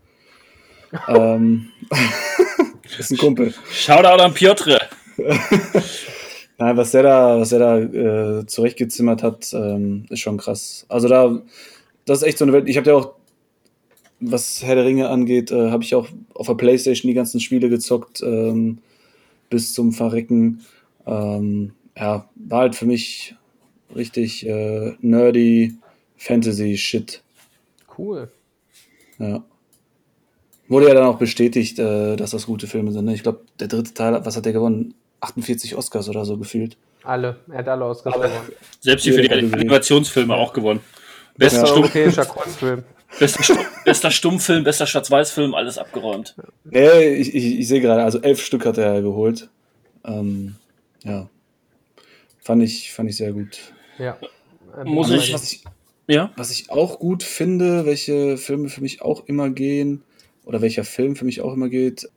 ähm, 1.07 1.69
ist 2.99 3.11
ein 3.11 3.17
Kumpel. 3.17 3.53
Shoutout 3.71 4.21
an 4.21 4.33
Piotr. 4.33 4.79
Nein, 6.57 6.77
was 6.77 6.91
der 6.91 7.03
da, 7.03 7.39
was 7.39 7.49
der 7.49 7.59
da 7.59 7.79
äh, 7.79 8.45
zurechtgezimmert 8.45 9.23
hat, 9.23 9.51
ähm, 9.53 10.05
ist 10.09 10.19
schon 10.19 10.37
krass. 10.37 10.85
Also 10.89 11.07
da, 11.07 11.41
das 12.05 12.19
ist 12.19 12.27
echt 12.27 12.37
so 12.37 12.45
eine 12.45 12.53
Welt. 12.53 12.69
Ich 12.69 12.77
habe 12.77 12.89
ja 12.89 12.95
auch 12.95 13.13
was 14.21 14.63
Herr 14.63 14.75
der 14.75 14.85
Ringe 14.85 15.09
angeht, 15.09 15.51
äh, 15.51 15.71
habe 15.71 15.83
ich 15.83 15.95
auch 15.95 16.07
auf 16.33 16.47
der 16.47 16.53
Playstation 16.53 17.09
die 17.09 17.15
ganzen 17.15 17.39
Spiele 17.39 17.69
gezockt, 17.69 18.21
ähm, 18.21 18.77
bis 19.49 19.73
zum 19.73 19.91
Verrecken. 19.91 20.61
Ähm, 21.05 21.73
ja, 21.97 22.29
war 22.35 22.59
halt 22.59 22.75
für 22.75 22.85
mich 22.85 23.35
richtig 23.95 24.45
äh, 24.45 24.93
nerdy 25.01 25.75
Fantasy-Shit. 26.17 27.21
Cool. 27.97 28.31
Ja. 29.19 29.43
Wurde 30.67 30.87
ja 30.87 30.93
dann 30.93 31.03
auch 31.05 31.17
bestätigt, 31.17 31.79
äh, 31.79 32.15
dass 32.15 32.31
das 32.31 32.45
gute 32.45 32.67
Filme 32.67 32.91
sind. 32.91 33.05
Ne? 33.05 33.13
Ich 33.13 33.23
glaube, 33.23 33.41
der 33.59 33.67
dritte 33.67 33.93
Teil, 33.93 34.23
was 34.23 34.37
hat 34.37 34.45
der 34.45 34.53
gewonnen? 34.53 34.93
48 35.19 35.75
Oscars 35.75 36.07
oder 36.07 36.25
so 36.25 36.37
gefühlt. 36.37 36.77
Alle. 37.03 37.37
Er 37.49 37.57
hat 37.57 37.67
alle 37.67 37.85
Oscars 37.85 38.13
gewonnen. 38.13 38.31
Selbst 38.79 39.05
die 39.05 39.11
für 39.11 39.21
die 39.21 39.31
Animationsfilme 39.31 40.33
auch 40.33 40.53
gewonnen. 40.53 40.79
Bester 41.37 41.65
ja. 41.65 41.73
europäischer 41.73 42.25
Kurzfilm. 42.25 42.83
Bester, 43.19 43.43
Stumm, 43.43 43.57
bester 43.85 44.11
Stummfilm, 44.11 44.63
bester 44.63 44.87
Schwarz-Weiß-Film, 44.87 45.53
alles 45.53 45.77
abgeräumt. 45.77 46.35
Nee, 46.63 47.13
ich, 47.15 47.35
ich, 47.35 47.59
ich 47.59 47.67
sehe 47.67 47.81
gerade, 47.81 48.03
also 48.03 48.19
elf 48.19 48.41
Stück 48.41 48.65
hat 48.65 48.77
er 48.77 49.01
geholt. 49.01 49.49
Ähm, 50.03 50.55
ja. 51.03 51.29
Fand 52.39 52.63
ich, 52.63 52.91
fand 52.91 53.09
ich 53.09 53.17
sehr 53.17 53.33
gut. 53.33 53.73
Ja. 53.97 54.17
Muss 54.85 55.11
ich, 55.11 55.33
was 55.33 55.51
ich, 55.51 55.63
ja? 56.07 56.31
was 56.35 56.49
ich 56.51 56.69
auch 56.71 56.99
gut 56.99 57.23
finde, 57.23 57.85
welche 57.85 58.37
Filme 58.37 58.69
für 58.69 58.81
mich 58.81 59.01
auch 59.01 59.27
immer 59.27 59.49
gehen, 59.49 60.03
oder 60.45 60.61
welcher 60.61 60.83
Film 60.83 61.15
für 61.15 61.25
mich 61.25 61.41
auch 61.41 61.53
immer 61.53 61.69
geht, 61.69 62.09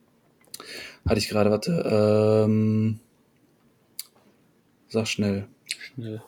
hatte 1.06 1.18
ich 1.18 1.28
gerade, 1.28 1.50
warte, 1.50 2.44
ähm, 2.46 3.00
sag 4.88 5.06
schnell. 5.06 5.46
Schnell. 5.66 6.22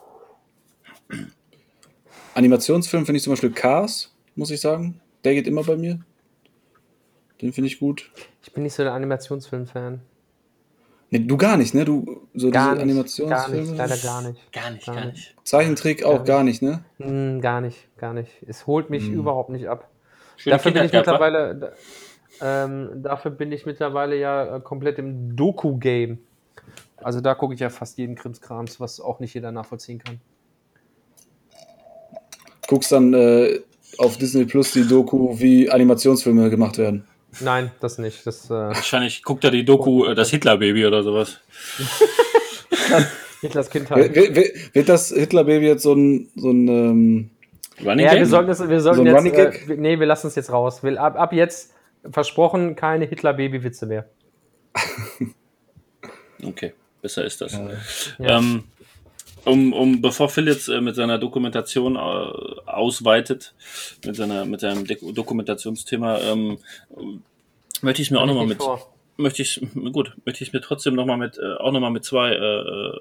Animationsfilm 2.34 3.06
finde 3.06 3.16
ich 3.16 3.22
zum 3.22 3.32
Beispiel 3.32 3.52
Cars 3.52 4.14
muss 4.36 4.50
ich 4.50 4.60
sagen. 4.60 5.00
Der 5.24 5.34
geht 5.34 5.46
immer 5.46 5.64
bei 5.64 5.76
mir. 5.76 5.98
Den 7.42 7.52
finde 7.52 7.68
ich 7.68 7.80
gut. 7.80 8.10
Ich 8.42 8.52
bin 8.52 8.62
nicht 8.62 8.74
so 8.74 8.82
der 8.82 8.92
Animationsfilm-Fan. 8.92 10.00
Nee, 11.10 11.20
du 11.20 11.36
gar 11.36 11.56
nicht, 11.56 11.74
ne? 11.74 11.84
Du 11.84 12.28
so 12.34 12.50
gar 12.50 12.72
diese 12.72 12.82
Animationsfilme. 12.82 13.36
Gar 13.36 13.48
nicht, 13.48 13.76
leider 13.76 13.96
gar 13.96 14.22
nicht. 14.22 14.52
Gar 14.52 14.70
nicht, 14.70 14.86
gar 14.86 15.04
nicht. 15.06 15.36
Zeichentrick 15.44 16.04
auch 16.04 16.24
gar 16.24 16.42
nicht, 16.42 16.62
ne? 16.62 16.84
Mm, 16.98 17.40
gar 17.40 17.60
nicht, 17.60 17.88
gar 17.96 18.12
nicht. 18.12 18.30
Es 18.46 18.66
holt 18.66 18.90
mich 18.90 19.08
mm. 19.08 19.14
überhaupt 19.14 19.50
nicht 19.50 19.68
ab. 19.68 19.88
dafür 20.44 20.72
bin 20.72 20.84
ich 20.84 20.92
mittlerweile, 20.92 21.74
ähm, 22.40 23.02
dafür 23.02 23.30
bin 23.30 23.52
ich 23.52 23.66
mittlerweile 23.66 24.16
ja 24.16 24.56
äh, 24.56 24.60
komplett 24.60 24.98
im 24.98 25.36
Doku-Game. 25.36 26.18
Also 26.96 27.20
da 27.20 27.34
gucke 27.34 27.54
ich 27.54 27.60
ja 27.60 27.70
fast 27.70 27.98
jeden 27.98 28.16
Krimskrams, 28.16 28.80
was 28.80 29.00
auch 29.00 29.20
nicht 29.20 29.34
jeder 29.34 29.52
nachvollziehen 29.52 29.98
kann. 29.98 30.20
Guckst 32.66 32.90
dann 32.90 33.14
äh, 33.14 33.60
auf 33.98 34.16
Disney 34.18 34.44
Plus 34.44 34.72
die 34.72 34.86
Doku, 34.86 35.38
wie 35.38 35.70
Animationsfilme 35.70 36.50
gemacht 36.50 36.78
werden. 36.78 37.06
Nein, 37.40 37.70
das 37.80 37.98
nicht. 37.98 38.26
Das, 38.26 38.46
äh 38.46 38.54
Wahrscheinlich 38.54 39.22
guckt 39.22 39.44
er 39.44 39.50
die 39.50 39.64
Doku, 39.64 40.06
äh, 40.06 40.14
das 40.14 40.30
Hitler-Baby 40.30 40.86
oder 40.86 41.02
sowas. 41.02 41.40
Hitlers 43.40 43.70
Kindheit. 43.70 44.14
Wird, 44.14 44.74
wird 44.74 44.88
das 44.88 45.10
Hitler-Baby 45.10 45.66
jetzt 45.66 45.82
so 45.82 45.92
ein, 45.94 46.30
so 46.36 46.50
ein 46.50 46.68
ähm, 46.68 47.30
Running 47.84 48.06
ja, 48.06 48.12
Gag? 48.12 48.20
wir 48.20 48.26
sollten, 48.26 48.48
das, 48.48 48.66
wir 48.68 48.80
sollten 48.80 49.06
so 49.06 49.18
jetzt, 49.26 49.68
äh, 49.68 49.76
nee, 49.76 49.98
wir 49.98 50.06
lassen 50.06 50.28
es 50.28 50.34
jetzt 50.34 50.50
raus. 50.50 50.82
Wir, 50.82 51.00
ab, 51.00 51.18
ab 51.18 51.32
jetzt 51.32 51.74
versprochen 52.10 52.76
keine 52.76 53.04
Hitler-Baby-Witze 53.04 53.86
mehr. 53.86 54.06
okay, 56.44 56.72
besser 57.02 57.24
ist 57.24 57.40
das. 57.40 57.60
Ja. 58.18 58.38
Ähm, 58.38 58.64
um, 59.46 59.72
um 59.72 60.00
bevor 60.02 60.28
Phil 60.28 60.48
jetzt 60.48 60.68
äh, 60.68 60.80
mit 60.80 60.96
seiner 60.96 61.18
Dokumentation 61.18 61.96
äh, 61.96 61.98
ausweitet, 61.98 63.54
mit 64.04 64.16
seiner 64.16 64.44
mit 64.44 64.60
seinem 64.60 64.86
De 64.86 64.98
Dokumentationsthema, 65.12 66.18
ähm, 66.18 66.58
möchte 67.80 68.02
ich 68.02 68.10
mir 68.10 68.20
auch 68.20 68.26
nochmal 68.26 68.46
mit 68.46 68.62
vor. 68.62 68.94
möchte 69.16 69.42
ich 69.42 69.60
gut 69.92 70.16
möchte 70.24 70.44
ich 70.44 70.52
mir 70.52 70.60
trotzdem 70.60 70.94
nochmal 70.94 71.16
mit 71.16 71.38
äh, 71.38 71.54
auch 71.54 71.72
nochmal 71.72 71.90
mit 71.90 72.04
zwei 72.04 72.32
äh, 72.32 73.00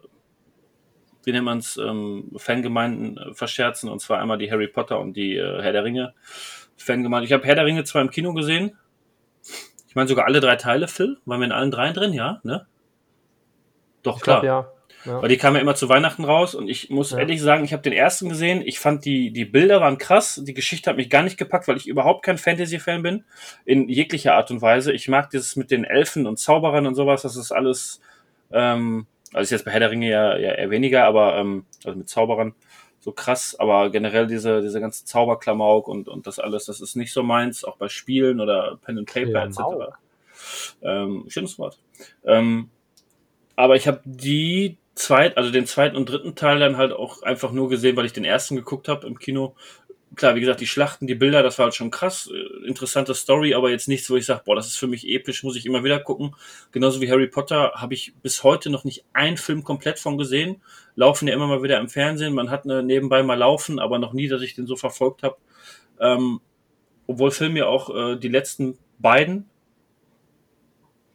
wie 1.25 1.31
nennt 1.31 1.45
man 1.45 1.57
es, 1.57 1.77
ähm, 1.77 2.31
Fangemeinden 2.37 3.17
äh, 3.17 3.33
verscherzen, 3.33 3.89
und 3.89 3.99
zwar 3.99 4.19
einmal 4.19 4.37
die 4.37 4.51
Harry 4.51 4.67
Potter 4.67 4.99
und 4.99 5.17
die 5.17 5.35
äh, 5.35 5.61
Herr 5.61 5.73
der 5.73 5.83
Ringe 5.83 6.13
Fangemeinde. 6.77 7.25
Ich 7.25 7.33
habe 7.33 7.43
Herr 7.45 7.55
der 7.55 7.65
Ringe 7.65 7.83
zwar 7.83 8.01
im 8.01 8.11
Kino 8.11 8.33
gesehen. 8.33 8.77
Ich 9.87 9.95
meine 9.95 10.07
sogar 10.07 10.25
alle 10.25 10.39
drei 10.39 10.55
Teile, 10.55 10.87
Phil. 10.87 11.17
Waren 11.25 11.39
wir 11.39 11.45
in 11.45 11.51
allen 11.51 11.71
dreien 11.71 11.93
drin, 11.93 12.13
ja? 12.13 12.41
Ne? 12.43 12.67
Doch, 14.03 14.17
Ich 14.17 14.23
klar. 14.23 14.41
glaub, 14.41 14.65
ja. 14.65 14.74
Ja. 15.05 15.21
Weil 15.21 15.29
die 15.29 15.37
kamen 15.37 15.55
ja 15.55 15.61
immer 15.61 15.75
zu 15.75 15.87
Weihnachten 15.89 16.23
raus 16.25 16.55
und 16.55 16.67
ich 16.67 16.89
muss 16.89 17.11
Ja. 17.11 17.19
ehrlich 17.19 17.41
sagen, 17.41 17.63
ich 17.63 17.73
habe 17.73 17.83
den 17.83 17.93
ersten 17.93 18.29
gesehen. 18.29 18.61
Ich 18.65 18.79
fand 18.79 19.05
die, 19.05 19.31
die 19.31 19.45
Bilder 19.45 19.81
waren 19.81 19.97
krass. 19.97 20.41
Die 20.43 20.53
Geschichte 20.53 20.89
hat 20.89 20.97
mich 20.97 21.09
gar 21.09 21.23
nicht 21.23 21.37
gepackt, 21.37 21.67
weil 21.67 21.77
ich 21.77 21.87
überhaupt 21.87 22.23
kein 22.25 22.37
Fantasy-Fan 22.37 23.01
bin. 23.03 23.23
In 23.65 23.87
jeglicher 23.89 24.33
Art 24.35 24.51
und 24.51 24.61
Weise. 24.61 24.91
Ich 24.93 25.07
mag 25.07 25.29
dieses 25.29 25.55
mit 25.55 25.71
den 25.71 25.83
Elfen 25.83 26.25
und 26.27 26.37
Zauberern 26.39 26.87
und 26.87 26.95
sowas. 26.95 27.21
Das 27.21 27.35
ist 27.35 27.51
alles, 27.51 28.01
ähm, 28.51 29.05
also 29.33 29.43
ist 29.43 29.51
jetzt 29.51 29.65
bei 29.65 29.71
Herr 29.71 29.79
der 29.81 29.91
Ringe 29.91 30.09
ja, 30.09 30.37
ja 30.37 30.53
eher 30.53 30.69
weniger, 30.69 31.05
aber 31.05 31.37
ähm, 31.37 31.65
also 31.83 31.97
mit 31.97 32.09
Zauberern 32.09 32.55
so 32.99 33.11
krass. 33.11 33.55
Aber 33.59 33.91
generell 33.91 34.25
diese, 34.25 34.61
diese 34.61 34.79
ganze 34.81 35.05
Zauberklamauk 35.05 35.87
und, 35.87 36.07
und 36.07 36.25
das 36.25 36.39
alles, 36.39 36.65
das 36.65 36.81
ist 36.81 36.95
nicht 36.95 37.13
so 37.13 37.21
meins. 37.21 37.63
Auch 37.63 37.77
bei 37.77 37.89
Spielen 37.89 38.39
oder 38.39 38.79
Pen 38.83 38.97
and 38.97 39.11
Paper 39.13 39.43
etc. 39.43 39.55
Klamauk. 39.57 39.99
Ähm, 40.81 41.25
schönes 41.27 41.59
Wort. 41.59 41.77
Ähm, 42.25 42.69
aber 43.55 43.75
ich 43.75 43.87
habe 43.87 44.01
die 44.03 44.77
zweit, 44.95 45.37
also 45.37 45.51
den 45.51 45.65
zweiten 45.67 45.97
und 45.97 46.09
dritten 46.09 46.35
Teil 46.35 46.59
dann 46.59 46.77
halt 46.77 46.93
auch 46.93 47.21
einfach 47.21 47.51
nur 47.51 47.69
gesehen, 47.69 47.95
weil 47.97 48.05
ich 48.05 48.13
den 48.13 48.25
ersten 48.25 48.55
geguckt 48.55 48.87
habe 48.87 49.05
im 49.05 49.19
Kino. 49.19 49.55
Klar, 50.15 50.35
wie 50.35 50.39
gesagt, 50.39 50.61
die 50.61 50.67
Schlachten, 50.67 51.07
die 51.07 51.15
Bilder, 51.15 51.43
das 51.43 51.57
war 51.57 51.65
halt 51.65 51.75
schon 51.75 51.91
krass, 51.91 52.29
äh, 52.33 52.67
interessante 52.67 53.13
Story, 53.13 53.53
aber 53.53 53.69
jetzt 53.69 53.89
nichts, 53.89 54.09
wo 54.09 54.15
ich 54.15 54.25
sage, 54.25 54.43
boah, 54.45 54.55
das 54.55 54.67
ist 54.67 54.77
für 54.77 54.87
mich 54.87 55.05
episch, 55.09 55.43
muss 55.43 55.57
ich 55.57 55.65
immer 55.65 55.83
wieder 55.83 55.99
gucken. 55.99 56.33
Genauso 56.71 57.01
wie 57.01 57.11
Harry 57.11 57.27
Potter 57.27 57.73
habe 57.75 57.93
ich 57.93 58.13
bis 58.23 58.43
heute 58.43 58.69
noch 58.69 58.85
nicht 58.85 59.03
einen 59.11 59.35
Film 59.35 59.65
komplett 59.65 59.99
von 59.99 60.17
gesehen. 60.17 60.61
Laufen 60.95 61.27
ja 61.27 61.33
immer 61.33 61.47
mal 61.47 61.63
wieder 61.63 61.79
im 61.79 61.89
Fernsehen, 61.89 62.33
man 62.33 62.49
hat 62.49 62.63
eine 62.63 62.81
nebenbei 62.81 63.23
mal 63.23 63.37
laufen, 63.37 63.79
aber 63.79 63.99
noch 63.99 64.13
nie, 64.13 64.29
dass 64.29 64.41
ich 64.41 64.55
den 64.55 64.67
so 64.67 64.77
verfolgt 64.77 65.23
habe. 65.23 65.35
Ähm, 65.99 66.39
obwohl 67.07 67.31
Film 67.31 67.57
ja 67.57 67.65
auch 67.65 67.93
äh, 67.93 68.15
die 68.15 68.29
letzten 68.29 68.77
beiden, 68.99 69.49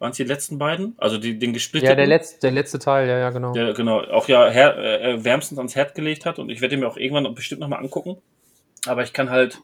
waren 0.00 0.10
es 0.10 0.16
die 0.16 0.24
letzten 0.24 0.58
beiden? 0.58 0.94
Also 0.96 1.18
die, 1.18 1.38
den 1.38 1.52
gesplitteten? 1.52 1.90
Ja, 1.90 1.94
der 1.94 2.06
letzte, 2.06 2.40
der 2.40 2.50
letzte 2.50 2.78
Teil, 2.78 3.06
ja, 3.06 3.18
ja, 3.18 3.30
genau. 3.30 3.52
der 3.52 3.74
genau 3.74 4.00
auch 4.00 4.26
ja 4.28 4.48
her, 4.48 4.76
äh, 4.78 5.24
wärmstens 5.24 5.58
ans 5.58 5.76
Herd 5.76 5.94
gelegt 5.94 6.26
hat 6.26 6.38
und 6.38 6.50
ich 6.50 6.60
werde 6.62 6.74
ihn 6.74 6.80
mir 6.80 6.88
auch 6.88 6.96
irgendwann 6.96 7.32
bestimmt 7.34 7.60
nochmal 7.60 7.80
angucken. 7.80 8.16
Aber 8.86 9.02
ich 9.02 9.12
kann 9.12 9.30
halt 9.30 9.60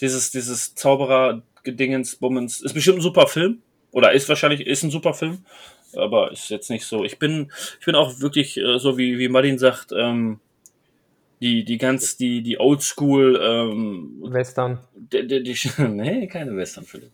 dieses, 0.00 0.30
dieses 0.30 0.76
Zauberer-Gedingens, 0.76 2.16
Bummens, 2.16 2.60
ist 2.60 2.74
bestimmt 2.74 2.98
ein 2.98 3.02
super 3.02 3.26
Film. 3.26 3.60
Oder 3.90 4.12
ist 4.12 4.28
wahrscheinlich, 4.28 4.66
ist 4.66 4.84
ein 4.84 4.90
super 4.90 5.14
Film. 5.14 5.44
Aber 5.96 6.30
ist 6.30 6.48
jetzt 6.48 6.70
nicht 6.70 6.86
so. 6.86 7.04
Ich 7.04 7.18
bin, 7.18 7.52
ich 7.80 7.84
bin 7.84 7.96
auch 7.96 8.20
wirklich, 8.20 8.56
äh, 8.56 8.78
so 8.78 8.96
wie, 8.96 9.18
wie 9.18 9.28
Martin 9.28 9.58
sagt, 9.58 9.92
ähm, 9.92 10.38
die, 11.42 11.64
die 11.64 11.76
ganz, 11.76 12.16
die, 12.16 12.40
die 12.40 12.60
Oldschool, 12.60 13.38
ähm, 13.42 14.22
Western. 14.22 14.78
die, 14.94 15.26
die, 15.26 15.42
die, 15.42 15.58
nee, 15.88 16.28
keine 16.28 16.56
Western-Filme. 16.56 17.08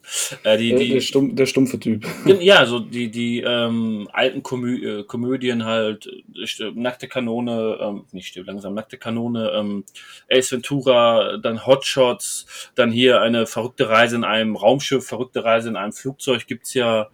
Äh, 0.44 0.58
die, 0.58 0.68
Der, 0.68 0.78
die, 0.78 0.88
der, 0.90 1.00
stumm, 1.00 1.34
der 1.34 1.46
stumpfe 1.46 1.80
Typ. 1.80 2.06
ja, 2.26 2.66
so 2.66 2.78
die, 2.78 3.10
die 3.10 3.40
ähm, 3.40 4.06
alten 4.12 4.42
Komö 4.42 5.00
äh, 5.00 5.04
Komödien 5.04 5.64
halt, 5.64 6.06
äh, 6.06 6.70
Nackte 6.74 7.08
Kanone, 7.08 7.78
ähm, 7.80 8.04
nicht 8.12 8.28
stimmt, 8.28 8.48
langsam, 8.48 8.74
Nackte 8.74 8.98
Kanone, 8.98 9.50
ähm, 9.54 9.84
Ace 10.30 10.52
Ventura, 10.52 11.38
dann 11.38 11.64
Hotshots, 11.64 12.70
dann 12.74 12.90
hier 12.90 13.22
eine 13.22 13.46
verrückte 13.46 13.88
Reise 13.88 14.16
in 14.16 14.24
einem 14.24 14.56
Raumschiff, 14.56 15.06
verrückte 15.06 15.42
Reise 15.42 15.70
in 15.70 15.76
einem 15.76 15.92
Flugzeug 15.92 16.46
gibt's 16.46 16.74
ja. 16.74 17.08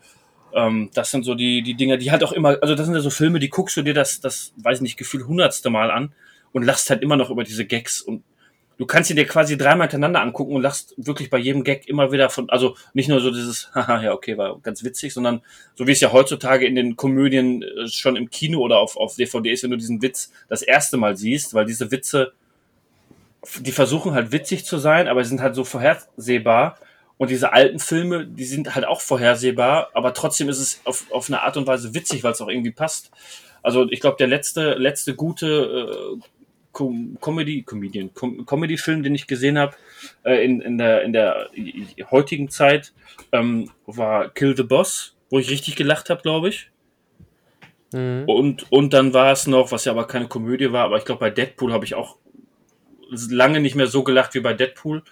Ähm, 0.52 0.90
das 0.94 1.12
sind 1.12 1.24
so 1.24 1.36
die, 1.36 1.62
die 1.62 1.74
Dinger, 1.74 1.96
die 1.96 2.10
halt 2.10 2.24
auch 2.24 2.32
immer, 2.32 2.58
also 2.60 2.74
das 2.74 2.86
sind 2.86 2.94
ja 2.94 3.00
so 3.00 3.10
Filme, 3.10 3.38
die 3.38 3.50
guckst 3.50 3.76
du 3.76 3.82
dir 3.82 3.94
das, 3.94 4.20
das, 4.20 4.52
weiß 4.56 4.78
ich 4.78 4.82
nicht, 4.82 4.96
Gefühl 4.96 5.26
hundertste 5.26 5.70
Mal 5.70 5.92
an 5.92 6.12
und 6.54 6.62
lachst 6.62 6.88
halt 6.88 7.02
immer 7.02 7.16
noch 7.16 7.30
über 7.30 7.44
diese 7.44 7.66
Gags 7.66 8.00
und 8.00 8.22
du 8.78 8.86
kannst 8.86 9.10
ihn 9.10 9.16
dir 9.16 9.26
quasi 9.26 9.58
dreimal 9.58 9.86
hintereinander 9.88 10.22
angucken 10.22 10.54
und 10.54 10.62
lachst 10.62 10.94
wirklich 10.96 11.28
bei 11.28 11.38
jedem 11.38 11.64
Gag 11.64 11.88
immer 11.88 12.12
wieder 12.12 12.30
von, 12.30 12.48
also 12.48 12.76
nicht 12.92 13.08
nur 13.08 13.20
so 13.20 13.30
dieses, 13.30 13.70
haha, 13.74 14.02
ja, 14.02 14.12
okay, 14.12 14.38
war 14.38 14.58
ganz 14.60 14.84
witzig, 14.84 15.12
sondern 15.12 15.42
so 15.74 15.86
wie 15.86 15.92
es 15.92 16.00
ja 16.00 16.12
heutzutage 16.12 16.64
in 16.66 16.76
den 16.76 16.96
Komödien 16.96 17.62
äh, 17.62 17.88
schon 17.88 18.16
im 18.16 18.30
Kino 18.30 18.60
oder 18.60 18.78
auf, 18.78 18.96
auf 18.96 19.16
DVD 19.16 19.52
ist, 19.52 19.64
wenn 19.64 19.70
du 19.70 19.76
diesen 19.76 20.00
Witz 20.00 20.32
das 20.48 20.62
erste 20.62 20.96
Mal 20.96 21.16
siehst, 21.16 21.54
weil 21.54 21.66
diese 21.66 21.90
Witze, 21.90 22.32
die 23.60 23.72
versuchen 23.72 24.14
halt 24.14 24.30
witzig 24.32 24.64
zu 24.64 24.78
sein, 24.78 25.08
aber 25.08 25.22
sie 25.24 25.30
sind 25.30 25.42
halt 25.42 25.54
so 25.54 25.64
vorhersehbar. 25.64 26.78
Und 27.16 27.30
diese 27.30 27.52
alten 27.52 27.78
Filme, 27.78 28.26
die 28.26 28.44
sind 28.44 28.74
halt 28.74 28.86
auch 28.86 29.00
vorhersehbar, 29.00 29.90
aber 29.94 30.14
trotzdem 30.14 30.48
ist 30.48 30.58
es 30.58 30.80
auf, 30.84 31.04
auf 31.12 31.28
eine 31.28 31.42
Art 31.42 31.56
und 31.56 31.66
Weise 31.66 31.94
witzig, 31.94 32.24
weil 32.24 32.32
es 32.32 32.40
auch 32.40 32.48
irgendwie 32.48 32.72
passt. 32.72 33.12
Also 33.64 33.88
ich 33.88 34.00
glaube, 34.00 34.18
der 34.18 34.26
letzte, 34.26 34.74
letzte 34.74 35.14
gute 35.14 36.18
äh, 36.20 36.24
Com 36.74 37.16
Comedy, 37.20 37.62
Comedian, 37.62 38.12
Com 38.12 38.44
Comedy-Film, 38.44 39.02
den 39.02 39.14
ich 39.14 39.26
gesehen 39.26 39.56
habe 39.56 39.74
äh, 40.24 40.44
in, 40.44 40.60
in, 40.60 40.76
der, 40.76 41.02
in 41.02 41.14
der 41.14 41.48
heutigen 42.10 42.50
Zeit, 42.50 42.92
ähm, 43.32 43.70
war 43.86 44.28
Kill 44.28 44.54
the 44.54 44.64
Boss, 44.64 45.16
wo 45.30 45.38
ich 45.38 45.48
richtig 45.50 45.76
gelacht 45.76 46.10
habe, 46.10 46.20
glaube 46.20 46.50
ich. 46.50 46.70
Mhm. 47.92 48.24
Und, 48.26 48.70
und 48.72 48.92
dann 48.92 49.14
war 49.14 49.32
es 49.32 49.46
noch, 49.46 49.72
was 49.72 49.84
ja 49.86 49.92
aber 49.92 50.06
keine 50.06 50.26
Komödie 50.26 50.72
war, 50.72 50.84
aber 50.84 50.98
ich 50.98 51.04
glaube, 51.04 51.20
bei 51.20 51.30
Deadpool 51.30 51.72
habe 51.72 51.84
ich 51.84 51.94
auch 51.94 52.18
lange 53.10 53.60
nicht 53.60 53.76
mehr 53.76 53.86
so 53.86 54.02
gelacht 54.02 54.34
wie 54.34 54.40
bei 54.40 54.52
Deadpool, 54.52 55.02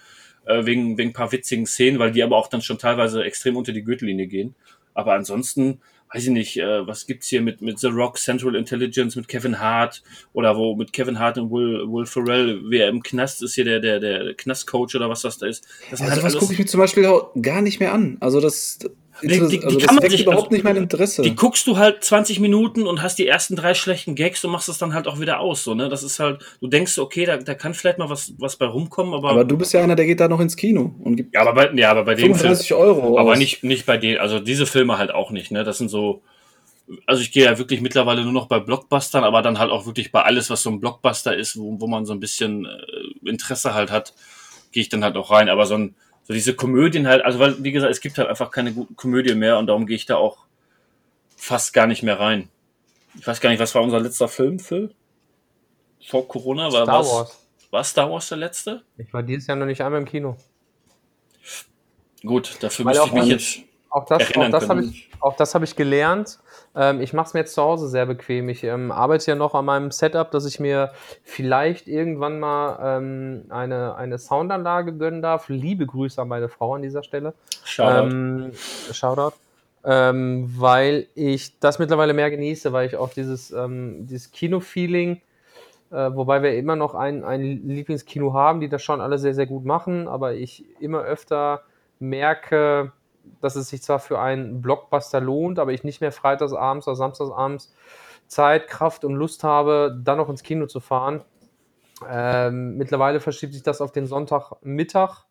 äh, 0.45 0.65
wegen, 0.65 0.97
wegen 0.97 1.11
ein 1.11 1.13
paar 1.13 1.31
witzigen 1.31 1.65
Szenen, 1.65 1.99
weil 1.99 2.11
die 2.11 2.23
aber 2.23 2.37
auch 2.37 2.47
dann 2.47 2.61
schon 2.61 2.77
teilweise 2.77 3.23
extrem 3.23 3.55
unter 3.55 3.71
die 3.71 3.83
Gürtellinie 3.83 4.27
gehen. 4.27 4.55
Aber 4.93 5.13
ansonsten, 5.13 5.79
weiß 6.13 6.25
ich 6.25 6.29
nicht, 6.29 6.57
äh, 6.57 6.85
was 6.87 7.07
gibt's 7.07 7.27
hier 7.27 7.41
mit, 7.41 7.61
mit 7.61 7.79
The 7.79 7.87
Rock, 7.87 8.17
Central 8.17 8.55
Intelligence, 8.55 9.15
mit 9.15 9.27
Kevin 9.27 9.59
Hart 9.59 10.03
oder 10.33 10.55
wo 10.55 10.75
mit 10.75 10.93
Kevin 10.93 11.17
Hart 11.19 11.37
und 11.37 11.51
Will, 11.51 11.91
Will 11.91 12.05
Ferrell, 12.05 12.61
wer 12.65 12.87
im 12.89 13.01
Knast 13.01 13.41
ist 13.41 13.55
hier 13.55 13.65
der, 13.65 13.79
der, 13.79 13.99
der 13.99 14.33
Knastcoach 14.35 14.95
oder 14.95 15.09
was 15.09 15.21
das 15.21 15.39
da 15.39 15.47
ist. 15.47 15.67
Das 15.89 16.01
Also 16.01 16.23
was 16.23 16.37
gucke 16.37 16.53
ich 16.53 16.59
mir 16.59 16.65
zum 16.65 16.79
Beispiel 16.79 17.05
auch 17.07 17.31
gar 17.41 17.61
nicht 17.61 17.79
mehr 17.79 17.93
an. 17.93 18.17
Also 18.19 18.39
das, 18.39 18.79
Die- 19.21 19.27
die- 19.27 19.47
die 19.59 19.63
also 19.63 19.77
kann 19.79 19.95
man 19.95 20.09
sich- 20.09 20.21
überhaupt 20.23 20.45
also- 20.45 20.53
nicht 20.55 20.63
mein 20.63 20.75
Interesse. 20.75 21.21
Die 21.21 21.35
guckst 21.35 21.67
du 21.67 21.77
halt 21.77 22.03
20 22.03 22.39
Minuten 22.39 22.87
und 22.87 23.01
hast 23.01 23.19
die 23.19 23.27
ersten 23.27 23.55
drei 23.55 23.73
schlechten 23.73 24.15
Gags 24.15 24.43
und 24.43 24.51
machst 24.51 24.69
es 24.69 24.77
dann 24.77 24.93
halt 24.93 25.07
auch 25.07 25.19
wieder 25.19 25.39
aus. 25.39 25.63
So, 25.63 25.75
ne? 25.75 25.87
Das 25.89 26.03
ist 26.03 26.19
halt, 26.19 26.43
du 26.61 26.67
denkst, 26.67 26.97
okay, 26.97 27.25
da, 27.25 27.37
da 27.37 27.53
kann 27.53 27.73
vielleicht 27.73 27.99
mal 27.99 28.09
was, 28.09 28.33
was 28.39 28.55
bei 28.55 28.65
rumkommen, 28.65 29.13
aber. 29.13 29.29
aber 29.29 29.45
du 29.45 29.57
bist 29.57 29.71
ja 29.73 29.83
einer, 29.83 29.95
der 29.95 30.05
geht 30.05 30.19
da 30.19 30.27
noch 30.27 30.39
ins 30.39 30.55
Kino 30.55 30.95
und 31.03 31.15
gibt 31.15 31.35
ja, 31.35 31.41
aber 31.41 31.53
bei, 31.53 31.71
ja, 31.73 31.91
aber 31.91 32.03
bei 32.05 32.15
dem 32.15 32.25
Film. 32.25 32.35
35 32.35 32.73
Euro 32.73 33.17
Aber 33.19 33.33
aus. 33.33 33.37
nicht, 33.37 33.63
nicht 33.63 33.85
bei 33.85 33.97
denen, 33.97 34.17
also 34.19 34.39
diese 34.39 34.65
Filme 34.65 34.97
halt 34.97 35.11
auch 35.13 35.31
nicht, 35.31 35.51
ne? 35.51 35.63
Das 35.63 35.77
sind 35.77 35.89
so. 35.89 36.21
Also 37.05 37.21
ich 37.21 37.31
gehe 37.31 37.45
ja 37.45 37.57
wirklich 37.57 37.79
mittlerweile 37.79 38.23
nur 38.23 38.33
noch 38.33 38.47
bei 38.47 38.59
Blockbustern, 38.59 39.23
aber 39.23 39.41
dann 39.41 39.57
halt 39.57 39.71
auch 39.71 39.85
wirklich 39.85 40.11
bei 40.11 40.21
alles, 40.23 40.49
was 40.49 40.63
so 40.63 40.69
ein 40.69 40.81
Blockbuster 40.81 41.35
ist, 41.35 41.57
wo, 41.57 41.79
wo 41.79 41.87
man 41.87 42.05
so 42.05 42.13
ein 42.13 42.19
bisschen 42.19 42.65
äh, 42.65 43.29
Interesse 43.29 43.73
halt 43.73 43.89
hat, 43.89 44.13
gehe 44.73 44.81
ich 44.81 44.89
dann 44.89 45.03
halt 45.03 45.15
auch 45.15 45.31
rein. 45.31 45.47
Aber 45.47 45.65
so 45.65 45.75
ein, 45.75 45.95
so 46.23 46.33
diese 46.33 46.55
Komödien 46.55 47.07
halt, 47.07 47.23
also 47.23 47.39
weil, 47.39 47.63
wie 47.63 47.71
gesagt, 47.71 47.91
es 47.91 48.01
gibt 48.01 48.17
halt 48.17 48.29
einfach 48.29 48.51
keine 48.51 48.73
guten 48.73 48.95
Komödien 48.95 49.39
mehr 49.39 49.57
und 49.57 49.67
darum 49.67 49.85
gehe 49.85 49.95
ich 49.95 50.05
da 50.05 50.15
auch 50.15 50.45
fast 51.35 51.73
gar 51.73 51.87
nicht 51.87 52.03
mehr 52.03 52.19
rein. 52.19 52.49
Ich 53.15 53.27
weiß 53.27 53.41
gar 53.41 53.49
nicht, 53.49 53.59
was 53.59 53.75
war 53.75 53.81
unser 53.81 53.99
letzter 53.99 54.27
Film, 54.27 54.59
Phil? 54.59 54.93
Vor 56.05 56.27
Corona 56.27 56.71
war 56.71 56.83
Star 56.83 56.99
was? 56.99 57.11
Wars. 57.11 57.47
War 57.71 57.83
Star 57.83 58.11
Wars 58.11 58.29
der 58.29 58.37
letzte? 58.37 58.83
Ich 58.97 59.13
war 59.13 59.23
dieses 59.23 59.47
Jahr 59.47 59.57
noch 59.57 59.65
nicht 59.65 59.81
einmal 59.81 59.99
im 60.01 60.07
Kino. 60.07 60.37
Gut, 62.23 62.57
dafür 62.61 62.85
Weil 62.85 62.93
müsste 62.93 63.07
ich 63.07 63.13
mich 63.13 63.25
jetzt. 63.27 63.59
Auch 63.89 64.05
das, 64.05 64.35
auch 64.35 64.49
das 64.49 64.69
habe 64.69 64.83
ich, 64.83 65.09
auch 65.19 65.35
das 65.35 65.53
habe 65.53 65.65
ich 65.65 65.75
gelernt. 65.75 66.39
Ähm, 66.75 67.01
ich 67.01 67.13
mache 67.13 67.27
es 67.27 67.33
mir 67.33 67.41
jetzt 67.41 67.53
zu 67.53 67.61
Hause 67.61 67.87
sehr 67.87 68.05
bequem. 68.05 68.49
Ich 68.49 68.63
ähm, 68.63 68.91
arbeite 68.91 69.31
ja 69.31 69.35
noch 69.35 69.53
an 69.53 69.65
meinem 69.65 69.91
Setup, 69.91 70.31
dass 70.31 70.45
ich 70.45 70.59
mir 70.59 70.91
vielleicht 71.23 71.87
irgendwann 71.87 72.39
mal 72.39 72.97
ähm, 72.97 73.45
eine, 73.49 73.95
eine 73.95 74.17
Soundanlage 74.17 74.93
gönnen 74.93 75.21
darf. 75.21 75.49
Liebe 75.49 75.85
Grüße 75.85 76.21
an 76.21 76.27
meine 76.27 76.49
Frau 76.49 76.75
an 76.75 76.81
dieser 76.81 77.03
Stelle. 77.03 77.33
Shoutout. 77.63 78.09
Ähm, 78.09 78.51
Shoutout. 78.91 79.35
Ähm, 79.85 80.53
weil 80.57 81.07
ich 81.13 81.59
das 81.59 81.77
mittlerweile 81.77 82.13
mehr 82.13 82.31
genieße, 82.31 82.71
weil 82.71 82.87
ich 82.87 82.95
auch 82.95 83.09
dieses, 83.09 83.51
ähm, 83.51 84.07
dieses 84.07 84.31
Kino-Feeling, 84.31 85.21
äh, 85.91 85.95
wobei 86.13 86.41
wir 86.41 86.57
immer 86.57 86.77
noch 86.77 86.95
ein, 86.95 87.25
ein 87.25 87.41
Lieblingskino 87.67 88.33
haben, 88.33 88.61
die 88.61 88.69
das 88.69 88.81
schon 88.81 89.01
alle 89.01 89.17
sehr, 89.17 89.33
sehr 89.35 89.45
gut 89.45 89.65
machen, 89.65 90.07
aber 90.07 90.35
ich 90.35 90.63
immer 90.79 91.01
öfter 91.01 91.63
merke, 91.99 92.93
dass 93.41 93.55
es 93.55 93.69
sich 93.69 93.81
zwar 93.81 93.99
für 93.99 94.19
einen 94.19 94.61
Blockbuster 94.61 95.21
lohnt, 95.21 95.59
aber 95.59 95.71
ich 95.71 95.83
nicht 95.83 96.01
mehr 96.01 96.11
freitagsabends 96.11 96.87
oder 96.87 96.95
samstagsabends 96.95 97.73
Zeit, 98.27 98.67
Kraft 98.67 99.05
und 99.05 99.15
Lust 99.15 99.43
habe, 99.43 99.99
dann 100.03 100.17
noch 100.17 100.29
ins 100.29 100.43
Kino 100.43 100.65
zu 100.65 100.79
fahren. 100.79 101.23
Ähm, 102.09 102.77
mittlerweile 102.77 103.19
verschiebt 103.19 103.53
sich 103.53 103.63
das 103.63 103.81
auf 103.81 103.91
den 103.91 104.07
Sonntagmittag, 104.07 105.25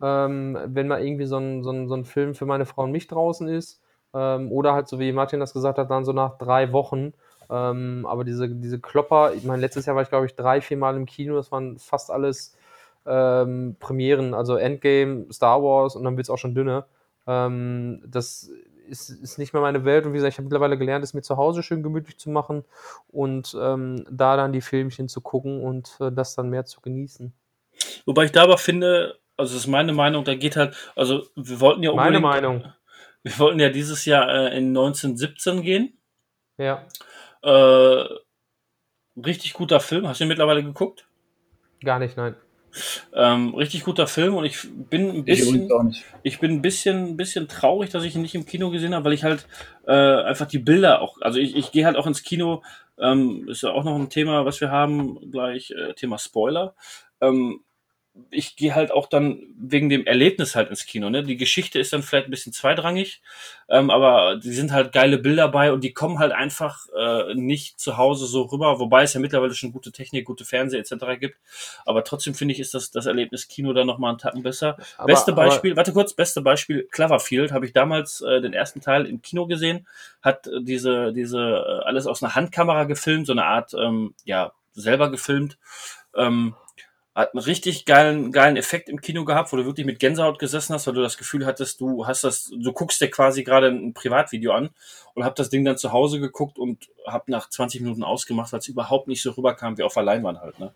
ähm, 0.00 0.58
wenn 0.66 0.88
mal 0.88 1.04
irgendwie 1.04 1.26
so 1.26 1.36
ein, 1.38 1.62
so, 1.62 1.70
ein, 1.70 1.88
so 1.88 1.94
ein 1.94 2.04
Film 2.04 2.34
für 2.34 2.46
meine 2.46 2.66
Frau 2.66 2.82
und 2.84 2.92
mich 2.92 3.06
draußen 3.06 3.48
ist. 3.48 3.80
Ähm, 4.14 4.52
oder 4.52 4.74
halt, 4.74 4.88
so 4.88 4.98
wie 4.98 5.12
Martin 5.12 5.40
das 5.40 5.54
gesagt 5.54 5.78
hat, 5.78 5.90
dann 5.90 6.04
so 6.04 6.12
nach 6.12 6.38
drei 6.38 6.72
Wochen. 6.72 7.14
Ähm, 7.50 8.06
aber 8.06 8.24
diese, 8.24 8.48
diese 8.48 8.80
Klopper, 8.80 9.32
ich 9.34 9.44
meine, 9.44 9.60
letztes 9.60 9.86
Jahr 9.86 9.96
war 9.96 10.02
ich, 10.02 10.10
glaube 10.10 10.26
ich, 10.26 10.36
drei, 10.36 10.60
vier 10.60 10.76
Mal 10.76 10.96
im 10.96 11.06
Kino. 11.06 11.36
Das 11.36 11.50
waren 11.50 11.78
fast 11.78 12.10
alles 12.10 12.56
ähm, 13.06 13.76
Premieren, 13.80 14.34
also 14.34 14.56
Endgame, 14.56 15.26
Star 15.32 15.62
Wars 15.62 15.96
und 15.96 16.04
dann 16.04 16.16
wird 16.16 16.26
es 16.26 16.30
auch 16.30 16.38
schon 16.38 16.54
dünner. 16.54 16.86
Ähm, 17.26 18.02
das 18.06 18.50
ist, 18.88 19.10
ist 19.10 19.38
nicht 19.38 19.52
mehr 19.52 19.62
meine 19.62 19.84
Welt. 19.84 20.04
Und 20.06 20.12
wie 20.12 20.16
gesagt, 20.16 20.34
ich 20.34 20.38
habe 20.38 20.44
mittlerweile 20.44 20.78
gelernt, 20.78 21.04
es 21.04 21.14
mir 21.14 21.22
zu 21.22 21.36
Hause 21.36 21.62
schön 21.62 21.82
gemütlich 21.82 22.18
zu 22.18 22.30
machen 22.30 22.64
und 23.08 23.56
ähm, 23.60 24.04
da 24.10 24.36
dann 24.36 24.52
die 24.52 24.60
Filmchen 24.60 25.08
zu 25.08 25.20
gucken 25.20 25.62
und 25.62 25.96
äh, 26.00 26.12
das 26.12 26.34
dann 26.34 26.50
mehr 26.50 26.64
zu 26.64 26.80
genießen. 26.80 27.32
Wobei 28.06 28.24
ich 28.24 28.32
da 28.32 28.42
aber 28.42 28.58
finde, 28.58 29.18
also 29.36 29.54
das 29.54 29.64
ist 29.64 29.68
meine 29.68 29.92
Meinung, 29.92 30.24
da 30.24 30.34
geht 30.34 30.56
halt, 30.56 30.76
also 30.94 31.26
wir 31.34 31.60
wollten 31.60 31.82
ja 31.82 31.92
Meine 31.94 32.20
Meinung. 32.20 32.64
wir 33.22 33.38
wollten 33.38 33.60
ja 33.60 33.70
dieses 33.70 34.04
Jahr 34.04 34.28
äh, 34.28 34.56
in 34.58 34.68
1917 34.68 35.62
gehen. 35.62 35.98
Ja, 36.58 36.84
Äh, 37.42 38.04
richtig 39.16 39.54
guter 39.54 39.80
Film. 39.80 40.06
Hast 40.06 40.20
du 40.20 40.24
ihn 40.24 40.28
mittlerweile 40.28 40.62
geguckt? 40.62 41.06
gar 41.82 41.98
nicht, 41.98 42.16
nein. 42.16 42.36
Ähm, 43.14 43.54
richtig 43.54 43.84
guter 43.84 44.06
Film 44.06 44.34
und 44.34 44.44
ich 44.44 44.66
bin 44.90 45.08
ein 45.10 45.16
Ich 45.26 45.40
bisschen, 45.40 45.68
nicht. 45.86 46.04
ich 46.22 46.38
bin 46.40 46.52
ein 46.52 46.62
bisschen, 46.62 47.08
ein 47.10 47.16
bisschen 47.16 47.48
traurig, 47.48 47.90
dass 47.90 48.04
ich 48.04 48.14
ihn 48.14 48.22
nicht 48.22 48.34
im 48.34 48.46
Kino 48.46 48.70
gesehen 48.70 48.94
habe, 48.94 49.06
weil 49.06 49.12
ich 49.12 49.24
halt 49.24 49.46
äh, 49.86 49.92
einfach 49.92 50.46
die 50.46 50.58
Bilder 50.58 51.00
auch, 51.02 51.20
also 51.20 51.38
ich, 51.38 51.56
ich 51.56 51.72
gehe 51.72 51.84
halt 51.84 51.96
auch 51.96 52.06
ins 52.06 52.22
Kino, 52.22 52.62
ähm, 52.98 53.48
ist 53.48 53.62
ja 53.62 53.70
auch 53.70 53.84
noch 53.84 53.96
ein 53.96 54.10
Thema, 54.10 54.44
was 54.44 54.60
wir 54.60 54.70
haben, 54.70 55.30
gleich 55.30 55.70
äh, 55.70 55.94
Thema 55.94 56.18
Spoiler. 56.18 56.74
Ähm, 57.20 57.60
ich 58.30 58.56
gehe 58.56 58.74
halt 58.74 58.90
auch 58.90 59.06
dann 59.06 59.40
wegen 59.56 59.88
dem 59.88 60.06
Erlebnis 60.06 60.54
halt 60.54 60.68
ins 60.68 60.84
Kino. 60.84 61.08
Ne? 61.08 61.22
Die 61.22 61.38
Geschichte 61.38 61.78
ist 61.78 61.92
dann 61.92 62.02
vielleicht 62.02 62.26
ein 62.26 62.30
bisschen 62.30 62.52
zweitrangig, 62.52 63.22
ähm, 63.70 63.90
aber 63.90 64.36
die 64.36 64.52
sind 64.52 64.70
halt 64.72 64.92
geile 64.92 65.16
Bilder 65.16 65.48
bei 65.48 65.72
und 65.72 65.82
die 65.82 65.94
kommen 65.94 66.18
halt 66.18 66.32
einfach 66.32 66.86
äh, 66.94 67.34
nicht 67.34 67.80
zu 67.80 67.96
Hause 67.96 68.26
so 68.26 68.42
rüber, 68.42 68.78
wobei 68.78 69.04
es 69.04 69.14
ja 69.14 69.20
mittlerweile 69.20 69.54
schon 69.54 69.72
gute 69.72 69.92
Technik, 69.92 70.26
gute 70.26 70.44
Fernseher 70.44 70.80
etc. 70.80 71.18
gibt. 71.18 71.38
Aber 71.86 72.04
trotzdem 72.04 72.34
finde 72.34 72.52
ich, 72.52 72.60
ist 72.60 72.74
das, 72.74 72.90
das 72.90 73.06
Erlebnis 73.06 73.48
Kino 73.48 73.72
dann 73.72 73.86
nochmal 73.86 74.10
einen 74.10 74.18
Tacken 74.18 74.42
besser. 74.42 74.76
Aber- 74.98 75.06
beste 75.06 75.32
Beispiel, 75.32 75.76
warte 75.76 75.92
kurz, 75.92 76.12
beste 76.12 76.42
Beispiel, 76.42 76.86
Cloverfield, 76.90 77.52
habe 77.52 77.64
ich 77.64 77.72
damals 77.72 78.20
äh, 78.20 78.42
den 78.42 78.52
ersten 78.52 78.82
Teil 78.82 79.06
im 79.06 79.22
Kino 79.22 79.46
gesehen, 79.46 79.86
hat 80.20 80.46
äh, 80.46 80.62
diese, 80.62 81.14
diese 81.14 81.38
äh, 81.38 81.84
alles 81.84 82.06
aus 82.06 82.22
einer 82.22 82.34
Handkamera 82.34 82.84
gefilmt, 82.84 83.26
so 83.26 83.32
eine 83.32 83.46
Art, 83.46 83.72
ähm, 83.72 84.14
ja, 84.24 84.52
selber 84.74 85.10
gefilmt. 85.10 85.58
Ähm, 86.14 86.54
hat 87.14 87.34
einen 87.34 87.42
richtig 87.44 87.84
geilen, 87.84 88.32
geilen 88.32 88.56
Effekt 88.56 88.88
im 88.88 89.00
Kino 89.00 89.24
gehabt, 89.24 89.52
wo 89.52 89.56
du 89.56 89.66
wirklich 89.66 89.86
mit 89.86 89.98
Gänsehaut 89.98 90.38
gesessen 90.38 90.74
hast, 90.74 90.86
weil 90.86 90.94
du 90.94 91.02
das 91.02 91.18
Gefühl 91.18 91.44
hattest, 91.44 91.80
du 91.80 92.06
hast 92.06 92.24
das, 92.24 92.50
du 92.56 92.72
guckst 92.72 93.00
dir 93.00 93.10
quasi 93.10 93.42
gerade 93.44 93.68
ein 93.68 93.92
Privatvideo 93.92 94.52
an 94.52 94.70
und 95.14 95.24
hab 95.24 95.36
das 95.36 95.50
Ding 95.50 95.64
dann 95.64 95.76
zu 95.76 95.92
Hause 95.92 96.20
geguckt 96.20 96.58
und 96.58 96.88
hab 97.06 97.28
nach 97.28 97.48
20 97.50 97.82
Minuten 97.82 98.02
ausgemacht, 98.02 98.52
weil 98.52 98.60
es 98.60 98.68
überhaupt 98.68 99.08
nicht 99.08 99.22
so 99.22 99.32
rüberkam 99.32 99.76
wie 99.76 99.82
auf 99.82 99.94
der 99.94 100.04
Leinwand 100.04 100.40
halt, 100.40 100.58
ne? 100.58 100.72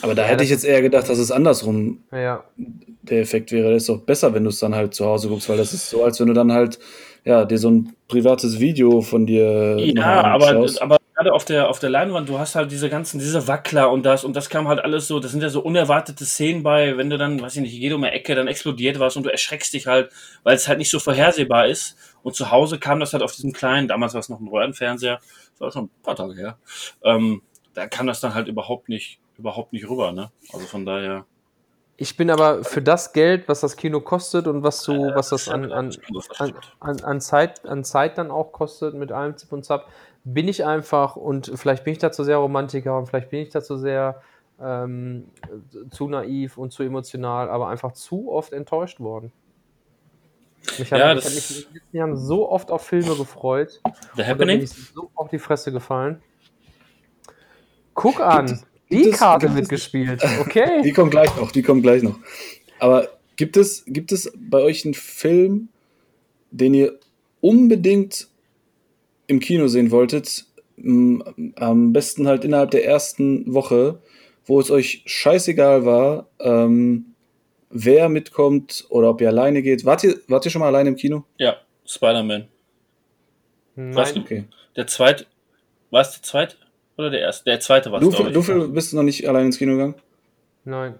Aber 0.00 0.14
da 0.14 0.22
Ja, 0.22 0.28
hätte 0.28 0.44
ich 0.44 0.50
jetzt 0.50 0.64
eher 0.64 0.80
gedacht, 0.82 1.08
dass 1.08 1.18
es 1.18 1.32
andersrum 1.32 2.04
Ja, 2.12 2.44
der 2.56 3.20
Effekt 3.20 3.50
wäre. 3.50 3.72
Das 3.72 3.82
ist 3.82 3.88
doch 3.88 4.00
besser, 4.00 4.32
wenn 4.34 4.44
du 4.44 4.50
es 4.50 4.60
dann 4.60 4.74
halt 4.74 4.94
zu 4.94 5.04
Hause 5.06 5.28
guckst, 5.28 5.48
weil 5.48 5.56
das 5.56 5.72
ist 5.74 5.90
so, 5.90 6.04
als 6.04 6.20
wenn 6.20 6.28
du 6.28 6.34
dann 6.34 6.52
halt, 6.52 6.78
ja, 7.24 7.44
dir 7.44 7.58
so 7.58 7.70
ein 7.70 7.92
privates 8.08 8.60
Video 8.60 9.00
von 9.00 9.26
dir 9.26 9.76
Ja, 9.78 10.22
aber, 10.22 10.50
aber 10.80 10.96
gerade 11.22 11.34
auf 11.34 11.44
der, 11.44 11.68
auf 11.68 11.78
der 11.78 11.90
Leinwand, 11.90 12.28
du 12.28 12.38
hast 12.38 12.54
halt 12.56 12.72
diese 12.72 12.90
ganzen, 12.90 13.18
diese 13.18 13.46
Wackler 13.46 13.90
und 13.90 14.04
das, 14.04 14.24
und 14.24 14.34
das 14.34 14.48
kam 14.50 14.66
halt 14.66 14.80
alles 14.80 15.06
so, 15.06 15.20
das 15.20 15.30
sind 15.30 15.42
ja 15.42 15.48
so 15.48 15.60
unerwartete 15.60 16.24
Szenen 16.24 16.62
bei, 16.62 16.96
wenn 16.96 17.10
du 17.10 17.18
dann, 17.18 17.40
weiß 17.40 17.56
ich 17.56 17.62
nicht, 17.62 17.72
jede 17.72 17.94
um 17.94 18.02
eine 18.02 18.12
Ecke, 18.12 18.34
dann 18.34 18.48
explodiert 18.48 18.98
was 18.98 19.16
und 19.16 19.22
du 19.22 19.30
erschreckst 19.30 19.72
dich 19.72 19.86
halt, 19.86 20.10
weil 20.42 20.56
es 20.56 20.66
halt 20.66 20.78
nicht 20.78 20.90
so 20.90 20.98
vorhersehbar 20.98 21.68
ist. 21.68 21.96
Und 22.24 22.34
zu 22.34 22.50
Hause 22.50 22.78
kam 22.78 22.98
das 23.00 23.12
halt 23.12 23.22
auf 23.22 23.34
diesem 23.34 23.52
kleinen, 23.52 23.88
damals 23.88 24.14
war 24.14 24.20
es 24.20 24.28
noch 24.28 24.40
ein 24.40 24.48
Röhrenfernseher, 24.48 25.20
das 25.52 25.60
war 25.60 25.70
schon 25.70 25.84
ein 25.84 26.02
paar 26.02 26.16
Tage 26.16 26.34
her, 26.34 26.58
ähm, 27.04 27.42
da 27.74 27.86
kam 27.86 28.06
das 28.06 28.20
dann 28.20 28.34
halt 28.34 28.48
überhaupt 28.48 28.88
nicht, 28.88 29.20
überhaupt 29.38 29.72
nicht 29.72 29.88
rüber, 29.88 30.12
ne? 30.12 30.30
Also 30.52 30.66
von 30.66 30.84
daher. 30.84 31.24
ich 31.96 32.16
bin 32.16 32.30
aber 32.30 32.64
für 32.64 32.82
das 32.82 33.12
Geld, 33.12 33.48
was 33.48 33.60
das 33.60 33.76
Kino 33.76 34.00
kostet 34.00 34.46
und 34.48 34.62
was 34.62 34.82
du, 34.82 35.14
was 35.14 35.28
das 35.28 35.48
an, 35.48 35.70
an, 35.72 35.90
an, 36.80 37.00
an, 37.02 37.20
Zeit, 37.20 37.64
an 37.64 37.84
Zeit 37.84 38.18
dann 38.18 38.30
auch 38.30 38.52
kostet 38.52 38.94
mit 38.94 39.12
allem 39.12 39.36
Zip 39.36 39.52
und 39.52 39.64
Zap, 39.64 39.86
bin 40.24 40.48
ich 40.48 40.64
einfach, 40.64 41.16
und 41.16 41.50
vielleicht 41.54 41.84
bin 41.84 41.92
ich 41.92 41.98
dazu 41.98 42.22
sehr 42.24 42.36
Romantiker 42.36 42.96
und 42.98 43.06
vielleicht 43.06 43.30
bin 43.30 43.40
ich 43.40 43.50
dazu 43.50 43.76
sehr 43.76 44.22
ähm, 44.60 45.24
zu 45.90 46.08
naiv 46.08 46.56
und 46.58 46.72
zu 46.72 46.82
emotional, 46.84 47.48
aber 47.50 47.68
einfach 47.68 47.92
zu 47.92 48.30
oft 48.30 48.52
enttäuscht 48.52 49.00
worden. 49.00 49.32
Ich 50.78 50.92
habe 50.92 51.00
Ja, 51.02 51.12
ich 51.14 51.24
das- 51.24 51.26
hab 51.26 51.34
mich 51.34 51.50
in 51.50 51.64
den 51.66 51.74
letzten 51.74 51.96
Jahren 51.96 52.16
so 52.16 52.48
oft 52.48 52.70
auf 52.70 52.86
Filme 52.86 53.16
gefreut. 53.16 53.80
The 53.84 53.88
Und 53.90 53.94
da 53.94 54.14
bin 54.16 54.26
Happening? 54.26 54.60
ich 54.62 54.70
so 54.70 55.10
auf 55.14 55.28
die 55.28 55.40
Fresse 55.40 55.72
gefallen. 55.72 56.22
Guck 57.94 58.20
an, 58.20 58.44
es- 58.46 58.64
die 58.90 59.02
gibt 59.04 59.16
Karte 59.16 59.46
gibt 59.46 59.54
wird 59.56 59.64
es- 59.64 59.68
gespielt. 59.70 60.22
Okay. 60.40 60.82
Die 60.82 60.92
kommt 60.92 61.10
gleich 61.10 61.34
noch, 61.36 61.50
die 61.50 61.62
kommt 61.62 61.82
gleich 61.82 62.02
noch. 62.02 62.18
Aber 62.78 63.08
gibt 63.36 63.56
es, 63.56 63.84
gibt 63.86 64.12
es 64.12 64.30
bei 64.36 64.60
euch 64.62 64.84
einen 64.84 64.94
Film, 64.94 65.68
den 66.50 66.74
ihr 66.74 66.98
unbedingt 67.40 68.28
im 69.32 69.40
Kino 69.40 69.66
sehen 69.68 69.90
wolltet? 69.90 70.44
Am 71.56 71.92
besten 71.92 72.26
halt 72.28 72.44
innerhalb 72.44 72.70
der 72.70 72.84
ersten 72.84 73.52
Woche, 73.52 74.00
wo 74.46 74.60
es 74.60 74.70
euch 74.70 75.02
scheißegal 75.06 75.84
war, 75.84 76.28
ähm, 76.40 77.06
wer 77.70 78.08
mitkommt 78.08 78.84
oder 78.88 79.10
ob 79.10 79.20
ihr 79.20 79.28
alleine 79.28 79.62
geht. 79.62 79.84
Wart 79.84 80.04
ihr, 80.04 80.16
wart 80.28 80.44
ihr 80.44 80.50
schon 80.50 80.60
mal 80.60 80.66
alleine 80.68 80.90
im 80.90 80.96
Kino? 80.96 81.24
Ja, 81.38 81.56
Spider-Man. 81.86 82.48
Was? 83.76 84.14
Nein, 84.14 84.22
Okay. 84.24 84.44
Der 84.76 84.86
zweite, 84.86 85.26
war 85.90 86.00
es 86.02 86.12
der 86.12 86.22
zweite 86.22 86.56
oder 86.96 87.10
der 87.10 87.20
erste? 87.20 87.44
Der 87.44 87.60
zweite 87.60 87.92
war 87.92 88.00
es, 88.02 88.08
Du, 88.08 88.30
du 88.30 88.42
Phil, 88.42 88.68
bist 88.68 88.94
noch 88.94 89.02
nicht 89.02 89.28
alleine 89.28 89.46
ins 89.46 89.58
Kino 89.58 89.72
gegangen? 89.72 89.94
nein. 90.64 90.94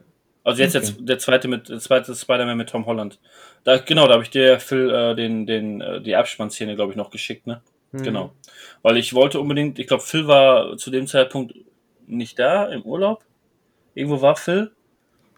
Also 0.45 0.61
jetzt 0.61 0.75
Okay. 0.75 0.87
der, 0.99 1.05
der 1.07 1.19
zweite 1.19 1.47
mit 1.47 1.69
der 1.69 1.79
zweite 1.79 2.15
Spider-Man 2.17 2.57
mit 2.57 2.69
Tom 2.69 2.85
Holland. 2.87 3.21
Da, 3.63 3.79
genau, 3.79 4.09
da 4.09 4.15
habe 4.15 4.25
ich 4.25 4.31
dir 4.31 4.59
Phil 4.59 4.91
äh, 4.91 5.15
den, 5.15 5.47
den, 5.47 5.81
äh, 5.81 6.01
die 6.01 6.17
Abspannszene, 6.17 6.75
glaube 6.75 6.91
ich, 6.93 6.97
noch 6.97 7.11
geschickt, 7.11 7.47
ne? 7.47 7.63
Genau. 7.93 8.33
Weil 8.83 8.97
ich 8.97 9.13
wollte 9.15 9.39
unbedingt, 9.41 9.79
ich 9.79 9.87
glaube, 9.87 10.03
Phil 10.03 10.27
war 10.27 10.77
zu 10.77 10.91
dem 10.91 11.07
Zeitpunkt 11.07 11.55
nicht 12.07 12.39
da 12.39 12.65
im 12.67 12.83
Urlaub. 12.83 13.25
Irgendwo 13.95 14.23
war 14.23 14.37
Phil. 14.37 14.71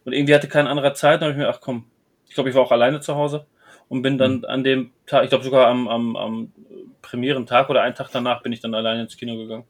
Und 0.05 0.13
irgendwie 0.13 0.35
hatte 0.35 0.49
kein 0.49 0.67
anderer 0.67 0.95
Zeit. 0.95 1.21
Da 1.21 1.27
habe 1.27 1.33
ich 1.33 1.39
mir, 1.39 1.49
ach 1.49 1.61
komm, 1.61 1.85
ich 2.29 2.35
glaube, 2.35 2.51
ich 2.51 2.55
war 2.55 2.63
auch 2.63 2.73
alleine 2.73 3.01
zu 3.01 3.15
Hause 3.17 3.47
und 3.89 4.03
bin 4.03 4.19
dann 4.19 4.39
Mhm. 4.39 4.45
an 4.45 4.65
dem 4.65 4.91
Tag, 5.07 5.25
ich 5.25 5.31
glaube 5.31 5.45
sogar 5.45 5.67
am, 5.67 5.89
am, 5.89 6.17
am 6.17 6.53
Premierentag 7.03 7.71
oder 7.71 7.83
einen 7.83 7.95
Tag 7.95 8.11
danach 8.13 8.43
bin 8.43 8.53
ich 8.53 8.61
dann 8.61 8.75
alleine 8.75 9.03
ins 9.03 9.17
Kino 9.17 9.37
gegangen. 9.37 9.65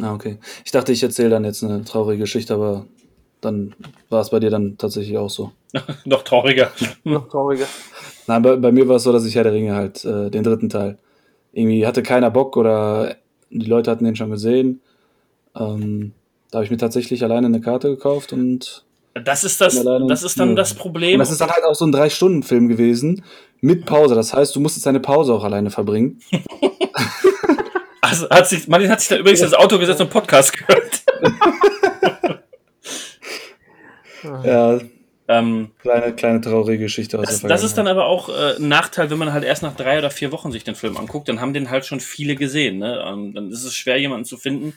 Ah, 0.00 0.14
okay. 0.14 0.38
Ich 0.64 0.70
dachte, 0.70 0.92
ich 0.92 1.02
erzähle 1.02 1.30
dann 1.30 1.44
jetzt 1.44 1.62
eine 1.64 1.84
traurige 1.84 2.22
Geschichte, 2.22 2.54
aber 2.54 2.86
dann 3.40 3.74
war 4.10 4.20
es 4.20 4.30
bei 4.30 4.40
dir 4.40 4.50
dann 4.50 4.76
tatsächlich 4.78 5.16
auch 5.18 5.30
so. 5.30 5.52
Noch 6.04 6.22
trauriger. 6.22 6.70
Noch 7.04 7.28
trauriger. 7.28 7.66
Nein, 8.26 8.42
bei, 8.42 8.56
bei 8.56 8.72
mir 8.72 8.86
war 8.88 8.96
es 8.96 9.02
so, 9.04 9.12
dass 9.12 9.24
ich 9.24 9.34
Herr 9.34 9.44
der 9.44 9.52
Ringe 9.52 9.74
halt, 9.74 10.04
äh, 10.04 10.30
den 10.30 10.42
dritten 10.44 10.68
Teil, 10.68 10.98
irgendwie 11.58 11.86
hatte 11.86 12.02
keiner 12.02 12.30
Bock 12.30 12.56
oder 12.56 13.16
die 13.50 13.66
Leute 13.66 13.90
hatten 13.90 14.04
den 14.04 14.16
schon 14.16 14.30
gesehen. 14.30 14.80
Ähm, 15.56 16.12
da 16.50 16.58
habe 16.58 16.64
ich 16.64 16.70
mir 16.70 16.76
tatsächlich 16.76 17.22
alleine 17.24 17.46
eine 17.46 17.60
Karte 17.60 17.88
gekauft 17.88 18.32
und, 18.32 18.84
Das 19.24 19.44
ist 19.44 19.60
das, 19.60 19.74
das 19.74 20.22
ist 20.22 20.38
dann 20.38 20.54
das 20.56 20.72
und 20.72 20.78
Problem. 20.78 21.18
das 21.18 21.30
ist 21.30 21.40
dann 21.40 21.50
halt 21.50 21.64
auch 21.64 21.74
so 21.74 21.84
ein 21.86 21.92
Drei-Stunden-Film 21.92 22.68
gewesen 22.68 23.24
mit 23.60 23.84
Pause. 23.86 24.14
Das 24.14 24.32
heißt, 24.32 24.54
du 24.54 24.60
musstest 24.60 24.86
deine 24.86 25.00
Pause 25.00 25.34
auch 25.34 25.44
alleine 25.44 25.70
verbringen. 25.70 26.20
Also 28.00 28.26
hat 28.30 28.48
sich, 28.48 28.66
Martin 28.68 28.88
hat 28.90 29.00
sich 29.00 29.10
da 29.10 29.16
übrigens 29.18 29.42
ins 29.42 29.52
Auto 29.52 29.78
gesetzt 29.78 30.00
und 30.00 30.08
Podcast 30.08 30.56
gehört. 30.56 31.02
Ja, 34.44 34.78
Ähm, 35.30 35.70
kleine, 35.82 36.14
kleine 36.14 36.40
traurige 36.40 36.84
Geschichte 36.84 37.18
aus 37.18 37.26
das, 37.26 37.40
der 37.40 37.50
das 37.50 37.62
ist 37.62 37.76
dann 37.76 37.86
aber 37.86 38.06
auch 38.06 38.30
äh, 38.30 38.56
ein 38.56 38.68
Nachteil, 38.68 39.10
wenn 39.10 39.18
man 39.18 39.32
halt 39.32 39.44
erst 39.44 39.62
nach 39.62 39.76
drei 39.76 39.98
oder 39.98 40.10
vier 40.10 40.32
Wochen 40.32 40.50
sich 40.52 40.64
den 40.64 40.74
Film 40.74 40.96
anguckt, 40.96 41.28
dann 41.28 41.40
haben 41.40 41.52
den 41.52 41.68
halt 41.68 41.84
schon 41.84 42.00
viele 42.00 42.34
gesehen. 42.34 42.78
Ne? 42.78 43.04
Ähm, 43.06 43.34
dann 43.34 43.50
ist 43.52 43.62
es 43.64 43.74
schwer, 43.74 43.98
jemanden 43.98 44.24
zu 44.24 44.38
finden, 44.38 44.76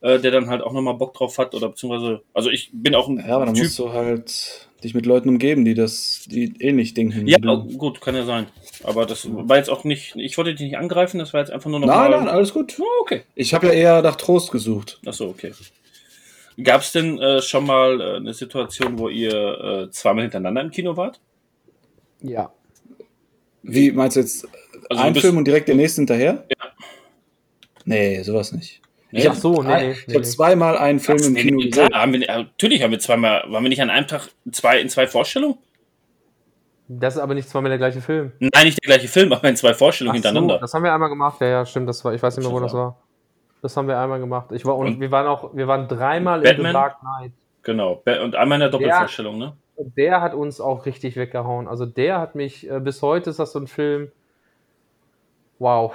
äh, 0.00 0.20
der 0.20 0.30
dann 0.30 0.48
halt 0.48 0.62
auch 0.62 0.72
nochmal 0.72 0.94
Bock 0.94 1.14
drauf 1.14 1.38
hat 1.38 1.54
oder 1.56 1.70
beziehungsweise, 1.70 2.22
also 2.34 2.50
ich 2.50 2.70
bin 2.72 2.94
auch 2.94 3.08
ein 3.08 3.18
Ja, 3.18 3.34
aber 3.34 3.46
dann 3.46 3.54
Typ. 3.54 3.64
musst 3.64 3.78
du 3.80 3.92
halt 3.92 4.68
dich 4.84 4.94
mit 4.94 5.06
Leuten 5.06 5.28
umgeben, 5.28 5.64
die 5.64 5.74
das, 5.74 6.22
die 6.26 6.54
ähnlich 6.60 6.94
denken. 6.94 7.26
wie 7.26 7.32
Ja, 7.32 7.38
du. 7.38 7.64
gut, 7.76 8.00
kann 8.00 8.14
ja 8.14 8.24
sein. 8.24 8.46
Aber 8.84 9.06
das 9.06 9.26
war 9.28 9.56
jetzt 9.56 9.70
auch 9.70 9.82
nicht, 9.82 10.14
ich 10.16 10.38
wollte 10.38 10.54
dich 10.54 10.60
nicht 10.68 10.78
angreifen, 10.78 11.18
das 11.18 11.34
war 11.34 11.40
jetzt 11.40 11.50
einfach 11.50 11.68
nur 11.68 11.80
noch 11.80 11.88
Nein, 11.88 12.10
mal, 12.12 12.18
nein, 12.20 12.28
alles 12.28 12.54
gut. 12.54 12.76
Oh, 12.80 12.84
okay. 13.02 13.22
Ich 13.34 13.52
habe 13.54 13.66
ja 13.66 13.72
eher 13.72 14.02
nach 14.02 14.16
Trost 14.16 14.52
gesucht. 14.52 15.00
Achso, 15.04 15.26
okay. 15.26 15.52
Gab 16.62 16.80
es 16.82 16.92
denn 16.92 17.18
äh, 17.18 17.40
schon 17.42 17.66
mal 17.66 18.00
äh, 18.00 18.16
eine 18.16 18.34
Situation, 18.34 18.98
wo 18.98 19.08
ihr 19.08 19.32
äh, 19.32 19.90
zweimal 19.90 20.22
hintereinander 20.22 20.62
im 20.62 20.70
Kino 20.70 20.96
wart? 20.96 21.20
Ja. 22.20 22.52
Wie 23.62 23.92
meinst 23.92 24.16
du 24.16 24.20
jetzt 24.20 24.48
Also 24.88 25.02
ein 25.02 25.14
Film 25.14 25.36
und 25.36 25.46
direkt 25.46 25.68
den 25.68 25.76
nächsten 25.76 26.02
hinterher? 26.02 26.44
Ja. 26.48 26.66
Nee, 27.84 28.22
sowas 28.22 28.52
nicht. 28.52 28.80
Ich 29.12 29.28
Ach 29.28 29.34
so, 29.34 29.62
nee, 29.62 29.68
nee, 29.68 29.90
ich 29.90 30.06
nee, 30.06 30.14
habe 30.14 30.24
zweimal 30.24 30.78
einen 30.78 31.00
Film 31.00 31.18
Ach, 31.20 31.26
im 31.26 31.32
nee, 31.32 31.42
Kino 31.42 31.58
nee, 31.58 31.70
klar, 31.70 31.88
gesehen. 31.88 32.00
haben 32.00 32.12
wir, 32.12 32.28
äh, 32.28 32.38
natürlich 32.44 32.82
haben 32.82 32.92
wir 32.92 33.00
zweimal, 33.00 33.42
waren 33.48 33.62
wir 33.64 33.68
nicht 33.68 33.82
an 33.82 33.90
einem 33.90 34.06
Tag 34.06 34.28
zwei, 34.52 34.80
in 34.80 34.88
zwei 34.88 35.06
Vorstellungen? 35.08 35.58
Das 36.86 37.14
ist 37.16 37.20
aber 37.20 37.34
nicht 37.34 37.48
zweimal 37.48 37.70
der 37.70 37.78
gleiche 37.78 38.00
Film. 38.00 38.32
Nein, 38.38 38.66
nicht 38.66 38.82
der 38.84 38.96
gleiche 38.96 39.08
Film, 39.08 39.32
aber 39.32 39.48
in 39.48 39.56
zwei 39.56 39.74
Vorstellungen 39.74 40.18
Ach 40.18 40.22
so, 40.22 40.28
hintereinander. 40.28 40.58
das 40.58 40.74
haben 40.74 40.84
wir 40.84 40.92
einmal 40.92 41.08
gemacht. 41.08 41.40
Ja, 41.40 41.46
ja, 41.48 41.66
stimmt. 41.66 41.88
Das 41.88 42.04
war, 42.04 42.14
ich 42.14 42.22
weiß 42.22 42.36
nicht 42.36 42.46
mehr, 42.46 42.54
wo 42.54 42.60
das 42.60 42.72
war. 42.72 42.98
Das 43.62 43.76
haben 43.76 43.88
wir 43.88 43.98
einmal 43.98 44.20
gemacht. 44.20 44.52
Ich 44.52 44.64
war 44.64 44.76
und, 44.76 44.86
Und- 44.86 45.00
wir 45.00 45.10
waren 45.10 45.26
auch, 45.26 45.54
wir 45.54 45.68
waren 45.68 45.86
dreimal 45.88 46.38
in 46.40 46.44
Batman? 46.44 46.66
The 46.66 46.72
Dark 46.72 47.00
Knight. 47.00 47.32
Genau. 47.62 48.02
Und 48.24 48.34
einmal 48.36 48.56
in 48.56 48.60
der 48.60 48.70
Doppelvorstellung, 48.70 49.38
ne? 49.38 49.52
Und 49.76 49.96
der 49.96 50.20
hat 50.20 50.34
uns 50.34 50.60
auch 50.60 50.86
richtig 50.86 51.16
weggehauen. 51.16 51.68
Also 51.68 51.86
der 51.86 52.18
hat 52.20 52.34
mich, 52.34 52.70
äh, 52.70 52.80
bis 52.80 53.02
heute 53.02 53.30
ist 53.30 53.38
das 53.38 53.52
so 53.52 53.58
ein 53.58 53.66
Film, 53.66 54.10
Wow. 55.58 55.92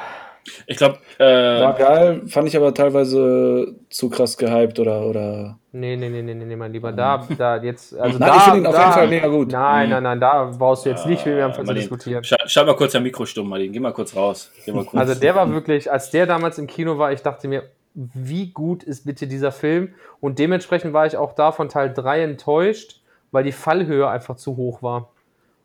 Ich 0.67 0.77
glaube, 0.77 0.99
äh, 1.17 1.23
War 1.23 1.73
geil, 1.73 2.21
fand 2.27 2.47
ich 2.47 2.55
aber 2.55 2.73
teilweise 2.73 3.75
zu 3.89 4.09
krass 4.09 4.37
gehypt 4.37 4.79
oder. 4.79 5.05
oder 5.07 5.57
Nee, 5.71 5.97
nee, 5.97 6.09
nee, 6.09 6.21
nee, 6.21 6.33
nee, 6.33 6.55
mein 6.55 6.71
Lieber. 6.71 6.93
Da, 6.93 7.27
da 7.37 7.57
jetzt, 7.57 7.97
also 7.97 8.17
Nein, 8.17 8.29
da, 8.29 8.37
ich 8.37 8.43
finde 8.43 8.59
ihn 8.59 8.65
auf 8.65 8.75
da, 8.75 8.81
jeden 8.81 8.93
Fall 8.93 9.07
mega 9.07 9.27
gut. 9.27 9.51
Nein, 9.51 9.89
nein, 9.89 10.03
nein, 10.03 10.19
da 10.19 10.51
brauchst 10.57 10.85
du 10.85 10.89
jetzt 10.89 11.05
nicht 11.05 11.25
mit 11.25 11.35
mir 11.35 11.45
am 11.45 11.51
äh, 11.51 11.63
zu 11.63 11.73
diskutieren. 11.73 12.23
Schalt, 12.23 12.49
schalt 12.49 12.67
mal 12.67 12.75
kurz 12.75 12.93
dein 12.93 13.03
Mikro 13.03 13.25
stumm, 13.25 13.49
Martin. 13.49 13.73
Geh 13.73 13.79
mal 13.79 13.91
kurz 13.91 14.15
raus. 14.15 14.51
Geh 14.65 14.71
mal 14.71 14.85
kurz. 14.85 14.95
Also 14.95 15.19
der 15.19 15.35
war 15.35 15.51
wirklich, 15.51 15.91
als 15.91 16.11
der 16.11 16.27
damals 16.27 16.57
im 16.59 16.67
Kino 16.67 16.97
war, 16.97 17.11
ich 17.11 17.21
dachte 17.21 17.47
mir, 17.47 17.63
wie 17.93 18.51
gut 18.51 18.83
ist 18.83 19.05
bitte 19.05 19.27
dieser 19.27 19.51
Film? 19.51 19.93
Und 20.21 20.39
dementsprechend 20.39 20.93
war 20.93 21.05
ich 21.05 21.17
auch 21.17 21.33
da 21.33 21.51
von 21.51 21.69
Teil 21.69 21.93
3 21.93 22.21
enttäuscht, 22.23 23.01
weil 23.31 23.43
die 23.43 23.51
Fallhöhe 23.51 24.07
einfach 24.07 24.35
zu 24.35 24.55
hoch 24.57 24.81
war. 24.81 25.09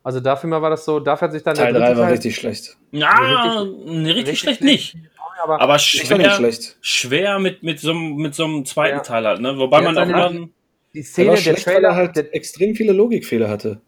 Also 0.03 0.21
dafür 0.21 0.49
mal 0.49 0.63
war 0.63 0.71
das 0.71 0.85
so, 0.85 0.99
dafür 1.01 1.27
hat 1.29 1.33
sich 1.33 1.43
dann 1.43 1.55
Teil 1.55 1.73
der 1.73 1.81
3 1.83 1.87
dritte 1.89 1.99
war 1.99 2.05
Teil, 2.07 2.15
richtig 2.15 2.37
schlecht. 2.37 2.77
Ja, 2.93 3.65
nee, 3.65 4.07
richtig, 4.13 4.17
richtig 4.29 4.39
schlecht 4.39 4.61
nicht. 4.63 4.97
aber, 5.43 5.61
Aber 5.61 5.79
schwer, 5.79 6.31
schlecht. 6.37 6.77
schwer 6.81 7.39
mit, 7.39 7.63
mit, 7.63 7.81
so, 7.81 7.91
einem- 7.91 8.17
mit 8.17 8.35
so 8.35 8.45
einem 8.45 8.65
zweiten 8.65 8.97
Ja. 8.99 9.03
Teil 9.03 9.27
halt, 9.27 9.41
ne? 9.41 9.59
Wobei 9.59 9.81
man 9.83 9.97
auch 9.99 10.03
immer. 10.09 10.49
die 10.95 11.03
Szene, 11.03 11.37
der 11.37 11.55
Trailer, 11.57 11.89
er 11.91 11.95
halt 11.97 12.17
der, 12.17 12.35
extrem 12.35 12.75
viele 12.75 12.93
Logikfehler 12.93 13.49
hatte. 13.49 13.81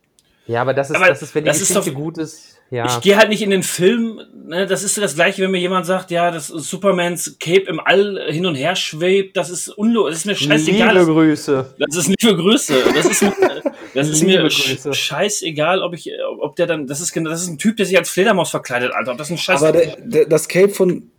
ja, 0.47 0.61
aber 0.61 0.75
das 0.75 0.91
ist, 0.91 0.97
Aber 0.97 1.09
das 1.09 1.23
ist, 1.23 1.35
wenn 1.35 1.45
die 1.45 1.49
das 1.49 1.61
ist 1.61 1.69
Geschichte 1.69 1.91
doch- 1.93 1.97
gut 1.99 2.19
ist, 2.19 2.59
ja. 2.71 2.87
Ich 2.87 3.01
gehe 3.03 3.17
halt 3.19 3.29
nicht 3.29 3.43
in 3.43 3.51
den 3.51 3.63
Film, 3.63 4.21
ne, 4.47 4.67
das 4.67 4.83
ist 4.83 4.95
so 4.95 5.03
das 5.03 5.15
gleiche, 5.15 5.43
wenn 5.43 5.51
mir 5.51 5.59
jemand 5.61 5.85
sagt, 5.85 6.11
ja, 6.11 6.31
dass 6.31 6.47
Supermans 6.49 7.37
Cape 7.39 7.67
im 7.69 7.81
All 7.81 8.25
hin 8.31 8.47
und 8.47 8.55
her 8.55 8.77
schwebt, 8.77 9.37
das 9.37 9.51
ist 9.51 9.69
unlogisch, 9.69 10.13
das 10.13 10.19
ist 10.21 10.25
mir 10.27 10.35
scheißegal. 10.37 10.89
Liebe 10.89 10.99
Das, 10.99 11.07
Grüße. 11.07 11.75
das 11.79 11.97
ist 11.97 12.09
liebe 12.09 12.37
Grüße. 12.37 12.75
Das 12.95 13.05
ist, 13.07 13.23
mir- 13.23 13.33
das 13.95 14.09
ist 14.09 14.23
mir 14.23 14.39
Liebe 14.39 14.49
sch- 14.49 14.73
Grüße. 14.75 14.95
scheißegal, 14.95 15.83
ob 15.83 15.95
ich, 15.95 16.11
ob 16.41 16.57
der 16.57 16.67
dann, 16.67 16.87
das 16.87 17.01
ist, 17.01 17.13
genau- 17.13 17.31
das 17.31 17.43
ist 17.43 17.49
ein 17.49 17.59
Typ, 17.59 17.77
der 17.77 17.87
sich 17.87 17.97
als 17.99 18.11
Fledermaus 18.11 18.51
verkleidet, 18.51 18.93
Alter. 18.93 19.13
Ob 19.13 19.19
das 19.19 19.31
ein 19.31 19.39
Scheiß 19.39 19.63
Aber 19.63 19.73
der, 19.73 19.97
der, 20.01 20.27
das 20.27 20.49
Cape 20.49 20.71
von 20.71 21.11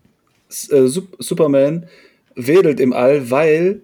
äh, 0.69 0.87
Sup- 0.87 1.15
Superman 1.19 1.87
wedelt 2.35 2.79
im 2.79 2.93
All, 2.93 3.29
weil 3.29 3.81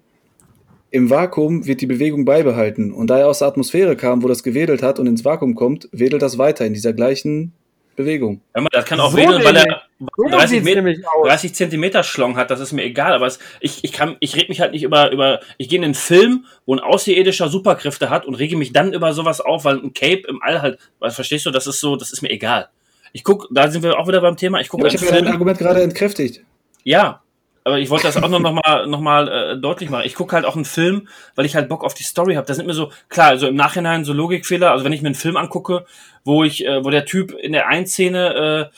im 0.91 1.09
Vakuum 1.09 1.67
wird 1.67 1.81
die 1.81 1.85
Bewegung 1.85 2.25
beibehalten. 2.25 2.91
Und 2.91 3.11
da 3.11 3.19
er 3.19 3.27
aus 3.27 3.39
der 3.39 3.47
Atmosphäre 3.47 3.95
kam, 3.95 4.23
wo 4.23 4.27
das 4.27 4.41
gewedelt 4.41 4.81
hat 4.81 4.97
und 4.97 5.05
ins 5.05 5.23
Vakuum 5.23 5.53
kommt, 5.53 5.87
wedelt 5.91 6.21
das 6.23 6.39
weiter 6.39 6.65
in 6.65 6.73
dieser 6.73 6.93
gleichen 6.93 7.53
Bewegung. 7.99 8.39
Hör 8.53 8.61
mal, 8.61 8.69
das 8.71 8.85
kann 8.85 8.97
auch 9.01 9.11
So 9.11 9.17
wedeln, 9.17 9.43
weil 9.43 9.57
er 9.57 9.65
nämlich. 9.99 10.15
So 10.15 10.29
30, 10.29 10.49
sieht's 10.49 10.63
Meter, 10.63 10.81
nämlich 10.81 11.05
aus. 11.05 11.27
30 11.27 11.53
Zentimeter 11.53 12.03
Schlong 12.03 12.37
hat, 12.37 12.49
das 12.49 12.61
ist 12.61 12.71
mir 12.71 12.83
egal, 12.83 13.11
aber 13.11 13.27
es, 13.27 13.39
ich, 13.59 13.83
ich 13.83 13.91
kann, 13.91 14.15
ich 14.21 14.37
reg 14.37 14.47
mich 14.47 14.61
halt 14.61 14.71
nicht 14.71 14.83
über, 14.83 15.11
über, 15.11 15.41
ich 15.57 15.67
gehe 15.67 15.77
in 15.77 15.83
einen 15.83 15.95
Film, 15.95 16.45
wo 16.65 16.73
ein 16.73 16.79
Außerirdischer 16.79 17.49
Superkräfte 17.49 18.09
hat 18.09 18.25
und 18.25 18.35
rege 18.35 18.55
mich 18.55 18.71
dann 18.71 18.93
über 18.93 19.11
sowas 19.11 19.41
auf, 19.41 19.65
weil 19.65 19.79
ein 19.79 19.93
Cape 19.93 20.23
im 20.29 20.41
All 20.41 20.61
halt, 20.61 20.79
was 20.99 21.15
verstehst 21.15 21.45
du, 21.45 21.51
das 21.51 21.67
ist 21.67 21.81
so, 21.81 21.97
das 21.97 22.13
ist 22.13 22.21
mir 22.21 22.29
egal. 22.29 22.69
Ich 23.11 23.25
guck, 23.25 23.49
da 23.51 23.69
sind 23.69 23.83
wir 23.83 23.99
auch 23.99 24.07
wieder 24.07 24.21
beim 24.21 24.37
Thema, 24.37 24.61
ich 24.61 24.69
gucke 24.69 24.85
Aber 24.85 24.93
ich 24.93 25.01
habe 25.01 25.13
ja 25.13 25.21
dein 25.21 25.33
Argument 25.33 25.59
gerade 25.59 25.83
entkräftigt. 25.83 26.41
ja, 26.85 27.21
aber 27.63 27.79
ich 27.79 27.89
wollte 27.89 28.07
das 28.07 28.17
auch 28.17 28.29
noch, 28.29 28.39
noch 28.39 28.53
mal, 28.53 28.87
noch 28.87 29.01
mal 29.01 29.27
äh, 29.27 29.57
deutlich 29.57 29.89
machen. 29.89 30.03
Ich 30.05 30.15
gucke 30.15 30.35
halt 30.35 30.45
auch 30.45 30.55
einen 30.55 30.65
Film, 30.65 31.07
weil 31.35 31.45
ich 31.45 31.55
halt 31.55 31.69
Bock 31.69 31.83
auf 31.83 31.93
die 31.93 32.03
Story 32.03 32.35
habe. 32.35 32.47
Da 32.47 32.53
sind 32.53 32.65
mir 32.65 32.73
so, 32.73 32.91
klar, 33.09 33.27
also 33.27 33.47
im 33.47 33.55
Nachhinein 33.55 34.05
so 34.05 34.13
Logikfehler. 34.13 34.71
Also 34.71 34.85
wenn 34.85 34.93
ich 34.93 35.01
mir 35.01 35.07
einen 35.07 35.15
Film 35.15 35.37
angucke, 35.37 35.85
wo 36.23 36.43
ich, 36.43 36.65
äh, 36.65 36.83
wo 36.83 36.89
der 36.89 37.05
Typ 37.05 37.31
in 37.33 37.51
der 37.51 37.67
einen 37.67 37.85
Szene 37.85 38.71
äh, 38.71 38.75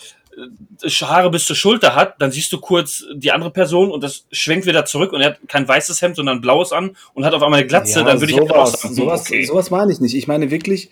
Haare 1.05 1.29
bis 1.29 1.45
zur 1.45 1.55
Schulter 1.55 1.95
hat, 1.95 2.21
dann 2.21 2.32
siehst 2.32 2.51
du 2.53 2.59
kurz 2.59 3.05
die 3.13 3.32
andere 3.32 3.51
Person 3.51 3.91
und 3.91 4.03
das 4.03 4.25
schwenkt 4.32 4.65
wieder 4.65 4.86
zurück 4.86 5.13
und 5.13 5.21
er 5.21 5.32
hat 5.32 5.39
kein 5.47 5.67
weißes 5.67 6.01
Hemd, 6.01 6.15
sondern 6.15 6.38
ein 6.38 6.41
blaues 6.41 6.71
an 6.71 6.95
und 7.13 7.25
hat 7.25 7.34
auf 7.34 7.43
einmal 7.43 7.59
eine 7.59 7.67
Glatze, 7.67 8.03
dann 8.03 8.19
würde 8.19 8.34
ich 8.34 8.39
halt 8.39 8.51
auch 8.51 8.65
sowas, 8.67 8.82
sagen, 8.82 8.95
sowas, 8.95 9.21
okay. 9.21 9.43
sowas 9.45 9.71
meine 9.71 9.91
ich 9.91 9.99
nicht. 9.99 10.15
Ich 10.15 10.27
meine 10.27 10.49
wirklich 10.49 10.89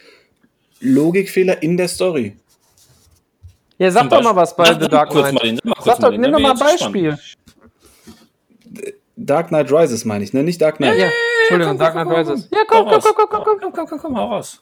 Logikfehler 0.82 1.64
in 1.64 1.78
der 1.78 1.88
Story. 1.88 2.36
Ja, 3.78 3.90
sag 3.92 4.02
Zum 4.02 4.10
doch 4.10 4.24
mal 4.24 4.36
was 4.36 4.56
bei 4.56 4.66
Sag- 4.66 4.82
The 4.82 4.88
Dark 4.90 5.12
Knight. 5.12 5.62
Sag 5.84 6.00
doch, 6.00 6.12
nimm 6.12 6.32
doch 6.32 6.40
mal 6.40 6.52
ein 6.52 6.60
Beispiel. 6.60 7.18
Dark 9.22 9.50
Knight 9.50 9.72
Rises 9.72 10.06
meine 10.06 10.24
ich, 10.24 10.34
ne? 10.34 10.44
Nicht 10.44 10.62
Dark 10.62 10.78
Knight. 10.78 10.98
Ja, 10.98 11.08
Entschuldigung, 11.42 11.78
komm, 11.78 11.80
Dark 11.80 11.94
komm, 11.94 12.04
Knight 12.08 12.26
komm, 12.26 12.34
Rises. 12.34 12.50
komm. 12.50 12.58
Ja, 12.58 12.66
komm, 12.68 12.86
komm, 12.86 12.94
raus. 12.94 13.04
komm, 13.04 13.16
komm, 13.16 13.30
komm, 13.30 13.44
komm. 13.44 13.60
Komm, 13.60 13.72
komm, 13.74 13.88
komm, 13.88 14.00
komm, 14.00 14.18
hau 14.18 14.26
raus. 14.28 14.60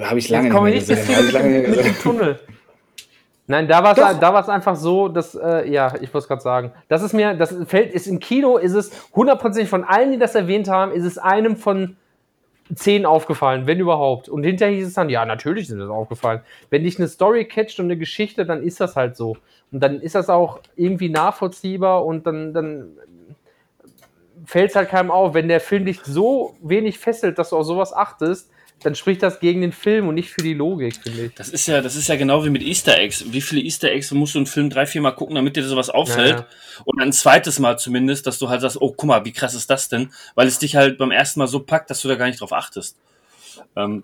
Habe 0.00 0.18
ich 0.18 0.28
lange 0.28 0.50
nicht 0.50 0.62
mehr 0.62 0.96
gesehen. 0.96 1.16
Hab 1.16 1.24
ich 1.24 1.32
lange 1.32 1.48
nicht 1.48 1.68
mit 1.68 1.76
mehr 1.76 1.84
dem 1.84 1.92
gesehen. 1.92 2.02
Tunnel. 2.02 2.40
Nein, 3.46 3.66
da 3.66 3.82
war 3.82 3.98
es 3.98 4.20
da 4.20 4.32
war's 4.32 4.48
einfach 4.48 4.76
so, 4.76 5.08
dass, 5.08 5.34
äh, 5.34 5.68
ja, 5.68 5.88
ich 5.96 6.14
wollte 6.14 6.18
es 6.18 6.28
gerade 6.28 6.42
sagen. 6.42 6.72
Das 6.88 7.02
ist 7.02 7.12
mir, 7.12 7.34
das 7.34 7.54
fällt, 7.66 7.92
ist 7.92 8.06
im 8.06 8.20
Kino, 8.20 8.58
ist 8.58 8.74
es 8.74 8.92
hundertprozentig 9.14 9.68
von 9.68 9.82
allen, 9.82 10.12
die 10.12 10.18
das 10.18 10.36
erwähnt 10.36 10.68
haben, 10.68 10.92
ist 10.92 11.04
es 11.04 11.18
einem 11.18 11.56
von 11.56 11.96
zehn 12.74 13.04
aufgefallen, 13.04 13.66
wenn 13.66 13.80
überhaupt. 13.80 14.28
Und 14.28 14.44
hinterher 14.44 14.76
hieß 14.76 14.86
es 14.86 14.94
dann, 14.94 15.08
ja, 15.08 15.24
natürlich 15.24 15.68
ist 15.68 15.76
das 15.76 15.88
aufgefallen. 15.90 16.42
Wenn 16.70 16.84
dich 16.84 16.98
eine 16.98 17.08
Story 17.08 17.44
catcht 17.46 17.80
und 17.80 17.86
eine 17.86 17.96
Geschichte, 17.96 18.46
dann 18.46 18.62
ist 18.62 18.80
das 18.80 18.94
halt 18.94 19.16
so. 19.16 19.36
Und 19.72 19.80
dann 19.80 20.00
ist 20.00 20.14
das 20.14 20.28
auch 20.28 20.60
irgendwie 20.76 21.08
nachvollziehbar 21.08 22.04
und 22.04 22.26
dann, 22.26 22.52
dann 22.54 22.96
fällt 24.50 24.70
es 24.70 24.76
halt 24.76 24.88
keinem 24.88 25.12
auf. 25.12 25.32
Wenn 25.32 25.46
der 25.46 25.60
Film 25.60 25.84
dich 25.84 26.00
so 26.04 26.56
wenig 26.60 26.98
fesselt, 26.98 27.38
dass 27.38 27.50
du 27.50 27.56
auf 27.56 27.64
sowas 27.64 27.92
achtest, 27.92 28.50
dann 28.82 28.96
spricht 28.96 29.22
das 29.22 29.38
gegen 29.38 29.60
den 29.60 29.70
Film 29.70 30.08
und 30.08 30.16
nicht 30.16 30.30
für 30.30 30.42
die 30.42 30.54
Logik, 30.54 30.96
finde 31.00 31.26
ich. 31.26 31.34
Das 31.34 31.50
ist 31.50 31.68
ja, 31.68 31.80
das 31.80 31.94
ist 31.94 32.08
ja 32.08 32.16
genau 32.16 32.44
wie 32.44 32.50
mit 32.50 32.62
Easter 32.62 32.98
Eggs. 32.98 33.26
Wie 33.30 33.42
viele 33.42 33.60
Easter 33.60 33.92
Eggs 33.92 34.10
musst 34.10 34.34
du 34.34 34.40
einen 34.40 34.46
Film 34.46 34.68
drei, 34.68 34.86
vier 34.86 35.02
Mal 35.02 35.12
gucken, 35.12 35.36
damit 35.36 35.54
dir 35.54 35.62
sowas 35.62 35.88
auffällt? 35.88 36.30
Ja, 36.30 36.36
ja. 36.38 36.82
Und 36.84 37.00
ein 37.00 37.12
zweites 37.12 37.60
Mal 37.60 37.78
zumindest, 37.78 38.26
dass 38.26 38.40
du 38.40 38.48
halt 38.48 38.62
sagst, 38.62 38.80
oh, 38.80 38.92
guck 38.96 39.06
mal, 39.06 39.24
wie 39.24 39.32
krass 39.32 39.54
ist 39.54 39.70
das 39.70 39.88
denn? 39.88 40.10
Weil 40.34 40.48
es 40.48 40.58
dich 40.58 40.74
halt 40.74 40.98
beim 40.98 41.12
ersten 41.12 41.38
Mal 41.38 41.46
so 41.46 41.60
packt, 41.60 41.88
dass 41.88 42.02
du 42.02 42.08
da 42.08 42.16
gar 42.16 42.26
nicht 42.26 42.40
drauf 42.40 42.52
achtest. 42.52 42.96
Ähm, 43.76 44.02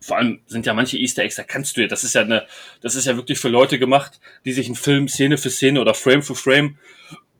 vor 0.00 0.16
allem 0.16 0.40
sind 0.46 0.66
ja 0.66 0.74
manche 0.74 0.98
Easter 0.98 1.22
Eggs, 1.22 1.36
da 1.36 1.44
kannst 1.44 1.76
du 1.76 1.82
ja, 1.82 1.86
das 1.86 2.02
ist 2.02 2.14
ja 2.14 2.22
eine, 2.22 2.46
das 2.80 2.96
ist 2.96 3.06
ja 3.06 3.16
wirklich 3.16 3.38
für 3.38 3.48
Leute 3.48 3.78
gemacht, 3.78 4.18
die 4.44 4.52
sich 4.52 4.66
einen 4.66 4.74
Film 4.74 5.08
Szene 5.08 5.38
für 5.38 5.50
Szene 5.50 5.80
oder 5.80 5.94
Frame 5.94 6.22
für 6.22 6.34
Frame 6.34 6.78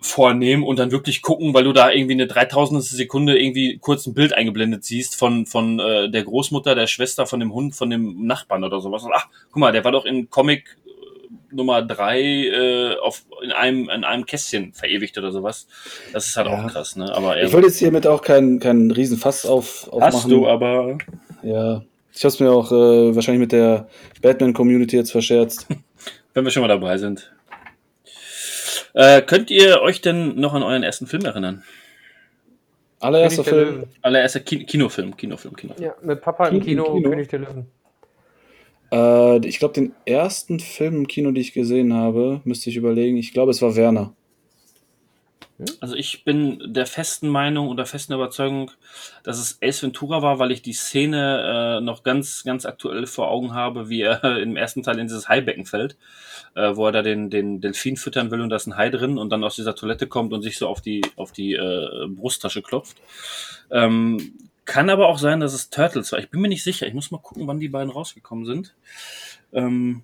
vornehmen 0.07 0.63
und 0.63 0.79
dann 0.79 0.91
wirklich 0.91 1.23
gucken, 1.23 1.53
weil 1.55 1.65
du 1.65 1.73
da 1.73 1.91
irgendwie 1.91 2.15
eine 2.15 2.27
3000 2.27 2.83
Sekunde 2.83 3.39
irgendwie 3.39 3.79
kurz 3.79 4.07
ein 4.07 4.15
Bild 4.15 4.33
eingeblendet 4.33 4.85
siehst 4.85 5.17
von, 5.17 5.47
von 5.47 5.79
äh, 5.81 6.11
der 6.11 6.25
Großmutter, 6.25 6.75
der 6.75 6.87
Schwester, 6.87 7.27
von 7.27 7.41
dem 7.41 7.53
Hund, 7.53 7.75
von 7.75 7.91
dem 7.91 8.27
Nachbarn 8.27 8.65
oder 8.65 8.81
sowas. 8.81 9.03
Und, 9.05 9.13
ach, 9.15 9.29
guck 9.51 9.61
mal, 9.61 9.73
der 9.73 9.85
war 9.85 9.93
doch 9.93 10.05
in 10.05 10.31
Comic 10.31 10.77
äh, 10.87 11.55
Nummer 11.55 11.83
drei 11.83 12.21
äh, 12.23 12.97
auf, 13.03 13.25
in, 13.43 13.53
einem, 13.53 13.89
in 13.91 14.05
einem 14.05 14.27
Kästchen 14.27 14.73
verewigt 14.73 15.17
oder 15.19 15.33
sowas. 15.33 15.67
Das 16.13 16.27
ist 16.27 16.37
halt 16.37 16.49
Ja. 16.49 16.65
auch 16.65 16.71
krass, 16.71 16.97
ne? 16.97 17.15
Aber 17.15 17.41
Ich 17.43 17.53
wollte 17.53 17.67
jetzt 17.69 17.79
hiermit 17.79 18.07
auch 18.07 18.23
keinen 18.23 18.59
keinen 18.61 18.91
Riesenfass 18.91 19.45
auf, 19.47 19.89
aufmachen. 19.93 20.15
hast 20.15 20.31
du 20.31 20.47
aber. 20.49 20.99
Ja. 21.43 21.83
Ich 22.15 22.25
habe 22.25 22.29
es 22.33 22.41
mir 22.41 22.51
auch 22.51 22.73
äh, 22.73 23.15
wahrscheinlich 23.15 23.41
mit 23.41 23.53
der 23.53 23.89
Batman-Community 24.23 24.97
jetzt 24.97 25.11
verscherzt. 25.13 25.67
Wenn 26.35 26.45
wir 26.45 26.51
schon 26.51 26.63
mal 26.63 26.69
dabei 26.69 26.97
sind. 26.99 27.31
Äh, 28.97 29.21
könnt 29.21 29.51
ihr 29.51 29.83
euch 29.83 30.01
denn 30.01 30.41
noch 30.41 30.55
an 30.55 30.63
euren 30.63 30.83
ersten 30.83 31.07
Film 31.07 31.27
erinnern? 31.27 31.63
Allererster 32.99 33.45
König 33.45 33.51
der 33.59 33.65
Film. 33.67 33.81
Löwen. 33.83 33.91
Allererster 34.01 34.41
Ki 34.41 34.65
Kinofilm, 34.65 35.17
Kinofilm, 35.19 35.55
Kinofilm. 35.55 35.87
Ja, 35.87 35.95
mit 36.03 36.23
Papa 36.23 36.49
im 36.49 36.63
Kino- 36.63 36.85
Kino, 36.85 36.95
Kino. 36.97 37.11
König 37.11 37.29
der 37.29 37.39
Löwen. 37.41 37.67
Äh, 38.91 39.47
ich 39.47 39.59
glaube, 39.59 39.75
den 39.75 39.93
ersten 40.07 40.61
Film 40.61 40.97
im 40.97 41.07
Kino, 41.09 41.31
den 41.31 41.43
ich 41.43 41.53
gesehen 41.53 41.93
habe, 41.93 42.41
müsste 42.45 42.71
ich 42.71 42.77
überlegen. 42.77 43.19
Ich 43.19 43.35
glaube, 43.35 43.51
es 43.51 43.61
war 43.61 43.77
Werner. 43.77 44.15
Also 45.81 45.95
ich 45.95 46.25
bin 46.25 46.61
der 46.67 46.87
festen 46.87 47.29
Meinung 47.29 47.69
und 47.69 47.79
der 47.79 47.87
festen 47.87 48.13
Überzeugung, 48.13 48.71
dass 49.23 49.39
es 49.39 49.59
Ace 49.63 49.83
Ventura 49.83 50.21
war, 50.21 50.39
weil 50.39 50.53
ich 50.53 50.61
die 50.61 50.75
Szene 50.75 51.79
äh, 51.79 51.81
noch 51.81 52.03
ganz, 52.03 52.45
ganz 52.45 52.67
aktuell 52.67 53.07
vor 53.07 53.31
Augen 53.31 53.55
habe, 53.55 53.89
wie 53.89 54.03
er 54.03 54.23
im 54.39 54.57
ersten 54.57 54.83
Teil 54.83 54.99
in 54.99 55.07
dieses 55.07 55.29
Haibecken 55.31 55.65
fällt, 55.65 55.97
äh, 56.55 56.77
wo 56.77 56.87
er 56.87 56.93
da 56.93 57.03
den, 57.03 57.31
den 57.31 57.63
Delfin 57.63 57.97
füttern 57.97 58.31
will 58.31 58.43
und 58.43 58.51
da 58.51 58.57
ist 58.57 58.67
ein 58.67 58.77
Hai 58.77 58.91
drin 58.91 59.17
und 59.17 59.31
dann 59.31 59.45
aus 59.45 59.57
dieser 59.57 59.75
Toilette 59.75 60.07
kommt 60.07 60.35
und 60.35 60.43
sich 60.43 60.59
so 60.59 60.69
auf 60.69 60.83
die, 60.83 61.03
auf 61.17 61.33
die 61.33 61.55
äh, 61.55 62.07
Brusttasche 62.09 62.61
klopft. 62.61 62.99
Ähm, 63.71 64.35
kann 64.67 64.91
aber 64.91 65.09
auch 65.09 65.19
sein, 65.19 65.41
dass 65.41 65.55
es 65.55 65.71
Turtles 65.71 66.13
war. 66.13 66.19
Ich 66.19 66.29
bin 66.29 66.41
mir 66.41 66.49
nicht 66.49 66.65
sicher. 66.65 66.87
Ich 66.87 66.95
muss 66.95 67.11
mal 67.11 67.19
gucken, 67.19 67.47
wann 67.47 67.61
die 67.61 67.69
beiden 67.69 67.91
rausgekommen 67.91 68.45
sind. 68.45 68.75
Ähm, 69.53 70.03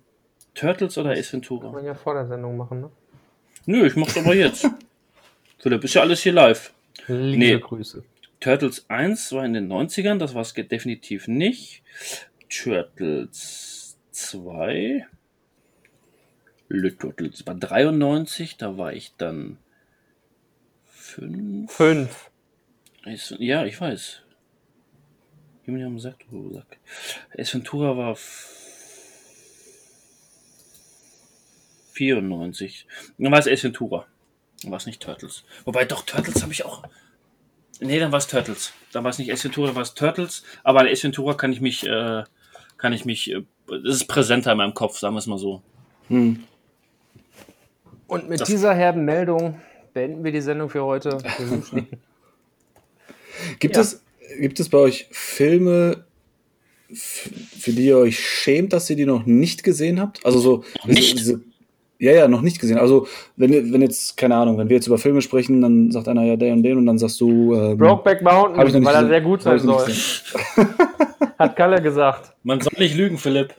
Turtles 0.55 0.97
oder 0.97 1.11
Ace 1.11 1.31
Kann 1.31 1.41
Ventura? 1.41 1.71
man 1.71 1.85
ja 1.85 1.93
vor 1.93 2.13
der 2.15 2.27
Sendung 2.27 2.57
machen, 2.57 2.81
ne? 2.81 2.89
Nö, 3.65 3.85
ich 3.85 3.95
mach's 3.95 4.17
aber 4.17 4.33
jetzt. 4.33 4.67
Philipp, 5.63 5.81
ist 5.85 5.93
ja 5.93 6.01
alles 6.01 6.21
hier 6.21 6.33
live. 6.33 6.73
Liebe 7.07 7.37
Nee. 7.37 7.57
Grüße. 7.57 8.03
Turtles 8.41 8.85
1 8.89 9.31
war 9.31 9.45
in 9.45 9.53
den 9.53 9.71
90ern, 9.71 10.17
das 10.17 10.33
war 10.33 10.41
es 10.41 10.53
definitiv 10.53 11.29
nicht. 11.29 11.81
Turtles 12.49 13.97
2. 14.11 15.07
Le 16.67 16.97
Turtles 16.97 17.47
war 17.47 17.55
93, 17.55 18.57
da 18.57 18.77
war 18.77 18.91
ich 18.91 19.13
dann 19.17 19.57
5. 20.91 21.71
Fünf. 21.71 22.29
Ja, 23.39 23.65
ich 23.65 23.79
weiß. 23.79 24.21
Mir 25.65 25.85
am 25.87 25.97
Sack, 25.97 26.25
du 26.29 26.51
Sack. 26.53 26.77
Ace 27.37 27.53
Ventura 27.53 27.95
war 27.95 28.11
f- 28.11 28.49
94. 31.93 32.85
Dann 33.17 33.31
war 33.31 33.39
es 33.39 33.47
Ace 33.47 33.63
Ventura. 33.63 34.05
Dann 34.63 34.71
war 34.71 34.77
es 34.77 34.85
nicht 34.85 35.01
Turtles. 35.01 35.43
Wobei, 35.65 35.85
doch, 35.85 36.03
Turtles 36.03 36.41
habe 36.41 36.51
ich 36.53 36.65
auch. 36.65 36.83
Nee, 37.79 37.99
dann 37.99 38.11
war 38.11 38.19
es 38.19 38.27
Turtles. 38.27 38.71
Dann 38.93 39.03
war 39.03 39.11
es 39.11 39.17
nicht 39.19 39.31
Ace 39.31 39.43
Ventura, 39.43 39.67
dann 39.67 39.75
war 39.75 39.83
es 39.83 39.93
Turtles. 39.93 40.43
Aber 40.63 40.79
an 40.81 40.87
Ace 40.87 41.03
Ventura 41.03 41.33
kann 41.33 41.51
ich 41.51 41.59
mich, 41.61 41.85
äh, 41.85 42.23
kann 42.77 42.93
ich 42.93 43.03
mich, 43.05 43.31
äh, 43.31 43.43
das 43.67 43.95
ist 43.95 44.05
präsenter 44.07 44.51
in 44.53 44.57
meinem 44.57 44.73
Kopf, 44.73 44.97
sagen 44.99 45.15
wir 45.15 45.19
es 45.19 45.27
mal 45.27 45.37
so. 45.37 45.61
Hm. 46.07 46.43
Und 48.07 48.29
mit 48.29 48.39
Das- 48.41 48.47
dieser 48.47 48.73
herben 48.73 49.05
Meldung 49.05 49.59
beenden 49.93 50.23
wir 50.23 50.31
die 50.31 50.41
Sendung 50.41 50.69
für 50.69 50.83
heute. 50.83 51.17
Gibt, 53.59 53.75
Ja. 53.75 53.81
es, 53.81 54.01
gibt 54.39 54.59
es 54.59 54.69
bei 54.69 54.77
euch 54.77 55.07
Filme, 55.11 56.05
für 56.93 57.71
die 57.71 57.87
ihr 57.87 57.97
euch 57.97 58.19
schämt, 58.19 58.71
dass 58.73 58.89
ihr 58.89 58.95
die 58.95 59.05
noch 59.05 59.25
nicht 59.25 59.63
gesehen 59.63 59.99
habt? 59.99 60.23
Also 60.25 60.39
so. 60.39 60.63
nicht? 60.85 61.17
Diese, 61.19 61.41
ja, 62.03 62.11
ja, 62.11 62.27
noch 62.27 62.41
nicht 62.41 62.59
gesehen. 62.59 62.77
Also, 62.77 63.07
wenn, 63.37 63.71
wenn 63.71 63.81
jetzt, 63.81 64.17
keine 64.17 64.35
Ahnung, 64.35 64.57
wenn 64.57 64.67
wir 64.69 64.75
jetzt 64.75 64.87
über 64.87 64.97
Filme 64.97 65.21
sprechen, 65.21 65.61
dann 65.61 65.89
sagt 65.91 66.07
einer 66.07 66.23
ja 66.23 66.35
der 66.35 66.53
und 66.53 66.63
den 66.63 66.77
und 66.77 66.85
dann 66.85 66.97
sagst 66.97 67.19
du. 67.21 67.55
Ähm, 67.55 67.77
Brokeback 67.77 68.21
Mountain, 68.21 68.57
Hab 68.59 68.67
ich 68.67 68.73
noch 68.73 68.79
nicht 68.81 68.87
weil 68.87 68.95
er 68.95 69.01
gesehen. 69.01 69.09
sehr 69.09 69.21
gut 69.21 69.41
sein 69.41 69.59
soll. 69.59 69.87
Hat 71.39 71.55
Kalle 71.55 71.81
gesagt. 71.81 72.33
Man 72.43 72.59
soll 72.61 72.73
nicht 72.77 72.95
lügen, 72.95 73.17
Philipp. 73.17 73.53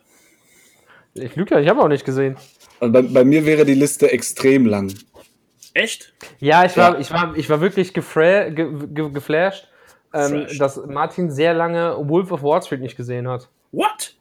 Ich 1.15 1.37
lüge 1.37 1.55
ja, 1.55 1.61
ich 1.61 1.69
habe 1.69 1.81
auch 1.81 1.89
nicht 1.89 2.05
gesehen. 2.05 2.37
Also 2.81 2.93
bei, 2.93 3.03
bei 3.03 3.25
mir 3.25 3.47
wäre 3.47 3.65
die 3.65 3.75
Liste 3.75 4.11
extrem 4.13 4.67
lang. 4.67 4.93
Echt? 5.73 6.13
Ja, 6.39 6.65
ich 6.65 6.77
war, 6.77 6.95
Ja. 6.95 7.01
Ich 7.01 7.11
war, 7.13 7.37
ich 7.37 7.49
war 7.51 7.61
wirklich 7.61 7.95
gefra 7.95 8.49
ge 8.51 8.69
ge 8.93 9.11
geflasht, 9.11 9.69
ähm, 10.13 10.47
dass 10.59 10.85
Martin 10.87 11.31
sehr 11.31 11.55
lange 11.55 11.97
Wolf 12.09 12.31
of 12.31 12.43
Wall 12.43 12.63
Street 12.63 12.81
nicht 12.81 12.97
gesehen 12.97 13.27
hat. 13.29 13.49
What? 13.73 14.15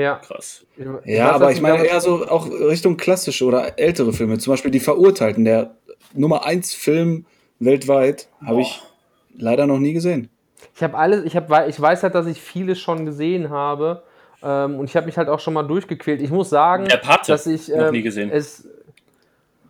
Ja. 0.00 0.16
Krass. 0.16 0.64
Ja, 1.04 1.32
aber 1.32 1.52
ich 1.52 1.60
meine 1.60 1.84
eher 1.84 2.00
so 2.00 2.26
auch 2.26 2.50
Richtung 2.50 2.96
klassische 2.96 3.44
oder 3.44 3.78
ältere 3.78 4.12
Filme. 4.12 4.38
Zum 4.38 4.52
Beispiel 4.52 4.70
Die 4.70 4.80
Verurteilten, 4.80 5.44
der 5.44 5.74
Nummer 6.14 6.44
1 6.44 6.74
Film 6.74 7.26
weltweit, 7.58 8.28
habe 8.44 8.62
ich 8.62 8.80
leider 9.36 9.66
noch 9.66 9.78
nie 9.78 9.92
gesehen. 9.92 10.30
Ich 10.74 10.82
habe 10.82 10.96
alles, 10.96 11.24
ich 11.24 11.36
habe, 11.36 11.66
ich 11.68 11.80
weiß 11.80 12.02
halt, 12.02 12.14
dass 12.14 12.26
ich 12.26 12.40
vieles 12.40 12.78
schon 12.80 13.04
gesehen 13.06 13.50
habe. 13.50 14.02
Ähm, 14.42 14.78
und 14.78 14.86
ich 14.86 14.96
habe 14.96 15.06
mich 15.06 15.18
halt 15.18 15.28
auch 15.28 15.40
schon 15.40 15.52
mal 15.54 15.62
durchgequält. 15.62 16.22
Ich 16.22 16.30
muss 16.30 16.48
sagen, 16.50 16.86
Der 16.86 16.96
Pate, 16.96 17.32
dass 17.32 17.46
ich 17.46 17.68
noch 17.68 17.88
ähm, 17.88 17.92
nie 17.92 18.02
gesehen. 18.02 18.30
es 18.30 18.66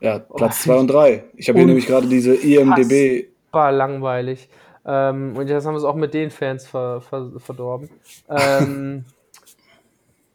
Ja, 0.01 0.21
Platz 0.21 0.61
Oh, 0.61 0.71
2 0.71 0.75
und 0.77 0.89
3. 0.89 1.25
Ich 1.37 1.49
habe 1.49 1.59
hier 1.59 1.67
nämlich 1.67 1.87
gerade 1.87 2.07
diese 2.07 2.35
IMDB. 2.35 3.29
war 3.51 3.73
langweilig. 3.73 4.49
Ähm, 4.87 5.37
und 5.37 5.49
jetzt 5.49 5.67
haben 5.67 5.75
wir 5.75 5.79
es 5.79 5.85
auch 5.85 5.97
mit 5.97 6.15
den 6.15 6.31
Fans 6.31 6.67
ver, 6.67 7.01
ver, 7.01 7.33
verdorben. 7.39 7.91
Ähm, 8.29 9.05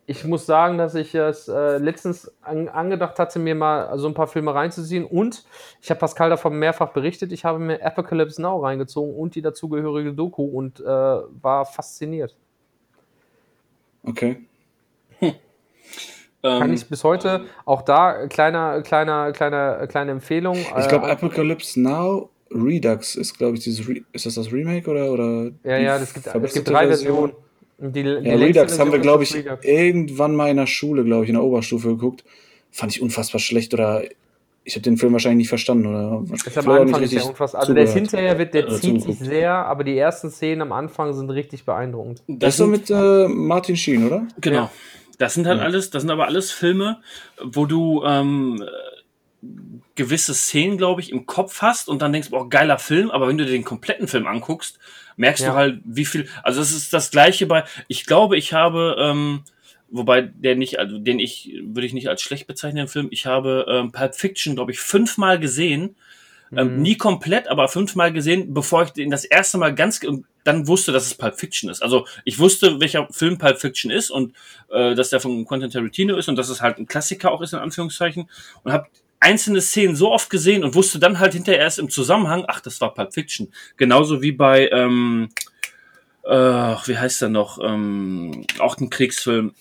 ich 0.08 0.24
muss 0.24 0.45
sagen, 0.45 0.78
dass 0.78 0.93
ich 0.93 1.16
es 1.16 1.47
äh, 1.47 1.78
letztens 1.78 2.32
an, 2.41 2.68
angedacht 2.68 3.18
hatte, 3.18 3.39
mir 3.39 3.56
mal 3.56 3.97
so 3.97 4.08
ein 4.08 4.14
paar 4.14 4.28
Filme 4.28 4.53
reinzuziehen. 4.53 5.03
Und 5.03 5.43
ich 5.82 5.89
habe 5.89 5.99
Pascal 5.99 6.30
davon 6.30 6.58
mehrfach 6.60 6.89
berichtet. 6.93 7.32
Ich 7.32 7.43
habe 7.43 7.58
mir 7.60 7.84
Apocalypse 7.84 8.41
Now 8.41 8.60
reingezogen 8.60 9.16
und 9.16 9.36
die 9.36 9.41
dazugehörige 9.41 10.14
Doku 10.14 10.43
und 10.43 10.80
äh, 10.80 10.84
war 10.86 11.66
fasziniert. 11.66 12.36
Okay. 14.03 14.45
Kann 15.20 15.34
Ähm, 16.43 16.74
ich 16.74 16.88
bis 16.88 17.03
heute 17.03 17.45
auch 17.66 17.82
da 17.82 18.28
kleiner, 18.28 18.84
kleiner, 18.84 19.32
kleiner, 19.32 19.88
kleine 19.88 20.12
Empfehlung. 20.12 20.56
Ich 20.56 20.88
glaube, 20.88 21.08
äh, 21.08 21.12
Apocalypse 21.12 21.82
Now 21.82 22.30
Redux 22.51 23.16
ist, 23.16 23.38
glaube 23.39 23.58
ich, 23.58 23.64
dieses. 23.64 23.88
Re 23.89 24.01
ist 24.14 24.28
das 24.28 24.36
das 24.36 24.51
Remake 24.51 24.88
oder? 24.88 25.12
oder 25.12 25.51
ja, 25.64 25.78
ja, 25.78 25.97
es 25.97 26.14
gibt, 26.14 26.28
es 26.28 26.53
gibt 26.53 26.70
drei 26.70 26.86
Versionen. 26.86 27.34
Die, 27.78 28.03
die 28.03 28.09
Ja, 28.09 28.36
Redux 28.36 28.80
haben 28.80 28.91
wir, 28.91 28.99
glaube 28.99 29.23
ich, 29.23 29.34
Redux. 29.36 29.65
irgendwann 29.65 30.36
mal 30.36 30.49
in 30.49 30.57
der 30.57 30.67
Schule, 30.67 31.03
glaube 31.03 31.23
ich, 31.26 31.30
in 31.30 31.36
der 31.36 31.43
Oberstufe 31.43 31.89
geguckt. 31.89 32.23
Fand 32.71 32.93
ich 32.93 33.01
unfassbar 33.01 33.39
schlecht 33.39 33.73
oder 33.73 34.03
ich 34.63 34.73
habe 34.76 34.82
den 34.82 34.97
Film 34.97 35.13
wahrscheinlich 35.13 35.38
nicht 35.43 35.49
verstanden 35.49 35.86
oder 35.88 36.23
Ist 36.34 36.57
am 36.57 36.69
Anfang 36.69 37.03
ist 37.03 37.13
der 37.13 37.26
unfassbar. 37.26 37.61
Also 37.61 37.73
der 37.73 37.84
ist 37.84 37.93
hinterher 37.93 38.39
wird, 38.39 38.53
der 38.53 38.67
Äh, 38.67 38.80
zieht 38.80 39.01
sich 39.01 39.19
sehr, 39.19 39.53
aber 39.53 39.84
die 39.84 39.97
ersten 39.97 40.32
Szenen 40.32 40.63
am 40.63 40.71
Anfang 40.71 41.13
sind 41.13 41.30
richtig 41.30 41.65
beeindruckend. 41.65 42.23
Das 42.28 42.57
das 42.57 42.59
ist 42.59 42.71
mit 42.71 42.89
äh, 42.89 43.28
Martin 43.28 43.76
Sheen, 43.78 44.07
oder? 44.07 44.28
genau. 44.41 44.55
Ja. 44.63 44.71
Das 45.17 45.34
sind 45.36 45.47
halt 45.47 45.59
Ja. 45.59 45.63
alles, 45.65 45.91
das 45.91 46.01
sind 46.01 46.11
aber 46.11 46.26
alles 46.26 46.51
Filme, 46.51 46.99
wo 47.41 47.65
du 47.65 48.03
ähm, 48.05 48.63
gewisse 49.95 50.34
Szenen, 50.34 50.78
glaube 50.78 51.01
ich, 51.01 51.11
im 51.11 51.26
Kopf 51.26 51.61
hast 51.61 51.88
und 51.88 52.01
dann 52.01 52.11
denkst, 52.11 52.32
boah, 52.32 52.49
geiler 52.49 52.80
Film, 52.80 53.11
aber 53.11 53.28
wenn 53.28 53.38
du 53.38 53.45
dir 53.45 53.51
den 53.51 53.63
kompletten 53.63 54.07
Film 54.07 54.28
anguckst, 54.28 54.80
merkst 55.18 55.43
Ja. 55.43 55.51
du 55.51 55.55
halt, 55.55 55.80
wie 55.86 56.05
viel. 56.05 56.28
Also 56.43 56.61
es 56.61 56.72
ist 56.72 56.93
das 56.93 57.11
gleiche 57.11 57.45
bei. 57.45 57.63
Ich 57.88 58.05
glaube, 58.05 58.38
ich 58.38 58.53
habe, 58.53 58.95
ähm, 58.99 59.43
wobei 59.89 60.22
der 60.24 60.55
nicht, 60.55 60.80
also 60.80 60.97
den 60.97 61.20
ich 61.20 61.53
würde 61.63 61.88
ich 61.88 61.93
nicht 61.93 62.09
als 62.09 62.22
schlecht 62.22 62.47
bezeichnen, 62.47 62.78
den 62.86 62.88
Film. 62.88 63.07
Ich 63.11 63.26
habe 63.26 63.66
ähm, 63.70 63.91
Pulp 63.91 64.16
Fiction, 64.16 64.55
glaube 64.55 64.72
ich, 64.72 64.80
fünfmal 64.80 65.39
gesehen. 65.39 65.95
Ähm, 66.55 66.76
Mhm. 66.76 66.82
nie 66.84 66.95
komplett, 66.95 67.47
aber 67.47 67.68
fünfmal 67.68 68.13
gesehen, 68.13 68.53
bevor 68.53 68.84
ich 68.84 68.91
den 68.91 69.09
das 69.09 69.26
erste 69.26 69.57
Mal 69.57 69.74
ganz 69.74 69.99
dann 70.43 70.68
wusste, 70.68 70.91
dass 70.91 71.07
es 71.07 71.16
Pulp 71.16 71.39
Fiction 71.39 71.72
ist. 71.72 71.82
Also 71.82 72.05
ich 72.24 72.38
wusste, 72.38 72.80
welcher 72.80 73.07
Film 73.11 73.39
Pulp 73.39 73.59
Fiction 73.59 73.89
ist 73.89 74.11
und 74.11 74.36
äh, 74.70 74.93
dass 74.93 75.09
der 75.09 75.20
von 75.20 75.43
Quentin 75.45 75.72
Tarantino 75.72 76.16
ist 76.16 76.30
und 76.30 76.36
dass 76.36 76.49
es 76.49 76.61
halt 76.61 76.78
ein 76.78 76.86
Klassiker 76.86 77.32
auch 77.32 77.41
ist 77.41 77.53
in 77.53 77.59
Anführungszeichen 77.59 78.30
und 78.63 78.72
habe 78.72 78.86
einzelne 79.20 79.61
Szenen 79.61 79.95
so 79.95 80.11
oft 80.11 80.30
gesehen 80.30 80.63
und 80.63 80.76
wusste 80.76 80.99
dann 80.99 81.20
halt 81.20 81.34
hinterher 81.34 81.61
erst 81.61 81.80
im 81.80 81.89
Zusammenhang, 81.89 82.45
ach, 82.47 82.61
das 82.61 82.80
war 82.82 82.93
Pulp 82.93 83.13
Fiction. 83.13 83.51
Genauso 83.78 84.22
wie 84.22 84.32
bei, 84.32 84.70
ähm, 84.70 85.30
äh, 86.24 86.32
wie 86.32 86.97
heißt 86.97 87.22
der 87.22 87.30
noch, 87.30 87.59
ähm, 87.63 88.45
auch 88.59 88.78
ein 88.78 88.89
Kriegsfilm, 88.89 89.53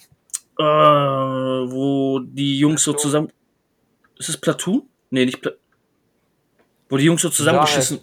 äh, 0.58 0.62
wo 0.62 2.20
die 2.20 2.58
Jungs 2.58 2.82
so 2.82 2.92
zusammen, 2.92 3.30
ist 4.18 4.28
es 4.28 4.36
Platoon? 4.36 4.82
Nee, 5.10 5.24
nicht 5.26 5.40
Platoon. 5.40 5.60
Wo 6.88 6.96
die 6.96 7.04
Jungs 7.04 7.22
so 7.22 7.30
zusammengeschissen. 7.30 8.00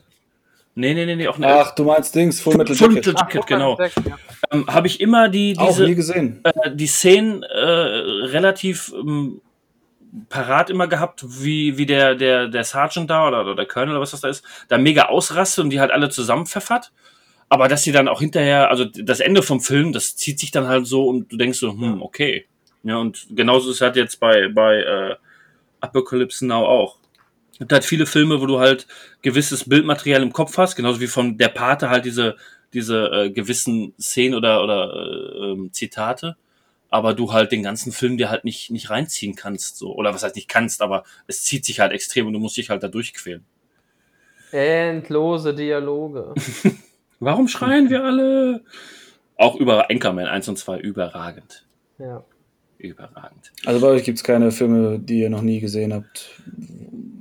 Nee, 0.74 0.94
nee, 0.94 1.06
nee, 1.06 1.16
nee, 1.16 1.28
auch 1.28 1.36
eine 1.36 1.48
Ach, 1.48 1.76
du 1.76 1.84
meinst 1.84 2.16
Dings, 2.16 2.40
Full 2.40 2.56
Metal 2.56 2.76
Full 2.76 2.96
Jacket. 2.96 3.08
Metal 3.08 3.22
Jacket, 3.22 3.48
genau. 3.48 3.78
Ja. 3.78 4.18
Ähm, 4.52 4.66
Habe 4.68 4.88
ich 4.88 5.02
immer 5.02 5.28
die 5.28 5.56
Auch 5.58 5.68
diese 5.68 5.84
nie 5.86 5.96
gesehen. 5.96 6.40
äh, 6.44 6.74
die 6.74 6.88
Szenen 6.88 7.44
äh, 7.44 7.48
relativ 7.60 8.94
ähm, 8.98 9.42
parat 10.30 10.70
immer 10.70 10.88
gehabt, 10.88 11.24
wie 11.26 11.78
wie 11.78 11.86
der 11.86 12.16
der 12.16 12.48
der 12.48 12.64
Sergeant 12.64 13.10
da 13.10 13.28
oder, 13.28 13.42
oder 13.42 13.56
der 13.56 13.66
Colonel 13.66 13.96
oder 13.96 14.02
was 14.02 14.12
das 14.12 14.22
da 14.22 14.30
ist, 14.30 14.44
da 14.68 14.78
mega 14.78 15.06
ausrastet 15.06 15.64
und 15.64 15.70
die 15.70 15.80
halt 15.80 15.92
alle 15.92 16.10
zusammenpfeffert. 16.10 16.92
Aber 17.50 17.68
dass 17.68 17.84
sie 17.84 17.92
dann 17.92 18.08
auch 18.08 18.22
hinterher, 18.22 18.70
also 18.70 18.86
das 18.86 19.20
Ende 19.20 19.44
vom 19.44 19.60
Film, 19.60 19.92
das 19.92 20.16
zieht 20.16 20.40
sich 20.40 20.52
dann 20.52 20.68
halt 20.68 20.88
so 20.88 21.08
und 21.08 21.34
du 21.34 21.36
denkst 21.36 21.60
so, 21.60 21.74
hm, 21.74 22.02
okay. 22.02 22.46
Ja, 22.84 22.96
und 22.96 23.28
genauso 23.32 23.70
ist 23.70 23.76
es 23.76 23.82
halt 23.82 23.98
jetzt 23.98 24.22
bei, 24.22 24.48
bei 24.48 24.78
äh, 24.78 25.16
Apocalypse 25.82 26.46
Now 26.46 26.66
auch. 26.66 26.98
Es 27.52 27.60
gibt 27.60 27.74
halt 27.74 27.84
viele 27.84 28.06
Filme, 28.06 28.40
wo 28.40 28.46
du 28.46 28.60
halt 28.60 28.88
gewisses 29.22 29.68
Bildmaterial 29.68 30.24
im 30.24 30.32
Kopf 30.32 30.58
hast, 30.58 30.78
genauso 30.78 31.02
wie 31.02 31.08
von 31.08 31.38
der 31.38 31.50
Pate 31.50 31.90
halt 31.90 32.06
diese, 32.06 32.38
diese 32.74 33.12
äh, 33.12 33.30
gewissen 33.30 33.94
Szenen 34.00 34.36
oder, 34.36 34.64
oder 34.64 34.94
äh, 34.94 35.52
ähm, 35.52 35.74
Zitate, 35.74 36.38
aber 36.92 37.16
du 37.16 37.34
halt 37.34 37.52
den 37.52 37.64
ganzen 37.64 37.92
Film 37.92 38.18
dir 38.18 38.30
halt 38.30 38.44
nicht, 38.44 38.70
nicht 38.70 38.90
reinziehen 38.92 39.36
kannst. 39.36 39.78
So. 39.78 39.96
Oder 39.96 40.14
was 40.14 40.22
heißt 40.24 40.36
nicht 40.36 40.48
kannst, 40.50 40.82
aber 40.84 41.04
es 41.26 41.44
zieht 41.44 41.66
sich 41.66 41.80
halt 41.80 41.92
extrem 41.94 42.28
und 42.28 42.34
du 42.34 42.40
musst 42.40 42.58
dich 42.58 42.70
halt 42.70 42.84
da 42.84 42.88
durchquälen. 42.90 43.44
Endlose 44.52 45.54
Dialoge. 45.56 46.34
Warum 47.20 47.48
schreien 47.48 47.90
wir 47.90 48.04
alle? 48.04 48.62
Auch 49.38 49.56
über 49.56 49.90
Anchorman 49.90 50.28
1 50.28 50.50
und 50.50 50.58
2 50.58 50.80
überragend. 50.80 51.66
Ja. 51.98 52.24
Überragend. 52.78 53.52
Also 53.66 53.80
bei 53.80 53.88
euch 53.88 54.04
gibt 54.04 54.18
es 54.18 54.24
keine 54.24 54.52
Filme, 54.52 55.00
die 55.00 55.20
ihr 55.22 55.30
noch 55.30 55.42
nie 55.44 55.60
gesehen 55.60 55.94
habt, 55.94 56.42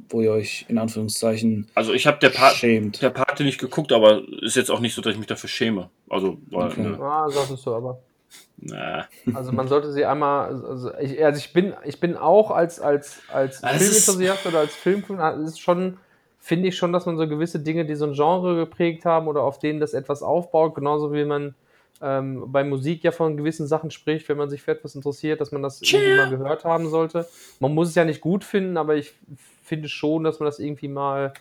wo 0.08 0.22
ihr 0.22 0.32
euch 0.32 0.64
in 0.68 0.78
Anführungszeichen 0.78 1.68
Also 1.74 1.92
ich 1.92 2.06
habe 2.06 2.18
der, 2.18 2.30
pa 2.30 2.50
schämt. 2.50 3.00
der 3.02 3.10
Pate 3.10 3.44
nicht 3.44 3.60
geguckt, 3.60 3.92
aber 3.92 4.22
ist 4.42 4.56
jetzt 4.56 4.70
auch 4.70 4.80
nicht 4.80 4.94
so, 4.94 5.02
dass 5.02 5.12
ich 5.12 5.18
mich 5.18 5.28
dafür 5.28 5.48
schäme. 5.48 5.90
Also, 6.08 6.38
weil, 6.50 6.68
Okay. 6.68 6.80
ne, 6.82 6.98
Ah, 7.00 7.28
sagtest 7.28 7.64
du 7.66 7.74
aber. 7.74 8.00
Also 9.34 9.52
man 9.52 9.68
sollte 9.68 9.92
sie 9.92 10.04
einmal, 10.04 10.64
also 10.64 10.94
ich, 10.98 11.22
also 11.24 11.38
ich 11.38 11.52
bin, 11.52 11.74
ich 11.84 11.98
bin 11.98 12.16
auch 12.16 12.50
als, 12.50 12.80
als, 12.80 13.20
als 13.32 13.62
Ah, 13.64 13.70
Filmenthusiast 13.70 14.46
oder 14.46 14.58
als 14.60 14.74
Filmfan, 14.74 15.42
es 15.42 15.52
ist 15.52 15.60
schon, 15.60 15.96
finde 16.38 16.68
ich 16.68 16.76
schon, 16.76 16.92
dass 16.92 17.06
man 17.06 17.16
so 17.16 17.26
gewisse 17.26 17.60
Dinge, 17.60 17.84
die 17.84 17.94
so 17.94 18.06
ein 18.06 18.12
Genre 18.12 18.56
geprägt 18.56 19.04
haben 19.04 19.28
oder 19.28 19.42
auf 19.42 19.58
denen 19.58 19.80
das 19.80 19.94
etwas 19.94 20.22
aufbaut, 20.22 20.74
genauso 20.74 21.12
wie 21.12 21.24
man 21.24 21.54
ähm, 22.02 22.44
bei 22.52 22.64
Musik 22.64 23.02
ja 23.04 23.12
von 23.12 23.36
gewissen 23.36 23.66
Sachen 23.66 23.90
spricht, 23.90 24.28
wenn 24.28 24.36
man 24.36 24.48
sich 24.48 24.62
für 24.62 24.72
etwas 24.72 24.94
interessiert, 24.94 25.40
dass 25.40 25.52
man 25.52 25.62
das 25.62 25.80
irgendwie 25.82 26.16
mal 26.16 26.30
gehört 26.30 26.64
haben 26.64 26.88
sollte. 26.88 27.26
Man 27.60 27.74
muss 27.74 27.88
es 27.88 27.94
ja 27.94 28.04
nicht 28.04 28.20
gut 28.20 28.44
finden, 28.44 28.76
aber 28.76 28.96
ich 28.96 29.12
finde 29.62 29.88
schon, 29.88 30.24
dass 30.24 30.40
man 30.40 30.46
das 30.46 30.58
irgendwie 30.58 30.88
mal. 30.88 31.32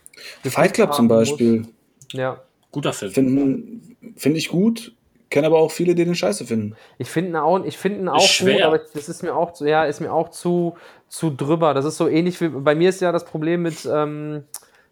Fight 0.44 0.74
Club 0.74 0.94
zum 0.94 1.10
haben 1.10 1.18
muss. 1.20 1.30
Beispiel 1.30 1.68
Ja. 2.12 2.42
Guter 2.72 2.94
Film. 2.94 3.82
finde 4.16 4.38
ich 4.38 4.50
gut, 4.50 4.94
kenne 5.30 5.48
aber 5.48 5.60
auch 5.60 5.72
viele, 5.72 5.96
die 5.96 6.06
den 6.06 6.16
Scheiße 6.16 6.46
finden. 6.46 6.76
Ich 6.98 7.10
finde 7.10 7.32
ihn 7.32 7.36
auch, 7.36 7.64
ich 7.64 7.78
find 7.78 7.98
ihn 7.98 8.08
auch 8.08 8.22
schwer. 8.22 8.56
gut, 8.56 8.64
aber 8.64 8.78
das 8.80 9.10
ist 9.10 9.24
mir 9.24 9.36
auch, 9.36 9.54
zu, 9.54 9.66
ja, 9.66 9.86
ist 9.86 10.00
mir 10.00 10.12
auch 10.12 10.30
zu, 10.30 10.76
zu 11.08 11.30
drüber. 11.30 11.74
Das 11.74 11.86
ist 11.86 11.98
so 11.98 12.08
ähnlich 12.08 12.40
wie 12.42 12.50
bei 12.50 12.76
mir 12.76 12.90
ist 12.90 13.02
ja 13.02 13.12
das 13.12 13.26
Problem 13.26 13.62
mit 13.62 13.88
ähm, 13.92 14.44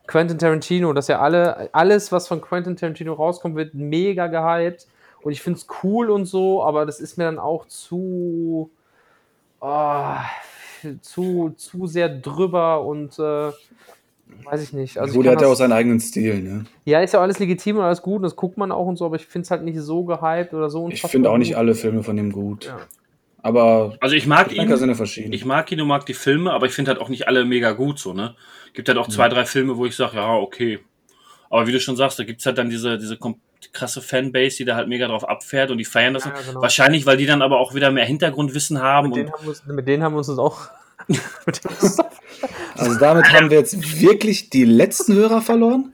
Quentin 0.06 0.38
Tarantino, 0.38 0.94
dass 0.94 1.08
ja 1.08 1.20
alle, 1.20 1.70
alles, 1.74 2.12
was 2.12 2.28
von 2.28 2.42
Quentin 2.42 2.76
Tarantino 2.76 3.14
rauskommt, 3.14 3.56
wird 3.56 3.74
mega 3.74 4.28
gehypt. 4.28 4.88
Und 5.22 5.32
ich 5.32 5.42
finde 5.42 5.60
es 5.60 5.68
cool 5.84 6.10
und 6.10 6.26
so, 6.26 6.64
aber 6.64 6.86
das 6.86 7.00
ist 7.00 7.18
mir 7.18 7.26
dann 7.26 7.40
auch 7.40 7.66
zu, 7.66 8.70
ah, 9.60 10.24
zu, 11.02 11.54
zu 11.58 11.88
sehr 11.88 12.10
drüber 12.10 12.86
und 12.86 13.18
äh, 13.20 13.52
weiß 14.44 14.64
ich 14.64 14.74
nicht. 14.74 14.98
Also 14.98 15.14
gut, 15.16 15.26
er 15.26 15.34
hat 15.34 15.42
ja 15.42 15.48
auch 15.48 15.56
seinen 15.56 15.74
eigenen 15.74 16.00
Stil. 16.00 16.42
Ne? 16.42 16.66
ja, 16.86 17.02
ist 17.02 17.14
ja 17.14 17.22
alles 17.22 17.40
legitim 17.40 17.78
und 17.78 17.84
alles 17.84 18.02
gut 18.02 18.18
und 18.18 18.24
das 18.24 18.36
guckt 18.36 18.58
man 18.58 18.72
auch 18.72 18.86
und 18.86 18.98
so, 18.98 19.06
aber 19.06 19.16
ich 19.18 19.26
finde 19.26 19.46
es 19.46 19.52
halt 19.52 19.64
nicht 19.64 19.80
so 19.80 20.04
gehypt 20.04 20.54
oder 20.54 20.70
so. 20.70 20.88
Ich 20.90 21.02
finde 21.02 21.30
auch 21.30 21.38
nicht 21.38 21.50
gut. 21.50 21.58
alle 21.58 21.76
Filme 21.76 22.04
von 22.04 22.16
dem 22.16 22.32
gut. 22.32 22.66
Ja. 22.66 22.80
Aber 23.42 23.96
Also 24.02 24.16
ich 24.16 24.28
mag 24.28 24.52
ihn, 24.52 24.76
sind 24.76 24.90
ja 24.90 24.96
verschieden. 24.96 25.32
ich 25.32 25.46
mag 25.46 25.72
ihn 25.72 25.80
und 25.80 25.88
mag 25.88 26.06
die 26.06 26.14
Filme, 26.14 26.52
aber 26.52 26.66
ich 26.66 26.74
finde 26.74 26.92
halt 26.92 27.00
auch 27.00 27.10
nicht 27.10 27.28
alle 27.28 27.46
mega 27.46 27.72
gut 27.72 28.00
so, 28.00 28.14
ne? 28.14 28.36
Gibt 28.74 28.90
halt 28.90 28.98
auch 28.98 29.08
zwei, 29.08 29.30
drei 29.30 29.46
Filme, 29.46 29.78
wo 29.78 29.86
ich 29.86 29.96
sage, 29.96 30.18
ja, 30.18 30.34
okay. 30.36 30.80
Aber 31.50 31.66
wie 31.66 31.72
du 31.72 31.80
schon 31.80 31.96
sagst, 31.96 32.20
da 32.20 32.24
gibt's 32.24 32.46
halt 32.46 32.58
dann 32.58 32.70
diese, 32.70 32.98
diese 32.98 33.18
krasse 33.74 34.02
Fanbase, 34.02 34.58
die 34.58 34.66
da 34.66 34.76
halt 34.76 34.88
mega 34.88 35.08
drauf 35.08 35.28
abfährt 35.28 35.72
und 35.72 35.78
die 35.78 35.86
feiern 35.86 36.14
das. 36.14 36.26
Ja, 36.26 36.34
genau. 36.46 36.62
Wahrscheinlich, 36.62 37.06
weil 37.06 37.18
die 37.18 37.26
dann 37.26 37.42
aber 37.42 37.60
auch 37.60 37.74
wieder 37.74 37.92
mehr 37.92 38.06
Hintergrundwissen 38.06 38.82
haben. 38.82 39.10
Mit 39.10 39.14
Und 39.14 39.18
denen, 39.20 39.32
haben 39.34 39.44
wir 39.44 39.50
uns, 39.50 39.66
mit 39.66 39.88
denen 39.88 40.04
haben 40.04 40.14
wir 40.14 40.18
uns 40.20 40.28
das 40.28 40.40
auch. 40.40 40.70
also 42.76 42.96
damit 43.00 43.32
haben 43.32 43.50
wir 43.50 43.58
jetzt 43.60 44.02
wirklich 44.02 44.50
die 44.50 44.66
letzten 44.66 45.14
Hörer 45.14 45.42
verloren. 45.42 45.94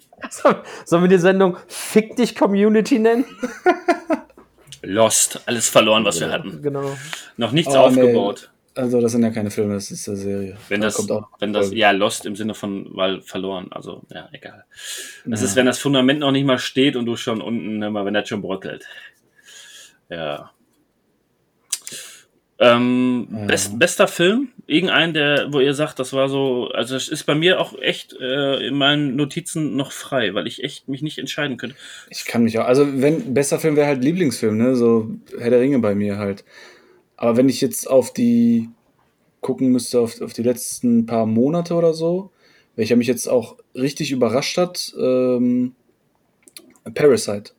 Sollen 0.86 1.04
wir 1.04 1.10
die 1.10 1.18
Sendung 1.18 1.58
Fick 1.68 2.16
dich 2.16 2.36
Community 2.36 2.98
nennen? 3.00 3.26
Lost, 4.82 5.42
alles 5.46 5.70
verloren, 5.70 6.04
was 6.06 6.20
wir 6.20 6.32
hatten. 6.32 6.62
Genau. 6.62 6.98
Noch 7.38 7.52
nichts 7.52 7.74
Oh, 7.74 7.80
aufgebaut. 7.80 8.50
Also 8.76 9.00
das 9.00 9.12
sind 9.12 9.22
ja 9.24 9.30
keine 9.30 9.52
Filme, 9.52 9.76
das 9.76 9.92
ist 9.92 10.08
eine 10.10 10.18
Serie. 10.18 10.58
Wenn 10.68 10.82
Da 10.82 10.88
das, 10.88 10.96
kommt 10.96 11.12
auch 11.12 11.28
wenn 11.40 11.54
das, 11.54 11.72
ja, 11.72 11.92
Lost 11.92 12.26
im 12.26 12.36
Sinne 12.36 12.56
von, 12.56 12.88
weil 12.96 13.22
verloren, 13.22 13.68
also, 13.72 14.02
ja, 14.12 14.28
egal. 14.32 14.66
Das 15.26 15.42
Ja. 15.42 15.46
ist, 15.48 15.56
wenn 15.56 15.68
das 15.68 15.78
Fundament 15.78 16.22
noch 16.22 16.32
nicht 16.32 16.46
mal 16.46 16.58
steht 16.58 16.96
und 16.96 17.06
du 17.06 17.16
schon 17.16 17.40
unten, 17.42 17.82
immer, 17.84 18.04
wenn 18.04 18.16
das 18.16 18.28
schon 18.28 18.42
bröckelt. 18.42 18.86
Ja. 20.10 20.50
Ähm, 22.60 23.28
Ja. 23.32 23.46
best, 23.46 23.78
bester 23.78 24.08
Film? 24.08 24.53
Irgendein, 24.66 25.14
der, 25.14 25.52
wo 25.52 25.60
ihr 25.60 25.74
sagt, 25.74 26.00
das 26.00 26.14
war 26.14 26.30
so, 26.30 26.70
also 26.70 26.96
es 26.96 27.10
ist 27.10 27.26
bei 27.26 27.36
mir 27.36 27.60
auch 27.60 27.78
echt 27.80 28.16
äh, 28.20 28.66
in 28.66 28.76
meinen 28.76 29.16
Notizen 29.18 29.76
noch 29.76 29.92
frei, 29.92 30.34
weil 30.34 30.48
ich 30.48 30.64
echt 30.64 30.88
mich 30.88 31.02
nicht 31.02 31.18
entscheiden 31.18 31.58
könnte. 31.58 31.76
Ich 32.10 32.24
kann 32.26 32.44
mich 32.44 32.58
auch, 32.58 32.66
also 32.66 32.88
wenn, 33.02 33.34
bester 33.34 33.60
Film 33.60 33.76
wäre 33.76 33.88
halt 33.88 34.04
Lieblingsfilm, 34.04 34.58
ne, 34.58 34.76
so 34.76 35.12
Herr 35.38 35.50
der 35.50 35.60
Ringe 35.60 35.80
bei 35.80 35.96
mir 35.96 36.18
halt. 36.18 36.46
Aber 37.18 37.36
wenn 37.36 37.50
ich 37.50 37.60
jetzt 37.60 37.90
auf 37.90 38.14
die 38.14 38.70
gucken 39.42 39.70
müsste, 39.70 40.00
auf, 40.00 40.22
auf 40.22 40.34
die 40.34 40.44
letzten 40.44 41.06
paar 41.06 41.26
Monate 41.26 41.76
oder 41.76 41.94
so, 41.94 42.32
welcher 42.76 42.96
mich 42.96 43.08
jetzt 43.08 43.28
auch 43.28 43.58
richtig 43.76 44.12
überrascht 44.12 44.58
hat, 44.58 44.94
ähm, 44.98 45.76
Parasite. 46.94 47.52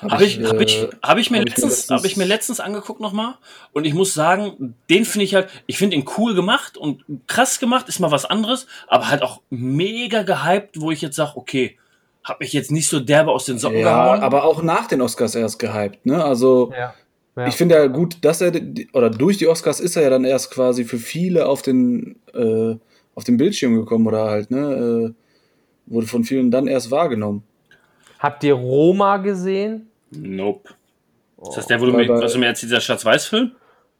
Habe 0.00 0.24
ich, 0.24 0.42
hab 0.42 0.60
ich, 0.60 0.82
äh, 0.82 0.88
hab 1.02 1.18
ich, 1.18 1.30
mir 1.30 1.38
hab 1.40 1.44
ich 1.44 1.44
mir 1.44 1.44
letztens, 1.44 1.64
letztens- 1.64 1.98
hab 1.98 2.04
ich 2.04 2.16
mir 2.16 2.24
letztens 2.24 2.60
angeguckt 2.60 3.00
nochmal 3.00 3.34
und 3.72 3.84
ich 3.86 3.94
muss 3.94 4.12
sagen, 4.14 4.74
den 4.90 5.04
finde 5.04 5.24
ich 5.24 5.34
halt, 5.34 5.48
ich 5.66 5.78
finde 5.78 5.96
ihn 5.96 6.04
cool 6.18 6.34
gemacht 6.34 6.76
und 6.76 7.04
krass 7.26 7.58
gemacht, 7.58 7.88
ist 7.88 7.98
mal 8.00 8.10
was 8.10 8.24
anderes, 8.26 8.66
aber 8.88 9.08
halt 9.08 9.22
auch 9.22 9.40
mega 9.50 10.22
gehypt, 10.22 10.80
wo 10.80 10.90
ich 10.90 11.00
jetzt 11.00 11.16
sage, 11.16 11.32
okay, 11.36 11.78
hab 12.22 12.40
mich 12.40 12.52
jetzt 12.52 12.70
nicht 12.72 12.88
so 12.88 13.00
derbe 13.00 13.30
aus 13.30 13.44
den 13.46 13.58
Socken 13.58 13.78
ja, 13.78 14.04
gehauen. 14.06 14.20
aber 14.22 14.44
auch 14.44 14.62
nach 14.62 14.86
den 14.86 15.00
Oscars 15.00 15.34
erst 15.34 15.58
gehypt, 15.58 16.04
ne? 16.04 16.22
Also 16.24 16.72
Ja. 16.76 16.92
ja. 17.36 17.46
ich 17.46 17.54
finde 17.54 17.76
ja 17.76 17.86
gut, 17.86 18.18
dass 18.22 18.40
er 18.40 18.52
oder 18.92 19.10
durch 19.10 19.38
die 19.38 19.46
Oscars 19.46 19.80
ist 19.80 19.96
er 19.96 20.02
ja 20.02 20.10
dann 20.10 20.24
erst 20.24 20.50
quasi 20.50 20.84
für 20.84 20.98
viele 20.98 21.46
auf 21.46 21.62
den 21.62 22.16
äh, 22.34 22.76
auf 23.14 23.24
den 23.24 23.36
Bildschirm 23.38 23.76
gekommen 23.76 24.06
oder 24.06 24.24
halt, 24.24 24.50
ne? 24.50 25.14
Äh, 25.14 25.14
wurde 25.86 26.06
von 26.08 26.24
vielen 26.24 26.50
dann 26.50 26.66
erst 26.66 26.90
wahrgenommen. 26.90 27.44
Habt 28.18 28.44
ihr 28.44 28.54
Roma 28.54 29.18
gesehen? 29.18 29.90
Nope. 30.10 30.70
Ist 31.42 31.56
das 31.56 31.66
der, 31.66 31.80
wo 31.80 31.86
du 31.86 31.92
Weil 31.92 32.06
mir, 32.06 32.20
was 32.20 32.32
du 32.32 32.38
mir 32.38 32.46
jetzt 32.46 32.62
dieser 32.62 32.80
Schwarz-Weiß-Film? 32.80 33.52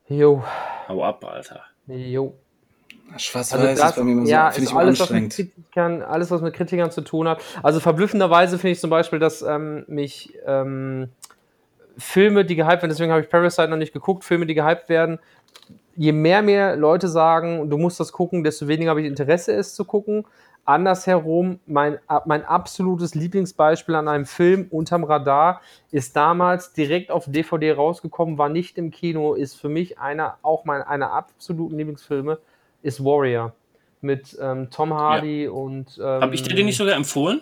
Jo. 0.08 0.42
Hau 0.88 1.04
ab, 1.04 1.24
Alter. 1.24 1.62
Jo. 1.86 2.34
Schwarz-Weiß 3.16 3.60
Also 3.60 3.80
das, 3.80 3.90
ist 3.90 3.96
bei 3.96 4.04
mir 4.04 4.12
immer 4.12 4.26
so, 4.26 4.32
ja, 4.32 4.50
finde 4.50 4.64
ist 4.64 4.70
ich 4.70 4.76
alles, 4.76 5.00
was 5.00 5.10
mit 5.10 5.22
anstrengend. 5.24 5.54
Kritikern, 5.54 6.02
alles, 6.02 6.30
was 6.30 6.40
mit 6.40 6.54
Kritikern 6.54 6.90
zu 6.90 7.02
tun 7.02 7.28
hat. 7.28 7.40
Also 7.62 7.80
verblüffenderweise 7.80 8.58
finde 8.58 8.72
ich 8.72 8.80
zum 8.80 8.90
Beispiel, 8.90 9.18
dass 9.18 9.42
ähm, 9.42 9.84
mich 9.86 10.36
ähm, 10.46 11.08
Filme, 11.98 12.44
die 12.44 12.56
gehypt 12.56 12.82
werden, 12.82 12.90
deswegen 12.90 13.12
habe 13.12 13.22
ich 13.22 13.28
Parasite 13.28 13.68
noch 13.68 13.76
nicht 13.76 13.92
geguckt, 13.92 14.24
Filme, 14.24 14.46
die 14.46 14.54
gehypt 14.54 14.88
werden, 14.88 15.18
je 15.94 16.12
mehr 16.12 16.42
mir 16.42 16.76
Leute 16.76 17.08
sagen, 17.08 17.70
du 17.70 17.78
musst 17.78 18.00
das 18.00 18.12
gucken, 18.12 18.44
desto 18.44 18.68
weniger 18.68 18.90
habe 18.90 19.00
ich 19.00 19.06
Interesse, 19.06 19.52
es 19.52 19.74
zu 19.74 19.84
gucken. 19.84 20.26
Andersherum, 20.66 21.60
mein, 21.66 21.98
mein 22.24 22.44
absolutes 22.44 23.14
Lieblingsbeispiel 23.14 23.94
an 23.94 24.08
einem 24.08 24.26
Film 24.26 24.66
unterm 24.70 25.04
Radar 25.04 25.60
ist 25.92 26.16
damals 26.16 26.72
direkt 26.72 27.12
auf 27.12 27.30
DVD 27.30 27.72
rausgekommen, 27.72 28.36
war 28.36 28.48
nicht 28.48 28.76
im 28.76 28.90
Kino, 28.90 29.34
ist 29.34 29.54
für 29.54 29.68
mich 29.68 29.98
einer, 29.98 30.38
auch 30.42 30.64
mein, 30.64 30.82
einer 30.82 31.12
absoluten 31.12 31.78
Lieblingsfilme, 31.78 32.38
ist 32.82 33.02
Warrior. 33.04 33.54
Mit 34.00 34.36
ähm, 34.40 34.68
Tom 34.70 34.92
Hardy 34.92 35.48
und. 35.48 35.98
Ähm, 35.98 36.20
Hab 36.20 36.32
ich 36.32 36.42
dir 36.42 36.54
den 36.54 36.66
nicht 36.66 36.76
sogar 36.76 36.94
empfohlen? 36.94 37.40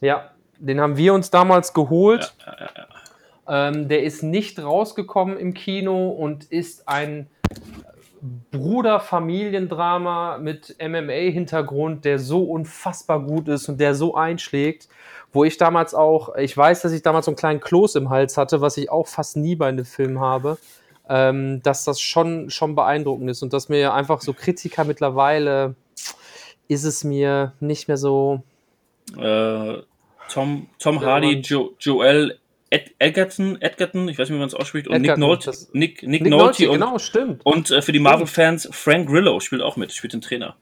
Ja, 0.00 0.30
den 0.58 0.80
haben 0.80 0.96
wir 0.96 1.14
uns 1.14 1.30
damals 1.30 1.72
geholt. 1.72 2.34
Ja, 2.44 2.56
ja, 2.58 2.70
ja. 2.76 3.68
Ähm, 3.68 3.88
der 3.88 4.02
ist 4.02 4.22
nicht 4.22 4.58
rausgekommen 4.58 5.38
im 5.38 5.54
Kino 5.54 6.08
und 6.08 6.44
ist 6.44 6.88
ein 6.88 7.28
Bruder-Familiendrama 8.50 10.38
mit 10.38 10.76
MMA-Hintergrund, 10.80 12.04
der 12.04 12.18
so 12.18 12.44
unfassbar 12.44 13.20
gut 13.20 13.48
ist 13.48 13.68
und 13.68 13.80
der 13.80 13.94
so 13.94 14.14
einschlägt, 14.14 14.88
wo 15.32 15.44
ich 15.44 15.56
damals 15.58 15.94
auch, 15.94 16.34
ich 16.36 16.56
weiß, 16.56 16.82
dass 16.82 16.92
ich 16.92 17.02
damals 17.02 17.26
so 17.26 17.30
einen 17.30 17.36
kleinen 17.36 17.60
Kloß 17.60 17.96
im 17.96 18.10
Hals 18.10 18.36
hatte, 18.36 18.60
was 18.60 18.76
ich 18.76 18.90
auch 18.90 19.06
fast 19.06 19.36
nie 19.36 19.56
bei 19.56 19.68
einem 19.68 19.84
Film 19.84 20.20
habe, 20.20 20.58
ähm, 21.08 21.62
dass 21.62 21.84
das 21.84 22.00
schon, 22.00 22.50
schon 22.50 22.74
beeindruckend 22.74 23.30
ist 23.30 23.42
und 23.42 23.52
dass 23.52 23.68
mir 23.68 23.92
einfach 23.94 24.20
so 24.20 24.32
Kritiker 24.32 24.84
mittlerweile 24.84 25.74
ist 26.68 26.84
es 26.84 27.04
mir 27.04 27.52
nicht 27.60 27.88
mehr 27.88 27.96
so. 27.96 28.42
Äh, 29.16 29.82
Tom, 30.28 30.68
Tom 30.78 31.00
Hardy, 31.00 31.40
jo, 31.40 31.74
Joel 31.78 32.38
Ed, 32.76 32.94
Edgerton, 32.98 33.60
Edgerton, 33.62 34.08
ich 34.08 34.18
weiß 34.18 34.28
nicht, 34.28 34.36
wie 34.36 34.40
man 34.40 34.48
es 34.48 34.54
ausspricht, 34.54 34.86
und 34.88 34.94
Nick 34.94 35.04
Edgerton, 35.10 35.20
Nolte, 35.20 35.46
das- 35.46 35.70
Nick, 35.72 36.02
Nick, 36.02 36.22
Nick 36.22 36.30
Nolte 36.30 36.44
Nolte, 36.64 36.70
und, 36.70 36.78
genau, 36.80 36.98
stimmt. 36.98 37.40
und 37.44 37.70
äh, 37.70 37.82
für 37.82 37.92
die 37.92 37.98
Marvel-Fans 38.00 38.68
Frank 38.72 39.08
Grillo 39.08 39.40
spielt 39.40 39.62
auch 39.62 39.76
mit, 39.76 39.92
spielt 39.92 40.12
den 40.12 40.20
Trainer. 40.20 40.56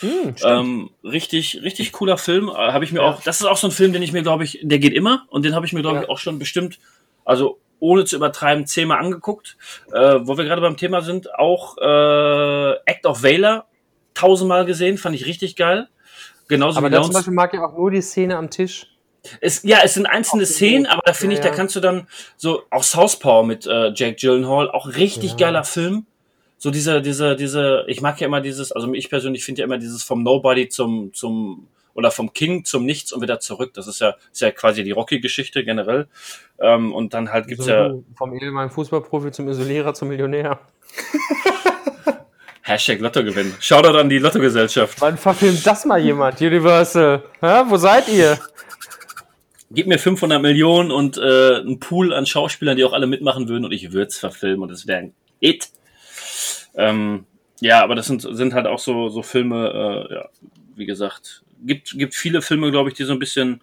Hm. 0.00 0.34
Ähm, 0.44 0.90
richtig, 1.04 1.62
richtig 1.62 1.92
cooler 1.92 2.18
Film. 2.18 2.48
Äh, 2.48 2.52
habe 2.52 2.84
ich 2.84 2.92
mir 2.92 3.00
Ja. 3.00 3.06
auch. 3.10 3.22
Das 3.22 3.40
ist 3.40 3.46
auch 3.46 3.56
so 3.56 3.68
ein 3.68 3.70
Film, 3.70 3.92
den 3.92 4.02
ich 4.02 4.12
mir, 4.12 4.22
glaube 4.22 4.44
ich, 4.44 4.58
der 4.62 4.78
geht 4.78 4.92
immer 4.92 5.24
und 5.30 5.44
den 5.44 5.54
habe 5.54 5.64
ich 5.66 5.72
mir, 5.72 5.80
glaube 5.82 5.96
Ja. 5.98 6.02
ich, 6.02 6.08
auch 6.08 6.18
schon 6.18 6.38
bestimmt, 6.38 6.78
also 7.24 7.58
ohne 7.78 8.04
zu 8.04 8.16
übertreiben, 8.16 8.66
zehnmal 8.66 8.98
angeguckt. 8.98 9.56
Äh, 9.92 10.20
wo 10.22 10.36
wir 10.36 10.44
gerade 10.44 10.60
beim 10.60 10.76
Thema 10.76 11.00
sind, 11.02 11.32
auch 11.34 11.78
äh, 11.78 12.72
Act 12.86 13.06
of 13.06 13.22
Valor 13.22 13.66
tausendmal 14.14 14.64
gesehen, 14.64 14.98
fand 14.98 15.14
ich 15.14 15.26
richtig 15.26 15.56
geil. 15.56 15.88
Genauso 16.48 16.78
Aber 16.78 16.88
wie 16.88 16.92
da 16.92 17.02
zum 17.02 17.12
Beispiel 17.12 17.32
mag 17.32 17.54
ich 17.54 17.60
auch 17.60 17.76
nur 17.76 17.90
die 17.90 18.02
Szene 18.02 18.36
am 18.36 18.50
Tisch. 18.50 18.86
Es, 19.40 19.62
ja, 19.62 19.78
es 19.82 19.94
sind 19.94 20.06
einzelne 20.06 20.46
Szenen, 20.46 20.86
aber 20.86 21.02
da 21.04 21.12
finde 21.12 21.34
Ja, 21.34 21.40
ich, 21.40 21.44
da 21.44 21.50
ja. 21.50 21.54
kannst 21.56 21.74
du 21.76 21.80
dann 21.80 22.06
so 22.36 22.62
auch 22.70 22.82
Southpaw 22.82 23.46
mit 23.46 23.66
äh, 23.66 23.92
Jake 23.94 24.16
Gyllenhaal, 24.16 24.70
auch 24.70 24.86
richtig 24.88 25.32
Ja. 25.32 25.36
geiler 25.46 25.64
Film. 25.64 26.06
So 26.58 26.70
diese, 26.70 27.02
diese, 27.02 27.36
diese, 27.36 27.84
ich 27.88 28.00
mag 28.00 28.20
ja 28.20 28.26
immer 28.26 28.40
dieses, 28.40 28.72
also 28.72 28.92
ich 28.94 29.10
persönlich 29.10 29.44
finde 29.44 29.60
ja 29.60 29.64
immer 29.66 29.78
dieses 29.78 30.02
vom 30.02 30.22
Nobody 30.22 30.68
zum, 30.68 31.12
zum, 31.12 31.68
oder 31.94 32.10
vom 32.10 32.32
King 32.32 32.64
zum 32.64 32.86
Nichts 32.86 33.12
und 33.12 33.20
wieder 33.22 33.38
zurück. 33.40 33.72
Das 33.74 33.86
ist 33.86 34.00
ja, 34.00 34.14
ist 34.32 34.40
ja 34.40 34.50
quasi 34.50 34.82
die 34.82 34.92
Rocky-Geschichte 34.92 35.64
generell. 35.64 36.06
Ähm, 36.60 36.94
und 36.94 37.12
dann 37.14 37.30
halt 37.32 37.48
gibt's 37.48 37.66
so 37.66 37.70
ja 37.70 37.92
vom 38.16 38.34
ehemaligen 38.34 38.72
Fußballprofi 38.72 39.30
zum 39.32 39.48
Isolierer 39.48 39.92
zum 39.94 40.08
Millionär. 40.08 40.58
Hashtag 42.62 43.00
Lottogewinn. 43.00 43.52
Shoutout 43.60 43.98
an 43.98 44.08
die 44.08 44.18
Lottogesellschaft. 44.18 44.98
Wann 45.00 45.18
verfilmt 45.18 45.66
das 45.66 45.84
mal 45.84 46.00
jemand? 46.00 46.40
Universal. 46.40 47.22
Hä? 47.40 47.62
Wo 47.66 47.76
seid 47.76 48.08
ihr? 48.08 48.38
Gib 49.74 49.86
mir 49.86 49.98
500 49.98 50.40
Millionen 50.40 50.90
und 50.90 51.18
äh, 51.18 51.56
einen 51.56 51.80
Pool 51.80 52.12
an 52.12 52.26
Schauspielern, 52.26 52.76
die 52.76 52.84
auch 52.84 52.92
alle 52.92 53.06
mitmachen 53.06 53.48
würden 53.48 53.64
und 53.64 53.72
ich 53.72 53.92
würde 53.92 54.08
es 54.08 54.18
verfilmen 54.18 54.62
und 54.62 54.70
es 54.70 54.86
wäre 54.86 54.98
ein 54.98 55.14
It. 55.40 55.70
Ähm, 56.76 57.26
ja, 57.60 57.82
aber 57.82 57.94
das 57.94 58.06
sind, 58.06 58.22
sind 58.22 58.54
halt 58.54 58.66
auch 58.66 58.78
so, 58.78 59.08
so 59.08 59.22
Filme, 59.22 60.08
äh, 60.10 60.14
ja, 60.14 60.28
wie 60.76 60.86
gesagt, 60.86 61.42
gibt, 61.64 61.96
gibt 61.98 62.14
viele 62.14 62.42
Filme, 62.42 62.70
glaube 62.70 62.90
ich, 62.90 62.94
die 62.94 63.04
so 63.04 63.12
ein 63.12 63.18
bisschen 63.18 63.62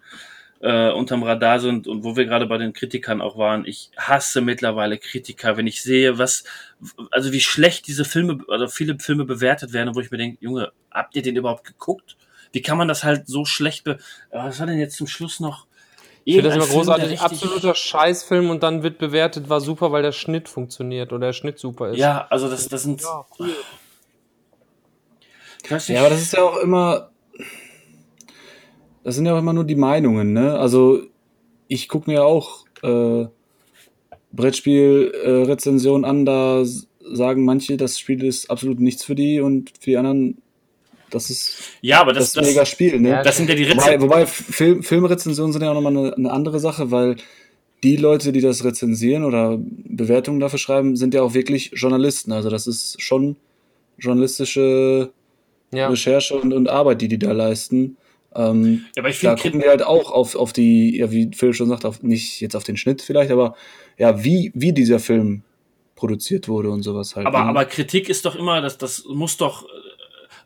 äh, 0.60 0.90
unterm 0.90 1.22
Radar 1.22 1.60
sind 1.60 1.88
und 1.88 2.04
wo 2.04 2.16
wir 2.16 2.24
gerade 2.24 2.46
bei 2.46 2.56
den 2.56 2.72
Kritikern 2.72 3.20
auch 3.20 3.36
waren. 3.36 3.66
Ich 3.66 3.90
hasse 3.96 4.40
mittlerweile 4.40 4.96
Kritiker, 4.96 5.56
wenn 5.56 5.66
ich 5.66 5.82
sehe, 5.82 6.18
was, 6.18 6.44
also 7.10 7.32
wie 7.32 7.40
schlecht 7.40 7.86
diese 7.88 8.04
Filme, 8.04 8.38
also 8.48 8.68
viele 8.68 8.98
Filme 8.98 9.24
bewertet 9.24 9.72
werden, 9.72 9.94
wo 9.94 10.00
ich 10.00 10.10
mir 10.10 10.18
denke, 10.18 10.38
Junge, 10.40 10.72
habt 10.90 11.16
ihr 11.16 11.22
den 11.22 11.36
überhaupt 11.36 11.64
geguckt? 11.64 12.16
Wie 12.52 12.62
kann 12.62 12.78
man 12.78 12.88
das 12.88 13.02
halt 13.02 13.26
so 13.26 13.44
schlecht 13.44 13.84
be 13.84 13.98
Was 14.30 14.60
war 14.60 14.66
denn 14.66 14.78
jetzt 14.78 14.96
zum 14.96 15.06
Schluss 15.06 15.40
noch? 15.40 15.66
Ich 16.24 16.34
finde 16.34 16.48
das 16.48 16.56
immer 16.56 16.66
Film, 16.66 16.78
großartig. 16.78 17.20
Absoluter 17.20 17.74
Scheißfilm 17.74 18.50
und 18.50 18.62
dann 18.62 18.82
wird 18.82 18.98
bewertet, 18.98 19.48
war 19.48 19.60
super, 19.60 19.92
weil 19.92 20.02
der 20.02 20.12
Schnitt 20.12 20.48
funktioniert 20.48 21.12
oder 21.12 21.26
der 21.26 21.32
Schnitt 21.32 21.58
super 21.58 21.90
ist. 21.90 21.98
Ja, 21.98 22.26
also 22.30 22.48
das, 22.48 22.68
das 22.68 22.82
sind. 22.82 23.02
Ja, 23.02 23.24
cool. 23.38 23.50
Ja, 25.88 26.00
aber 26.00 26.10
das 26.10 26.22
ist 26.22 26.32
ja 26.32 26.42
auch 26.42 26.58
immer. 26.58 27.10
Das 29.04 29.16
sind 29.16 29.26
ja 29.26 29.34
auch 29.34 29.38
immer 29.38 29.52
nur 29.52 29.64
die 29.64 29.74
Meinungen, 29.74 30.32
ne? 30.32 30.58
Also, 30.58 31.02
ich 31.66 31.88
gucke 31.88 32.10
mir 32.10 32.24
auch 32.24 32.66
äh, 32.82 33.26
Brettspiel-Rezensionen 34.32 36.04
an, 36.04 36.24
da 36.24 36.62
sagen 36.64 37.44
manche, 37.44 37.76
das 37.76 37.98
Spiel 37.98 38.24
ist 38.24 38.50
absolut 38.50 38.80
nichts 38.80 39.04
für 39.04 39.14
die 39.14 39.40
und 39.40 39.72
für 39.80 39.90
die 39.90 39.96
anderen, 39.96 40.40
das 41.12 41.30
ist 41.30 41.58
ja, 41.80 42.00
aber 42.00 42.12
das, 42.12 42.32
das, 42.32 42.46
mega 42.46 42.60
das, 42.60 42.68
Spiel, 42.68 42.98
ne? 43.00 43.08
Ja, 43.10 43.22
das 43.22 43.36
sind 43.36 43.48
ja 43.48 43.54
die 43.54 43.64
Wobei, 43.64 43.72
Rezensionen. 43.74 44.02
wobei 44.02 44.26
Film, 44.26 44.82
Filmrezensionen 44.82 45.52
sind 45.52 45.62
ja 45.62 45.70
auch 45.70 45.74
nochmal 45.74 45.96
eine, 45.96 46.16
eine 46.16 46.32
andere 46.32 46.58
Sache, 46.58 46.90
weil 46.90 47.16
die 47.82 47.96
Leute, 47.96 48.32
die 48.32 48.40
das 48.40 48.64
rezensieren 48.64 49.24
oder 49.24 49.58
Bewertungen 49.58 50.40
dafür 50.40 50.58
schreiben, 50.58 50.96
sind 50.96 51.14
ja 51.14 51.22
auch 51.22 51.34
wirklich 51.34 51.72
Journalisten. 51.74 52.32
Also 52.32 52.48
das 52.50 52.66
ist 52.66 53.00
schon 53.02 53.36
journalistische 53.98 55.10
Ja. 55.72 55.88
Recherche 55.88 56.34
und, 56.34 56.52
und 56.52 56.68
Arbeit, 56.68 57.00
die 57.00 57.08
die 57.08 57.18
da 57.18 57.32
leisten. 57.32 57.96
Ähm, 58.34 58.84
Ja, 58.96 59.02
aber 59.02 59.10
ich 59.10 59.20
da 59.20 59.36
finde, 59.36 59.42
gucken 59.42 59.62
wir 59.62 59.70
halt 59.70 59.82
auch 59.82 60.10
auf, 60.10 60.36
auf 60.36 60.52
die, 60.52 60.96
ja, 60.98 61.10
wie 61.10 61.30
Phil 61.34 61.52
schon 61.54 61.68
sagt, 61.68 61.84
auf, 61.84 62.02
nicht 62.02 62.40
jetzt 62.40 62.54
auf 62.56 62.64
den 62.64 62.76
Schnitt 62.76 63.02
vielleicht, 63.02 63.30
aber 63.30 63.56
ja, 63.98 64.22
wie, 64.24 64.52
wie 64.54 64.72
dieser 64.72 64.98
Film 64.98 65.42
produziert 65.96 66.48
wurde 66.48 66.70
und 66.70 66.82
sowas 66.82 67.14
halt. 67.16 67.26
aber, 67.26 67.44
ne? 67.44 67.50
aber 67.50 67.64
Kritik 67.64 68.08
ist 68.08 68.24
doch 68.24 68.34
immer, 68.36 68.60
das, 68.60 68.78
das 68.78 69.04
muss 69.06 69.36
doch, 69.36 69.66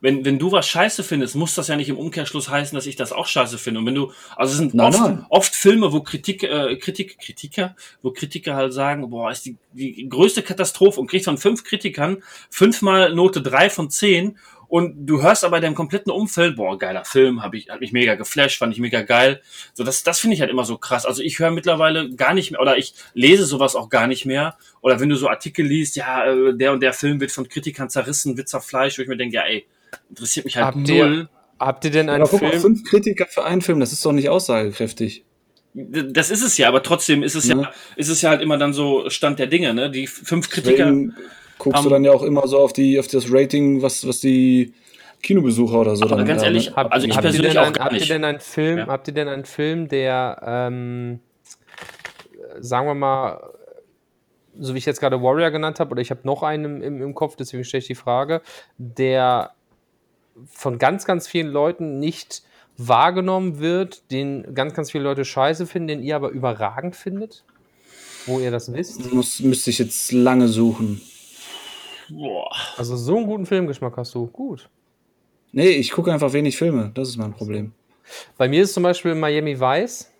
wenn, 0.01 0.25
wenn 0.25 0.39
du 0.39 0.53
was 0.53 0.69
scheiße 0.69 1.03
findest, 1.03 1.35
muss 1.35 1.55
das 1.55 1.69
ja 1.69 1.77
nicht 1.77 1.89
im 1.89 1.99
Umkehrschluss 1.99 2.49
heißen, 2.49 2.75
dass 2.75 2.87
ich 2.87 2.97
das 2.97 3.13
auch 3.13 3.27
scheiße 3.27 3.59
finde. 3.59 3.81
Und 3.81 3.87
wenn 3.87 3.95
du, 3.95 4.13
also 4.37 4.53
es 4.53 4.59
sind 4.59 4.75
Nein, 4.75 4.87
oft, 4.89 5.01
nein. 5.01 5.27
oft 5.31 5.55
Filme, 5.55 5.93
wo 5.93 6.01
Kritik, 6.03 6.43
äh, 6.43 6.77
Kritik, 6.77 7.19
Kritiker, 7.19 7.77
wo 8.03 8.11
Kritiker 8.11 8.55
halt 8.55 8.73
sagen, 8.73 9.09
boah, 9.11 9.31
ist 9.31 9.47
die, 9.47 9.57
die 9.73 10.09
größte 10.09 10.43
Katastrophe 10.43 11.01
und 11.01 11.09
kriegt 11.09 11.25
von 11.25 11.39
fünf 11.39 11.65
Kritikern 11.65 12.23
fünfmal 12.51 13.15
Note 13.15 13.43
drei 13.43 13.71
von 13.71 13.91
zehn 13.91 14.39
und 14.69 15.07
du 15.07 15.23
hörst 15.23 15.45
aber 15.45 15.57
in 15.57 15.63
deinem 15.63 15.75
kompletten 15.75 16.11
Umfeld, 16.11 16.57
boah, 16.57 16.79
geiler 16.79 17.05
Film, 17.05 17.43
hab 17.43 17.55
ich, 17.55 17.69
hat 17.71 17.81
mich 17.81 17.93
mega 17.93 18.15
geflasht, 18.15 18.59
fand 18.59 18.73
ich 18.73 18.81
mega 18.81 19.03
geil. 19.03 19.41
So, 19.75 19.85
das, 19.85 20.03
das 20.03 20.19
finde 20.19 20.35
ich 20.35 20.41
halt 20.41 20.51
immer 20.51 20.65
so 20.65 20.77
krass. 20.77 21.07
Also 21.07 21.23
ich 21.23 21.39
höre 21.39 21.51
mittlerweile 21.51 22.11
gar 22.15 22.35
nicht 22.35 22.51
mehr, 22.51 22.61
oder 22.61 22.77
ich 22.77 22.95
lese 23.15 23.47
sowas 23.47 23.77
auch 23.77 23.89
gar 23.89 24.07
nicht 24.07 24.27
mehr. 24.27 24.57
Oder 24.81 24.99
wenn 24.99 25.09
du 25.09 25.17
so 25.17 25.29
Artikel 25.29 25.65
liest, 25.65 25.97
ja, 25.97 26.27
äh, 26.27 26.55
der 26.55 26.73
und 26.73 26.81
der 26.81 26.93
Film 26.93 27.21
wird 27.21 27.31
von 27.31 27.49
Kritikern 27.49 27.89
zerrissen, 27.91 28.37
wird 28.37 28.49
zerfleischt, 28.49 28.99
wo 28.99 29.03
ich 29.03 29.09
mir 29.09 29.17
denke, 29.17 29.37
ja, 29.37 29.43
ey, 29.43 29.67
interessiert 30.09 30.45
mich 30.47 30.57
halt 30.57 30.67
Habt 30.67 30.89
ihr- 30.89 31.07
null. 31.07 31.29
Habt 31.59 31.85
ihr 31.87 31.91
denn 31.91 32.11
einen 32.11 32.21
aber 32.23 32.31
guck 32.31 32.43
mal, 32.43 32.51
Film? 32.51 32.61
fünf 32.63 32.85
Kritiker 32.85 33.25
für 33.27 33.45
einen 33.45 33.63
Film, 33.63 33.81
das 33.81 33.93
ist 33.93 34.05
doch 34.05 34.13
nicht 34.13 34.29
aussagekräftig. 34.29 35.25
Das 35.73 36.31
ist 36.31 36.43
es 36.43 36.59
ja, 36.59 36.69
aber 36.69 36.83
trotzdem 36.83 37.23
ist 37.23 37.35
es 37.35 37.47
Ne? 37.49 37.63
ja, 37.63 37.71
ist 37.97 38.09
es 38.09 38.21
ja 38.23 38.29
halt 38.31 38.43
immer 38.43 38.59
dann 38.59 38.73
so 38.75 39.09
Stand 39.09 39.39
der 39.39 39.47
Dinge, 39.47 39.73
ne? 39.75 39.91
Die 39.91 40.07
fünf 40.07 40.51
Kritiker. 40.51 40.85
Deswegen 40.85 41.15
guckst 41.59 41.79
du 41.81 41.85
haben- 41.85 41.91
dann 41.91 42.05
ja 42.05 42.13
auch 42.13 42.23
immer 42.23 42.47
so 42.47 42.59
auf 42.59 42.73
die, 42.75 42.99
auf 42.99 43.07
das 43.09 43.27
Rating, 43.33 43.81
was, 43.83 44.07
was 44.07 44.21
die 44.21 44.75
Kinobesucher 45.23 45.81
oder 45.81 45.97
so 45.97 46.05
Aber 46.05 46.17
dann 46.17 46.27
ganz 46.27 46.43
da 46.43 46.47
ehrlich, 46.49 46.67
mit 46.69 46.77
Habt, 46.77 46.93
Also 46.93 47.07
ich 47.07 47.17
habt 47.17 47.25
ihr 47.25 47.31
persönlich 47.31 47.53
denn 47.55 47.63
auch 47.63 47.67
ein, 47.69 47.73
gar 47.73 47.85
habt 47.87 47.95
ihr 47.95 48.01
nicht. 48.01 48.11
denn 48.11 48.25
einen 48.25 48.41
Film, 48.41 48.79
Ja. 48.79 48.87
habt 48.89 49.09
ihr 49.09 49.15
denn 49.15 49.29
einen 49.29 49.45
Film, 49.47 49.89
der, 49.89 50.43
ähm, 50.47 51.21
sagen 52.61 52.87
wir 52.87 52.95
mal, 52.95 53.41
so 54.59 54.75
wie 54.75 54.79
ich 54.79 54.87
jetzt 54.87 55.01
gerade 55.01 55.21
Warrior 55.23 55.51
genannt 55.51 55.81
habe, 55.81 55.91
oder 55.93 56.01
ich 56.03 56.11
habe 56.11 56.21
noch 56.25 56.43
einen 56.43 56.65
im, 56.65 56.83
im, 56.83 57.03
im 57.03 57.15
Kopf, 57.15 57.37
deswegen 57.37 57.65
stelle 57.65 57.81
ich 57.81 57.87
die 57.87 57.95
Frage, 57.95 58.41
der 58.79 59.53
von 60.47 60.79
ganz, 60.79 61.05
ganz 61.05 61.27
vielen 61.29 61.49
Leuten 61.49 61.99
nicht 61.99 62.43
wahrgenommen 62.77 63.59
wird, 63.59 64.11
den 64.11 64.55
ganz, 64.55 64.75
ganz 64.75 64.91
viele 64.91 65.05
Leute 65.05 65.25
scheiße 65.25 65.67
finden, 65.67 65.89
den 65.89 66.03
ihr 66.03 66.17
aber 66.17 66.29
überragend 66.31 66.95
findet? 66.97 67.45
Wo 68.27 68.39
ihr 68.41 68.51
das 68.51 68.73
wisst? 68.73 69.13
Muss, 69.13 69.41
müsste 69.41 69.71
ich 69.71 69.79
jetzt 69.79 70.13
lange 70.13 70.49
suchen. 70.49 71.01
Boah. 72.09 72.51
Also 72.77 72.97
so 72.97 73.17
einen 73.17 73.27
guten 73.27 73.47
Filmgeschmack 73.47 73.97
hast 73.97 74.15
du. 74.15 74.27
Gut. 74.27 74.69
Nee, 75.53 75.69
ich 75.71 75.91
gucke 75.93 76.13
einfach 76.13 76.33
wenig 76.33 76.57
Filme. 76.57 76.91
Das 76.95 77.09
ist 77.09 77.17
mein 77.17 77.33
Problem. 77.33 77.73
Bei 78.37 78.49
mir 78.49 78.63
ist 78.63 78.75
zum 78.75 78.83
Beispiel 78.83 79.15
Miami 79.15 79.59
Vice, 79.59 80.11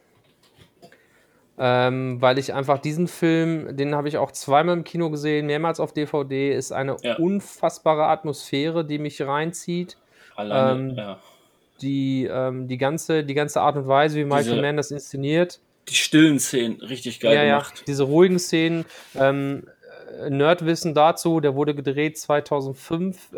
ähm, 1.59 2.21
weil 2.21 2.39
ich 2.39 2.53
einfach 2.53 2.79
diesen 2.79 3.09
Film, 3.09 3.77
den 3.77 3.95
habe 3.95 4.09
ich 4.09 4.19
auch 4.19 4.33
zweimal 4.33 4.77
im 4.77 4.85
Kino 4.85 5.11
gesehen, 5.11 5.47
mehrmals 5.47 5.81
auf 5.81 5.93
DVD, 5.93 6.53
ist 6.53 6.73
eine 6.73 6.97
Ja. 7.03 7.17
unfassbare 7.17 8.07
Atmosphäre, 8.07 8.85
die 8.85 8.99
mich 8.99 9.23
reinzieht. 9.23 9.97
Alleine, 10.37 10.81
Ähm, 10.91 10.95
ja. 10.97 11.19
Die, 11.83 12.25
ähm, 12.31 12.69
die, 12.69 12.79
ganze, 12.79 13.23
die 13.25 13.35
ganze 13.35 13.61
Art 13.61 13.77
und 13.77 13.87
Weise, 13.87 14.17
wie 14.19 14.25
Michael 14.25 14.45
Diese- 14.45 14.63
Mann 14.63 14.77
das 14.77 14.91
inszeniert. 14.91 15.61
Die 15.89 15.95
stillen 15.95 16.41
Szenen, 16.41 16.81
richtig 16.81 17.21
geil 17.21 17.35
ja, 17.35 17.45
ja, 17.45 17.59
gemacht. 17.59 17.85
diese 17.87 18.03
ruhigen 18.05 18.39
Szenen. 18.39 18.85
Ähm, 19.15 19.69
äh, 20.21 20.31
Nerdwissen 20.31 20.95
dazu, 20.95 21.41
der 21.41 21.55
wurde 21.55 21.75
gedreht 21.75 22.19
2005 22.19 23.33
äh, 23.33 23.37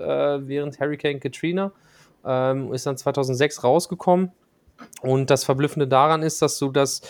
während 0.49 0.79
Hurricane 0.81 1.21
Katrina, 1.21 1.73
ähm, 2.25 2.73
ist 2.73 2.87
dann 2.87 2.97
2006 2.97 3.65
rausgekommen. 3.65 4.33
Und 5.03 5.29
das 5.31 5.45
Verblüffende 5.45 5.89
daran 5.89 6.23
ist, 6.23 6.41
dass 6.41 6.59
du 6.59 6.71
das, 6.71 7.03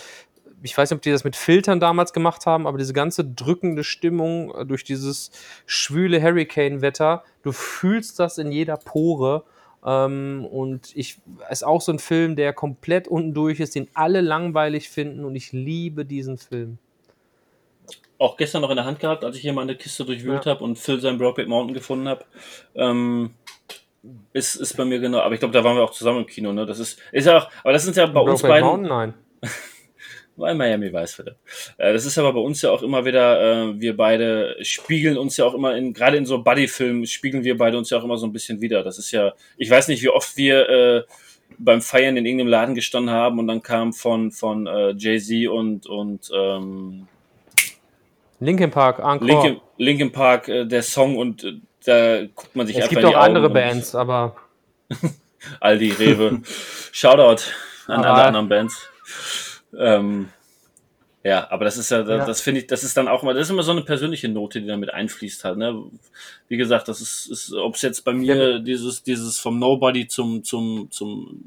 ich 0.63 0.75
weiß 0.77 0.89
nicht, 0.89 0.97
ob 0.97 1.01
die 1.03 1.11
das 1.11 1.23
mit 1.23 1.35
Filtern 1.35 1.79
damals 1.79 2.11
gemacht 2.11 2.45
haben, 2.47 2.65
aber 2.67 2.77
diese 2.79 2.93
ganze 2.93 3.23
drückende 3.23 3.83
Stimmung 3.83 4.53
äh, 4.55 4.65
durch 4.65 4.83
dieses 4.83 5.31
schwüle 5.67 6.21
Hurricane-Wetter, 6.21 7.23
du 7.43 7.51
fühlst 7.51 8.19
das 8.19 8.39
in 8.39 8.51
jeder 8.51 8.75
Pore. 8.77 9.43
Ähm, 9.85 10.45
und 10.49 10.95
ich 10.95 11.19
ist 11.49 11.65
auch 11.65 11.81
so 11.81 11.91
ein 11.91 11.99
Film, 11.99 12.35
der 12.35 12.53
komplett 12.53 13.07
unten 13.07 13.33
durch 13.33 13.59
ist, 13.59 13.75
den 13.75 13.87
alle 13.93 14.21
langweilig 14.21 14.89
finden 14.89 15.23
und 15.23 15.35
ich 15.35 15.51
liebe 15.53 16.05
diesen 16.05 16.37
Film. 16.37 16.77
Auch 18.17 18.35
gestern 18.35 18.61
noch 18.61 18.69
in 18.69 18.75
der 18.75 18.85
Hand 18.85 18.99
gehabt, 18.99 19.23
als 19.23 19.37
ich 19.37 19.41
hier 19.41 19.53
mal 19.53 19.61
eine 19.61 19.75
Kiste 19.75 20.03
durchwühlt 20.03 20.45
Ja. 20.45 20.51
habe 20.51 20.63
und 20.63 20.77
Phil 20.77 20.99
sein 20.99 21.17
Brokeback 21.17 21.47
Mountain 21.47 21.73
gefunden 21.73 22.09
habe. 22.09 22.25
Ähm, 22.75 23.31
ist, 24.33 24.55
ist 24.55 24.75
bei 24.75 24.85
mir 24.85 24.99
genau, 24.99 25.19
aber 25.19 25.33
ich 25.33 25.39
glaube, 25.39 25.53
da 25.53 25.63
waren 25.63 25.75
wir 25.77 25.83
auch 25.83 25.91
zusammen 25.91 26.19
im 26.19 26.27
Kino, 26.27 26.51
ne? 26.51 26.65
Das 26.65 26.79
ist, 26.79 26.99
ist 27.11 27.25
ja 27.25 27.37
auch, 27.37 27.49
aber 27.63 27.73
das 27.73 27.83
sind 27.83 27.95
ja 27.95 28.05
bei 28.05 28.19
uns 28.19 28.41
Brokeback 28.41 28.49
beiden. 28.49 28.67
Mountain, 28.67 28.89
nein. 28.89 29.13
Weil 30.39 30.55
Miami 30.55 30.91
weiß 30.91 31.19
wieder. 31.19 31.35
Äh, 31.77 31.91
das 31.91 32.05
ist 32.05 32.17
aber 32.17 32.33
bei 32.33 32.39
uns 32.39 32.61
ja 32.61 32.71
auch 32.71 32.81
immer 32.81 33.03
wieder, 33.03 33.41
äh, 33.41 33.79
wir 33.79 33.95
beide 33.97 34.55
spiegeln 34.61 35.17
uns 35.17 35.35
ja 35.37 35.45
auch 35.45 35.53
immer 35.53 35.75
in, 35.75 35.93
gerade 35.93 36.17
in 36.17 36.25
so 36.25 36.41
Buddy-Filmen 36.41 37.05
spiegeln 37.05 37.43
wir 37.43 37.57
beide 37.57 37.77
uns 37.77 37.89
ja 37.89 37.97
auch 37.97 38.03
immer 38.03 38.17
so 38.17 38.25
ein 38.25 38.31
bisschen 38.31 38.61
wieder. 38.61 38.81
Das 38.81 38.97
ist 38.97 39.11
ja, 39.11 39.33
ich 39.57 39.69
weiß 39.69 39.89
nicht, 39.89 40.01
wie 40.01 40.09
oft 40.09 40.37
wir 40.37 40.69
äh, 40.69 41.03
beim 41.57 41.81
Feiern 41.81 42.15
in 42.15 42.25
irgendeinem 42.25 42.47
Laden 42.47 42.75
gestanden 42.75 43.13
haben 43.13 43.37
und 43.37 43.47
dann 43.47 43.61
kam 43.61 43.91
von, 43.91 44.31
von 44.31 44.69
Jay-Z 44.95 45.49
und, 45.49 45.87
und 45.87 46.29
ähm, 46.33 47.07
Linkin 48.39 48.71
Park, 48.71 48.99
Encore. 48.99 49.25
Linkin, 49.25 49.61
Linkin 49.77 50.11
Park 50.11 50.45
der 50.45 50.83
Song 50.83 51.17
und 51.17 51.61
da 51.83 52.21
guckt 52.33 52.55
man 52.55 52.65
sich 52.65 52.77
es 52.77 52.83
einfach 52.83 52.91
gibt 52.91 53.03
in 53.03 53.09
die 53.09 53.15
auch 53.15 53.21
andere 53.21 53.49
Bands, 53.49 53.93
aber 53.95 54.37
Aldi, 55.59 55.91
Rewe. 55.91 56.41
Shoutout 56.93 57.43
an 57.87 58.05
alle 58.05 58.23
anderen 58.23 58.47
Bands. 58.47 58.89
Ähm, 59.77 60.29
ja, 61.23 61.51
aber 61.51 61.65
das 61.65 61.77
ist 61.77 61.91
ja, 61.91 62.03
das, 62.03 62.19
Ja. 62.19 62.25
das 62.25 62.41
finde 62.41 62.61
ich, 62.61 62.67
das 62.67 62.83
ist 62.83 62.95
dann 62.95 63.07
auch 63.09 63.23
immer, 63.23 63.33
das 63.33 63.47
ist 63.47 63.51
immer 63.51 63.63
so 63.63 63.71
eine 63.71 63.81
persönliche 63.81 64.29
Note, 64.29 64.61
die 64.61 64.67
damit 64.67 64.93
einfließt 64.93 65.43
halt. 65.43 65.57
Ne? 65.57 65.83
Wie 66.47 66.57
gesagt, 66.57 66.87
das 66.87 67.01
ist, 67.01 67.27
ist 67.27 67.53
ob 67.53 67.75
es 67.75 67.81
jetzt 67.81 68.05
bei 68.05 68.13
mir 68.13 68.59
dieses, 68.59 69.03
dieses 69.03 69.37
vom 69.37 69.59
Nobody 69.59 70.07
zum, 70.07 70.43
zum, 70.43 70.89
zum 70.91 71.43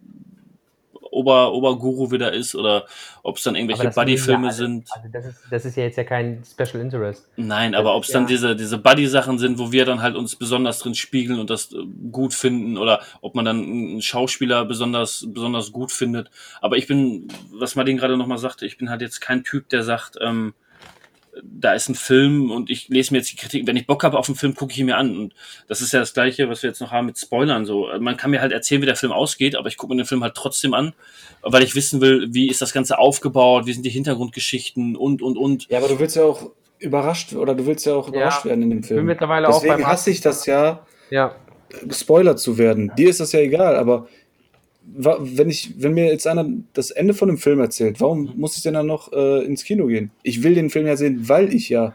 Ober, 1.12 1.52
Oberguru 1.52 2.10
wieder 2.10 2.32
ist 2.32 2.54
oder 2.54 2.86
ob 3.22 3.36
es 3.36 3.42
dann 3.42 3.54
irgendwelche 3.54 3.90
Buddy-Filme 3.90 4.46
ja 4.46 4.52
sind. 4.52 4.88
Also 4.92 5.08
das, 5.12 5.26
ist, 5.26 5.38
das 5.50 5.64
ist 5.66 5.76
ja 5.76 5.82
jetzt 5.84 5.96
ja 5.96 6.04
kein 6.04 6.42
Special 6.44 6.80
Interest. 6.82 7.28
Nein, 7.36 7.72
Das 7.72 7.80
aber 7.80 7.94
ob 7.94 8.04
es 8.04 8.10
dann 8.10 8.22
ja- 8.22 8.28
diese, 8.28 8.56
diese 8.56 8.78
Buddy-Sachen 8.78 9.38
sind, 9.38 9.58
wo 9.58 9.70
wir 9.72 9.84
dann 9.84 10.00
halt 10.00 10.16
uns 10.16 10.34
besonders 10.36 10.78
drin 10.78 10.94
spiegeln 10.94 11.38
und 11.38 11.50
das 11.50 11.72
äh, 11.72 11.76
gut 12.10 12.32
finden 12.32 12.78
oder 12.78 13.00
ob 13.20 13.34
man 13.34 13.44
dann 13.44 13.62
einen 13.62 14.02
Schauspieler 14.02 14.64
besonders, 14.64 15.26
besonders 15.28 15.70
gut 15.70 15.92
findet. 15.92 16.30
Aber 16.62 16.76
ich 16.78 16.86
bin, 16.86 17.28
was 17.52 17.76
Martin 17.76 17.98
gerade 17.98 18.16
nochmal 18.16 18.38
sagte, 18.38 18.64
ich 18.64 18.78
bin 18.78 18.88
halt 18.90 19.02
jetzt 19.02 19.20
kein 19.20 19.44
Typ, 19.44 19.68
der 19.68 19.82
sagt, 19.82 20.16
ähm, 20.20 20.54
da 21.42 21.72
ist 21.72 21.88
ein 21.88 21.94
Film 21.94 22.50
und 22.50 22.68
ich 22.68 22.88
lese 22.88 23.12
mir 23.12 23.18
jetzt 23.18 23.32
die 23.32 23.36
Kritik. 23.36 23.66
Wenn 23.66 23.76
ich 23.76 23.86
Bock 23.86 24.04
habe 24.04 24.18
auf 24.18 24.28
einen 24.28 24.36
Film, 24.36 24.54
gucke 24.54 24.72
ich 24.72 24.78
ihn 24.78 24.86
mir 24.86 24.96
an. 24.96 25.16
Und 25.16 25.34
das 25.66 25.80
ist 25.80 25.92
ja 25.92 26.00
das 26.00 26.12
Gleiche, 26.12 26.48
was 26.48 26.62
wir 26.62 26.68
jetzt 26.68 26.80
noch 26.80 26.90
haben 26.90 27.06
mit 27.06 27.18
Spoilern. 27.18 27.64
So, 27.64 27.88
man 28.00 28.16
kann 28.16 28.30
mir 28.30 28.40
halt 28.42 28.52
erzählen, 28.52 28.82
wie 28.82 28.86
der 28.86 28.96
Film 28.96 29.12
ausgeht, 29.12 29.56
aber 29.56 29.68
ich 29.68 29.76
gucke 29.76 29.94
mir 29.94 30.02
den 30.02 30.06
Film 30.06 30.22
halt 30.22 30.34
trotzdem 30.34 30.74
an, 30.74 30.92
weil 31.42 31.62
ich 31.62 31.74
wissen 31.74 32.00
will, 32.00 32.28
wie 32.32 32.48
ist 32.48 32.60
das 32.60 32.72
Ganze 32.72 32.98
aufgebaut, 32.98 33.66
wie 33.66 33.72
sind 33.72 33.86
die 33.86 33.90
Hintergrundgeschichten 33.90 34.94
und 34.96 35.22
und 35.22 35.38
und. 35.38 35.68
Ja, 35.70 35.78
aber 35.78 35.88
du 35.88 35.98
willst 35.98 36.16
ja 36.16 36.24
auch 36.24 36.50
überrascht 36.78 37.32
oder 37.32 37.54
du 37.54 37.64
willst 37.66 37.86
ja 37.86 37.94
auch 37.94 38.08
überrascht 38.08 38.44
werden 38.44 38.62
in 38.62 38.70
dem 38.70 38.78
Ich 38.80 38.88
bin 38.88 38.96
Film. 38.96 39.06
mittlerweile 39.06 39.48
auch 39.48 39.54
Deswegen 39.54 39.74
beim 39.74 39.86
hasse 39.86 40.10
ich 40.10 40.20
das 40.20 40.44
ja, 40.46 40.84
Ja, 41.10 41.34
gespoilert 41.84 42.40
zu 42.40 42.58
werden. 42.58 42.92
Dir 42.98 43.08
ist 43.08 43.20
das 43.20 43.32
ja 43.32 43.40
egal, 43.40 43.76
aber 43.76 44.08
wenn 44.84 45.48
ich, 45.48 45.74
wenn 45.78 45.94
mir 45.94 46.06
jetzt 46.06 46.26
einer 46.26 46.46
das 46.74 46.90
Ende 46.90 47.14
von 47.14 47.28
dem 47.28 47.38
Film 47.38 47.60
erzählt, 47.60 48.00
warum 48.00 48.32
muss 48.36 48.56
ich 48.56 48.62
denn 48.62 48.74
dann 48.74 48.86
noch 48.86 49.12
äh, 49.12 49.44
ins 49.44 49.64
Kino 49.64 49.86
gehen? 49.86 50.10
Ich 50.22 50.42
will 50.42 50.54
den 50.54 50.70
Film 50.70 50.86
ja 50.86 50.96
sehen, 50.96 51.28
weil 51.28 51.52
ich 51.54 51.68
ja 51.68 51.94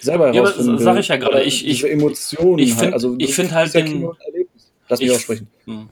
selber 0.00 0.32
Ja, 0.32 0.40
aber 0.42 0.50
herausfinden 0.50 0.78
sag 0.78 0.94
will. 0.94 1.00
ich 1.00 1.08
ja 1.08 1.16
gerade, 1.16 1.32
Oder 1.36 1.44
ich- 1.44 1.64
diese 1.64 1.86
ich- 1.88 1.92
Emotionen. 1.92 2.58
ich 2.60 2.70
find- 2.70 2.82
halt. 2.82 2.94
also, 2.94 3.14
ich 3.18 3.34
find 3.34 3.52
halt 3.52 3.74
ja 3.74 3.80
den- 3.80 3.92
Kino 3.92 4.10
ein 4.12 4.16
Erlebnis. 4.32 4.72
Lass 4.88 5.00
mich 5.00 5.08
Ich- 5.08 5.14
aussprechen. 5.14 5.48
Hm. 5.66 5.88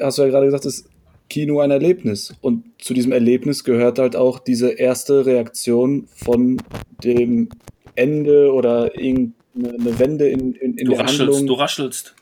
Hast 0.00 0.18
du 0.18 0.22
ja 0.22 0.28
gerade 0.28 0.46
gesagt, 0.46 0.64
ist 0.66 0.86
Kino 1.28 1.60
ein 1.60 1.70
Erlebnis. 1.70 2.34
Und 2.40 2.64
zu 2.78 2.92
diesem 2.94 3.10
Erlebnis 3.12 3.64
gehört 3.64 3.98
halt 3.98 4.16
auch 4.16 4.38
diese 4.38 4.70
erste 4.70 5.24
Reaktion 5.26 6.06
von 6.14 6.58
dem 7.02 7.48
Ende 7.94 8.52
oder 8.52 8.94
irgendeine 8.98 9.98
Wende 9.98 10.28
in, 10.28 10.52
in, 10.54 10.76
in 10.78 10.84
Du 10.86 10.92
der 10.92 11.00
raschelst, 11.00 11.20
Handlung. 11.20 11.46
du 11.46 11.54
raschelst. 11.54 12.14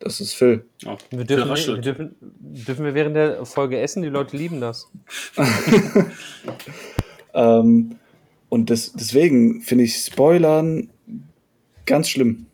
Das 0.00 0.20
ist 0.20 0.34
Phil. 0.34 0.64
Oh, 0.86 0.96
wir 1.10 1.18
Phil 1.18 1.24
dürfen, 1.26 1.48
wir, 1.48 1.76
dürfen, 1.78 2.16
dürfen 2.20 2.84
wir 2.84 2.94
während 2.94 3.16
der 3.16 3.46
Folge 3.46 3.78
essen, 3.78 4.02
die 4.02 4.08
Leute 4.08 4.36
lieben 4.36 4.60
das. 4.60 4.90
Ähm, 7.34 7.96
und 8.48 8.70
das, 8.70 8.92
deswegen 8.92 9.62
finde 9.62 9.84
ich 9.84 9.96
Spoilern 9.96 10.90
ganz 11.86 12.08
schlimm. 12.08 12.46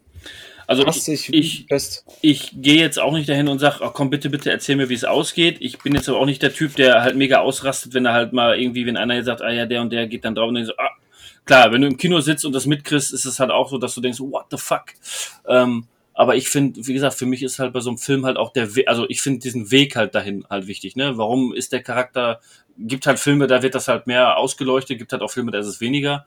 Also 0.68 0.84
ich, 0.88 1.32
ich, 1.32 1.66
fest. 1.68 2.04
ich 2.22 2.50
gehe 2.60 2.80
jetzt 2.80 2.98
auch 2.98 3.12
nicht 3.12 3.28
dahin 3.28 3.46
und 3.46 3.60
sage, 3.60 3.78
oh, 3.82 3.90
komm 3.90 4.10
bitte, 4.10 4.30
bitte 4.30 4.50
erzähl 4.50 4.74
mir, 4.74 4.88
wie 4.88 4.94
es 4.94 5.04
ausgeht. 5.04 5.58
Ich 5.60 5.78
bin 5.78 5.94
jetzt 5.94 6.08
aber 6.08 6.18
auch 6.18 6.26
nicht 6.26 6.42
der 6.42 6.52
Typ, 6.52 6.74
der 6.74 7.02
halt 7.02 7.16
mega 7.16 7.38
ausrastet, 7.38 7.94
wenn 7.94 8.04
er 8.04 8.12
halt 8.12 8.32
mal 8.32 8.58
irgendwie, 8.58 8.84
wenn 8.84 8.96
einer 8.96 9.22
sagt, 9.22 9.42
ah 9.42 9.52
ja, 9.52 9.64
der 9.64 9.80
und 9.80 9.92
der 9.92 10.08
geht 10.08 10.24
dann 10.24 10.34
drauf 10.34 10.48
und 10.48 10.56
dann 10.56 10.64
so, 10.64 10.72
ah, 10.76 10.90
klar, 11.44 11.70
wenn 11.70 11.82
du 11.82 11.86
im 11.86 11.96
Kino 11.96 12.18
sitzt 12.20 12.44
und 12.44 12.52
das 12.52 12.66
mitkriegst, 12.66 13.12
ist 13.12 13.24
es 13.24 13.38
halt 13.38 13.52
auch 13.52 13.70
so, 13.70 13.78
dass 13.78 13.94
du 13.94 14.00
denkst, 14.00 14.18
what 14.18 14.46
the 14.50 14.58
fuck? 14.58 14.86
Ähm, 15.46 15.86
aber 16.16 16.34
ich 16.34 16.48
finde, 16.48 16.86
wie 16.86 16.94
gesagt, 16.94 17.14
für 17.14 17.26
mich 17.26 17.42
ist 17.42 17.58
halt 17.58 17.74
bei 17.74 17.80
so 17.80 17.90
einem 17.90 17.98
Film 17.98 18.24
halt 18.24 18.38
auch 18.38 18.50
der 18.50 18.74
Weg, 18.74 18.88
also 18.88 19.04
ich 19.10 19.20
finde 19.20 19.40
diesen 19.40 19.70
Weg 19.70 19.96
halt 19.96 20.14
dahin 20.14 20.46
halt 20.48 20.66
wichtig, 20.66 20.96
ne? 20.96 21.18
Warum 21.18 21.52
ist 21.52 21.72
der 21.72 21.82
Charakter, 21.82 22.40
gibt 22.78 23.06
halt 23.06 23.18
Filme, 23.18 23.46
da 23.46 23.62
wird 23.62 23.74
das 23.74 23.86
halt 23.86 24.06
mehr 24.06 24.38
ausgeleuchtet, 24.38 24.96
gibt 24.96 25.12
halt 25.12 25.20
auch 25.20 25.30
Filme, 25.30 25.50
da 25.50 25.58
ist 25.58 25.66
es 25.66 25.82
weniger. 25.82 26.24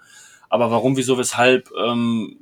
Aber 0.48 0.70
warum, 0.70 0.96
wieso, 0.96 1.18
weshalb 1.18 1.72
ähm, 1.76 2.38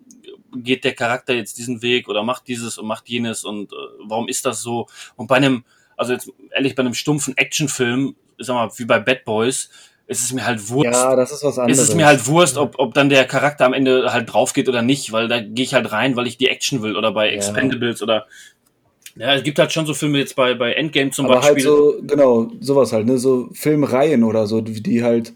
geht 0.56 0.84
der 0.84 0.94
Charakter 0.94 1.34
jetzt 1.34 1.58
diesen 1.58 1.82
Weg 1.82 2.10
oder 2.10 2.22
macht 2.22 2.50
dieses 2.50 2.78
und 2.78 2.86
macht 2.86 3.08
jenes 3.08 3.46
und 3.46 3.72
äh, 3.72 3.76
warum 4.04 4.28
ist 4.28 4.46
das 4.46 4.62
so? 4.62 4.88
Und 5.16 5.28
bei 5.28 5.38
einem, 5.38 5.64
also 5.96 6.12
jetzt 6.12 6.30
ehrlich, 6.54 6.76
bei 6.76 6.82
einem 6.82 6.96
stumpfen 6.96 7.38
Actionfilm, 7.38 8.18
sag 8.40 8.56
mal, 8.56 8.70
wie 8.78 8.86
bei 8.86 9.00
Bad 9.00 9.24
Boys, 9.24 9.70
ist 10.08 10.24
es 10.24 10.34
mir 10.34 10.46
halt 10.46 10.70
Wurst. 10.70 10.86
Ja, 10.86 11.16
das 11.16 11.32
ist 11.32 11.44
was 11.44 11.60
anderes. 11.60 11.80
Ist 11.82 11.90
es 11.90 11.96
mir 11.96 12.06
halt 12.06 12.26
Wurst, 12.28 12.58
ob, 12.58 12.80
ob 12.80 12.94
dann 12.94 13.10
der 13.10 13.26
Charakter 13.26 13.66
am 13.66 13.74
Ende 13.74 14.12
halt 14.14 14.32
drauf 14.32 14.54
geht 14.54 14.70
oder 14.70 14.82
nicht, 14.82 15.12
weil 15.12 15.28
da 15.28 15.40
gehe 15.42 15.66
ich 15.66 15.74
halt 15.74 15.92
rein, 15.92 16.16
weil 16.16 16.28
ich 16.28 16.38
die 16.38 16.48
Action 16.48 16.82
will 16.82 16.96
oder 16.96 17.12
bei 17.12 17.28
Ja. 17.28 17.34
Expendables 17.36 18.02
oder 18.02 18.26
ja, 19.18 19.34
es 19.34 19.44
gibt 19.44 19.58
halt 19.58 19.72
schon 19.72 19.86
so 19.88 19.94
Filme 19.96 20.20
jetzt 20.20 20.36
bei, 20.36 20.54
bei 20.54 20.74
Endgame 20.74 21.10
zum 21.10 21.26
Aber 21.26 21.42
halt 21.42 21.56
Beispiel. 21.56 21.64
so, 21.64 21.96
genau, 22.04 22.52
sowas 22.62 22.94
halt, 22.94 23.08
ne? 23.08 23.18
So 23.18 23.50
Filmreihen 23.52 24.24
oder 24.24 24.46
so, 24.46 24.62
die 24.62 24.82
die 24.82 25.04
halt, 25.04 25.34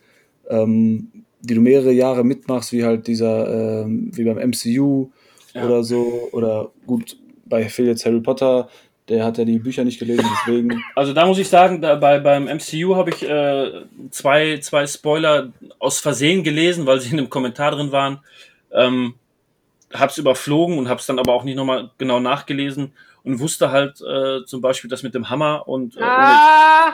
ähm, 0.50 1.12
die 1.42 1.56
du 1.56 1.62
mehrere 1.62 1.92
Jahre 1.92 2.24
mitmachst, 2.24 2.72
wie 2.72 2.84
halt 2.86 3.08
dieser, 3.08 3.82
ähm, 3.84 4.12
wie 4.14 4.24
beim 4.24 4.38
MCU 4.38 5.10
Ja. 5.54 5.66
oder 5.66 5.84
so, 5.84 6.30
oder 6.32 6.72
gut, 6.86 7.18
bei 7.46 7.68
Phil 7.70 7.88
jetzt 7.88 8.06
Harry 8.06 8.22
Potter, 8.22 8.70
der 9.10 9.26
hat 9.26 9.38
ja 9.38 9.46
die 9.46 9.60
Bücher 9.60 9.84
nicht 9.84 10.00
gelesen, 10.00 10.26
deswegen. 10.32 10.84
Also 10.96 11.14
da 11.14 11.26
muss 11.26 11.38
ich 11.40 11.50
sagen, 11.50 11.82
da 11.82 11.96
bei, 11.96 12.20
beim 12.20 12.46
MCU 12.46 12.96
habe 12.96 13.10
ich 13.10 13.24
äh, 13.28 13.82
zwei, 14.12 14.58
zwei 14.60 14.86
Spoiler 14.88 15.52
aus 15.80 16.00
Versehen 16.00 16.44
gelesen, 16.44 16.86
weil 16.86 17.00
sie 17.02 17.12
in 17.12 17.20
einem 17.20 17.30
Kommentar 17.30 17.72
drin 17.72 17.92
waren. 17.92 18.20
Ähm, 18.72 19.16
hab's 19.94 20.18
überflogen 20.18 20.78
und 20.78 20.88
hab's 20.88 21.06
dann 21.08 21.20
aber 21.20 21.34
auch 21.34 21.44
nicht 21.44 21.56
nochmal 21.58 21.90
genau 21.98 22.20
nachgelesen 22.22 22.94
und 23.24 23.40
wusste 23.40 23.72
halt 23.72 24.00
äh, 24.02 24.46
zum 24.46 24.62
Beispiel 24.62 24.90
das 24.90 25.04
mit 25.04 25.14
dem 25.14 25.30
Hammer 25.30 25.68
und 25.68 25.98
äh, 25.98 26.02
Ah, 26.04 26.94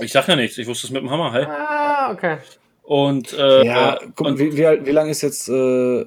ich 0.00 0.12
sag 0.12 0.28
ja 0.28 0.36
nichts, 0.36 0.58
ich 0.58 0.66
wusste 0.66 0.86
es 0.86 0.90
mit 0.92 1.02
dem 1.02 1.10
Hammer, 1.10 1.32
hey. 1.32 1.44
ah, 1.46 2.12
okay. 2.12 2.36
Und, 2.82 3.32
äh, 3.32 3.64
ja, 3.64 3.94
äh, 3.94 3.98
guck, 4.14 4.26
und 4.26 4.38
wie, 4.38 4.54
wie, 4.56 4.84
wie 4.86 4.90
lang 4.90 5.08
ist 5.08 5.22
jetzt 5.22 5.48
äh, 5.48 6.04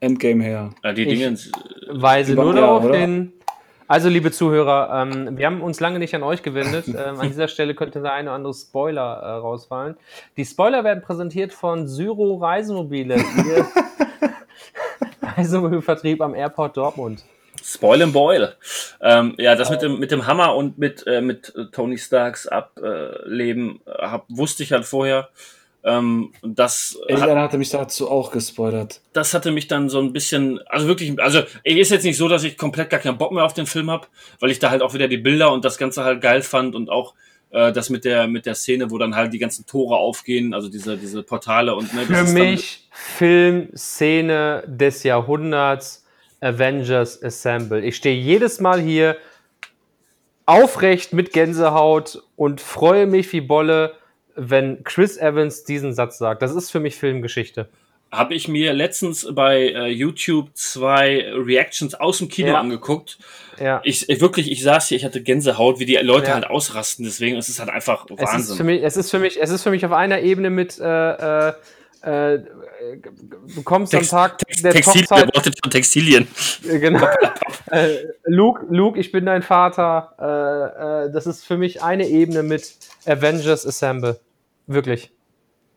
Endgame 0.00 0.42
her? 0.44 0.70
äh, 0.82 0.94
die 0.94 1.02
Ich- 1.02 1.18
Dinge, 1.18 1.36
Weise 1.90 2.32
Über- 2.32 2.44
nur 2.44 2.54
ja, 2.54 2.60
darauf 2.62 2.84
oder? 2.84 2.98
Also, 3.88 4.08
liebe 4.08 4.30
Zuhörer, 4.30 5.02
ähm, 5.02 5.36
wir 5.36 5.46
haben 5.46 5.60
uns 5.60 5.80
lange 5.80 5.98
nicht 5.98 6.14
an 6.14 6.22
euch 6.22 6.42
gewendet. 6.42 6.86
ähm, 6.88 7.20
an 7.20 7.28
dieser 7.28 7.48
Stelle 7.48 7.74
könnte 7.74 8.00
der 8.00 8.12
eine 8.12 8.28
oder 8.30 8.36
andere 8.36 8.54
Spoiler 8.54 9.20
äh, 9.22 9.30
rausfallen. 9.32 9.96
Die 10.36 10.44
Spoiler 10.44 10.84
werden 10.84 11.02
präsentiert 11.02 11.52
von 11.52 11.86
Syro 11.86 12.36
Reisemobile, 12.36 13.16
ihr 13.16 13.66
Reisemobilvertrieb 15.36 16.20
am 16.20 16.34
Airport 16.34 16.76
Dortmund. 16.76 17.24
Spoil 17.62 18.02
and 18.02 18.12
Boil. 18.12 18.54
Ähm, 19.00 19.34
ja, 19.38 19.54
das 19.54 19.70
mit 19.70 19.82
dem, 19.82 19.98
mit 19.98 20.10
dem 20.10 20.26
Hammer 20.26 20.54
und 20.56 20.78
mit, 20.78 21.06
äh, 21.06 21.20
mit 21.20 21.54
äh, 21.56 21.66
Tony 21.70 21.98
Starks 21.98 22.46
Ableben 22.46 23.80
äh, 23.86 23.90
hab, 24.02 24.24
wusste 24.28 24.62
ich 24.62 24.72
halt 24.72 24.84
vorher. 24.84 25.28
Ähm, 25.84 26.32
das, 26.42 26.96
hat, 27.02 27.10
Irgendeiner 27.10 27.42
hatte 27.42 27.58
mich 27.58 27.70
dazu 27.70 28.08
auch 28.08 28.30
gespoilert. 28.30 29.00
das 29.12 29.34
hatte 29.34 29.50
mich 29.50 29.66
dann 29.66 29.88
so 29.88 29.98
ein 29.98 30.12
bisschen, 30.12 30.60
also 30.68 30.86
wirklich, 30.86 31.20
also 31.20 31.42
ey, 31.64 31.80
ist 31.80 31.90
jetzt 31.90 32.04
nicht 32.04 32.16
so, 32.16 32.28
dass 32.28 32.44
ich 32.44 32.56
komplett 32.56 32.88
gar 32.88 33.00
keinen 33.00 33.18
Bock 33.18 33.32
mehr 33.32 33.44
auf 33.44 33.52
den 33.52 33.66
Film 33.66 33.90
hab, 33.90 34.08
weil 34.38 34.50
ich 34.50 34.60
da 34.60 34.70
halt 34.70 34.80
auch 34.80 34.94
wieder 34.94 35.08
die 35.08 35.16
Bilder 35.16 35.52
und 35.52 35.64
das 35.64 35.78
Ganze 35.78 36.04
halt 36.04 36.20
geil 36.20 36.42
fand 36.42 36.76
und 36.76 36.88
auch 36.88 37.14
äh, 37.50 37.72
das 37.72 37.90
mit 37.90 38.04
der 38.04 38.28
mit 38.28 38.46
der 38.46 38.54
Szene, 38.54 38.92
wo 38.92 38.98
dann 38.98 39.16
halt 39.16 39.32
die 39.32 39.38
ganzen 39.38 39.66
Tore 39.66 39.96
aufgehen, 39.96 40.54
also 40.54 40.68
diese 40.68 40.96
diese 40.96 41.24
Portale 41.24 41.74
und 41.74 41.92
ne, 41.94 42.06
das 42.08 42.30
Für 42.30 42.38
mich 42.38 42.88
Filmszene 42.92 44.62
des 44.68 45.02
Jahrhunderts 45.02 46.04
Avengers 46.40 47.22
Assemble. 47.22 47.84
Ich 47.84 47.96
stehe 47.96 48.16
jedes 48.16 48.60
Mal 48.60 48.80
hier 48.80 49.16
aufrecht 50.46 51.12
mit 51.12 51.32
Gänsehaut 51.32 52.22
und 52.36 52.60
freue 52.60 53.06
mich 53.06 53.32
wie 53.32 53.40
Bolle, 53.40 53.94
wenn 54.36 54.82
Chris 54.84 55.16
Evans 55.18 55.64
diesen 55.64 55.92
Satz 55.94 56.18
sagt. 56.18 56.42
Das 56.42 56.54
ist 56.54 56.70
für 56.70 56.80
mich 56.80 56.96
Filmgeschichte. 56.96 57.68
habe 58.10 58.34
ich 58.34 58.46
mir 58.46 58.74
letztens 58.74 59.26
bei 59.34 59.68
äh, 59.70 59.86
YouTube 59.88 60.50
zwei 60.54 61.32
Reactions 61.34 61.94
aus 61.94 62.18
dem 62.18 62.28
Kino 62.28 62.48
Ja. 62.48 62.60
angeguckt. 62.60 63.18
Ja. 63.58 63.80
Ich, 63.84 64.06
ich 64.08 64.20
wirklich, 64.20 64.50
ich 64.52 64.62
saß 64.62 64.88
hier, 64.88 64.96
ich 64.98 65.04
hatte 65.06 65.22
Gänsehaut, 65.22 65.78
wie 65.78 65.86
die 65.86 65.96
Leute 65.96 66.26
Ja. 66.28 66.34
halt 66.34 66.46
ausrasten. 66.50 67.06
Deswegen 67.06 67.36
ist 67.38 67.48
es 67.48 67.58
halt 67.58 67.70
einfach 67.70 68.04
Es 68.04 68.10
ist, 68.10 68.18
für 68.20 68.26
Wahnsinn. 68.34 68.66
mich, 68.66 68.82
es, 68.82 68.96
ist 68.98 69.10
für 69.10 69.18
mich, 69.18 69.40
es 69.40 69.48
ist 69.50 69.62
für 69.62 69.70
mich 69.70 69.86
auf 69.86 69.92
einer 69.92 70.20
Ebene 70.20 70.50
mit 70.50 70.78
äh, 70.78 71.48
äh, 71.48 71.52
äh, 72.02 72.40
du 73.54 73.62
kommst 73.62 73.92
Text- 73.92 74.12
am 74.12 74.18
Tag 74.30 74.38
Text, 74.38 74.64
der 74.64 74.72
Textil, 74.72 75.02
Hochzeit 75.02 75.18
der 75.28 75.34
Worte 75.34 75.52
von 75.62 75.70
Textilien. 75.70 76.28
Äh, 76.68 76.78
Genau. 76.78 77.06
äh, 77.70 77.96
Luke, 78.24 78.66
Luke, 78.70 78.98
ich 78.98 79.12
bin 79.12 79.26
dein 79.26 79.42
Vater. 79.42 80.14
Äh, 80.18 81.06
äh, 81.08 81.12
das 81.12 81.26
ist 81.26 81.44
für 81.44 81.56
mich 81.56 81.82
eine 81.82 82.08
Ebene 82.08 82.42
mit 82.42 82.76
Avengers 83.06 83.66
Assemble. 83.66 84.18
Wirklich. 84.66 85.12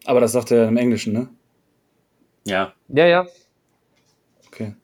Aber 0.06 0.20
das 0.20 0.32
sagt 0.34 0.51
er 0.51 0.68
im 0.68 0.78
Englischen, 0.78 1.14
ne? 1.14 1.30
Ja. 2.45 2.74
Ja, 2.89 3.06
ja. 3.08 3.28
Okay. 4.47 4.76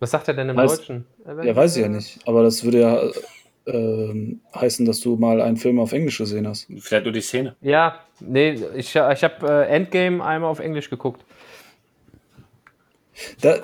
Was 0.00 0.10
sagt 0.10 0.28
er 0.28 0.34
denn 0.34 0.48
im 0.48 0.56
Weiß- 0.56 0.76
Deutschen? 0.76 1.06
Ja, 1.26 1.54
weiß 1.56 1.76
ich 1.76 1.82
ja 1.82 1.88
nicht. 1.88 2.18
Aber 2.26 2.42
das 2.42 2.64
würde 2.64 2.80
ja 2.80 3.02
ähm, 3.72 4.40
heißen, 4.54 4.86
dass 4.86 5.00
du 5.00 5.16
mal 5.16 5.40
einen 5.40 5.56
Film 5.56 5.78
auf 5.78 5.92
Englisch 5.92 6.18
gesehen 6.18 6.48
hast. 6.48 6.66
Vielleicht 6.78 7.04
nur 7.04 7.12
die 7.12 7.20
Szene. 7.20 7.54
Ja, 7.60 8.00
nee, 8.20 8.52
ich, 8.74 8.94
ich 8.96 8.96
habe 8.96 9.46
äh, 9.48 9.68
Endgame 9.68 10.24
einmal 10.24 10.50
auf 10.50 10.58
Englisch 10.58 10.90
geguckt. 10.90 11.24
Da, 13.40 13.58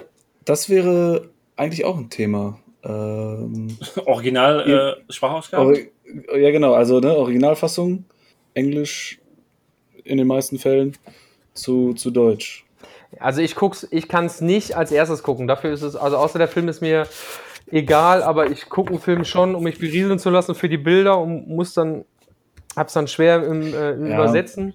das 0.44 0.68
wäre 0.68 1.28
eigentlich 1.56 1.84
auch 1.84 1.96
ein 1.96 2.10
Thema. 2.10 2.58
Ähm, 2.84 3.76
Original 4.04 4.96
äh, 5.08 5.12
Sprachausgabe. 5.12 5.64
Ori- 5.64 5.90
ja, 6.36 6.50
genau. 6.50 6.74
Also 6.74 7.00
ne, 7.00 7.16
Originalfassung, 7.16 8.04
Englisch 8.52 9.18
in 10.04 10.18
den 10.18 10.26
meisten 10.26 10.58
Fällen 10.58 10.96
zu, 11.54 11.94
zu 11.94 12.10
Deutsch. 12.10 12.66
Also 13.20 13.40
ich 13.40 13.54
guck's, 13.54 13.86
ich 13.90 14.08
kann 14.08 14.26
es 14.26 14.40
nicht 14.40 14.76
als 14.76 14.90
erstes 14.92 15.22
gucken. 15.22 15.46
Dafür 15.46 15.72
ist 15.72 15.82
es, 15.82 15.96
also 15.96 16.16
außer 16.18 16.38
der 16.38 16.48
Film 16.48 16.68
ist 16.68 16.80
mir 16.82 17.06
egal, 17.70 18.22
aber 18.22 18.50
ich 18.50 18.68
gucke 18.68 18.90
einen 18.90 19.00
Film 19.00 19.24
schon, 19.24 19.54
um 19.54 19.62
mich 19.64 19.78
berieseln 19.78 20.18
zu 20.18 20.30
lassen 20.30 20.54
für 20.54 20.68
die 20.68 20.78
Bilder 20.78 21.18
und 21.18 21.48
muss 21.48 21.74
dann, 21.74 22.04
hab's 22.76 22.92
dann 22.92 23.08
schwer 23.08 23.44
im, 23.44 23.72
äh, 23.74 23.92
im 23.92 24.06
Ja. 24.08 24.14
Übersetzen. 24.14 24.74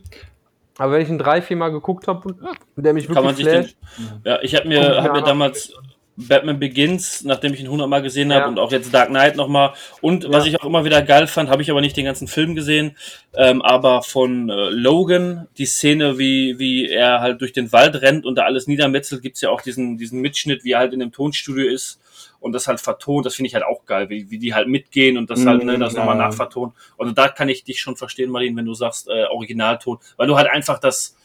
Aber 0.78 0.94
wenn 0.94 1.02
ich 1.02 1.10
ihn 1.10 1.18
drei, 1.18 1.42
vier 1.42 1.58
Mal 1.58 1.70
geguckt 1.70 2.08
habe, 2.08 2.36
der 2.78 2.94
mich 2.94 3.08
Kann 3.08 3.24
man 3.24 3.38
wirklich 3.38 3.48
flasht, 3.50 3.78
ja, 4.24 4.40
ich 4.42 4.56
habe 4.56 4.68
mir, 4.68 5.04
hab 5.04 5.12
mir 5.12 5.22
damals 5.24 5.74
Batman 6.16 6.60
Begins, 6.60 7.24
nachdem 7.24 7.54
ich 7.54 7.60
ihn 7.62 7.66
100 7.68 7.88
Mal 7.90 8.02
gesehen 8.02 8.32
habe 8.34 8.42
Ja. 8.44 8.48
und 8.48 8.60
auch 8.60 8.72
jetzt 8.72 8.94
Dark 8.94 9.08
Knight 9.10 9.36
nochmal 9.38 9.74
und 10.02 10.30
was 10.32 10.46
Ja. 10.46 10.52
ich 10.54 10.62
auch 10.62 10.66
immer 10.66 10.84
wieder 10.86 11.02
geil 11.02 11.28
fand, 11.28 11.50
habe 11.50 11.62
ich 11.62 11.72
aber 11.72 11.80
nicht 11.82 11.96
den 11.98 12.06
ganzen 12.06 12.28
Film 12.28 12.56
gesehen, 12.56 12.96
ähm, 13.36 13.62
aber 13.62 14.02
von 14.04 14.50
äh, 14.50 14.70
Logan, 14.70 15.48
die 15.58 15.66
Szene, 15.66 16.18
wie, 16.18 16.60
wie 16.60 16.90
er 16.90 17.20
halt 17.22 17.40
durch 17.42 17.52
den 17.54 17.72
Wald 17.74 18.02
rennt 18.02 18.26
und 18.26 18.36
da 18.36 18.44
alles 18.44 18.68
niedermetzelt, 18.68 19.22
gibt's 19.22 19.42
ja 19.42 19.50
auch 19.50 19.62
diesen, 19.62 19.98
diesen 19.98 20.20
Mitschnitt, 20.22 20.64
wie 20.66 20.72
er 20.74 20.80
halt 20.80 20.94
in 20.94 21.00
dem 21.00 21.12
Tonstudio 21.12 21.70
ist 21.70 22.00
und 22.40 22.54
das 22.54 22.68
halt 22.68 22.80
vertont, 22.80 23.26
das 23.26 23.36
finde 23.36 23.48
ich 23.48 23.54
halt 23.54 23.66
auch 23.66 23.86
geil, 23.86 24.10
wie, 24.10 24.30
wie 24.30 24.38
die 24.38 24.54
halt 24.54 24.68
mitgehen 24.68 25.18
und 25.18 25.30
das 25.30 25.46
halt, 25.46 25.64
ne, 25.64 25.78
das 25.78 25.94
Mm, 25.94 25.98
nochmal 25.98 26.18
nachvertonen. 26.18 26.74
Also 26.98 27.12
da 27.14 27.28
kann 27.28 27.50
ich 27.50 27.64
dich 27.64 27.82
schon 27.82 27.96
verstehen, 27.96 28.30
Martin, 28.30 28.56
wenn 28.56 28.66
du 28.66 28.74
sagst, 28.74 29.08
äh, 29.10 29.26
Originalton, 29.26 29.98
weil 30.18 30.28
du 30.28 30.38
halt 30.38 30.50
einfach 30.50 30.80
das, 30.80 31.16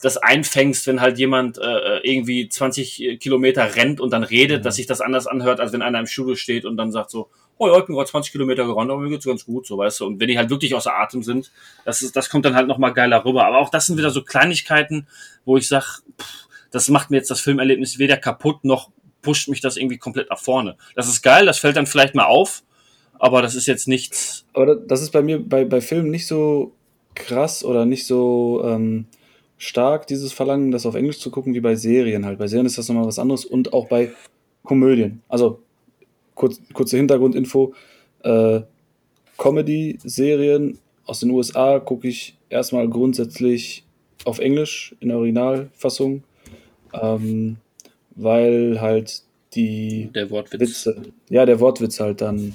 das 0.00 0.16
einfängst, 0.16 0.86
wenn 0.86 1.00
halt 1.00 1.18
jemand 1.18 1.58
äh, 1.58 1.98
irgendwie 2.02 2.48
20 2.48 3.18
Kilometer 3.20 3.76
rennt 3.76 4.00
und 4.00 4.12
dann 4.12 4.22
redet, 4.22 4.64
dass 4.64 4.76
sich 4.76 4.86
das 4.86 5.00
anders 5.00 5.26
anhört, 5.26 5.60
als 5.60 5.72
wenn 5.72 5.82
einer 5.82 5.98
im 5.98 6.06
Studio 6.06 6.36
steht 6.36 6.64
und 6.64 6.76
dann 6.76 6.92
sagt 6.92 7.10
so, 7.10 7.30
oh 7.58 7.66
ja, 7.66 7.78
ich 7.78 7.86
bin 7.86 7.96
gerade 7.96 8.08
20 8.08 8.30
Kilometer 8.32 8.64
gerannt, 8.64 8.90
aber 8.90 9.00
mir 9.00 9.10
geht's 9.10 9.26
ganz 9.26 9.44
gut, 9.44 9.66
so 9.66 9.76
weißt 9.76 10.00
du. 10.00 10.06
Und 10.06 10.20
wenn 10.20 10.28
die 10.28 10.38
halt 10.38 10.50
wirklich 10.50 10.74
außer 10.74 10.94
Atem 10.94 11.22
sind, 11.22 11.50
das 11.84 12.02
ist, 12.02 12.14
das 12.14 12.30
kommt 12.30 12.44
dann 12.44 12.54
halt 12.54 12.68
nochmal 12.68 12.92
geiler 12.92 13.24
rüber. 13.24 13.46
Aber 13.46 13.58
auch 13.58 13.70
das 13.70 13.86
sind 13.86 13.98
wieder 13.98 14.10
so 14.10 14.22
Kleinigkeiten, 14.22 15.08
wo 15.44 15.56
ich 15.56 15.66
sag, 15.66 16.02
pff, 16.20 16.48
das 16.70 16.88
macht 16.88 17.10
mir 17.10 17.16
jetzt 17.16 17.30
das 17.30 17.40
Filmerlebnis 17.40 17.98
weder 17.98 18.16
kaputt 18.16 18.64
noch 18.64 18.90
pusht 19.22 19.48
mich 19.48 19.60
das 19.60 19.76
irgendwie 19.76 19.98
komplett 19.98 20.30
nach 20.30 20.38
vorne. 20.38 20.76
Das 20.94 21.08
ist 21.08 21.22
geil, 21.22 21.46
das 21.46 21.58
fällt 21.58 21.76
dann 21.76 21.86
vielleicht 21.86 22.14
mal 22.14 22.26
auf, 22.26 22.62
aber 23.18 23.42
das 23.42 23.54
ist 23.54 23.66
jetzt 23.66 23.88
nichts. 23.88 24.44
Aber 24.52 24.66
da- 24.66 24.74
das 24.74 25.02
ist 25.02 25.10
bei 25.10 25.22
mir 25.22 25.38
bei, 25.40 25.64
bei 25.64 25.80
Filmen 25.80 26.10
nicht 26.10 26.26
so 26.26 26.72
krass 27.14 27.64
oder 27.64 27.84
nicht 27.84 28.06
so 28.06 28.62
ähm, 28.64 29.06
stark, 29.56 30.06
dieses 30.06 30.32
Verlangen, 30.32 30.70
das 30.70 30.86
auf 30.86 30.94
Englisch 30.94 31.18
zu 31.18 31.30
gucken, 31.30 31.52
wie 31.54 31.60
bei 31.60 31.74
Serien 31.74 32.24
halt. 32.24 32.38
Bei 32.38 32.46
Serien 32.46 32.66
ist 32.66 32.78
das 32.78 32.88
nochmal 32.88 33.06
was 33.06 33.18
anderes 33.18 33.44
und 33.44 33.72
auch 33.72 33.88
bei 33.88 34.12
Komödien. 34.62 35.22
Also, 35.28 35.60
kurz, 36.34 36.60
kurze 36.72 36.96
Hintergrundinfo. 36.96 37.74
Äh, 38.22 38.60
Comedy-Serien 39.62 40.78
aus 41.06 41.20
den 41.20 41.30
USA 41.30 41.78
gucke 41.80 42.06
ich 42.08 42.36
erstmal 42.50 42.88
grundsätzlich 42.88 43.84
auf 44.24 44.38
Englisch 44.38 44.94
in 45.00 45.08
der 45.08 45.18
Originalfassung. 45.18 46.22
Ähm, 46.92 47.56
weil 48.18 48.80
halt 48.80 49.22
die 49.54 50.10
Der 50.14 50.30
Wortwitz. 50.30 50.60
Witze, 50.60 51.02
ja, 51.30 51.46
der 51.46 51.58
Wortwitz 51.60 52.00
halt 52.00 52.20
dann 52.20 52.54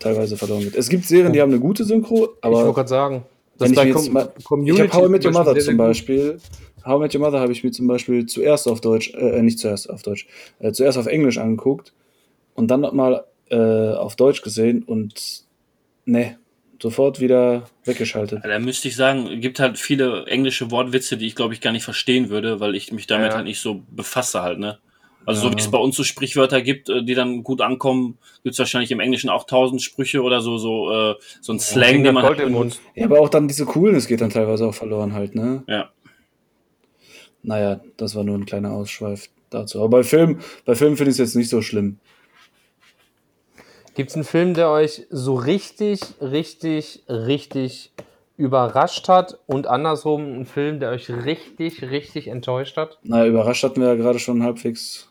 teilweise 0.00 0.36
verloren 0.36 0.64
wird. 0.64 0.74
Es 0.74 0.88
gibt 0.88 1.04
Serien, 1.04 1.32
die 1.32 1.40
haben 1.40 1.50
eine 1.52 1.60
gute 1.60 1.84
Synchro, 1.84 2.16
ich 2.16 2.20
wollte 2.20 2.38
aber 2.42 2.74
gerade 2.74 2.88
sagen, 2.88 3.24
ich 3.60 3.70
mir 3.70 3.84
jetzt 3.86 3.94
Com- 4.04 4.12
mal, 4.12 4.32
ich 4.38 4.44
Community 4.44 4.88
habe 4.88 4.92
How 5.02 5.08
I 5.08 5.10
Met 5.10 5.24
Your 5.24 5.32
zum 5.32 5.42
Mother 5.44 5.60
zum. 5.60 5.76
Beispiel. 5.76 6.38
How 6.84 6.96
I 6.98 7.02
Met 7.02 7.14
Your 7.14 7.20
Mother 7.20 7.40
habe 7.40 7.52
ich 7.52 7.64
mir 7.64 7.70
zum 7.70 7.86
Beispiel 7.86 8.26
zuerst 8.26 8.68
auf 8.68 8.80
Deutsch, 8.80 9.12
äh, 9.14 9.42
nicht 9.42 9.58
zuerst 9.58 9.88
auf 9.90 10.02
Deutsch, 10.02 10.26
äh, 10.60 10.72
zuerst 10.72 10.98
auf 10.98 11.06
Englisch 11.06 11.38
angeguckt 11.38 11.92
und 12.54 12.70
dann 12.70 12.80
nochmal 12.80 13.24
äh, 13.50 13.56
auf 13.56 14.16
Deutsch 14.16 14.42
gesehen 14.42 14.82
und 14.84 15.44
ne, 16.04 16.38
sofort 16.82 17.20
wieder 17.20 17.64
weggeschaltet. 17.84 18.40
Da 18.44 18.58
müsste 18.58 18.88
ich 18.88 18.96
sagen, 18.96 19.40
gibt 19.40 19.58
halt 19.60 19.78
viele 19.78 20.26
englische 20.26 20.70
Wortwitze, 20.70 21.16
die 21.16 21.26
ich 21.26 21.34
glaube 21.34 21.54
ich 21.54 21.60
gar 21.60 21.72
nicht 21.72 21.84
verstehen 21.84 22.28
würde, 22.30 22.60
weil 22.60 22.74
ich 22.74 22.92
mich 22.92 23.06
damit 23.06 23.30
Ja. 23.30 23.36
halt 23.36 23.44
nicht 23.46 23.60
so 23.60 23.82
befasse 23.90 24.42
halt, 24.42 24.58
ne? 24.58 24.78
Also 25.26 25.42
Ja. 25.44 25.50
so 25.50 25.56
wie 25.56 25.60
es 25.60 25.70
bei 25.70 25.78
uns 25.78 25.94
so 25.96 26.04
Sprichwörter 26.04 26.62
gibt, 26.62 26.88
äh, 26.88 27.02
die 27.02 27.14
dann 27.14 27.42
gut 27.42 27.60
ankommen, 27.60 28.16
gibt 28.44 28.54
es 28.54 28.58
wahrscheinlich 28.58 28.90
im 28.92 29.00
Englischen 29.00 29.28
auch 29.28 29.44
tausend 29.44 29.82
Sprüche 29.82 30.22
oder 30.22 30.40
so, 30.40 30.56
so, 30.56 30.90
äh, 30.90 31.14
so 31.40 31.52
ein 31.52 31.60
Slang, 31.60 31.90
Kriegen 31.90 32.04
den 32.04 32.14
man 32.14 32.22
halt 32.24 32.36
Gold 32.38 32.48
im 32.48 32.54
benutzt. 32.54 32.80
Mund. 32.82 32.96
Ja, 32.96 33.04
aber 33.06 33.20
auch 33.20 33.28
dann 33.28 33.46
diese 33.48 33.66
Coolness 33.66 34.06
geht 34.06 34.20
dann 34.20 34.30
teilweise 34.30 34.66
auch 34.66 34.74
verloren 34.74 35.12
halt, 35.12 35.34
ne? 35.34 35.64
Ja. 35.66 35.90
Naja, 37.42 37.80
das 37.96 38.14
war 38.14 38.24
nur 38.24 38.36
ein 38.36 38.46
kleiner 38.46 38.72
Ausschweif 38.72 39.28
dazu. 39.50 39.78
Aber 39.80 39.88
bei 39.98 40.02
Filmen, 40.02 40.40
bei 40.64 40.74
Filmen 40.74 40.96
finde 40.96 41.10
ich 41.10 41.14
es 41.14 41.18
jetzt 41.18 41.34
nicht 41.36 41.48
so 41.50 41.62
schlimm. 41.62 41.98
Gibt 43.98 44.10
es 44.10 44.14
einen 44.14 44.24
Film, 44.24 44.54
der 44.54 44.70
euch 44.70 45.08
so 45.10 45.34
richtig, 45.34 45.98
richtig, 46.20 47.02
richtig 47.08 47.90
überrascht 48.36 49.08
hat 49.08 49.38
und 49.48 49.66
andersrum 49.66 50.20
einen 50.22 50.46
Film, 50.46 50.78
der 50.78 50.90
euch 50.90 51.10
richtig, 51.10 51.82
richtig 51.82 52.28
enttäuscht 52.28 52.76
hat? 52.76 52.98
Na, 53.02 53.26
überrascht 53.26 53.64
hatten 53.64 53.80
wir 53.80 53.88
ja 53.88 53.94
gerade 53.96 54.20
schon 54.20 54.44
halbwegs 54.44 55.08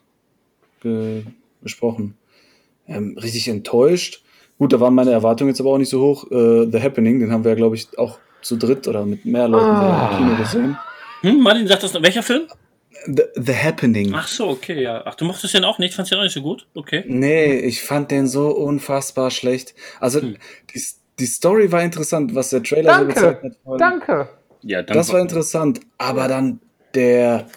ge 0.82 1.24
besprochen. 1.60 2.16
Ähm, 2.88 3.18
richtig 3.22 3.50
enttäuscht. 3.50 4.24
Gut, 4.58 4.72
da 4.72 4.80
waren 4.80 4.96
meine 4.96 5.12
Erwartungen 5.12 5.50
jetzt 5.50 5.60
aber 5.60 5.72
auch 5.72 5.78
nicht 5.78 5.90
so 5.90 6.00
hoch. 6.02 6.32
Äh, 6.32 6.68
The 6.72 6.82
Happening, 6.82 7.20
den 7.20 7.34
haben 7.34 7.44
wir 7.44 7.52
ja, 7.52 7.56
glaube 7.56 7.76
ich, 7.76 7.90
auch 8.00 8.20
zu 8.42 8.56
dritt 8.56 8.88
oder 8.88 9.06
mit 9.06 9.26
mehr 9.26 9.50
Leuten 9.50 9.66
Ah. 9.66 10.12
im 10.12 10.18
Kino 10.18 10.38
gesehen. 10.38 10.78
Hm, 11.24 11.42
Martin 11.42 11.68
sagt 11.68 11.84
das, 11.84 11.94
noch- 11.94 12.04
welcher 12.04 12.24
Film? 12.24 12.44
The, 13.08 13.24
The 13.36 13.54
Happening. 13.56 14.12
Ach 14.14 14.28
so, 14.28 14.50
okay, 14.50 14.82
ja. 14.84 15.02
Ach, 15.06 15.16
du 15.16 15.26
mochtest 15.26 15.54
den 15.54 15.64
auch 15.64 15.80
nicht? 15.80 15.94
Fandst 15.94 16.12
du 16.12 16.16
den 16.16 16.20
auch 16.20 16.24
nicht 16.26 16.34
so 16.34 16.42
gut? 16.42 16.68
Okay. 16.76 17.04
Nee, 17.08 17.56
ich 17.60 17.82
fand 17.82 18.12
den 18.12 18.28
so 18.28 18.50
unfassbar 18.50 19.32
schlecht. 19.32 19.74
Also, 20.00 20.22
Hm. 20.22 20.36
die, 20.76 20.82
die 21.20 21.26
Story 21.26 21.72
war 21.72 21.82
interessant, 21.84 22.36
was 22.36 22.50
der 22.50 22.62
Trailer 22.64 22.94
so 22.94 23.00
Danke, 23.06 23.14
gezeigt 23.14 23.44
hat. 23.44 23.82
Danke. 23.82 24.30
Ja, 24.62 24.82
dann 24.84 24.98
Das 24.98 25.12
war 25.14 25.20
interessant. 25.22 25.80
Aber 25.98 26.28
dann 26.28 26.60
der, 26.94 27.48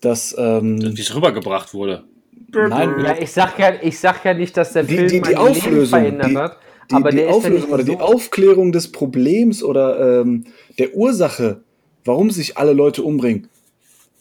das, 0.00 0.34
ähm, 0.38 0.78
wie 0.96 1.00
es 1.00 1.14
rübergebracht 1.14 1.74
wurde. 1.74 2.04
nein, 2.52 2.94
Ja, 3.04 3.16
ich 3.18 3.32
sag 3.32 3.58
ja, 3.58 3.72
ich 3.82 3.98
sag 3.98 4.24
ja 4.24 4.34
nicht, 4.34 4.56
dass 4.56 4.72
der 4.74 4.84
Die- 4.84 4.94
Film 4.96 5.08
die- 5.08 5.14
die 5.14 5.20
mein 5.20 5.28
Leben 5.30 5.40
Auflösung, 5.40 5.98
verändert 6.00 6.30
die- 6.30 6.36
hat, 6.36 6.56
die, 6.90 6.94
aber 6.94 7.10
die 7.10 7.16
der 7.16 7.24
ist 7.26 7.30
ja 7.30 7.36
Auflösung 7.36 7.60
nicht 7.62 7.72
oder 7.72 7.82
die 7.84 7.92
so 7.92 7.98
Aufklärung 8.00 8.72
des 8.72 8.92
Problems 8.92 9.62
oder 9.62 10.20
ähm, 10.20 10.44
der 10.78 10.94
Ursache, 10.94 11.62
warum 12.04 12.30
sich 12.30 12.56
alle 12.58 12.72
Leute 12.72 13.02
umbringen. 13.02 13.48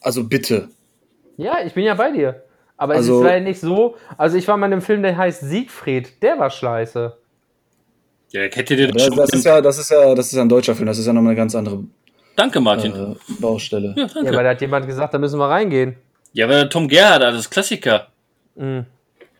Also 0.01 0.23
bitte. 0.23 0.69
Ja, 1.39 1.59
ich 1.65 1.73
bin 1.73 1.85
ja 1.85 1.93
bei 1.93 2.11
dir. 2.11 2.43
Aber 2.77 2.93
es 2.93 2.99
Also- 2.99 3.19
ist 3.19 3.25
leider 3.25 3.39
nicht 3.45 3.59
so. 3.59 3.95
Also 4.17 4.37
ich 4.37 4.47
war 4.47 4.57
mal 4.57 4.67
in 4.67 4.73
einem 4.73 4.81
Film, 4.81 5.01
der 5.03 5.15
heißt 5.17 5.41
Siegfried. 5.41 6.21
Der 6.21 6.37
war 6.39 6.49
scheiße. 6.49 7.13
Ja, 8.31 8.41
hätte 8.41 8.75
dir 8.75 8.87
das 8.87 8.95
Das, 8.95 9.05
schon 9.07 9.17
das 9.17 9.29
ist 9.33 9.45
ja, 9.45 9.61
das 9.61 9.77
ist 9.79 9.89
ja, 9.91 10.15
das 10.15 10.27
ist 10.27 10.33
ja 10.33 10.41
ein 10.41 10.49
deutscher 10.49 10.75
Film. 10.75 10.87
Das 10.87 10.97
ist 10.97 11.05
ja 11.07 11.13
nochmal 11.13 11.31
eine 11.31 11.37
ganz 11.37 11.55
andere 11.55 11.83
Danke, 12.35 12.59
Martin. 12.61 12.93
äh, 12.93 13.15
Baustelle. 13.39 13.93
ja, 13.97 14.03
Ja, 14.03 14.09
danke. 14.13 14.35
weil 14.35 14.43
da 14.43 14.49
hat 14.51 14.61
jemand 14.61 14.85
gesagt, 14.85 15.13
da 15.13 15.17
müssen 15.17 15.39
wir 15.39 15.49
reingehen. 15.49 15.95
Ja, 16.33 16.47
weil 16.47 16.69
Tom 16.69 16.87
Gerhardt, 16.87 17.23
das 17.23 17.35
ist 17.39 17.49
Klassiker. 17.49 18.07
Mhm. 18.55 18.85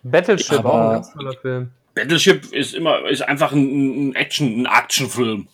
Battleship, 0.03 0.59
Aber- 0.59 0.73
auch 0.73 0.79
ein 0.87 0.93
ganz 0.95 1.13
toller 1.13 1.33
Film. 1.33 1.71
Battleship 1.93 2.51
ist 2.53 2.73
immer, 2.75 3.07
ist 3.09 3.21
einfach 3.21 3.51
ein, 3.51 4.15
Action, 4.15 4.61
ein 4.61 4.65
Actionfilm. 4.65 5.47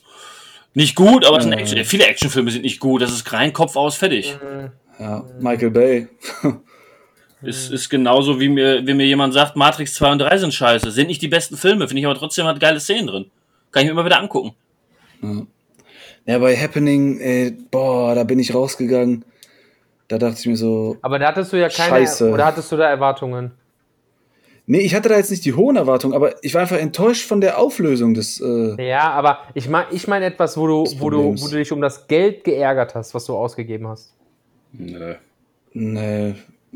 Nicht 0.74 0.96
gut, 0.96 1.26
aber 1.26 1.38
es 1.40 1.46
Ja. 1.46 1.52
Action, 1.54 1.84
viele 1.86 2.06
Actionfilme 2.06 2.52
sind 2.52 2.62
nicht 2.64 2.80
gut. 2.80 3.02
Das 3.02 3.12
ist 3.12 3.32
rein 3.34 3.52
Kopf 3.54 3.76
aus, 3.76 3.96
fertig. 3.96 4.38
Ja, 5.00 5.24
Michael 5.40 5.72
Bay. 5.72 6.08
Es 7.48 7.70
ist 7.70 7.90
genauso, 7.90 8.40
wie 8.40 8.50
mir, 8.50 8.88
wie 8.88 8.94
mir 8.96 9.06
jemand 9.06 9.34
sagt, 9.34 9.56
Matrix 9.56 9.94
2 9.96 10.14
und 10.14 10.20
3 10.20 10.38
sind 10.40 10.54
scheiße. 10.54 10.90
Sind 10.90 11.08
nicht 11.08 11.22
die 11.22 11.28
besten 11.28 11.58
Filme, 11.58 11.88
finde 11.88 12.00
ich 12.00 12.06
aber 12.08 12.18
trotzdem 12.18 12.48
hat 12.48 12.60
geile 12.60 12.80
Szenen 12.80 13.06
drin. 13.06 13.26
Kann 13.72 13.84
ich 13.84 13.88
mir 13.88 13.92
immer 13.92 14.06
wieder 14.06 14.20
angucken. 14.20 14.56
Ja, 16.26 16.40
bei 16.40 16.56
Happening, 16.56 17.20
ey, 17.20 17.52
boah, 17.70 18.16
da 18.16 18.24
bin 18.24 18.40
ich 18.40 18.56
rausgegangen. 18.56 19.26
Da 20.08 20.18
dachte 20.18 20.40
ich 20.40 20.46
mir 20.48 20.58
so, 20.58 20.98
Aber 21.02 21.20
da 21.20 21.28
hattest 21.28 21.54
du 21.54 21.58
ja 21.58 21.70
keine. 21.70 21.90
Scheiße. 21.90 22.32
Oder 22.32 22.46
hattest 22.46 22.72
du 22.72 22.78
da 22.78 22.90
Erwartungen? 22.90 23.52
nee, 24.68 24.80
ich 24.80 24.96
hatte 24.96 25.10
da 25.10 25.18
jetzt 25.18 25.30
nicht 25.30 25.46
die 25.46 25.54
hohen 25.54 25.76
Erwartungen, 25.76 26.16
aber 26.16 26.44
ich 26.44 26.54
war 26.56 26.62
einfach 26.62 26.78
enttäuscht 26.78 27.28
von 27.28 27.42
der 27.42 27.60
Auflösung 27.60 28.16
des. 28.16 28.42
Äh, 28.42 28.88
Ja, 28.88 29.12
aber 29.12 29.40
ich 29.54 29.70
meine 29.70 29.88
ich 29.92 30.08
mein 30.08 30.24
etwas, 30.24 30.58
wo 30.58 30.66
du, 30.66 30.84
wo, 30.98 31.10
du, 31.12 31.40
wo 31.40 31.48
du 31.48 31.58
dich 31.58 31.72
um 31.72 31.82
das 31.82 32.08
Geld 32.08 32.44
geärgert 32.44 32.96
hast, 32.96 33.14
was 33.14 33.26
du 33.26 33.36
ausgegeben 33.36 33.88
hast. 33.88 34.15
Nö. 34.78 35.16
nee, 35.74 36.36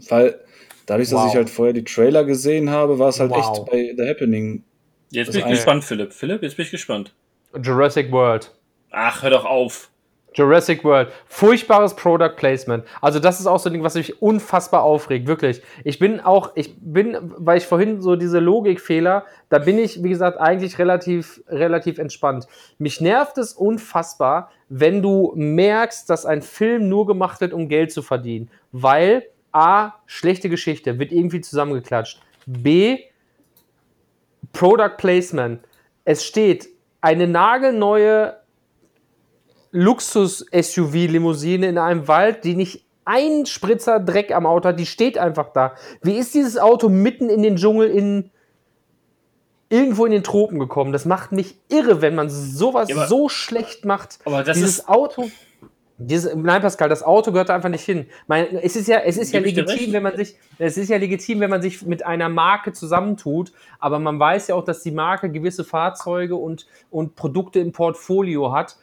weil 0.09 0.39
dadurch, 0.85 1.09
dass 1.09 1.19
Wow. 1.19 1.29
ich 1.29 1.35
halt 1.35 1.49
vorher 1.49 1.73
die 1.73 1.83
Trailer 1.83 2.23
gesehen 2.23 2.69
habe, 2.69 2.99
war 2.99 3.09
es 3.09 3.19
halt 3.19 3.31
Wow. 3.31 3.39
echt 3.59 3.65
bei 3.71 3.93
The 3.97 4.09
Happening. 4.09 4.63
Jetzt 5.11 5.31
bin 5.31 5.41
ich 5.41 5.47
gespannt, 5.47 5.83
Philipp. 5.83 6.13
Philipp, 6.13 6.43
jetzt 6.43 6.55
bin 6.57 6.65
ich 6.65 6.71
gespannt. 6.71 7.13
Jurassic 7.61 8.11
World. 8.11 8.51
Ach, 8.91 9.23
hör 9.23 9.29
doch 9.31 9.45
auf. 9.45 9.89
Jurassic 10.33 10.83
World. 10.83 11.09
Furchtbares 11.25 11.95
Product 11.95 12.35
Placement. 12.35 12.83
Also 13.01 13.19
das 13.19 13.39
ist 13.39 13.47
auch 13.47 13.59
so 13.59 13.69
ein 13.69 13.73
Ding, 13.73 13.83
was 13.83 13.95
mich 13.95 14.21
unfassbar 14.21 14.83
aufregt, 14.83 15.27
wirklich. 15.27 15.61
Ich 15.83 15.99
bin 15.99 16.19
auch, 16.19 16.51
ich 16.55 16.75
bin, 16.79 17.17
weil 17.21 17.57
ich 17.57 17.65
vorhin 17.65 18.01
so 18.01 18.15
diese 18.15 18.39
Logikfehler, 18.39 19.25
da 19.49 19.59
bin 19.59 19.77
ich, 19.77 20.03
wie 20.03 20.09
gesagt, 20.09 20.39
eigentlich 20.39 20.77
relativ, 20.79 21.41
relativ 21.47 21.97
entspannt. 21.97 22.47
Mich 22.77 23.01
nervt 23.01 23.37
es 23.37 23.53
unfassbar, 23.53 24.51
wenn 24.69 25.01
du 25.01 25.33
merkst, 25.35 26.09
dass 26.09 26.25
ein 26.25 26.41
Film 26.41 26.89
nur 26.89 27.07
gemacht 27.07 27.41
wird, 27.41 27.53
um 27.53 27.67
Geld 27.67 27.91
zu 27.91 28.01
verdienen. 28.01 28.49
Weil 28.71 29.23
A, 29.51 29.93
schlechte 30.05 30.49
Geschichte, 30.49 30.99
wird 30.99 31.11
irgendwie 31.11 31.41
zusammengeklatscht. 31.41 32.21
B, 32.45 32.99
Product 34.53 34.97
Placement. 34.97 35.61
Es 36.05 36.23
steht 36.25 36.69
eine 37.01 37.27
nagelneue 37.27 38.38
Luxus-SUV-Limousine 39.71 41.67
in 41.67 41.77
einem 41.77 42.07
Wald, 42.07 42.43
die 42.43 42.55
nicht 42.55 42.85
ein 43.05 43.45
Spritzer 43.45 43.99
Dreck 43.99 44.31
am 44.33 44.45
Auto 44.45 44.69
hat, 44.69 44.79
die 44.79 44.85
steht 44.85 45.17
einfach 45.17 45.51
da. 45.53 45.73
Wie 46.01 46.15
ist 46.17 46.33
dieses 46.35 46.57
Auto 46.57 46.89
mitten 46.89 47.29
in 47.29 47.41
den 47.41 47.55
Dschungel 47.55 47.89
in 47.89 48.29
irgendwo 49.69 50.05
in 50.05 50.11
den 50.11 50.23
Tropen 50.23 50.59
gekommen? 50.59 50.91
Das 50.91 51.05
macht 51.05 51.31
mich 51.31 51.55
irre, 51.69 52.01
wenn 52.01 52.15
man 52.15 52.29
sowas 52.29 52.89
Ja, 52.89 52.95
aber- 52.97 53.07
so 53.07 53.29
schlecht 53.29 53.85
macht. 53.85 54.19
Aber 54.25 54.43
das 54.43 54.57
dieses 54.57 54.79
ist. 54.79 54.89
Auto. 54.89 55.29
Dieses, 56.01 56.33
nein, 56.33 56.61
Pascal, 56.61 56.87
das 56.87 57.03
Auto 57.03 57.33
gehört 57.33 57.49
da 57.49 57.55
einfach 57.55 57.67
nicht 57.67 57.83
hin. 57.83 58.05
Mein, 58.27 58.55
es 58.61 58.77
ist 58.77 58.87
ja, 58.87 58.99
es 58.99 59.17
ist 59.17 59.33
ja 59.33 59.41
legitim, 59.41 59.91
wenn 59.91 60.01
man 60.03 60.15
sich, 60.15 60.37
es 60.57 60.77
ist 60.77 60.87
ja 60.89 60.95
legitim, 60.95 61.41
wenn 61.41 61.49
man 61.49 61.61
sich 61.61 61.81
mit 61.81 62.05
einer 62.05 62.29
Marke 62.29 62.71
zusammentut, 62.71 63.51
aber 63.79 63.99
man 63.99 64.17
weiß 64.17 64.47
ja 64.47 64.55
auch, 64.55 64.63
dass 64.63 64.81
die 64.81 64.91
Marke 64.91 65.29
gewisse 65.29 65.65
Fahrzeuge 65.65 66.37
und, 66.37 66.67
und 66.89 67.15
Produkte 67.17 67.59
im 67.59 67.73
Portfolio 67.73 68.53
hat. 68.53 68.77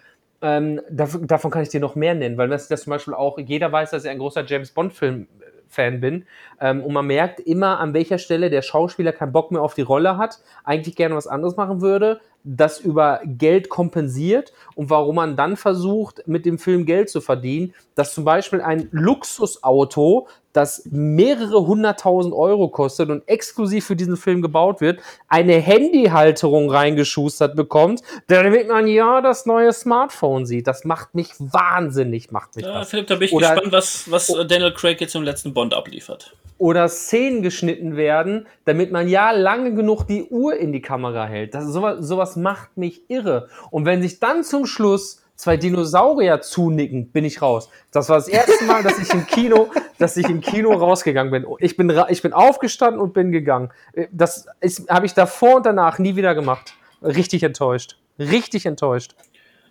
Ähm, 0.47 0.81
davon, 0.89 1.27
davon 1.27 1.51
kann 1.51 1.62
ich 1.62 1.70
dir 1.70 1.81
noch 1.81 1.97
mehr 1.97 2.14
nennen, 2.14 2.39
weil 2.39 2.48
das, 2.48 2.68
das 2.68 2.82
zum 2.82 2.93
Beispiel 2.93 3.14
auch, 3.14 3.36
jeder 3.36 3.73
weiß, 3.73 3.90
dass 3.90 4.05
ich 4.05 4.10
ein 4.10 4.18
großer 4.18 4.44
James 4.47 4.70
Bond-Film-Fan 4.70 6.01
bin. 6.01 6.24
Ähm, 6.60 6.85
und 6.85 6.93
man 6.93 7.05
merkt 7.05 7.40
immer, 7.40 7.81
an 7.81 7.94
welcher 7.94 8.18
Stelle 8.18 8.48
der 8.48 8.62
Schauspieler 8.62 9.10
keinen 9.10 9.32
Bock 9.32 9.51
mehr 9.51 9.60
auf 9.60 9.74
die 9.74 9.82
Rolle 9.82 10.18
hat, 10.18 10.39
eigentlich 10.62 10.94
gerne 10.94 11.16
was 11.16 11.27
anderes 11.27 11.56
machen 11.56 11.81
würde, 11.81 12.20
das 12.44 12.78
über 12.78 13.23
Geld 13.24 13.68
kompensiert 13.68 14.52
und 14.77 14.89
warum 14.89 15.16
man 15.16 15.35
dann 15.35 15.56
versucht, 15.56 16.23
mit 16.28 16.47
dem 16.47 16.59
Film 16.59 16.86
Geld 16.86 17.10
zu 17.10 17.20
verdienen, 17.20 17.74
dass 17.97 18.14
zum 18.14 18.24
Beispiel 18.24 18.60
ein 18.60 18.86
Luxusauto, 18.93 20.28
das 20.56 20.88
mehrere 20.90 21.66
hunderttausend 21.66 22.34
Euro 22.34 22.68
kostet 22.68 23.10
und 23.10 23.26
exklusiv 23.28 23.86
für 23.86 23.96
diesen 23.96 24.16
Film 24.16 24.42
gebaut 24.42 24.80
wird, 24.80 25.00
eine 25.28 25.54
Handyhalterung 25.54 26.70
reingeschustert 26.70 27.56
bekommt, 27.56 28.02
damit 28.28 28.68
man 28.68 28.86
ja 28.86 29.20
das 29.20 29.46
neue 29.46 29.72
Smartphone 29.72 30.46
sieht. 30.46 30.66
Das 30.66 30.84
macht 30.84 31.14
mich 31.14 31.30
wahnsinnig, 31.38 32.30
macht 32.30 32.56
mich 32.56 32.64
Ja, 32.64 32.78
das. 32.80 32.88
Philipp, 32.90 33.06
da 33.06 33.16
bin 33.16 33.26
ich 33.28 33.32
Oder- 33.34 33.50
gespannt, 33.54 33.72
was, 33.72 34.10
was 34.10 34.26
Daniel 34.48 34.72
Craig 34.72 35.00
jetzt 35.00 35.14
im 35.14 35.22
letzten 35.22 35.52
Bond 35.54 35.74
abliefert. 35.74 36.34
oder 36.58 36.88
Szenen 36.88 37.42
geschnitten 37.42 37.96
werden, 37.98 38.46
damit 38.64 38.90
man 38.90 39.08
ja 39.08 39.30
lange 39.32 39.74
genug 39.74 40.04
die 40.06 40.24
Uhr 40.24 40.56
in 40.56 40.72
die 40.72 40.80
Kamera 40.80 41.26
hält. 41.26 41.54
Das, 41.54 41.66
sowas, 41.66 41.98
sowas 42.00 42.36
macht 42.36 42.78
mich 42.78 43.02
irre. 43.10 43.48
Und 43.70 43.84
wenn 43.84 44.00
sich 44.00 44.20
dann 44.20 44.42
zum 44.42 44.64
Schluss 44.64 45.22
zwei 45.36 45.56
Dinosaurier 45.56 46.40
zunicken, 46.40 47.10
bin 47.10 47.24
ich 47.24 47.40
raus. 47.40 47.68
Das 47.92 48.08
war 48.08 48.16
das 48.16 48.28
erste 48.28 48.64
Mal, 48.64 48.82
dass 48.82 48.98
ich 48.98 49.12
im 49.12 49.26
Kino, 49.26 49.70
dass 49.98 50.16
ich 50.16 50.28
im 50.28 50.40
Kino 50.40 50.72
rausgegangen 50.72 51.30
bin. 51.30 51.46
Ich 51.60 51.76
bin, 51.76 51.92
ich 52.08 52.22
bin 52.22 52.32
aufgestanden 52.32 53.00
und 53.00 53.12
bin 53.14 53.30
gegangen. 53.30 53.70
Das 54.10 54.46
habe 54.88 55.06
ich 55.06 55.14
davor 55.14 55.56
und 55.56 55.66
danach 55.66 55.98
nie 55.98 56.16
wieder 56.16 56.34
gemacht. 56.34 56.74
Richtig 57.02 57.42
enttäuscht. 57.42 57.98
Richtig 58.18 58.66
enttäuscht. 58.66 59.14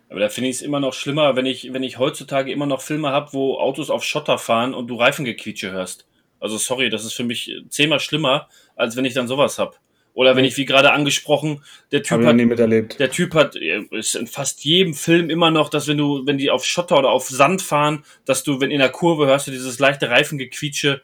Aber 0.08 0.20
da 0.20 0.28
finde 0.28 0.50
ich 0.50 0.56
es 0.56 0.62
immer 0.62 0.78
noch 0.78 0.92
schlimmer, 0.92 1.34
wenn 1.34 1.46
ich, 1.46 1.72
wenn 1.72 1.82
ich 1.82 1.98
heutzutage 1.98 2.52
immer 2.52 2.66
noch 2.66 2.80
Filme 2.80 3.10
habe, 3.10 3.32
wo 3.32 3.58
Autos 3.58 3.90
auf 3.90 4.04
Schotter 4.04 4.38
fahren 4.38 4.72
und 4.72 4.86
du 4.86 4.96
Reifengequietsche 4.96 5.72
hörst. 5.72 6.06
Also 6.38 6.58
sorry, 6.58 6.90
das 6.90 7.04
ist 7.04 7.14
für 7.14 7.24
mich 7.24 7.52
zehnmal 7.70 7.98
schlimmer, 7.98 8.48
als 8.76 8.94
wenn 8.96 9.04
ich 9.04 9.14
dann 9.14 9.26
sowas 9.26 9.58
hab. 9.58 9.80
Oder 10.16 10.34
wenn 10.34 10.46
ich, 10.46 10.56
wie 10.56 10.64
gerade 10.64 10.92
angesprochen, 10.92 11.62
der 11.92 12.02
Typ 12.02 12.24
hat, 12.24 12.36
nie 12.36 12.46
miterlebt. 12.46 12.98
der 12.98 13.10
Typ 13.10 13.34
hat, 13.34 13.54
äh, 13.54 13.82
ist 13.90 14.16
in 14.16 14.26
fast 14.26 14.64
jedem 14.64 14.94
Film 14.94 15.28
immer 15.28 15.50
noch, 15.50 15.68
dass 15.68 15.88
wenn 15.88 15.98
du, 15.98 16.24
wenn 16.24 16.38
die 16.38 16.50
auf 16.50 16.64
Schotter 16.64 16.98
oder 16.98 17.10
auf 17.10 17.28
Sand 17.28 17.60
fahren, 17.60 18.02
dass 18.24 18.42
du, 18.42 18.58
wenn 18.58 18.70
in 18.70 18.78
der 18.78 18.88
Kurve 18.88 19.26
hörst 19.26 19.46
du 19.46 19.50
dieses 19.50 19.78
leichte 19.78 20.08
Reifengequietsche, 20.08 21.02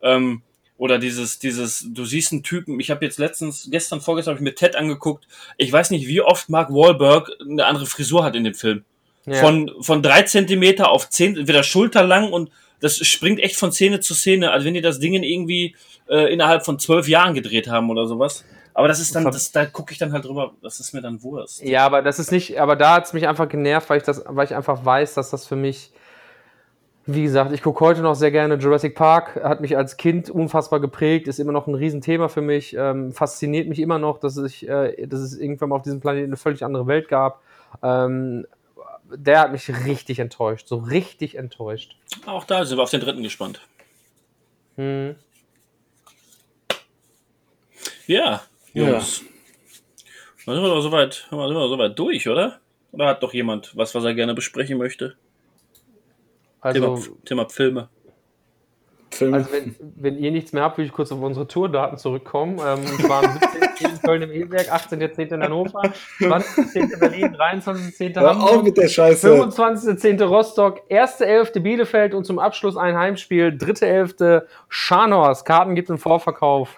ähm, 0.00 0.42
oder 0.78 1.00
dieses, 1.00 1.40
dieses, 1.40 1.88
du 1.88 2.04
siehst 2.04 2.30
einen 2.30 2.44
Typen, 2.44 2.78
ich 2.78 2.92
habe 2.92 3.04
jetzt 3.04 3.18
letztens, 3.18 3.68
gestern, 3.68 4.00
vorgestern 4.00 4.34
habe 4.34 4.44
ich 4.44 4.48
mir 4.48 4.54
Ted 4.54 4.76
angeguckt, 4.76 5.26
ich 5.56 5.72
weiß 5.72 5.90
nicht, 5.90 6.06
wie 6.06 6.20
oft 6.20 6.48
Mark 6.48 6.70
Wahlberg 6.70 7.30
eine 7.40 7.66
andere 7.66 7.86
Frisur 7.86 8.22
hat 8.22 8.36
in 8.36 8.44
dem 8.44 8.54
Film. 8.54 8.84
Ja. 9.26 9.34
Von, 9.34 9.72
von 9.80 10.02
drei 10.04 10.22
Zentimeter 10.22 10.90
auf 10.90 11.10
zehn, 11.10 11.48
wieder 11.48 11.64
schulterlang 11.64 12.32
und 12.32 12.50
das 12.82 12.96
springt 12.96 13.40
echt 13.40 13.56
von 13.56 13.72
Szene 13.72 14.00
zu 14.00 14.14
Szene, 14.14 14.50
als 14.50 14.64
wenn 14.64 14.74
die 14.74 14.80
das 14.80 14.98
Ding 14.98 15.14
irgendwie 15.14 15.76
äh, 16.08 16.32
innerhalb 16.32 16.64
von 16.64 16.78
zwölf 16.78 17.08
Jahren 17.08 17.32
gedreht 17.32 17.68
haben 17.68 17.88
oder 17.90 18.06
sowas. 18.06 18.44
Aber 18.74 18.88
das 18.88 19.00
ist 19.00 19.14
dann, 19.14 19.24
das, 19.24 19.52
da 19.52 19.66
gucke 19.66 19.92
ich 19.92 19.98
dann 19.98 20.12
halt 20.12 20.24
drüber, 20.24 20.52
das 20.62 20.80
ist 20.80 20.92
mir 20.92 21.00
dann 21.00 21.22
Wurst. 21.22 21.62
Ja, 21.62 21.86
aber 21.86 22.02
das 22.02 22.18
ist 22.18 22.32
nicht, 22.32 22.58
aber 22.58 22.74
da 22.74 22.94
hat 22.94 23.04
es 23.04 23.12
mich 23.12 23.28
einfach 23.28 23.48
genervt, 23.48 23.88
weil 23.88 23.98
ich 23.98 24.02
das, 24.02 24.24
weil 24.26 24.46
ich 24.46 24.54
einfach 24.54 24.84
weiß, 24.84 25.14
dass 25.14 25.30
das 25.30 25.46
für 25.46 25.56
mich, 25.56 25.92
wie 27.04 27.22
gesagt, 27.22 27.52
ich 27.52 27.62
gucke 27.62 27.84
heute 27.84 28.00
noch 28.00 28.14
sehr 28.14 28.30
gerne 28.30 28.54
Jurassic 28.54 28.94
Park, 28.94 29.36
hat 29.44 29.60
mich 29.60 29.76
als 29.76 29.96
Kind 29.96 30.30
unfassbar 30.30 30.80
geprägt, 30.80 31.28
ist 31.28 31.38
immer 31.38 31.52
noch 31.52 31.66
ein 31.66 31.74
Riesenthema 31.74 32.28
für 32.28 32.40
mich, 32.40 32.74
ähm, 32.76 33.12
fasziniert 33.12 33.68
mich 33.68 33.78
immer 33.78 33.98
noch, 33.98 34.18
dass 34.18 34.38
ich, 34.38 34.66
äh, 34.66 35.06
dass 35.06 35.20
es 35.20 35.38
irgendwann 35.38 35.68
mal 35.68 35.76
auf 35.76 35.82
diesem 35.82 36.00
Planeten 36.00 36.30
eine 36.30 36.36
völlig 36.36 36.64
andere 36.64 36.86
Welt 36.86 37.08
gab. 37.08 37.42
Ähm, 37.82 38.46
der 39.16 39.40
hat 39.40 39.52
mich 39.52 39.68
richtig 39.86 40.18
enttäuscht, 40.18 40.68
so 40.68 40.76
richtig 40.76 41.36
enttäuscht. 41.36 41.96
Auch 42.26 42.44
da 42.44 42.64
sind 42.64 42.78
wir 42.78 42.82
auf 42.82 42.90
den 42.90 43.00
dritten 43.00 43.22
gespannt. 43.22 43.60
Hm. 44.76 45.16
Ja, 48.06 48.42
Jungs. 48.72 49.22
Dann 50.44 50.56
sind 50.56 50.64
wir 50.64 50.70
doch 50.70 50.80
soweit, 50.80 51.14
sind 51.14 51.38
wir 51.38 51.48
doch 51.48 51.68
soweit 51.68 51.98
durch, 51.98 52.28
oder? 52.28 52.60
Oder 52.90 53.06
hat 53.06 53.22
doch 53.22 53.32
jemand 53.32 53.76
was, 53.76 53.94
was 53.94 54.04
er 54.04 54.14
gerne 54.14 54.34
besprechen 54.34 54.78
möchte? 54.78 55.16
Also, 56.60 56.96
Thema, 56.96 57.16
Thema 57.24 57.48
Filme. 57.48 57.88
Film. 59.22 59.34
Also 59.34 59.52
wenn, 59.52 59.74
wenn 59.96 60.18
ihr 60.18 60.30
nichts 60.30 60.52
mehr 60.52 60.62
habt, 60.62 60.78
würde 60.78 60.86
ich 60.86 60.92
kurz 60.92 61.10
auf 61.12 61.20
unsere 61.20 61.46
Tourdaten 61.48 61.98
zurückkommen. 61.98 62.58
Ähm, 62.64 62.84
zwar 63.00 63.24
am 63.24 63.32
17. 63.32 63.90
in 63.92 64.02
Köln 64.02 64.22
im 64.22 64.32
E-Werk, 64.32 64.72
18.10. 64.72 65.34
in 65.34 65.42
Hannover, 65.42 65.82
20.10. 66.20 66.98
Berlin, 66.98 67.36
23.10. 67.36 68.14
Hör 68.20 68.30
auf 68.30 68.36
Hamburg, 68.38 68.64
mit 68.64 68.76
der 68.76 68.88
Scheiße. 68.88 69.28
25.10. 69.28 70.22
Rostock, 70.24 70.80
1.11. 70.90 71.60
Bielefeld 71.60 72.14
und 72.14 72.24
zum 72.24 72.38
Abschluss 72.38 72.76
ein 72.76 72.96
Heimspiel, 72.96 73.48
3.11. 73.48 74.42
Scharnhorst. 74.68 75.44
Karten 75.44 75.74
gibt 75.74 75.88
es 75.88 75.94
im 75.94 75.98
Vorverkauf. 75.98 76.76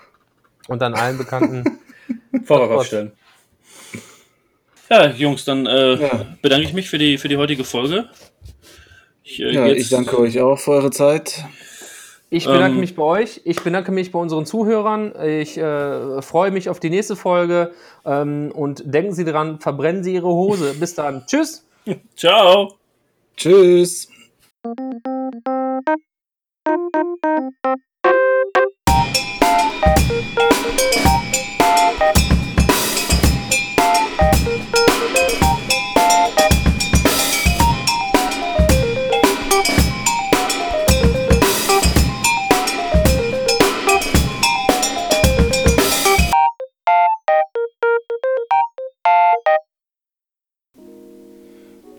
Und 0.68 0.80
dann 0.80 0.94
allen 0.94 1.18
bekannten. 1.18 1.78
Vorverkauf 2.44 2.86
stellen. 2.86 3.12
Ja, 4.90 5.06
Jungs, 5.10 5.44
dann 5.44 5.66
äh, 5.66 5.94
Ja. 5.94 6.26
bedanke 6.42 6.66
ich 6.66 6.74
mich 6.74 6.88
für 6.90 6.98
die, 6.98 7.16
für 7.18 7.28
die 7.28 7.36
heutige 7.36 7.64
Folge. 7.64 8.06
Ich, 9.22 9.40
äh, 9.40 9.50
Ja, 9.52 9.66
jetzt- 9.66 9.80
ich 9.82 9.88
danke 9.88 10.18
euch 10.18 10.40
auch 10.40 10.58
für 10.58 10.72
eure 10.72 10.90
Zeit. 10.90 11.44
Ich 12.30 12.46
bedanke 12.46 12.74
Ähm. 12.74 12.80
mich 12.80 12.96
bei 12.96 13.02
euch. 13.02 13.40
Ich 13.44 13.62
bedanke 13.62 13.92
mich 13.92 14.10
bei 14.10 14.18
unseren 14.18 14.44
Zuhörern. 14.46 15.14
Ich 15.24 15.56
äh, 15.56 16.20
freue 16.22 16.50
mich 16.50 16.68
auf 16.68 16.80
die 16.80 16.90
nächste 16.90 17.16
Folge. 17.16 17.72
Ähm, 18.04 18.50
und 18.54 18.82
denken 18.84 19.12
Sie 19.12 19.24
dran, 19.24 19.60
verbrennen 19.60 20.02
Sie 20.02 20.14
Ihre 20.14 20.28
Hose. 20.28 20.74
Bis 20.74 20.94
dann. 20.94 21.24
Tschüss. 21.26 21.64
Ciao! 22.16 22.74
Tschüss. 23.36 24.08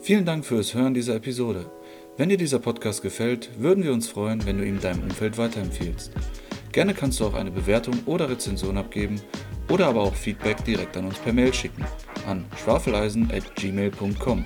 Vielen 0.05 0.23
Dank 0.23 0.45
fürs 0.45 0.75
Hören 0.75 0.93
dieser 0.93 1.15
Episode. 1.15 1.65
Wenn 2.15 2.29
dir 2.29 2.37
dieser 2.37 2.59
Podcast 2.59 3.01
gefällt, 3.01 3.49
würden 3.57 3.83
wir 3.83 3.91
uns 3.91 4.07
freuen, 4.07 4.45
wenn 4.45 4.59
du 4.59 4.63
ihn 4.63 4.79
deinem 4.79 5.01
Umfeld 5.01 5.39
weiterempfiehlst. 5.39 6.11
Gerne 6.71 6.93
kannst 6.93 7.19
du 7.19 7.25
auch 7.25 7.33
eine 7.33 7.49
Bewertung 7.49 7.95
oder 8.05 8.29
Rezension 8.29 8.77
abgeben 8.77 9.19
oder 9.67 9.87
aber 9.87 10.03
auch 10.03 10.13
Feedback 10.13 10.63
direkt 10.63 10.95
an 10.95 11.07
uns 11.07 11.17
per 11.17 11.33
Mail 11.33 11.51
schicken 11.51 11.83
an 12.27 12.45
schwafeleisen@gmail.com. 12.55 14.45